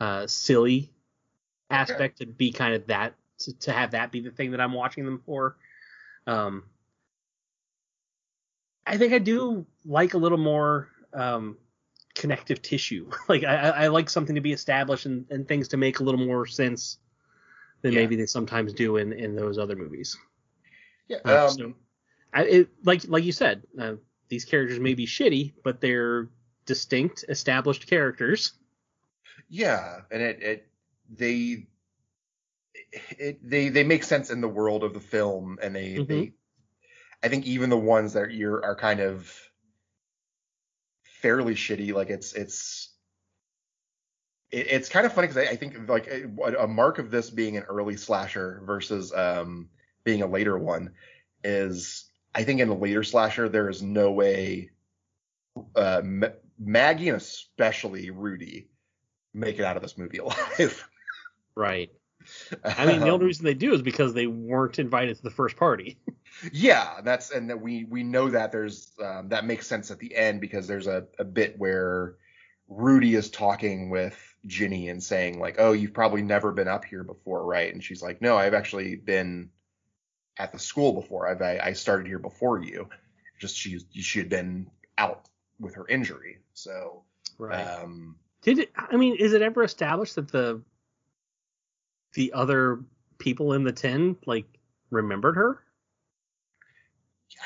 uh, 0.00 0.26
silly 0.26 0.90
aspect 1.70 2.18
to 2.18 2.26
be 2.26 2.50
kind 2.52 2.74
of 2.74 2.86
that 2.88 3.14
to, 3.38 3.58
to 3.60 3.72
have 3.72 3.92
that 3.92 4.10
be 4.10 4.20
the 4.20 4.30
thing 4.30 4.50
that 4.50 4.60
I'm 4.60 4.72
watching 4.72 5.04
them 5.04 5.22
for. 5.24 5.56
Um, 6.26 6.64
I 8.86 8.98
think 8.98 9.12
I 9.12 9.18
do 9.18 9.66
like 9.84 10.14
a 10.14 10.18
little 10.18 10.38
more 10.38 10.88
um, 11.14 11.56
connective 12.14 12.62
tissue. 12.62 13.10
Like 13.28 13.44
I, 13.44 13.54
I 13.70 13.86
like 13.88 14.10
something 14.10 14.34
to 14.34 14.40
be 14.40 14.52
established 14.52 15.06
and, 15.06 15.24
and 15.30 15.46
things 15.46 15.68
to 15.68 15.76
make 15.76 16.00
a 16.00 16.02
little 16.02 16.24
more 16.24 16.46
sense 16.46 16.98
than 17.82 17.92
Yeah. 17.92 18.00
maybe 18.00 18.16
they 18.16 18.26
sometimes 18.26 18.72
do 18.72 18.96
in, 18.98 19.12
in 19.12 19.34
those 19.34 19.58
other 19.58 19.76
movies. 19.76 20.16
Yeah. 21.08 21.18
Uh, 21.24 21.46
Um, 21.46 21.50
so- 21.50 21.74
I, 22.34 22.44
it, 22.44 22.68
like 22.84 23.06
like 23.08 23.24
you 23.24 23.32
said, 23.32 23.62
uh, 23.78 23.94
these 24.30 24.46
characters 24.46 24.80
may 24.80 24.94
be 24.94 25.04
shitty, 25.06 25.52
but 25.62 25.82
they're 25.82 26.30
distinct, 26.64 27.26
established 27.28 27.86
characters. 27.86 28.54
Yeah, 29.50 30.00
and 30.10 30.22
it, 30.22 30.42
it 30.42 30.68
they 31.14 31.66
it 33.18 33.38
they 33.46 33.68
they 33.68 33.84
make 33.84 34.02
sense 34.02 34.30
in 34.30 34.40
the 34.40 34.48
world 34.48 34.82
of 34.82 34.94
the 34.94 35.00
film, 35.00 35.58
and 35.62 35.76
they 35.76 35.96
Mhm. 35.96 36.06
they 36.08 36.32
I 37.22 37.28
think 37.28 37.46
even 37.46 37.68
the 37.68 37.76
ones 37.76 38.14
that 38.14 38.32
you're 38.32 38.64
are 38.64 38.74
kind 38.76 39.00
of 39.00 39.30
fairly 41.22 41.54
shitty, 41.54 41.94
like 41.94 42.10
it's 42.10 42.32
it's 42.34 42.90
it, 44.50 44.66
it's 44.68 44.88
kind 44.88 45.06
of 45.06 45.12
funny 45.12 45.28
because 45.28 45.48
I, 45.48 45.52
I 45.52 45.56
think 45.56 45.88
like 45.88 46.08
a, 46.08 46.24
a 46.58 46.68
mark 46.68 46.98
of 46.98 47.10
this 47.10 47.30
being 47.30 47.56
an 47.56 47.62
early 47.64 47.96
slasher 47.96 48.60
versus 48.66 49.12
um 49.14 49.68
being 50.04 50.22
a 50.22 50.26
later 50.26 50.58
one 50.58 50.90
is 51.44 52.10
I 52.34 52.44
think 52.44 52.60
in 52.60 52.68
a 52.68 52.74
later 52.74 53.02
slasher 53.02 53.48
there 53.48 53.70
is 53.70 53.82
no 53.82 54.10
way 54.12 54.70
uh 55.76 56.02
Ma- 56.04 56.28
Maggie 56.58 57.08
and 57.08 57.16
especially 57.16 58.10
Rudy 58.10 58.68
make 59.32 59.58
it 59.58 59.64
out 59.64 59.76
of 59.76 59.82
this 59.82 59.96
movie 59.96 60.18
alive. 60.18 60.88
Right. 61.54 61.90
I 62.76 62.86
mean, 62.86 63.02
the 63.02 63.10
only 63.10 63.24
Um, 63.24 63.26
reason 63.26 63.44
they 63.44 63.54
do 63.54 63.72
is 63.74 63.82
because 63.82 64.14
they 64.14 64.26
weren't 64.26 64.78
invited 64.78 65.16
to 65.16 65.22
the 65.22 65.30
first 65.30 65.56
party. 65.56 65.98
yeah, 66.52 67.00
that's 67.02 67.30
and 67.30 67.50
that 67.50 67.60
we 67.60 67.84
we 67.84 68.02
know 68.02 68.30
that 68.30 68.52
there's 68.52 68.92
um, 69.02 69.28
that 69.28 69.44
makes 69.44 69.66
sense 69.66 69.90
at 69.90 69.98
the 69.98 70.14
end 70.14 70.40
because 70.40 70.66
there's 70.66 70.86
a, 70.86 71.06
a 71.18 71.24
bit 71.24 71.58
where 71.58 72.16
Rudy 72.68 73.14
is 73.14 73.30
talking 73.30 73.90
with 73.90 74.18
Ginny 74.46 74.88
and 74.88 75.02
saying 75.02 75.38
like, 75.38 75.56
"Oh, 75.58 75.72
you've 75.72 75.94
probably 75.94 76.22
never 76.22 76.52
been 76.52 76.68
up 76.68 76.84
here 76.84 77.04
before, 77.04 77.44
right?" 77.44 77.72
And 77.72 77.82
she's 77.82 78.02
like, 78.02 78.20
"No, 78.22 78.36
I've 78.36 78.54
actually 78.54 78.96
been 78.96 79.50
at 80.38 80.52
the 80.52 80.58
school 80.58 80.92
before. 80.94 81.28
I've 81.28 81.42
I, 81.42 81.60
I 81.62 81.72
started 81.74 82.06
here 82.06 82.18
before 82.18 82.62
you. 82.62 82.88
Just 83.40 83.56
she 83.56 83.78
she 83.92 84.18
had 84.18 84.28
been 84.28 84.70
out 84.98 85.28
with 85.60 85.74
her 85.74 85.86
injury, 85.88 86.38
so 86.54 87.04
Right. 87.38 87.66
um, 87.66 88.16
Did 88.42 88.58
it? 88.58 88.72
I 88.76 88.96
mean, 88.96 89.16
is 89.16 89.32
it 89.32 89.42
ever 89.42 89.62
established 89.62 90.16
that 90.16 90.28
the 90.30 90.62
the 92.14 92.32
other 92.32 92.80
people 93.18 93.52
in 93.52 93.64
the 93.64 93.72
ten 93.72 94.16
like 94.26 94.46
remembered 94.90 95.36
her? 95.36 95.58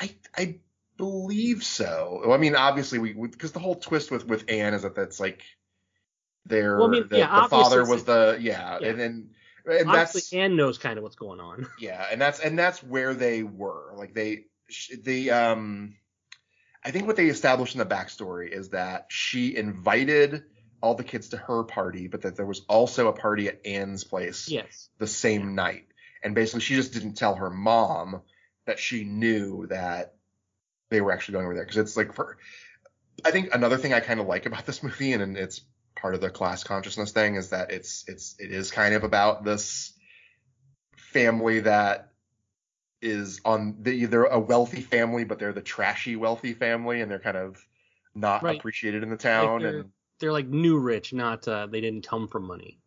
I 0.01 0.15
I 0.35 0.59
believe 0.97 1.63
so. 1.63 2.21
Well, 2.25 2.33
I 2.33 2.37
mean, 2.37 2.55
obviously 2.55 2.99
we 2.99 3.13
because 3.13 3.51
the 3.51 3.59
whole 3.59 3.75
twist 3.75 4.11
with 4.11 4.25
with 4.27 4.45
Anne 4.49 4.73
is 4.73 4.83
that 4.83 4.95
that's 4.95 5.19
like 5.19 5.43
their 6.45 6.77
Well, 6.77 6.87
I 6.87 6.91
mean, 6.91 7.07
the, 7.09 7.19
yeah, 7.19 7.41
the 7.41 7.49
father 7.49 7.85
was 7.85 8.03
the 8.03 8.37
yeah, 8.39 8.79
Yeah. 8.81 8.89
and 8.89 8.99
then 8.99 9.29
and 9.65 9.89
that's 9.89 10.11
Obviously, 10.11 10.39
Anne 10.39 10.55
knows 10.55 10.77
kind 10.77 10.97
of 10.97 11.03
what's 11.03 11.15
going 11.15 11.39
on. 11.39 11.67
yeah, 11.79 12.05
and 12.11 12.19
that's 12.21 12.39
and 12.39 12.57
that's 12.57 12.81
where 12.81 13.13
they 13.13 13.43
were. 13.43 13.93
Like 13.95 14.13
they 14.13 14.45
they 15.03 15.29
um 15.29 15.95
I 16.83 16.91
think 16.91 17.07
what 17.07 17.15
they 17.15 17.27
established 17.27 17.75
in 17.75 17.79
the 17.79 17.85
backstory 17.85 18.49
is 18.49 18.69
that 18.69 19.07
she 19.09 19.55
invited 19.55 20.43
all 20.81 20.95
the 20.95 21.03
kids 21.03 21.29
to 21.29 21.37
her 21.37 21.63
party, 21.63 22.07
but 22.07 22.21
that 22.21 22.35
there 22.35 22.45
was 22.45 22.61
also 22.69 23.07
a 23.07 23.13
party 23.13 23.47
at 23.47 23.65
Anne's 23.65 24.03
place 24.03 24.47
Yes. 24.47 24.89
the 24.99 25.07
same 25.07 25.55
night. 25.55 25.87
And 26.23 26.35
basically, 26.35 26.61
she 26.61 26.75
just 26.75 26.93
didn't 26.93 27.13
tell 27.13 27.35
her 27.35 27.49
mom 27.49 28.21
that 28.65 28.79
she 28.79 29.03
knew 29.03 29.67
that 29.67 30.15
they 30.89 31.01
were 31.01 31.11
actually 31.11 31.33
going 31.33 31.45
over 31.45 31.55
there. 31.55 31.63
Because 31.63 31.77
it's 31.77 31.97
like, 31.97 32.13
for, 32.13 32.37
I 33.25 33.31
think 33.31 33.53
another 33.53 33.77
thing 33.77 33.93
I 33.93 33.99
kind 33.99 34.19
of 34.19 34.27
like 34.27 34.45
about 34.45 34.65
this 34.65 34.83
movie, 34.83 35.13
and, 35.13 35.23
and 35.23 35.37
it's 35.37 35.61
part 35.95 36.15
of 36.15 36.21
the 36.21 36.29
class 36.29 36.63
consciousness 36.63 37.11
thing, 37.11 37.35
is 37.35 37.49
that 37.49 37.71
it's 37.71 38.03
it's 38.07 38.35
it 38.39 38.51
is 38.51 38.71
kind 38.71 38.93
of 38.93 39.03
about 39.03 39.43
this 39.43 39.93
family 40.95 41.61
that 41.61 42.11
is 43.01 43.41
on 43.45 43.77
the, 43.81 44.05
they're 44.05 44.23
a 44.23 44.39
wealthy 44.39 44.81
family, 44.81 45.23
but 45.23 45.39
they're 45.39 45.53
the 45.53 45.61
trashy 45.61 46.15
wealthy 46.15 46.53
family, 46.53 47.01
and 47.01 47.09
they're 47.11 47.19
kind 47.19 47.37
of 47.37 47.63
not 48.15 48.43
Right. 48.43 48.57
appreciated 48.59 49.03
in 49.03 49.09
the 49.09 49.17
town. 49.17 49.61
they're- 49.61 49.79
and 49.79 49.91
They're 50.19 50.31
like 50.31 50.47
new 50.47 50.77
rich, 50.79 51.13
not 51.13 51.47
uh, 51.47 51.67
they 51.67 51.81
didn't 51.81 52.07
come 52.07 52.27
from 52.27 52.45
money. 52.45 52.79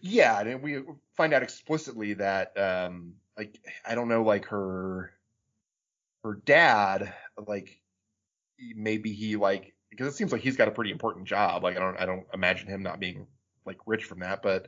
Yeah, 0.00 0.40
and 0.40 0.62
we 0.62 0.82
find 1.16 1.32
out 1.32 1.42
explicitly 1.42 2.14
that 2.14 2.58
um 2.58 3.14
like 3.36 3.58
I 3.86 3.94
don't 3.94 4.08
know 4.08 4.22
like 4.22 4.46
her 4.46 5.12
her 6.24 6.40
dad 6.44 7.12
like 7.46 7.80
maybe 8.74 9.12
he 9.12 9.36
like 9.36 9.74
because 9.90 10.08
it 10.08 10.16
seems 10.16 10.32
like 10.32 10.40
he's 10.40 10.56
got 10.56 10.68
a 10.68 10.72
pretty 10.72 10.90
important 10.90 11.26
job 11.26 11.62
like 11.62 11.76
I 11.76 11.80
don't 11.80 12.00
I 12.00 12.06
don't 12.06 12.26
imagine 12.34 12.68
him 12.68 12.82
not 12.82 12.98
being 12.98 13.26
like 13.64 13.78
rich 13.86 14.04
from 14.04 14.20
that 14.20 14.42
but 14.42 14.66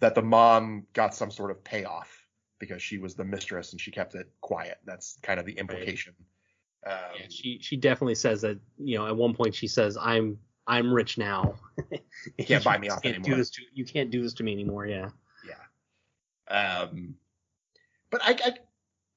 that 0.00 0.14
the 0.14 0.22
mom 0.22 0.86
got 0.92 1.14
some 1.14 1.30
sort 1.30 1.50
of 1.50 1.62
payoff 1.64 2.26
because 2.58 2.82
she 2.82 2.98
was 2.98 3.14
the 3.14 3.24
mistress 3.24 3.72
and 3.72 3.80
she 3.80 3.90
kept 3.90 4.14
it 4.14 4.28
quiet. 4.40 4.78
That's 4.84 5.18
kind 5.22 5.40
of 5.40 5.46
the 5.46 5.52
implication. 5.52 6.14
Um, 6.86 6.94
yeah, 7.18 7.26
she 7.28 7.58
she 7.60 7.76
definitely 7.76 8.14
says 8.14 8.42
that 8.42 8.58
you 8.78 8.98
know 8.98 9.06
at 9.06 9.16
one 9.16 9.34
point 9.34 9.54
she 9.54 9.66
says 9.66 9.96
I'm 10.00 10.38
I'm 10.68 10.92
rich 10.92 11.16
now. 11.16 11.54
you 12.36 12.44
can't 12.44 12.62
buy 12.62 12.76
me 12.76 12.90
off 12.90 13.02
can't 13.02 13.16
anymore. 13.16 13.30
Do 13.30 13.36
this 13.36 13.50
to, 13.50 13.62
you 13.72 13.84
can't 13.86 14.10
do 14.10 14.22
this 14.22 14.34
to 14.34 14.44
me 14.44 14.52
anymore. 14.52 14.86
Yeah. 14.86 15.08
Yeah. 16.48 16.54
Um, 16.54 17.14
but 18.10 18.20
I 18.22 18.38
I 18.44 18.54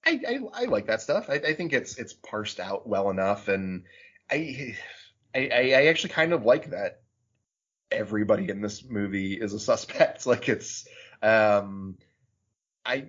I, 0.04 0.20
I, 0.28 0.40
I 0.54 0.66
like 0.66 0.88
that 0.88 1.02
stuff. 1.02 1.26
I, 1.30 1.36
I 1.36 1.54
think 1.54 1.74
it's 1.74 1.98
it's 1.98 2.14
parsed 2.14 2.60
out 2.60 2.88
well 2.88 3.10
enough, 3.10 3.50
and 3.50 3.84
I, 4.32 4.76
I 5.36 5.50
I 5.52 5.86
actually 5.88 6.12
kind 6.12 6.34
of 6.34 6.46
like 6.46 6.72
that 6.72 7.02
everybody 7.92 8.50
in 8.50 8.62
this 8.62 8.84
movie 8.90 9.34
is 9.34 9.54
a 9.54 9.60
suspect. 9.60 10.26
Like 10.32 10.48
it's 10.48 10.88
um 11.22 11.98
I 12.86 13.06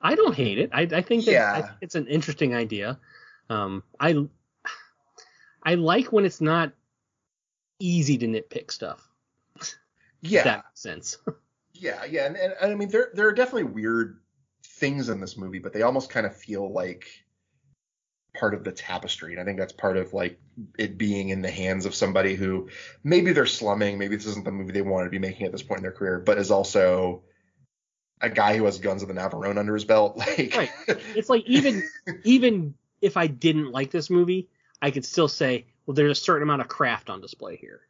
I 0.00 0.14
don't 0.16 0.34
hate 0.34 0.58
it. 0.58 0.70
I, 0.72 0.82
I 0.82 1.02
think 1.02 1.26
yeah. 1.26 1.52
I 1.54 1.62
think 1.62 1.74
it's 1.80 1.94
an 1.94 2.08
interesting 2.08 2.54
idea. 2.54 2.98
Um, 3.48 3.84
I 4.00 4.26
I 5.62 5.74
like 5.74 6.12
when 6.12 6.24
it's 6.24 6.40
not 6.40 6.72
easy 7.78 8.18
to 8.18 8.26
nitpick 8.26 8.70
stuff. 8.70 9.08
Yeah, 10.20 10.44
that 10.44 10.64
sense. 10.74 11.18
yeah, 11.72 12.04
yeah, 12.04 12.26
and, 12.26 12.36
and, 12.36 12.54
and 12.60 12.72
I 12.72 12.74
mean 12.74 12.88
there 12.88 13.10
there 13.14 13.28
are 13.28 13.32
definitely 13.32 13.64
weird 13.64 14.20
things 14.64 15.08
in 15.08 15.20
this 15.20 15.36
movie, 15.36 15.58
but 15.58 15.72
they 15.72 15.82
almost 15.82 16.10
kind 16.10 16.26
of 16.26 16.36
feel 16.36 16.72
like 16.72 17.06
part 18.34 18.54
of 18.54 18.64
the 18.64 18.72
tapestry. 18.72 19.32
And 19.32 19.40
I 19.40 19.44
think 19.44 19.58
that's 19.58 19.72
part 19.72 19.96
of 19.96 20.14
like 20.14 20.40
it 20.78 20.96
being 20.96 21.28
in 21.28 21.42
the 21.42 21.50
hands 21.50 21.86
of 21.86 21.94
somebody 21.94 22.34
who 22.34 22.68
maybe 23.04 23.32
they're 23.32 23.46
slumming, 23.46 23.98
maybe 23.98 24.16
this 24.16 24.26
isn't 24.26 24.44
the 24.44 24.52
movie 24.52 24.72
they 24.72 24.82
wanted 24.82 25.04
to 25.04 25.10
be 25.10 25.18
making 25.18 25.46
at 25.46 25.52
this 25.52 25.62
point 25.62 25.78
in 25.78 25.82
their 25.82 25.92
career, 25.92 26.18
but 26.18 26.38
is 26.38 26.50
also 26.50 27.22
a 28.20 28.30
guy 28.30 28.56
who 28.56 28.64
has 28.64 28.78
Guns 28.78 29.02
of 29.02 29.08
the 29.08 29.14
Navarone 29.14 29.58
under 29.58 29.74
his 29.74 29.84
belt. 29.84 30.16
Like 30.38 30.56
right. 30.56 30.70
It's 31.14 31.28
like 31.28 31.44
even 31.46 31.82
even 32.24 32.74
if 33.00 33.16
I 33.16 33.26
didn't 33.26 33.72
like 33.72 33.90
this 33.90 34.08
movie, 34.08 34.48
I 34.82 34.90
could 34.90 35.04
still 35.04 35.28
say, 35.28 35.66
well, 35.86 35.94
there's 35.94 36.18
a 36.18 36.20
certain 36.20 36.42
amount 36.42 36.60
of 36.60 36.68
craft 36.68 37.08
on 37.08 37.20
display 37.20 37.56
here. 37.56 37.82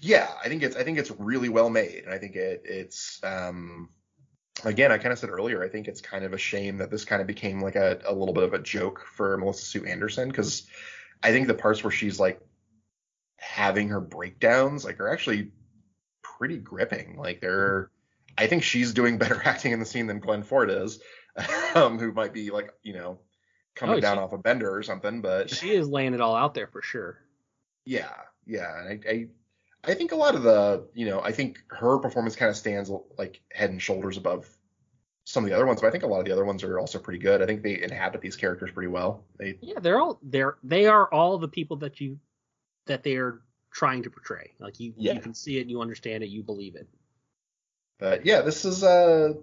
Yeah, 0.00 0.28
I 0.42 0.48
think 0.48 0.62
it's 0.62 0.76
I 0.76 0.84
think 0.84 0.98
it's 0.98 1.10
really 1.10 1.48
well 1.48 1.70
made, 1.70 2.04
and 2.04 2.14
I 2.14 2.18
think 2.18 2.36
it 2.36 2.62
it's 2.64 3.20
um 3.22 3.90
again, 4.64 4.90
I 4.90 4.98
kind 4.98 5.12
of 5.12 5.18
said 5.18 5.30
earlier, 5.30 5.62
I 5.62 5.68
think 5.68 5.88
it's 5.88 6.00
kind 6.00 6.24
of 6.24 6.32
a 6.32 6.38
shame 6.38 6.78
that 6.78 6.90
this 6.90 7.04
kind 7.04 7.20
of 7.20 7.26
became 7.26 7.60
like 7.60 7.76
a, 7.76 8.00
a 8.06 8.12
little 8.12 8.34
bit 8.34 8.44
of 8.44 8.54
a 8.54 8.58
joke 8.58 9.06
for 9.14 9.36
Melissa 9.36 9.64
Sue 9.64 9.84
Anderson 9.84 10.28
because 10.28 10.66
I 11.22 11.30
think 11.30 11.46
the 11.46 11.54
parts 11.54 11.82
where 11.82 11.90
she's 11.90 12.18
like 12.18 12.40
having 13.36 13.88
her 13.88 14.00
breakdowns 14.00 14.84
like 14.84 15.00
are 15.00 15.12
actually 15.12 15.52
pretty 16.22 16.58
gripping. 16.58 17.16
Like 17.16 17.40
they're 17.40 17.90
I 18.36 18.46
think 18.46 18.62
she's 18.62 18.92
doing 18.92 19.18
better 19.18 19.40
acting 19.44 19.72
in 19.72 19.80
the 19.80 19.86
scene 19.86 20.06
than 20.06 20.20
Glenn 20.20 20.42
Ford 20.42 20.70
is, 20.70 21.00
um, 21.74 21.98
who 21.98 22.12
might 22.12 22.32
be 22.32 22.50
like, 22.50 22.70
you 22.82 22.94
know, 22.94 23.20
coming 23.78 23.96
oh, 23.96 24.00
down 24.00 24.16
she, 24.16 24.20
off 24.20 24.32
a 24.32 24.38
bender 24.38 24.74
or 24.74 24.82
something, 24.82 25.22
but 25.22 25.48
she 25.48 25.70
is 25.70 25.88
laying 25.88 26.12
it 26.12 26.20
all 26.20 26.34
out 26.34 26.52
there 26.52 26.66
for 26.66 26.82
sure. 26.82 27.18
Yeah, 27.86 28.10
yeah. 28.46 28.80
And 28.80 29.04
I, 29.06 29.10
I 29.10 29.28
I 29.84 29.94
think 29.94 30.12
a 30.12 30.16
lot 30.16 30.34
of 30.34 30.42
the, 30.42 30.86
you 30.92 31.06
know, 31.06 31.20
I 31.22 31.32
think 31.32 31.62
her 31.68 31.98
performance 31.98 32.34
kind 32.36 32.50
of 32.50 32.56
stands 32.56 32.90
like 33.16 33.40
head 33.52 33.70
and 33.70 33.80
shoulders 33.80 34.16
above 34.16 34.48
some 35.24 35.44
of 35.44 35.50
the 35.50 35.54
other 35.54 35.66
ones, 35.66 35.80
but 35.80 35.86
I 35.86 35.90
think 35.90 36.04
a 36.04 36.06
lot 36.06 36.18
of 36.18 36.24
the 36.24 36.32
other 36.32 36.44
ones 36.44 36.64
are 36.64 36.78
also 36.78 36.98
pretty 36.98 37.20
good. 37.20 37.40
I 37.40 37.46
think 37.46 37.62
they 37.62 37.80
inhabit 37.80 38.20
these 38.20 38.36
characters 38.36 38.70
pretty 38.72 38.88
well. 38.88 39.24
They 39.38 39.58
Yeah, 39.60 39.78
they're 39.78 40.00
all 40.00 40.18
they're 40.22 40.56
they 40.62 40.86
are 40.86 41.06
all 41.12 41.38
the 41.38 41.48
people 41.48 41.76
that 41.78 42.00
you 42.00 42.18
that 42.86 43.02
they 43.02 43.16
are 43.16 43.42
trying 43.70 44.02
to 44.02 44.10
portray. 44.10 44.52
Like 44.58 44.80
you 44.80 44.94
yeah. 44.96 45.12
you 45.12 45.20
can 45.20 45.34
see 45.34 45.58
it, 45.58 45.68
you 45.68 45.80
understand 45.80 46.24
it, 46.24 46.30
you 46.30 46.42
believe 46.42 46.74
it. 46.74 46.88
But 47.98 48.26
yeah, 48.26 48.40
this 48.40 48.64
is 48.64 48.82
uh 48.82 49.34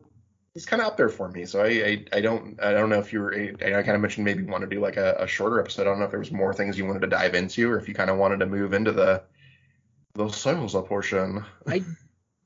it's 0.56 0.66
kind 0.66 0.82
of 0.82 0.88
up 0.88 0.98
there 0.98 1.10
for 1.10 1.30
me. 1.30 1.46
So 1.46 1.62
I, 1.62 1.68
I, 1.68 2.06
I 2.14 2.22
don't 2.22 2.62
I 2.62 2.72
don't 2.72 2.90
know 2.90 3.00
if 3.00 3.12
you 3.12 3.20
were 3.20 3.36
I, 3.36 3.50
I 3.62 3.84
kind 3.84 3.90
of 3.90 4.02
mentioned 4.02 4.24
maybe 4.24 4.44
want 4.44 4.62
to 4.62 4.70
do 4.70 4.80
like 4.80 4.98
a, 4.98 5.16
a, 5.20 5.28
shorter 5.28 5.60
episode. 5.60 5.82
I 5.82 5.86
don't 5.86 6.00
know 6.00 6.06
if 6.06 6.12
there 6.12 6.20
was 6.20 6.32
more 6.32 6.54
things 6.54 6.78
you 6.78 6.86
wanted 6.86 7.02
to 7.02 7.08
dive 7.08 7.36
into 7.36 7.70
or 7.70 7.78
if 7.78 7.88
you 7.88 7.94
kind 7.94 8.10
of 8.10 8.18
wanted 8.18 8.40
to 8.40 8.46
move 8.46 8.74
into 8.74 8.94
the 8.94 9.24
the 10.14 10.30
sales 10.30 10.74
portion. 10.74 11.44
I 11.68 11.84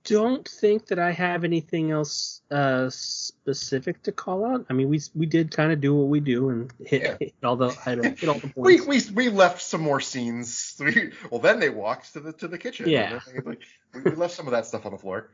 don't 0.05 0.47
think 0.47 0.87
that 0.87 0.97
I 0.97 1.11
have 1.11 1.43
anything 1.43 1.91
else 1.91 2.41
uh, 2.49 2.89
specific 2.89 4.01
to 4.03 4.11
call 4.11 4.43
out. 4.43 4.65
I 4.69 4.73
mean, 4.73 4.89
we 4.89 4.99
we 5.13 5.27
did 5.27 5.51
kind 5.51 5.71
of 5.71 5.79
do 5.79 5.93
what 5.93 6.07
we 6.07 6.19
do 6.19 6.49
and 6.49 6.73
hit, 6.83 7.01
yeah. 7.03 7.17
hit 7.19 7.35
all 7.43 7.57
the 7.57 7.69
hit 7.69 8.27
all 8.27 8.39
the 8.39 8.47
points. 8.55 8.55
we, 8.55 8.81
we 8.81 9.01
we 9.13 9.29
left 9.29 9.61
some 9.61 9.81
more 9.81 10.01
scenes. 10.01 10.75
We, 10.79 11.11
well, 11.29 11.41
then 11.41 11.59
they 11.59 11.69
walked 11.69 12.13
to 12.13 12.21
the 12.21 12.33
to 12.33 12.47
the 12.47 12.57
kitchen. 12.57 12.89
Yeah, 12.89 13.19
like, 13.45 13.61
we 13.93 14.11
left 14.11 14.33
some 14.33 14.47
of 14.47 14.51
that 14.51 14.65
stuff 14.65 14.85
on 14.85 14.93
the 14.93 14.97
floor. 14.97 15.29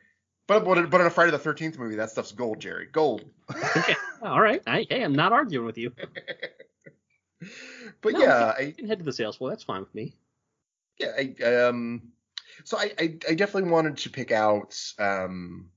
But 0.48 0.64
but 0.64 0.90
but 0.90 1.02
in 1.02 1.08
a 1.08 1.10
Friday 1.10 1.32
the 1.32 1.40
Thirteenth 1.40 1.80
movie, 1.80 1.96
that 1.96 2.12
stuff's 2.12 2.32
gold, 2.32 2.60
Jerry. 2.60 2.88
Gold. 2.92 3.26
okay. 3.78 3.96
All 4.22 4.40
right. 4.40 4.62
I, 4.68 4.86
hey, 4.90 5.04
I'm 5.04 5.14
not 5.14 5.34
arguing 5.34 5.66
with 5.66 5.78
you. 5.78 5.92
but 8.02 8.14
no, 8.14 8.20
yeah, 8.20 8.54
I 8.58 8.74
can 8.78 8.88
head 8.88 9.00
to 9.00 9.06
the 9.06 9.14
sales 9.14 9.38
floor. 9.38 9.50
That's 9.50 9.64
fine 9.64 9.80
with 9.82 9.94
me. 9.96 10.14
Yeah, 11.00 11.12
I 11.18 11.54
um, 11.66 12.12
so 12.64 12.78
I 12.78 12.92
I, 13.00 13.18
I 13.30 13.34
definitely 13.34 13.72
wanted 13.72 13.98
to 13.98 14.10
pick 14.10 14.32
out 14.32 14.80
um, 15.00 15.70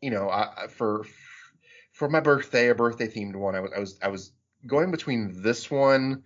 you 0.00 0.10
know, 0.10 0.28
I, 0.30 0.66
for 0.68 1.06
for 1.92 2.08
my 2.08 2.20
birthday, 2.20 2.68
a 2.68 2.74
birthday 2.74 3.06
themed 3.06 3.36
one. 3.36 3.54
I 3.54 3.60
was 3.60 3.72
I 3.74 3.78
was 3.78 3.98
I 4.02 4.08
was 4.08 4.32
going 4.66 4.90
between 4.90 5.42
this 5.42 5.70
one 5.70 6.24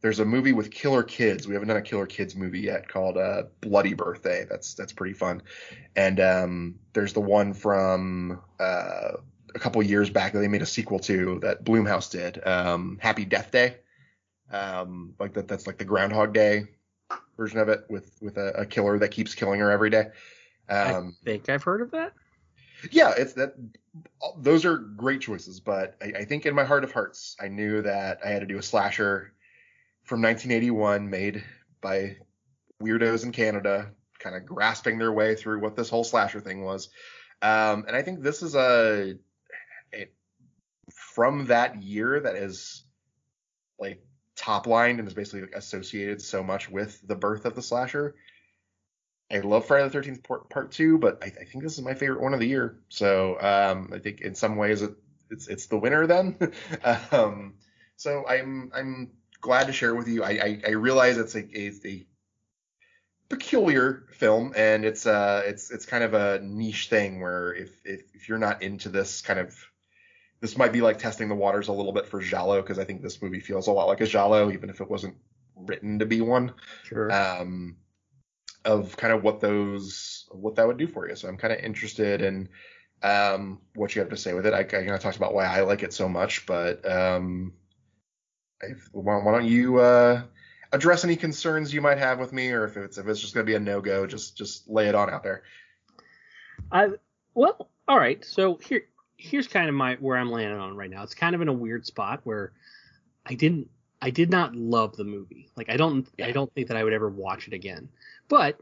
there's 0.00 0.20
a 0.20 0.24
movie 0.24 0.52
with 0.52 0.70
killer 0.70 1.02
kids. 1.02 1.48
We 1.48 1.54
haven't 1.54 1.68
done 1.68 1.76
a 1.76 1.82
killer 1.82 2.06
kids 2.06 2.36
movie 2.36 2.60
yet 2.60 2.88
called 2.88 3.16
uh, 3.16 3.44
Bloody 3.60 3.94
Birthday. 3.94 4.46
That's 4.48 4.74
that's 4.74 4.92
pretty 4.92 5.14
fun. 5.14 5.42
And 5.96 6.20
um, 6.20 6.78
there's 6.92 7.12
the 7.12 7.20
one 7.20 7.54
from 7.54 8.40
uh, 8.60 9.12
a 9.54 9.58
couple 9.58 9.82
years 9.82 10.10
back 10.10 10.32
that 10.32 10.40
they 10.40 10.48
made 10.48 10.62
a 10.62 10.66
sequel 10.66 10.98
to 11.00 11.40
that 11.40 11.64
Blumhouse 11.64 12.10
did. 12.10 12.46
Um, 12.46 12.98
Happy 13.00 13.24
Death 13.24 13.50
Day. 13.50 13.76
Um, 14.50 15.14
like 15.18 15.34
that. 15.34 15.48
That's 15.48 15.66
like 15.66 15.78
the 15.78 15.84
Groundhog 15.84 16.32
Day 16.32 16.66
version 17.36 17.58
of 17.58 17.68
it 17.68 17.84
with 17.88 18.16
with 18.20 18.36
a, 18.36 18.52
a 18.60 18.66
killer 18.66 18.98
that 18.98 19.10
keeps 19.10 19.34
killing 19.34 19.60
her 19.60 19.70
every 19.70 19.90
day. 19.90 20.06
Um, 20.68 21.16
I 21.22 21.24
think 21.24 21.48
I've 21.48 21.62
heard 21.62 21.80
of 21.80 21.90
that. 21.92 22.12
Yeah, 22.90 23.14
it's 23.16 23.32
that. 23.34 23.54
Those 24.38 24.64
are 24.66 24.76
great 24.76 25.22
choices, 25.22 25.58
but 25.58 25.96
I, 26.02 26.18
I 26.18 26.24
think 26.24 26.44
in 26.44 26.54
my 26.54 26.64
heart 26.64 26.84
of 26.84 26.92
hearts, 26.92 27.36
I 27.40 27.48
knew 27.48 27.80
that 27.82 28.20
I 28.24 28.28
had 28.28 28.40
to 28.40 28.46
do 28.46 28.58
a 28.58 28.62
slasher 28.62 29.32
from 30.06 30.22
1981 30.22 31.10
made 31.10 31.44
by 31.80 32.16
weirdos 32.82 33.24
in 33.24 33.32
Canada, 33.32 33.90
kind 34.20 34.36
of 34.36 34.46
grasping 34.46 34.98
their 34.98 35.12
way 35.12 35.34
through 35.34 35.60
what 35.60 35.76
this 35.76 35.90
whole 35.90 36.04
slasher 36.04 36.40
thing 36.40 36.64
was. 36.64 36.88
Um, 37.42 37.84
and 37.86 37.96
I 37.96 38.02
think 38.02 38.22
this 38.22 38.42
is 38.42 38.54
a, 38.54 39.14
a 39.92 40.06
from 40.94 41.46
that 41.46 41.82
year 41.82 42.20
that 42.20 42.36
is 42.36 42.84
like 43.78 44.00
top 44.36 44.66
line 44.66 44.98
and 44.98 45.08
is 45.08 45.14
basically 45.14 45.48
associated 45.54 46.22
so 46.22 46.42
much 46.42 46.70
with 46.70 47.06
the 47.06 47.16
birth 47.16 47.44
of 47.44 47.54
the 47.54 47.62
slasher. 47.62 48.14
I 49.30 49.40
love 49.40 49.66
Friday 49.66 49.88
the 49.88 49.98
13th 49.98 50.22
part, 50.22 50.48
part 50.48 50.70
two, 50.70 50.98
but 50.98 51.18
I, 51.20 51.26
I, 51.26 51.44
think 51.44 51.64
this 51.64 51.76
is 51.76 51.82
my 51.82 51.94
favorite 51.94 52.22
one 52.22 52.32
of 52.32 52.38
the 52.38 52.46
year. 52.46 52.78
So 52.88 53.40
um, 53.40 53.90
I 53.92 53.98
think 53.98 54.20
in 54.20 54.36
some 54.36 54.54
ways 54.56 54.82
it, 54.82 54.94
it's 55.30 55.48
it's 55.48 55.66
the 55.66 55.78
winner 55.78 56.06
then. 56.06 56.38
um, 57.10 57.54
so 57.96 58.24
I'm 58.28 58.70
I'm 58.72 59.10
glad 59.46 59.68
to 59.68 59.72
share 59.72 59.90
it 59.90 59.96
with 59.96 60.08
you. 60.08 60.24
I, 60.24 60.30
I, 60.30 60.62
I 60.66 60.70
realize 60.70 61.16
it's 61.18 61.36
a, 61.36 61.44
it's 61.50 61.86
a 61.86 62.04
peculiar 63.28 64.04
film 64.12 64.52
and 64.56 64.84
it's 64.84 65.04
uh 65.04 65.42
it's 65.44 65.72
it's 65.72 65.84
kind 65.84 66.04
of 66.04 66.14
a 66.14 66.38
niche 66.40 66.88
thing 66.88 67.20
where 67.20 67.52
if, 67.54 67.70
if 67.84 68.02
if 68.14 68.28
you're 68.28 68.38
not 68.38 68.62
into 68.62 68.88
this 68.88 69.20
kind 69.20 69.40
of 69.40 69.52
this 70.40 70.56
might 70.56 70.72
be 70.72 70.80
like 70.80 70.98
testing 70.98 71.28
the 71.28 71.34
waters 71.34 71.68
a 71.68 71.72
little 71.72 71.92
bit 71.92 72.06
for 72.06 72.20
giallo 72.20 72.60
because 72.62 72.78
I 72.78 72.84
think 72.84 73.02
this 73.02 73.20
movie 73.20 73.40
feels 73.40 73.66
a 73.66 73.72
lot 73.72 73.88
like 73.88 74.00
a 74.00 74.06
giallo 74.06 74.50
even 74.52 74.70
if 74.70 74.80
it 74.80 74.88
wasn't 74.88 75.16
written 75.56 75.98
to 75.98 76.06
be 76.06 76.20
one. 76.20 76.52
Sure. 76.84 77.10
Um, 77.10 77.76
of 78.64 78.96
kind 78.96 79.12
of 79.12 79.22
what 79.22 79.40
those 79.40 80.28
what 80.30 80.56
that 80.56 80.66
would 80.66 80.76
do 80.76 80.86
for 80.86 81.08
you. 81.08 81.16
So 81.16 81.28
I'm 81.28 81.36
kind 81.36 81.52
of 81.52 81.60
interested 81.60 82.20
in 82.20 82.48
um 83.02 83.60
what 83.74 83.94
you 83.94 84.00
have 84.00 84.10
to 84.10 84.16
say 84.16 84.34
with 84.34 84.46
it. 84.46 84.54
I, 84.54 84.60
I 84.60 84.64
kind 84.64 84.90
of 84.90 85.00
talked 85.00 85.16
about 85.16 85.34
why 85.34 85.46
I 85.46 85.62
like 85.62 85.82
it 85.82 85.92
so 85.92 86.08
much, 86.08 86.46
but 86.46 86.88
um 86.88 87.54
why, 88.92 89.16
why 89.16 89.32
don't 89.32 89.46
you 89.46 89.78
uh, 89.78 90.22
address 90.72 91.04
any 91.04 91.16
concerns 91.16 91.72
you 91.72 91.80
might 91.80 91.98
have 91.98 92.18
with 92.18 92.32
me, 92.32 92.50
or 92.50 92.64
if 92.64 92.76
it's 92.76 92.98
if 92.98 93.06
it's 93.06 93.20
just 93.20 93.34
going 93.34 93.44
to 93.44 93.50
be 93.50 93.56
a 93.56 93.60
no 93.60 93.80
go, 93.80 94.06
just 94.06 94.36
just 94.36 94.68
lay 94.68 94.88
it 94.88 94.94
on 94.94 95.10
out 95.10 95.22
there. 95.22 95.42
I 96.70 96.90
well, 97.34 97.70
all 97.88 97.98
right. 97.98 98.24
So 98.24 98.56
here 98.56 98.82
here's 99.16 99.48
kind 99.48 99.68
of 99.68 99.74
my 99.74 99.94
where 99.96 100.16
I'm 100.16 100.30
landing 100.30 100.58
on 100.58 100.76
right 100.76 100.90
now. 100.90 101.02
It's 101.02 101.14
kind 101.14 101.34
of 101.34 101.40
in 101.40 101.48
a 101.48 101.52
weird 101.52 101.86
spot 101.86 102.20
where 102.24 102.52
I 103.24 103.34
didn't 103.34 103.68
I 104.00 104.10
did 104.10 104.30
not 104.30 104.54
love 104.54 104.96
the 104.96 105.04
movie. 105.04 105.50
Like 105.56 105.68
I 105.70 105.76
don't 105.76 106.06
yeah. 106.18 106.26
I 106.26 106.32
don't 106.32 106.52
think 106.54 106.68
that 106.68 106.76
I 106.76 106.84
would 106.84 106.92
ever 106.92 107.08
watch 107.08 107.46
it 107.46 107.54
again. 107.54 107.88
But 108.28 108.58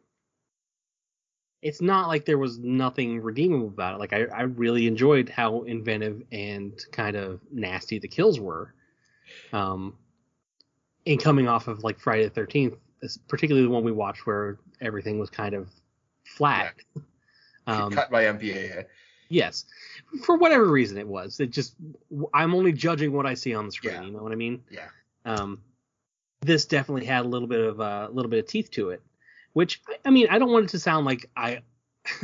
it's 1.63 1.81
not 1.81 2.09
like 2.09 2.27
there 2.27 2.37
was 2.37 2.59
nothing 2.59 3.23
redeemable 3.23 3.69
about 3.69 3.95
it. 3.95 3.99
Like 3.99 4.13
I, 4.13 4.25
I 4.25 4.43
really 4.43 4.87
enjoyed 4.87 5.31
how 5.31 5.63
inventive 5.63 6.23
and 6.31 6.79
kind 6.93 7.17
of 7.17 7.41
nasty 7.51 7.99
the 7.99 8.09
kills 8.09 8.39
were. 8.39 8.74
Um, 9.53 9.97
and 11.07 11.21
coming 11.21 11.49
off 11.49 11.69
of 11.69 11.83
like 11.85 11.99
Friday 11.99 12.25
the 12.25 12.31
Thirteenth, 12.31 12.75
particularly 13.29 13.67
the 13.67 13.73
one 13.73 13.85
we 13.85 13.93
watched 13.93 14.27
where 14.27 14.59
everything 14.81 15.19
was 15.19 15.31
kind 15.31 15.55
of 15.55 15.69
flat. 16.25 16.75
Yeah. 16.97 17.03
Um, 17.67 17.93
cut 17.93 18.11
by 18.11 18.25
MPAA. 18.25 18.85
Yes, 19.31 19.65
for 20.23 20.37
whatever 20.37 20.67
reason 20.71 20.99
it 20.99 21.09
was. 21.09 21.41
It 21.41 21.49
just 21.49 21.77
I'm 22.35 22.55
only 22.55 22.73
judging 22.73 23.11
what 23.11 23.25
I 23.25 23.33
see 23.33 23.55
on 23.55 23.65
the 23.65 23.73
screen. 23.73 23.95
Yeah. 23.95 24.03
You 24.03 24.11
know 24.13 24.23
what 24.23 24.33
I 24.33 24.35
mean? 24.35 24.63
Yeah. 24.71 24.89
Um, 25.25 25.63
this 26.43 26.67
definitely 26.67 27.07
had 27.07 27.25
a 27.25 27.29
little 27.29 27.49
bit 27.49 27.61
of 27.61 27.81
a 27.81 28.11
little 28.13 28.31
bit 28.31 28.41
of 28.41 28.47
teeth 28.51 28.71
to 28.73 28.91
it, 28.91 29.03
which 29.55 29.81
I- 29.89 29.97
I 30.05 30.11
mean 30.11 30.27
I 30.29 30.39
don't 30.39 30.53
want 30.53 30.67
it 30.67 30.69
to 30.73 30.79
sound 30.79 31.07
like 31.07 31.31
I 31.35 31.63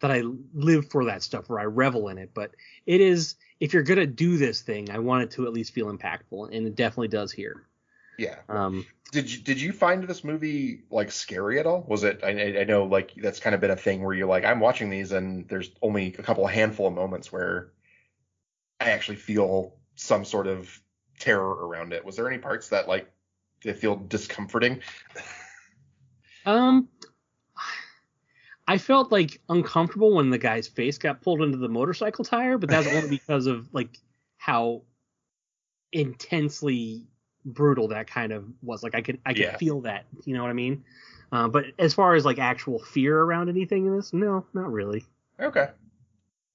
that 0.00 0.10
I 0.10 0.24
live 0.52 0.90
for 0.90 1.06
that 1.06 1.22
stuff 1.22 1.48
or 1.48 1.58
I 1.58 1.64
revel 1.64 2.08
in 2.08 2.18
it, 2.18 2.32
but 2.34 2.50
it 2.84 3.00
is 3.00 3.36
if 3.60 3.72
you're 3.72 3.82
gonna 3.82 4.06
do 4.06 4.36
this 4.36 4.60
thing, 4.62 4.90
I 4.90 4.98
want 4.98 5.24
it 5.24 5.30
to 5.32 5.46
at 5.46 5.52
least 5.52 5.72
feel 5.72 5.92
impactful, 5.92 6.54
and 6.56 6.66
it 6.66 6.74
definitely 6.74 7.08
does 7.08 7.32
here. 7.32 7.64
Yeah. 8.18 8.36
Um, 8.48 8.86
Did 9.12 9.30
you 9.32 9.40
did 9.42 9.60
you 9.60 9.72
find 9.72 10.04
this 10.04 10.24
movie 10.24 10.82
like 10.90 11.12
scary 11.12 11.58
at 11.60 11.66
all? 11.66 11.84
Was 11.86 12.02
it? 12.04 12.20
I, 12.24 12.28
I- 12.30 12.60
I 12.60 12.64
know 12.64 12.84
like 12.84 13.12
that's 13.16 13.40
kind 13.40 13.54
of 13.54 13.60
been 13.60 13.70
a 13.70 13.76
thing 13.76 14.02
where 14.02 14.14
you're 14.14 14.26
like 14.26 14.44
I'm 14.44 14.60
watching 14.60 14.90
these 14.90 15.12
and 15.12 15.46
there's 15.48 15.70
only 15.82 16.08
a 16.08 16.22
couple 16.22 16.46
handful 16.46 16.86
of 16.86 16.94
moments 16.94 17.30
where 17.30 17.72
I 18.80 18.90
actually 18.90 19.16
feel 19.16 19.74
some 19.94 20.24
sort 20.24 20.46
of 20.46 20.80
terror 21.18 21.66
around 21.66 21.92
it. 21.92 22.04
Was 22.04 22.16
there 22.16 22.26
any 22.28 22.38
parts 22.38 22.68
that 22.70 22.88
like 22.88 23.10
they 23.62 23.72
feel 23.72 23.96
discomforting? 23.96 24.80
Um, 26.44 26.88
I 28.68 28.78
felt 28.78 29.12
like 29.12 29.40
uncomfortable 29.48 30.14
when 30.16 30.30
the 30.30 30.38
guy's 30.38 30.66
face 30.66 30.98
got 30.98 31.22
pulled 31.22 31.42
into 31.42 31.56
the 31.58 31.68
motorcycle 31.68 32.24
tire, 32.24 32.58
but 32.58 32.68
that's 32.68 32.86
only 32.86 33.08
because 33.08 33.46
of 33.46 33.72
like 33.72 33.98
how 34.38 34.82
intensely 35.92 37.04
brutal 37.44 37.88
that 37.88 38.08
kind 38.08 38.32
of 38.32 38.44
was. 38.62 38.82
Like 38.82 38.94
I 38.94 39.02
could 39.02 39.20
I 39.24 39.32
could 39.34 39.42
Yeah. 39.44 39.56
feel 39.56 39.80
that. 39.82 40.06
You 40.24 40.34
know 40.34 40.42
what 40.42 40.50
I 40.50 40.54
mean? 40.54 40.84
Uh, 41.32 41.48
but 41.48 41.66
as 41.78 41.94
far 41.94 42.14
as 42.14 42.24
like 42.24 42.38
actual 42.38 42.78
fear 42.78 43.18
around 43.20 43.48
anything 43.48 43.86
in 43.86 43.96
this, 43.96 44.12
no, 44.12 44.44
not 44.52 44.70
really. 44.70 45.04
Okay. 45.40 45.68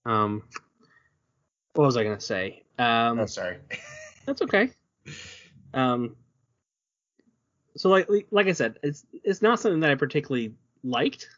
Um, 0.05 0.43
what 1.73 1.85
was 1.85 1.97
I 1.97 2.03
gonna 2.03 2.19
say? 2.19 2.63
Um, 2.77 3.19
oh, 3.19 3.25
sorry. 3.25 3.57
that's 4.25 4.41
okay. 4.41 4.69
Um, 5.73 6.15
so 7.77 7.89
like 7.89 8.07
like 8.31 8.47
I 8.47 8.51
said, 8.51 8.79
it's 8.83 9.05
it's 9.23 9.41
not 9.41 9.59
something 9.59 9.79
that 9.81 9.91
I 9.91 9.95
particularly 9.95 10.53
liked, 10.83 11.29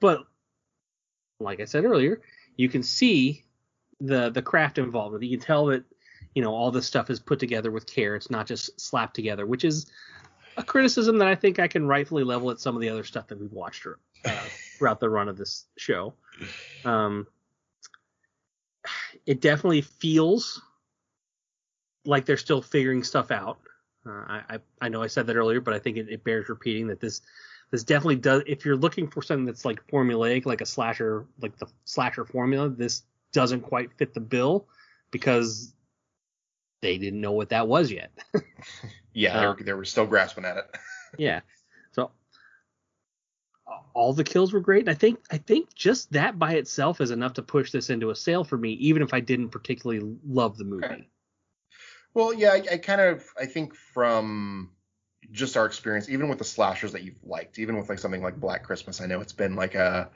but 0.00 0.24
like 1.40 1.60
I 1.60 1.64
said 1.64 1.84
earlier, 1.84 2.20
you 2.56 2.68
can 2.68 2.82
see 2.82 3.44
the 4.00 4.30
the 4.30 4.42
craft 4.42 4.78
involved. 4.78 5.22
You 5.22 5.36
can 5.38 5.44
tell 5.44 5.66
that 5.66 5.84
you 6.34 6.42
know 6.42 6.54
all 6.54 6.70
this 6.70 6.86
stuff 6.86 7.10
is 7.10 7.20
put 7.20 7.38
together 7.38 7.70
with 7.70 7.86
care. 7.86 8.16
It's 8.16 8.30
not 8.30 8.46
just 8.46 8.80
slapped 8.80 9.14
together, 9.14 9.46
which 9.46 9.64
is 9.64 9.86
a 10.56 10.62
criticism 10.62 11.18
that 11.18 11.28
I 11.28 11.34
think 11.34 11.58
I 11.58 11.68
can 11.68 11.86
rightfully 11.86 12.24
level 12.24 12.50
at 12.50 12.60
some 12.60 12.74
of 12.74 12.80
the 12.80 12.88
other 12.88 13.04
stuff 13.04 13.28
that 13.28 13.40
we've 13.40 13.52
watched 13.52 13.86
uh, 14.24 14.30
throughout 14.76 15.00
the 15.00 15.08
run 15.08 15.28
of 15.28 15.36
this 15.36 15.66
show. 15.76 16.14
Um, 16.84 17.26
it 19.26 19.40
definitely 19.40 19.82
feels 19.82 20.60
like 22.04 22.24
they're 22.24 22.36
still 22.36 22.62
figuring 22.62 23.04
stuff 23.04 23.30
out. 23.30 23.58
Uh, 24.06 24.10
I, 24.10 24.42
I 24.48 24.58
I 24.82 24.88
know 24.88 25.02
I 25.02 25.08
said 25.08 25.26
that 25.26 25.36
earlier, 25.36 25.60
but 25.60 25.74
I 25.74 25.78
think 25.78 25.96
it, 25.96 26.08
it 26.08 26.24
bears 26.24 26.48
repeating 26.48 26.88
that 26.88 27.00
this 27.00 27.20
this 27.70 27.84
definitely 27.84 28.16
does. 28.16 28.42
If 28.46 28.64
you're 28.64 28.76
looking 28.76 29.08
for 29.08 29.22
something 29.22 29.44
that's 29.44 29.64
like 29.64 29.86
formulaic, 29.88 30.46
like 30.46 30.60
a 30.60 30.66
slasher, 30.66 31.26
like 31.40 31.56
the 31.58 31.66
slasher 31.84 32.24
formula, 32.24 32.68
this 32.68 33.02
doesn't 33.32 33.60
quite 33.60 33.92
fit 33.98 34.14
the 34.14 34.20
bill 34.20 34.66
because 35.10 35.74
they 36.80 36.98
didn't 36.98 37.20
know 37.20 37.32
what 37.32 37.50
that 37.50 37.68
was 37.68 37.90
yet. 37.90 38.10
Yeah, 39.14 39.40
they, 39.40 39.46
were, 39.46 39.56
they 39.60 39.72
were 39.72 39.84
still 39.84 40.06
grasping 40.06 40.44
at 40.44 40.58
it. 40.58 40.76
yeah. 41.18 41.40
So 41.90 42.12
all 43.94 44.12
the 44.12 44.22
kills 44.22 44.52
were 44.52 44.60
great. 44.60 44.82
And 44.82 44.90
I 44.90 44.94
think 44.94 45.18
I 45.30 45.38
think 45.38 45.74
just 45.74 46.12
that 46.12 46.38
by 46.38 46.52
itself 46.52 47.00
is 47.00 47.10
enough 47.10 47.32
to 47.34 47.42
push 47.42 47.72
this 47.72 47.90
into 47.90 48.10
a 48.10 48.14
sale 48.14 48.44
for 48.44 48.56
me, 48.56 48.74
even 48.74 49.02
if 49.02 49.12
I 49.12 49.18
didn't 49.18 49.48
particularly 49.48 50.16
love 50.24 50.56
the 50.56 50.64
movie. 50.64 50.84
Okay. 50.84 51.08
Well, 52.14 52.32
yeah, 52.32 52.50
I, 52.50 52.74
I 52.74 52.76
kind 52.78 53.00
of 53.00 53.24
I 53.36 53.46
think 53.46 53.74
from 53.74 54.70
just 55.32 55.56
our 55.56 55.66
experience, 55.66 56.08
even 56.08 56.28
with 56.28 56.38
the 56.38 56.44
slashers 56.44 56.92
that 56.92 57.02
you've 57.02 57.22
liked, 57.24 57.58
even 57.58 57.76
with 57.76 57.88
like 57.88 57.98
something 57.98 58.22
like 58.22 58.40
Black 58.40 58.62
Christmas, 58.62 59.00
I 59.00 59.06
know 59.06 59.20
it's 59.20 59.32
been 59.32 59.56
like 59.56 59.74
a 59.74 60.10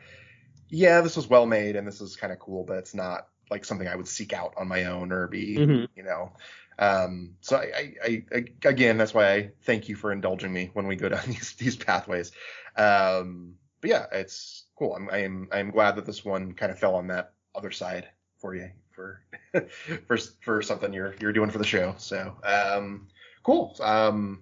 yeah, 0.69 1.01
this 1.03 1.17
was 1.17 1.29
well 1.29 1.47
made 1.47 1.77
and 1.77 1.87
this 1.87 2.01
is 2.01 2.17
kind 2.17 2.33
of 2.33 2.39
cool, 2.39 2.65
but 2.65 2.79
it's 2.79 2.95
not 2.95 3.29
like 3.51 3.65
something 3.65 3.87
I 3.87 3.97
would 3.97 4.09
seek 4.09 4.33
out 4.33 4.55
on 4.57 4.69
my 4.69 4.85
own 4.85 5.13
or 5.13 5.29
be, 5.29 5.57
Mhm. 5.59 5.89
you 5.95 6.03
know. 6.03 6.33
Um, 6.79 7.37
so 7.43 7.57
I, 7.59 7.61
I, 7.63 7.95
I, 8.05 8.25
I 8.35 8.45
again, 8.69 8.97
that's 8.97 9.13
why 9.13 9.33
I 9.33 9.51
thank 9.63 9.89
you 9.89 9.95
for 9.97 10.11
indulging 10.11 10.53
me 10.53 10.71
when 10.73 10.87
we 10.87 10.97
go 10.97 11.09
down 11.11 11.23
these 11.27 11.53
these 11.55 11.77
pathways. 11.77 12.33
Um, 12.77 13.57
but 13.81 13.91
yeah, 13.91 14.07
it's 14.13 14.65
cool. 14.79 14.95
I'm 14.95 15.11
I'm 15.11 15.49
I'm 15.53 15.71
glad 15.71 15.97
that 15.97 16.07
this 16.07 16.25
one 16.25 16.55
kind 16.55 16.73
of 16.73 16.79
fell 16.79 16.95
on 16.95 17.09
that 17.09 17.35
other 17.55 17.71
side 17.71 18.09
for 18.39 18.55
you 18.55 18.71
for 18.93 19.23
for 20.07 20.17
for 20.41 20.63
something 20.63 20.93
you're 20.93 21.15
you're 21.21 21.33
doing 21.33 21.51
for 21.51 21.59
the 21.59 21.65
show. 21.65 21.95
So 21.99 22.35
um, 22.45 23.09
cool. 23.43 23.77
Um, 23.83 24.41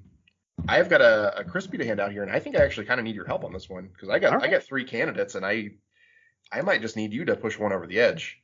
I've 0.68 0.88
got 0.88 1.00
a, 1.00 1.40
a 1.40 1.44
crispy 1.44 1.78
to 1.78 1.84
hand 1.84 2.00
out 2.00 2.12
here, 2.12 2.22
and 2.22 2.30
I 2.30 2.38
think 2.38 2.56
I 2.56 2.64
actually 2.64 2.86
kind 2.86 3.00
of 3.00 3.04
need 3.04 3.14
your 3.14 3.26
help 3.26 3.44
on 3.44 3.52
this 3.52 3.68
one 3.68 3.88
because 3.92 4.08
I 4.08 4.18
got 4.18 4.34
All 4.34 4.42
I 4.42 4.48
got 4.48 4.62
three 4.62 4.84
candidates, 4.84 5.34
and 5.34 5.44
I 5.44 5.70
I 6.52 6.62
might 6.62 6.80
just 6.80 6.96
need 6.96 7.12
you 7.12 7.24
to 7.26 7.36
push 7.36 7.58
one 7.58 7.72
over 7.72 7.86
the 7.86 8.00
edge. 8.00 8.42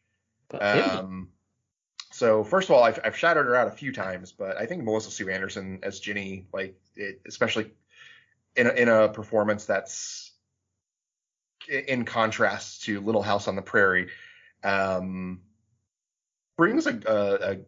But 0.49 0.63
hit 0.63 0.85
me. 0.87 0.91
Um, 0.91 1.29
so 2.13 2.45
first 2.45 2.71
of 2.71 2.77
all, 2.77 2.83
I've, 2.83 2.99
I've 3.05 3.17
shouted 3.17 3.45
her 3.45 3.57
out 3.57 3.69
a 3.69 3.73
few 3.73 3.93
times, 3.93 4.33
but 4.33 4.57
I 4.57 4.67
think 4.67 4.85
Melissa 4.85 5.11
Sue 5.11 5.29
Anderson 5.29 5.81
as 5.83 6.01
Ginny, 6.01 6.47
like 6.53 6.79
it, 6.95 7.21
especially 7.27 7.73
in 8.57 8.67
a, 8.67 8.71
in 8.71 8.89
a 8.89 9.09
performance 9.09 9.67
that's 9.67 10.33
in 11.69 12.05
contrast 12.05 12.85
to 12.85 13.01
Little 13.01 13.23
House 13.23 13.49
on 13.49 13.57
the 13.57 13.63
Prairie, 13.63 14.09
um, 14.63 15.41
brings 16.57 16.87
a, 16.87 16.99
a, 17.07 17.53
a 17.53 17.59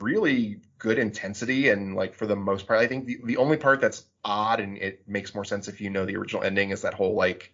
really 0.00 0.60
good 0.78 0.98
intensity 0.98 1.68
and 1.70 1.94
like 1.94 2.14
for 2.14 2.26
the 2.26 2.36
most 2.36 2.66
part, 2.66 2.80
I 2.80 2.86
think 2.86 3.06
the, 3.06 3.18
the 3.24 3.36
only 3.36 3.56
part 3.56 3.80
that's 3.80 4.04
odd 4.24 4.60
and 4.60 4.76
it 4.78 5.06
makes 5.08 5.34
more 5.34 5.44
sense 5.44 5.68
if 5.68 5.80
you 5.80 5.90
know 5.90 6.04
the 6.06 6.16
original 6.16 6.42
ending 6.42 6.70
is 6.70 6.82
that 6.82 6.94
whole 6.94 7.14
like 7.14 7.52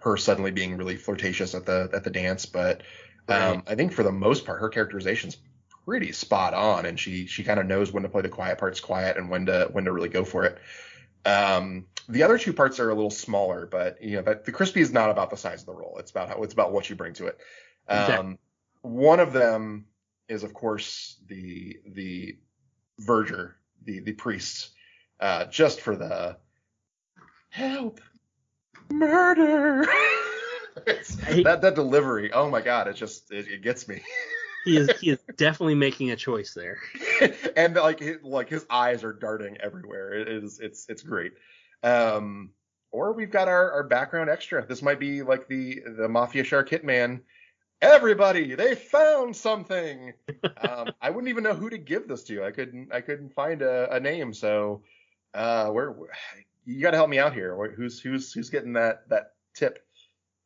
her 0.00 0.16
suddenly 0.16 0.50
being 0.50 0.76
really 0.76 0.96
flirtatious 0.96 1.54
at 1.54 1.66
the 1.66 1.90
at 1.92 2.04
the 2.04 2.10
dance, 2.10 2.46
but 2.46 2.82
um, 3.28 3.58
Right. 3.58 3.64
I 3.66 3.74
think 3.74 3.92
for 3.92 4.02
the 4.02 4.12
most 4.12 4.44
part, 4.46 4.60
her 4.60 4.68
characterization's 4.68 5.38
pretty 5.84 6.12
spot 6.12 6.54
on, 6.54 6.86
and 6.86 6.98
she 6.98 7.26
she 7.26 7.44
kind 7.44 7.60
of 7.60 7.66
knows 7.66 7.92
when 7.92 8.02
to 8.04 8.08
play 8.08 8.22
the 8.22 8.28
quiet 8.28 8.58
parts 8.58 8.80
quiet 8.80 9.16
and 9.16 9.30
when 9.30 9.46
to 9.46 9.68
when 9.72 9.84
to 9.84 9.92
really 9.92 10.08
go 10.08 10.24
for 10.24 10.44
it. 10.44 10.58
Um, 11.24 11.86
the 12.08 12.22
other 12.22 12.38
two 12.38 12.52
parts 12.52 12.80
are 12.80 12.90
a 12.90 12.94
little 12.94 13.10
smaller, 13.10 13.66
but 13.66 14.02
you 14.02 14.16
know 14.16 14.22
that 14.22 14.44
the 14.44 14.52
crispy 14.52 14.80
is 14.80 14.92
not 14.92 15.10
about 15.10 15.30
the 15.30 15.36
size 15.36 15.60
of 15.60 15.66
the 15.66 15.74
role. 15.74 15.96
It's 15.98 16.10
about 16.10 16.28
how 16.28 16.42
it's 16.42 16.52
about 16.52 16.72
what 16.72 16.88
you 16.90 16.96
bring 16.96 17.14
to 17.14 17.26
it. 17.26 17.38
Um. 17.88 18.38
One 18.82 19.18
of 19.20 19.32
them 19.32 19.86
is 20.28 20.42
of 20.42 20.54
course 20.54 21.16
the 21.26 21.78
the 21.86 22.38
verger, 23.00 23.56
the 23.84 24.00
the 24.00 24.12
priest, 24.12 24.70
uh, 25.20 25.46
just 25.46 25.80
for 25.80 25.96
the 25.96 26.36
help 27.50 28.00
murder. 28.90 29.86
That 31.42 31.60
that 31.62 31.74
delivery, 31.74 32.32
oh 32.32 32.48
my 32.48 32.60
god, 32.60 32.86
it 32.86 32.94
just 32.94 33.32
it, 33.32 33.48
it 33.48 33.62
gets 33.62 33.88
me. 33.88 34.00
he 34.64 34.76
is 34.76 34.90
he 35.00 35.10
is 35.10 35.18
definitely 35.36 35.74
making 35.74 36.10
a 36.10 36.16
choice 36.16 36.54
there. 36.54 36.78
and 37.56 37.74
like 37.74 37.98
his, 37.98 38.18
like 38.22 38.48
his 38.48 38.64
eyes 38.70 39.02
are 39.02 39.12
darting 39.12 39.56
everywhere. 39.60 40.12
It 40.12 40.28
is 40.28 40.60
it's 40.60 40.86
it's 40.88 41.02
great. 41.02 41.32
Um, 41.82 42.50
or 42.90 43.12
we've 43.12 43.30
got 43.30 43.48
our, 43.48 43.72
our 43.72 43.82
background 43.82 44.30
extra. 44.30 44.64
This 44.64 44.82
might 44.82 45.00
be 45.00 45.22
like 45.22 45.48
the 45.48 45.82
the 45.96 46.08
mafia 46.08 46.44
shark 46.44 46.70
hitman. 46.70 47.22
Everybody, 47.80 48.54
they 48.54 48.74
found 48.74 49.36
something. 49.36 50.12
um, 50.68 50.92
I 51.00 51.10
wouldn't 51.10 51.28
even 51.28 51.44
know 51.44 51.54
who 51.54 51.70
to 51.70 51.78
give 51.78 52.08
this 52.08 52.24
to. 52.24 52.44
I 52.44 52.50
couldn't 52.50 52.92
I 52.92 53.00
couldn't 53.00 53.32
find 53.32 53.62
a, 53.62 53.92
a 53.94 54.00
name. 54.00 54.34
So 54.34 54.82
uh, 55.34 55.68
where 55.68 55.94
you 56.64 56.82
got 56.82 56.90
to 56.90 56.96
help 56.96 57.08
me 57.08 57.18
out 57.18 57.34
here. 57.34 57.56
Who's 57.76 58.00
who's 58.00 58.32
who's 58.32 58.50
getting 58.50 58.72
that 58.74 59.08
that 59.08 59.32
tip? 59.54 59.84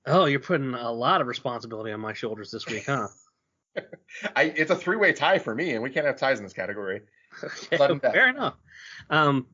Oh, 0.06 0.26
you're 0.26 0.40
putting 0.40 0.74
a 0.74 0.90
lot 0.90 1.20
of 1.20 1.26
responsibility 1.26 1.92
on 1.92 2.00
my 2.00 2.12
shoulders 2.12 2.50
this 2.50 2.66
week, 2.66 2.86
huh? 2.86 3.08
I 4.36 4.44
it's 4.44 4.70
a 4.70 4.76
three 4.76 4.96
way 4.96 5.12
tie 5.12 5.38
for 5.38 5.54
me, 5.54 5.72
and 5.72 5.82
we 5.82 5.90
can't 5.90 6.06
have 6.06 6.16
ties 6.16 6.38
in 6.38 6.44
this 6.44 6.52
category. 6.52 7.02
Okay, 7.72 7.98
fair 7.98 8.28
enough. 8.28 8.56
Um, 9.08 9.46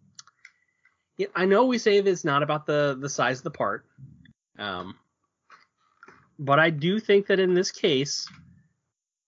yeah, 1.16 1.28
I 1.32 1.44
know 1.44 1.66
we 1.66 1.78
say 1.78 2.00
that 2.00 2.10
it's 2.10 2.24
not 2.24 2.42
about 2.42 2.66
the 2.66 2.98
the 3.00 3.08
size 3.08 3.38
of 3.38 3.44
the 3.44 3.52
part, 3.52 3.86
um, 4.58 4.96
but 6.38 6.58
I 6.58 6.70
do 6.70 7.00
think 7.00 7.26
that 7.26 7.40
in 7.40 7.54
this 7.54 7.70
case, 7.70 8.28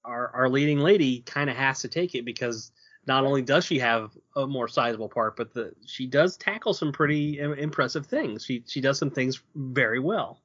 our 0.04 0.28
our 0.34 0.48
leading 0.48 0.78
lady 0.80 1.20
kind 1.20 1.50
of 1.50 1.56
has 1.56 1.80
to 1.80 1.88
take 1.88 2.14
it 2.14 2.24
because 2.24 2.72
not 3.06 3.24
only 3.24 3.42
does 3.42 3.64
she 3.64 3.78
have 3.78 4.16
a 4.36 4.46
more 4.46 4.68
sizable 4.68 5.08
part, 5.08 5.36
but 5.36 5.52
the 5.52 5.72
she 5.86 6.06
does 6.06 6.36
tackle 6.36 6.74
some 6.74 6.92
pretty 6.92 7.38
impressive 7.38 8.06
things. 8.06 8.44
She 8.44 8.64
she 8.66 8.80
does 8.80 8.98
some 8.98 9.10
things 9.10 9.42
very 9.54 9.98
well. 9.98 10.42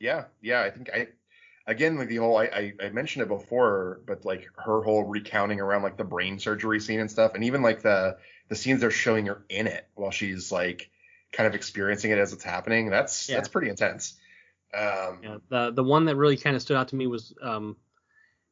Yeah, 0.00 0.24
yeah, 0.40 0.62
I 0.62 0.70
think 0.70 0.90
I 0.94 1.08
again 1.66 1.96
like 1.96 2.08
the 2.08 2.16
whole 2.16 2.36
I, 2.36 2.44
I 2.44 2.72
I 2.86 2.88
mentioned 2.90 3.22
it 3.22 3.28
before, 3.28 4.00
but 4.06 4.24
like 4.24 4.48
her 4.56 4.82
whole 4.82 5.04
recounting 5.04 5.60
around 5.60 5.82
like 5.82 5.96
the 5.96 6.04
brain 6.04 6.38
surgery 6.38 6.80
scene 6.80 7.00
and 7.00 7.10
stuff, 7.10 7.34
and 7.34 7.44
even 7.44 7.62
like 7.62 7.82
the 7.82 8.18
the 8.48 8.56
scenes 8.56 8.80
they're 8.80 8.90
showing 8.90 9.26
her 9.26 9.44
in 9.48 9.66
it 9.66 9.86
while 9.94 10.10
she's 10.10 10.52
like 10.52 10.90
kind 11.32 11.46
of 11.46 11.54
experiencing 11.54 12.10
it 12.10 12.18
as 12.18 12.32
it's 12.32 12.44
happening. 12.44 12.90
That's 12.90 13.28
Yeah. 13.28 13.36
that's 13.36 13.48
pretty 13.48 13.70
intense. 13.70 14.14
Um, 14.74 15.18
Yeah, 15.22 15.36
the 15.48 15.70
the 15.72 15.84
one 15.84 16.04
that 16.06 16.16
really 16.16 16.36
kind 16.36 16.56
of 16.56 16.62
stood 16.62 16.76
out 16.76 16.88
to 16.88 16.96
me 16.96 17.06
was 17.06 17.34
um, 17.42 17.76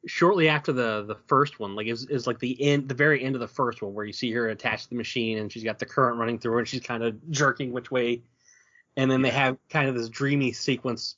shortly 0.07 0.49
after 0.49 0.73
the 0.73 1.05
the 1.07 1.17
first 1.27 1.59
one, 1.61 1.75
like 1.75 1.87
is 1.87 2.07
is 2.07 2.27
like 2.27 2.39
the 2.39 2.61
end, 2.63 2.89
the 2.89 2.95
very 2.95 3.23
end 3.23 3.35
of 3.35 3.41
the 3.41 3.49
first 3.49 3.83
one, 3.83 3.93
where 3.95 4.05
you 4.05 4.13
see 4.13 4.31
her 4.33 4.49
attached 4.49 4.85
to 4.85 4.91
the 4.91 4.97
machine 4.97 5.39
and 5.39 5.51
she's 5.53 5.65
got 5.65 5.79
the 5.79 5.87
current 5.87 6.19
running 6.19 6.39
through 6.39 6.53
her 6.53 6.59
and 6.61 6.69
she's 6.69 6.81
kind 6.83 7.03
of 7.03 7.17
jerking 7.31 7.73
which 7.73 7.91
way, 7.91 8.23
and 8.97 9.11
then 9.11 9.23
they 9.23 9.31
have 9.31 9.57
kind 9.69 9.89
of 9.89 9.95
this 9.95 10.09
dreamy 10.09 10.53
sequence 10.53 11.17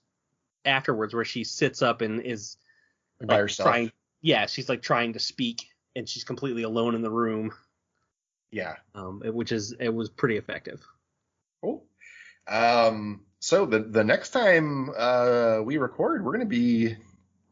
afterwards 0.65 1.13
where 1.15 1.25
she 1.25 1.45
sits 1.45 1.83
up 1.83 2.01
and 2.01 2.21
is 2.23 2.57
by 3.21 3.35
like, 3.35 3.41
herself. 3.43 3.69
trying, 3.69 3.93
yeah, 4.23 4.47
she's 4.47 4.69
like 4.71 4.81
trying 4.81 5.13
to 5.13 5.19
speak 5.19 5.67
and 5.97 6.09
she's 6.09 6.25
completely 6.25 6.63
alone 6.63 6.95
in 6.95 7.03
the 7.03 7.11
room, 7.11 7.53
Yeah. 8.51 8.77
um, 8.95 9.23
it- 9.25 9.35
which 9.35 9.53
is 9.53 9.73
it 9.79 9.91
was 9.91 10.09
pretty 10.09 10.37
effective. 10.39 10.81
Cool. 11.61 11.85
Um, 12.49 13.21
so 13.45 13.67
the 13.67 13.81
the 13.81 14.03
next 14.03 14.31
time 14.31 14.89
uh, 14.97 15.61
we 15.63 15.77
record, 15.77 16.25
we're 16.25 16.33
gonna 16.33 16.47
be 16.47 16.97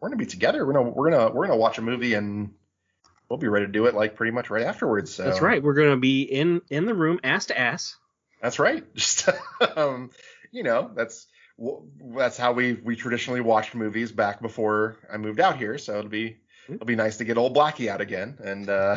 we're 0.01 0.09
gonna 0.09 0.17
be 0.17 0.25
together. 0.25 0.65
We're 0.65 0.73
gonna 0.73 0.89
we're 0.89 1.11
gonna 1.11 1.31
we're 1.31 1.47
gonna 1.47 1.59
watch 1.59 1.77
a 1.77 1.83
movie 1.83 2.15
and 2.15 2.55
we'll 3.29 3.39
be 3.39 3.49
ready 3.49 3.67
to 3.67 3.73
do 3.73 3.85
it 3.85 3.95
like 3.95 4.17
pretty 4.17 4.33
much 4.33 4.49
right 4.49 4.63
afterwards. 4.63 5.15
So 5.15 5.25
That's 5.25 5.43
right. 5.43 5.63
We're 5.63 5.75
gonna 5.75 5.99
be 5.99 6.23
in 6.23 6.63
in 6.71 6.87
the 6.87 6.95
room 6.95 7.21
ass 7.23 7.45
to 7.47 7.61
ass. 7.61 7.99
That's 8.41 8.59
right. 8.59 8.83
Just 8.95 9.29
um, 9.77 10.11
you 10.51 10.63
know, 10.63 10.91
that's 10.95 11.27
that's 12.17 12.39
how 12.39 12.53
we 12.53 12.73
we 12.73 12.97
traditionally 12.97 13.43
watched 13.43 13.75
movies 13.75 14.13
back 14.13 14.41
before 14.41 14.97
I 15.13 15.19
moved 15.19 15.41
out 15.41 15.59
here. 15.59 15.77
So 15.77 15.99
it'll 15.99 16.11
be 16.11 16.39
it'll 16.71 16.87
be 16.87 16.97
nice 16.97 17.19
to 17.19 17.25
get 17.25 17.37
old 17.37 17.55
Blackie 17.55 17.89
out 17.89 18.01
again 18.01 18.39
and. 18.43 18.71
uh 18.71 18.97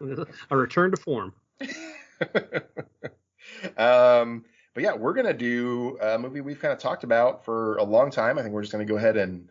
a 0.50 0.56
return 0.56 0.90
to 0.90 0.96
form. 0.96 1.32
um, 3.76 4.44
but 4.74 4.82
yeah, 4.82 4.94
we're 4.94 5.14
gonna 5.14 5.34
do 5.34 5.98
a 6.00 6.18
movie 6.18 6.40
we've 6.40 6.60
kind 6.60 6.72
of 6.72 6.78
talked 6.78 7.04
about 7.04 7.44
for 7.44 7.76
a 7.76 7.84
long 7.84 8.10
time. 8.10 8.38
I 8.38 8.42
think 8.42 8.54
we're 8.54 8.62
just 8.62 8.72
gonna 8.72 8.84
go 8.84 8.96
ahead 8.96 9.16
and 9.16 9.48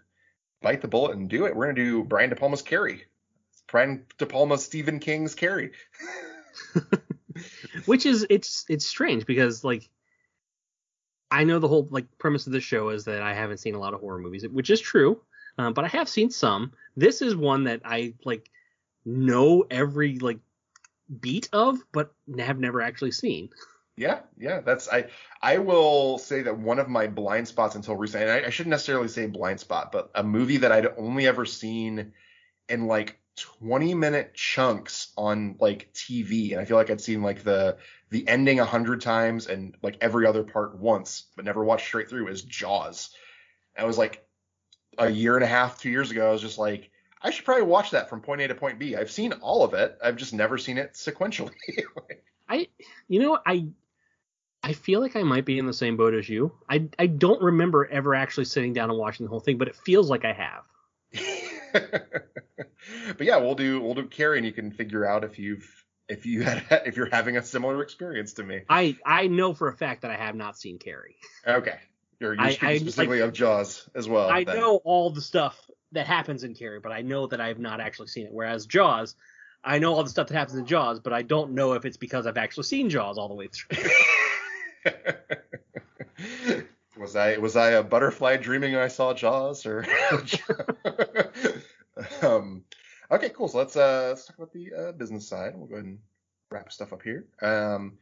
bite 0.62 0.82
the 0.82 0.88
bullet 0.88 1.16
and 1.16 1.30
do 1.30 1.46
it. 1.46 1.56
We're 1.56 1.66
gonna 1.66 1.76
do 1.76 2.04
Brian 2.04 2.30
De 2.30 2.36
Palma's 2.36 2.62
Carrie. 2.62 3.04
Brian 3.68 4.06
De 4.18 4.26
Palma's 4.26 4.64
Stephen 4.64 5.00
King's 5.00 5.36
Carrie. 5.36 5.72
which 7.86 8.06
is 8.06 8.26
it's 8.30 8.66
it's 8.70 8.86
strange 8.86 9.26
because 9.26 9.64
like 9.64 9.90
I 11.30 11.44
know 11.44 11.60
the 11.60 11.68
whole 11.68 11.88
like 11.90 12.06
premise 12.18 12.48
of 12.48 12.54
this 12.54 12.64
show 12.64 12.90
is 12.90 13.06
that 13.06 13.22
I 13.22 13.34
haven't 13.34 13.60
seen 13.60 13.76
a 13.76 13.80
lot 13.80 13.94
of 13.94 14.02
horror 14.02 14.20
movies, 14.20 14.48
which 14.48 14.70
is 14.70 14.82
true, 14.82 15.22
um, 15.58 15.74
but 15.74 15.86
I 15.86 15.88
have 15.88 16.10
seen 16.10 16.30
some. 16.30 16.74
This 16.98 17.22
is 17.22 17.36
one 17.36 17.64
that 17.66 17.82
I 17.86 18.14
like 18.26 18.50
know 19.06 19.66
every 19.72 20.20
like 20.20 20.40
beat 21.20 21.50
of, 21.54 21.80
but 21.92 22.14
have 22.38 22.60
never 22.60 22.82
actually 22.82 23.12
seen. 23.12 23.50
Yeah, 24.02 24.22
yeah, 24.36 24.62
that's 24.62 24.90
I. 24.90 25.10
I 25.44 25.60
will 25.60 26.18
say 26.18 26.42
that 26.42 26.58
one 26.58 26.80
of 26.80 26.90
my 26.90 27.06
blind 27.06 27.48
spots 27.48 27.76
until 27.76 27.96
recently, 27.96 28.28
and 28.28 28.32
I, 28.32 28.48
I 28.48 28.50
shouldn't 28.50 28.72
necessarily 28.72 29.08
say 29.08 29.28
blind 29.28 29.60
spot, 29.60 29.92
but 29.92 30.10
a 30.16 30.24
movie 30.24 30.58
that 30.58 30.72
I'd 30.72 30.88
only 30.98 31.28
ever 31.28 31.46
seen 31.46 32.12
in 32.68 32.88
like 32.88 33.20
20 33.36 33.94
minute 33.94 34.34
chunks 34.34 35.14
on 35.16 35.56
like 35.60 35.94
TV, 35.94 36.52
and 36.52 36.60
I 36.60 36.66
feel 36.66 36.78
like 36.78 36.90
I'd 36.90 37.00
seen 37.00 37.22
like 37.22 37.44
the 37.44 37.78
the 38.10 38.28
ending 38.28 38.60
a 38.60 38.66
hundred 38.66 39.02
times 39.02 39.46
and 39.46 39.78
like 39.84 39.98
every 40.02 40.26
other 40.26 40.44
part 40.44 40.80
once, 40.80 41.26
but 41.36 41.46
never 41.46 41.64
watched 41.64 41.86
straight 41.86 42.10
through. 42.10 42.30
Is 42.30 42.42
Jaws. 42.42 43.14
I 43.78 43.86
was 43.86 44.00
like 44.00 44.26
a 44.98 45.12
year 45.12 45.36
and 45.36 45.44
a 45.44 45.48
half, 45.48 45.80
two 45.80 45.92
years 45.92 46.10
ago. 46.10 46.28
I 46.28 46.32
was 46.32 46.42
just 46.42 46.58
like, 46.58 46.90
I 47.22 47.30
should 47.30 47.46
probably 47.46 47.66
watch 47.66 47.92
that 47.92 48.10
from 48.10 48.22
point 48.22 48.42
A 48.42 48.48
to 48.48 48.56
point 48.56 48.80
B. 48.80 48.96
I've 48.96 49.12
seen 49.12 49.32
all 49.34 49.64
of 49.64 49.76
it. 49.76 49.96
I've 50.04 50.18
just 50.18 50.34
never 50.34 50.58
seen 50.58 50.80
it 50.80 50.94
sequentially. 50.94 51.54
I 52.50 52.68
you 53.08 53.20
know 53.20 53.40
I 53.46 53.68
I 54.64 54.74
feel 54.74 55.00
like 55.00 55.16
I 55.16 55.24
might 55.24 55.46
be 55.46 55.58
in 55.58 55.66
the 55.66 55.74
same 55.74 55.98
boat 55.98 56.14
as 56.14 56.30
you. 56.30 56.52
I 56.70 56.88
I 57.00 57.08
don't 57.08 57.42
remember 57.42 57.86
ever 57.88 58.14
actually 58.14 58.46
sitting 58.46 58.74
down 58.74 58.90
and 58.90 59.00
watching 59.00 59.26
the 59.26 59.30
whole 59.30 59.40
thing, 59.40 59.58
but 59.58 59.68
it 59.68 59.76
feels 59.76 60.10
like 60.10 60.24
I 60.24 60.34
have. 60.34 60.64
but 61.74 63.22
yeah, 63.22 63.38
we'll 63.38 63.56
do 63.56 63.82
we'll 63.82 63.96
do 63.96 64.06
Carrie, 64.06 64.38
and 64.38 64.46
you 64.46 64.54
can 64.54 64.72
figure 64.72 65.06
out 65.06 65.24
if 65.24 65.40
you've 65.40 65.68
if 66.08 66.26
you 66.26 66.44
had 66.44 66.64
if 66.86 66.96
you're 66.96 67.10
having 67.12 67.38
a 67.38 67.44
similar 67.44 67.82
experience 67.82 68.34
to 68.34 68.44
me. 68.44 68.62
I 68.70 68.98
I 69.06 69.28
know 69.28 69.54
for 69.54 69.68
a 69.68 69.74
fact 69.76 70.04
that 70.04 70.12
I 70.12 70.16
have 70.18 70.36
not 70.36 70.58
seen 70.58 70.78
Carrie. 70.78 71.16
Okay, 71.48 71.80
you're, 72.20 72.34
you're 72.36 72.44
I- 72.44 72.50
speaking 72.52 72.68
I- 72.68 72.78
specifically 72.78 73.20
of 73.22 73.34
Jaws 73.34 73.90
as 73.96 74.08
well. 74.08 74.30
I 74.30 74.44
then. 74.44 74.58
know 74.58 74.76
all 74.84 75.10
the 75.10 75.22
stuff 75.22 75.60
that 75.94 76.06
happens 76.06 76.44
in 76.44 76.54
Carrie, 76.54 76.80
but 76.80 76.92
I 76.92 77.02
know 77.02 77.28
that 77.28 77.42
I 77.42 77.48
have 77.48 77.60
not 77.60 77.82
actually 77.82 78.08
seen 78.08 78.28
it. 78.28 78.32
Whereas 78.32 78.66
Jaws, 78.68 79.16
I 79.64 79.80
know 79.80 79.94
all 79.96 80.04
the 80.04 80.10
stuff 80.10 80.28
that 80.28 80.36
happens 80.36 80.58
in 80.58 80.66
Jaws, 80.66 81.00
but 81.00 81.14
I 81.14 81.24
don't 81.24 81.52
know 81.52 81.74
if 81.74 81.84
it's 81.86 81.98
because 81.98 82.28
I've 82.28 82.38
actually 82.38 82.64
seen 82.64 82.90
Jaws 82.90 83.18
all 83.18 83.28
the 83.28 83.34
way 83.36 83.48
through. 83.48 83.78
was 86.98 87.16
I 87.16 87.38
was 87.38 87.56
I 87.56 87.72
a 87.72 87.84
butterfly 87.84 88.38
dreaming 88.38 88.76
I 88.76 88.88
saw 88.88 89.14
Jaws 89.14 89.66
or? 89.66 89.86
um, 92.22 92.64
okay, 93.10 93.30
cool. 93.30 93.48
So 93.48 93.58
let's 93.58 93.76
uh 93.76 94.08
let's 94.10 94.26
talk 94.26 94.38
about 94.38 94.54
the 94.54 94.74
uh, 94.74 94.92
business 94.94 95.28
side. 95.28 95.54
We'll 95.56 95.68
go 95.68 95.76
ahead 95.76 95.86
and 95.86 96.00
wrap 96.50 96.72
stuff 96.72 96.94
up 96.94 97.02
here. 97.02 97.26
Um, 97.42 97.94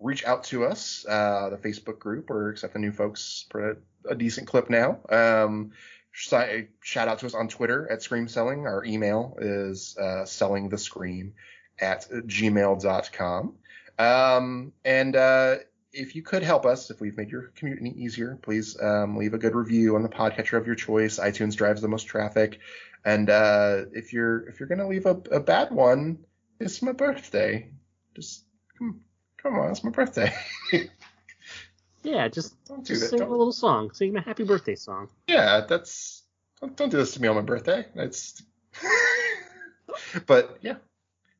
reach 0.00 0.24
out 0.24 0.44
to 0.44 0.64
us, 0.64 1.04
uh, 1.08 1.50
the 1.50 1.56
Facebook 1.56 1.98
group, 1.98 2.30
or 2.30 2.50
accept 2.50 2.74
the 2.74 2.78
new 2.78 2.92
folks 2.92 3.46
for 3.50 3.70
a, 3.70 3.76
a 4.10 4.14
decent 4.14 4.46
clip 4.46 4.70
now. 4.70 4.98
Um, 5.08 5.72
shout 6.12 7.08
out 7.08 7.18
to 7.18 7.26
us 7.26 7.34
on 7.34 7.48
Twitter 7.48 7.90
at 7.90 8.02
Scream 8.02 8.28
Selling. 8.28 8.66
Our 8.66 8.84
email 8.84 9.36
is 9.40 9.96
uh, 9.98 10.24
selling 10.24 10.68
the 10.68 10.78
scream 10.78 11.34
at 11.80 12.08
gmail.com. 12.08 13.54
Um, 13.98 14.72
and 14.84 15.16
uh, 15.16 15.56
if 15.94 16.14
you 16.16 16.22
could 16.22 16.42
help 16.42 16.66
us, 16.66 16.90
if 16.90 17.00
we've 17.00 17.16
made 17.16 17.30
your 17.30 17.52
commute 17.56 17.78
any 17.80 17.90
easier, 17.90 18.38
please 18.42 18.80
um, 18.82 19.16
leave 19.16 19.34
a 19.34 19.38
good 19.38 19.54
review 19.54 19.94
on 19.96 20.02
the 20.02 20.08
podcatcher 20.08 20.58
of 20.58 20.66
your 20.66 20.74
choice. 20.74 21.18
iTunes 21.18 21.56
drives 21.56 21.80
the 21.80 21.88
most 21.88 22.04
traffic, 22.04 22.58
and 23.04 23.30
uh, 23.30 23.84
if 23.92 24.12
you're 24.12 24.48
if 24.48 24.60
you're 24.60 24.68
gonna 24.68 24.88
leave 24.88 25.06
a, 25.06 25.16
a 25.30 25.40
bad 25.40 25.70
one, 25.70 26.18
it's 26.60 26.82
my 26.82 26.92
birthday. 26.92 27.70
Just 28.14 28.44
come 28.78 29.00
come 29.36 29.54
on, 29.58 29.70
it's 29.70 29.84
my 29.84 29.90
birthday. 29.90 30.32
yeah, 32.02 32.28
just, 32.28 32.62
Don't 32.66 32.84
do 32.84 32.94
just 32.94 33.10
sing 33.10 33.20
a 33.20 33.22
Don't- 33.22 33.30
little 33.30 33.52
song. 33.52 33.90
Sing 33.92 34.16
a 34.16 34.20
happy 34.20 34.44
birthday 34.44 34.74
song. 34.74 35.08
yeah, 35.28 35.60
that's 35.68 36.22
don't, 36.60 36.76
don't 36.76 36.90
do 36.90 36.96
this 36.98 37.14
to 37.14 37.22
me 37.22 37.28
on 37.28 37.36
my 37.36 37.42
birthday. 37.42 37.86
That's 37.94 38.42
but 40.26 40.58
yeah. 40.60 40.76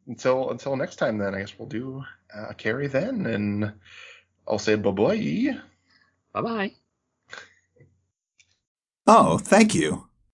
Until 0.07 0.51
until 0.51 0.77
next 0.77 0.97
time, 0.97 1.17
then 1.17 1.35
I 1.35 1.39
guess 1.41 1.55
we'll 1.59 1.67
do 1.69 2.05
uh, 2.37 2.49
a 2.51 2.55
Carrie 2.55 2.89
then, 2.89 3.25
and 3.25 3.73
I'll 4.47 4.59
say 4.59 4.77
bye 4.77 4.91
bye. 4.91 5.59
Bye 6.33 6.41
bye. 6.43 6.73
Oh, 9.07 9.39
thank 9.39 9.75
you. 9.75 10.09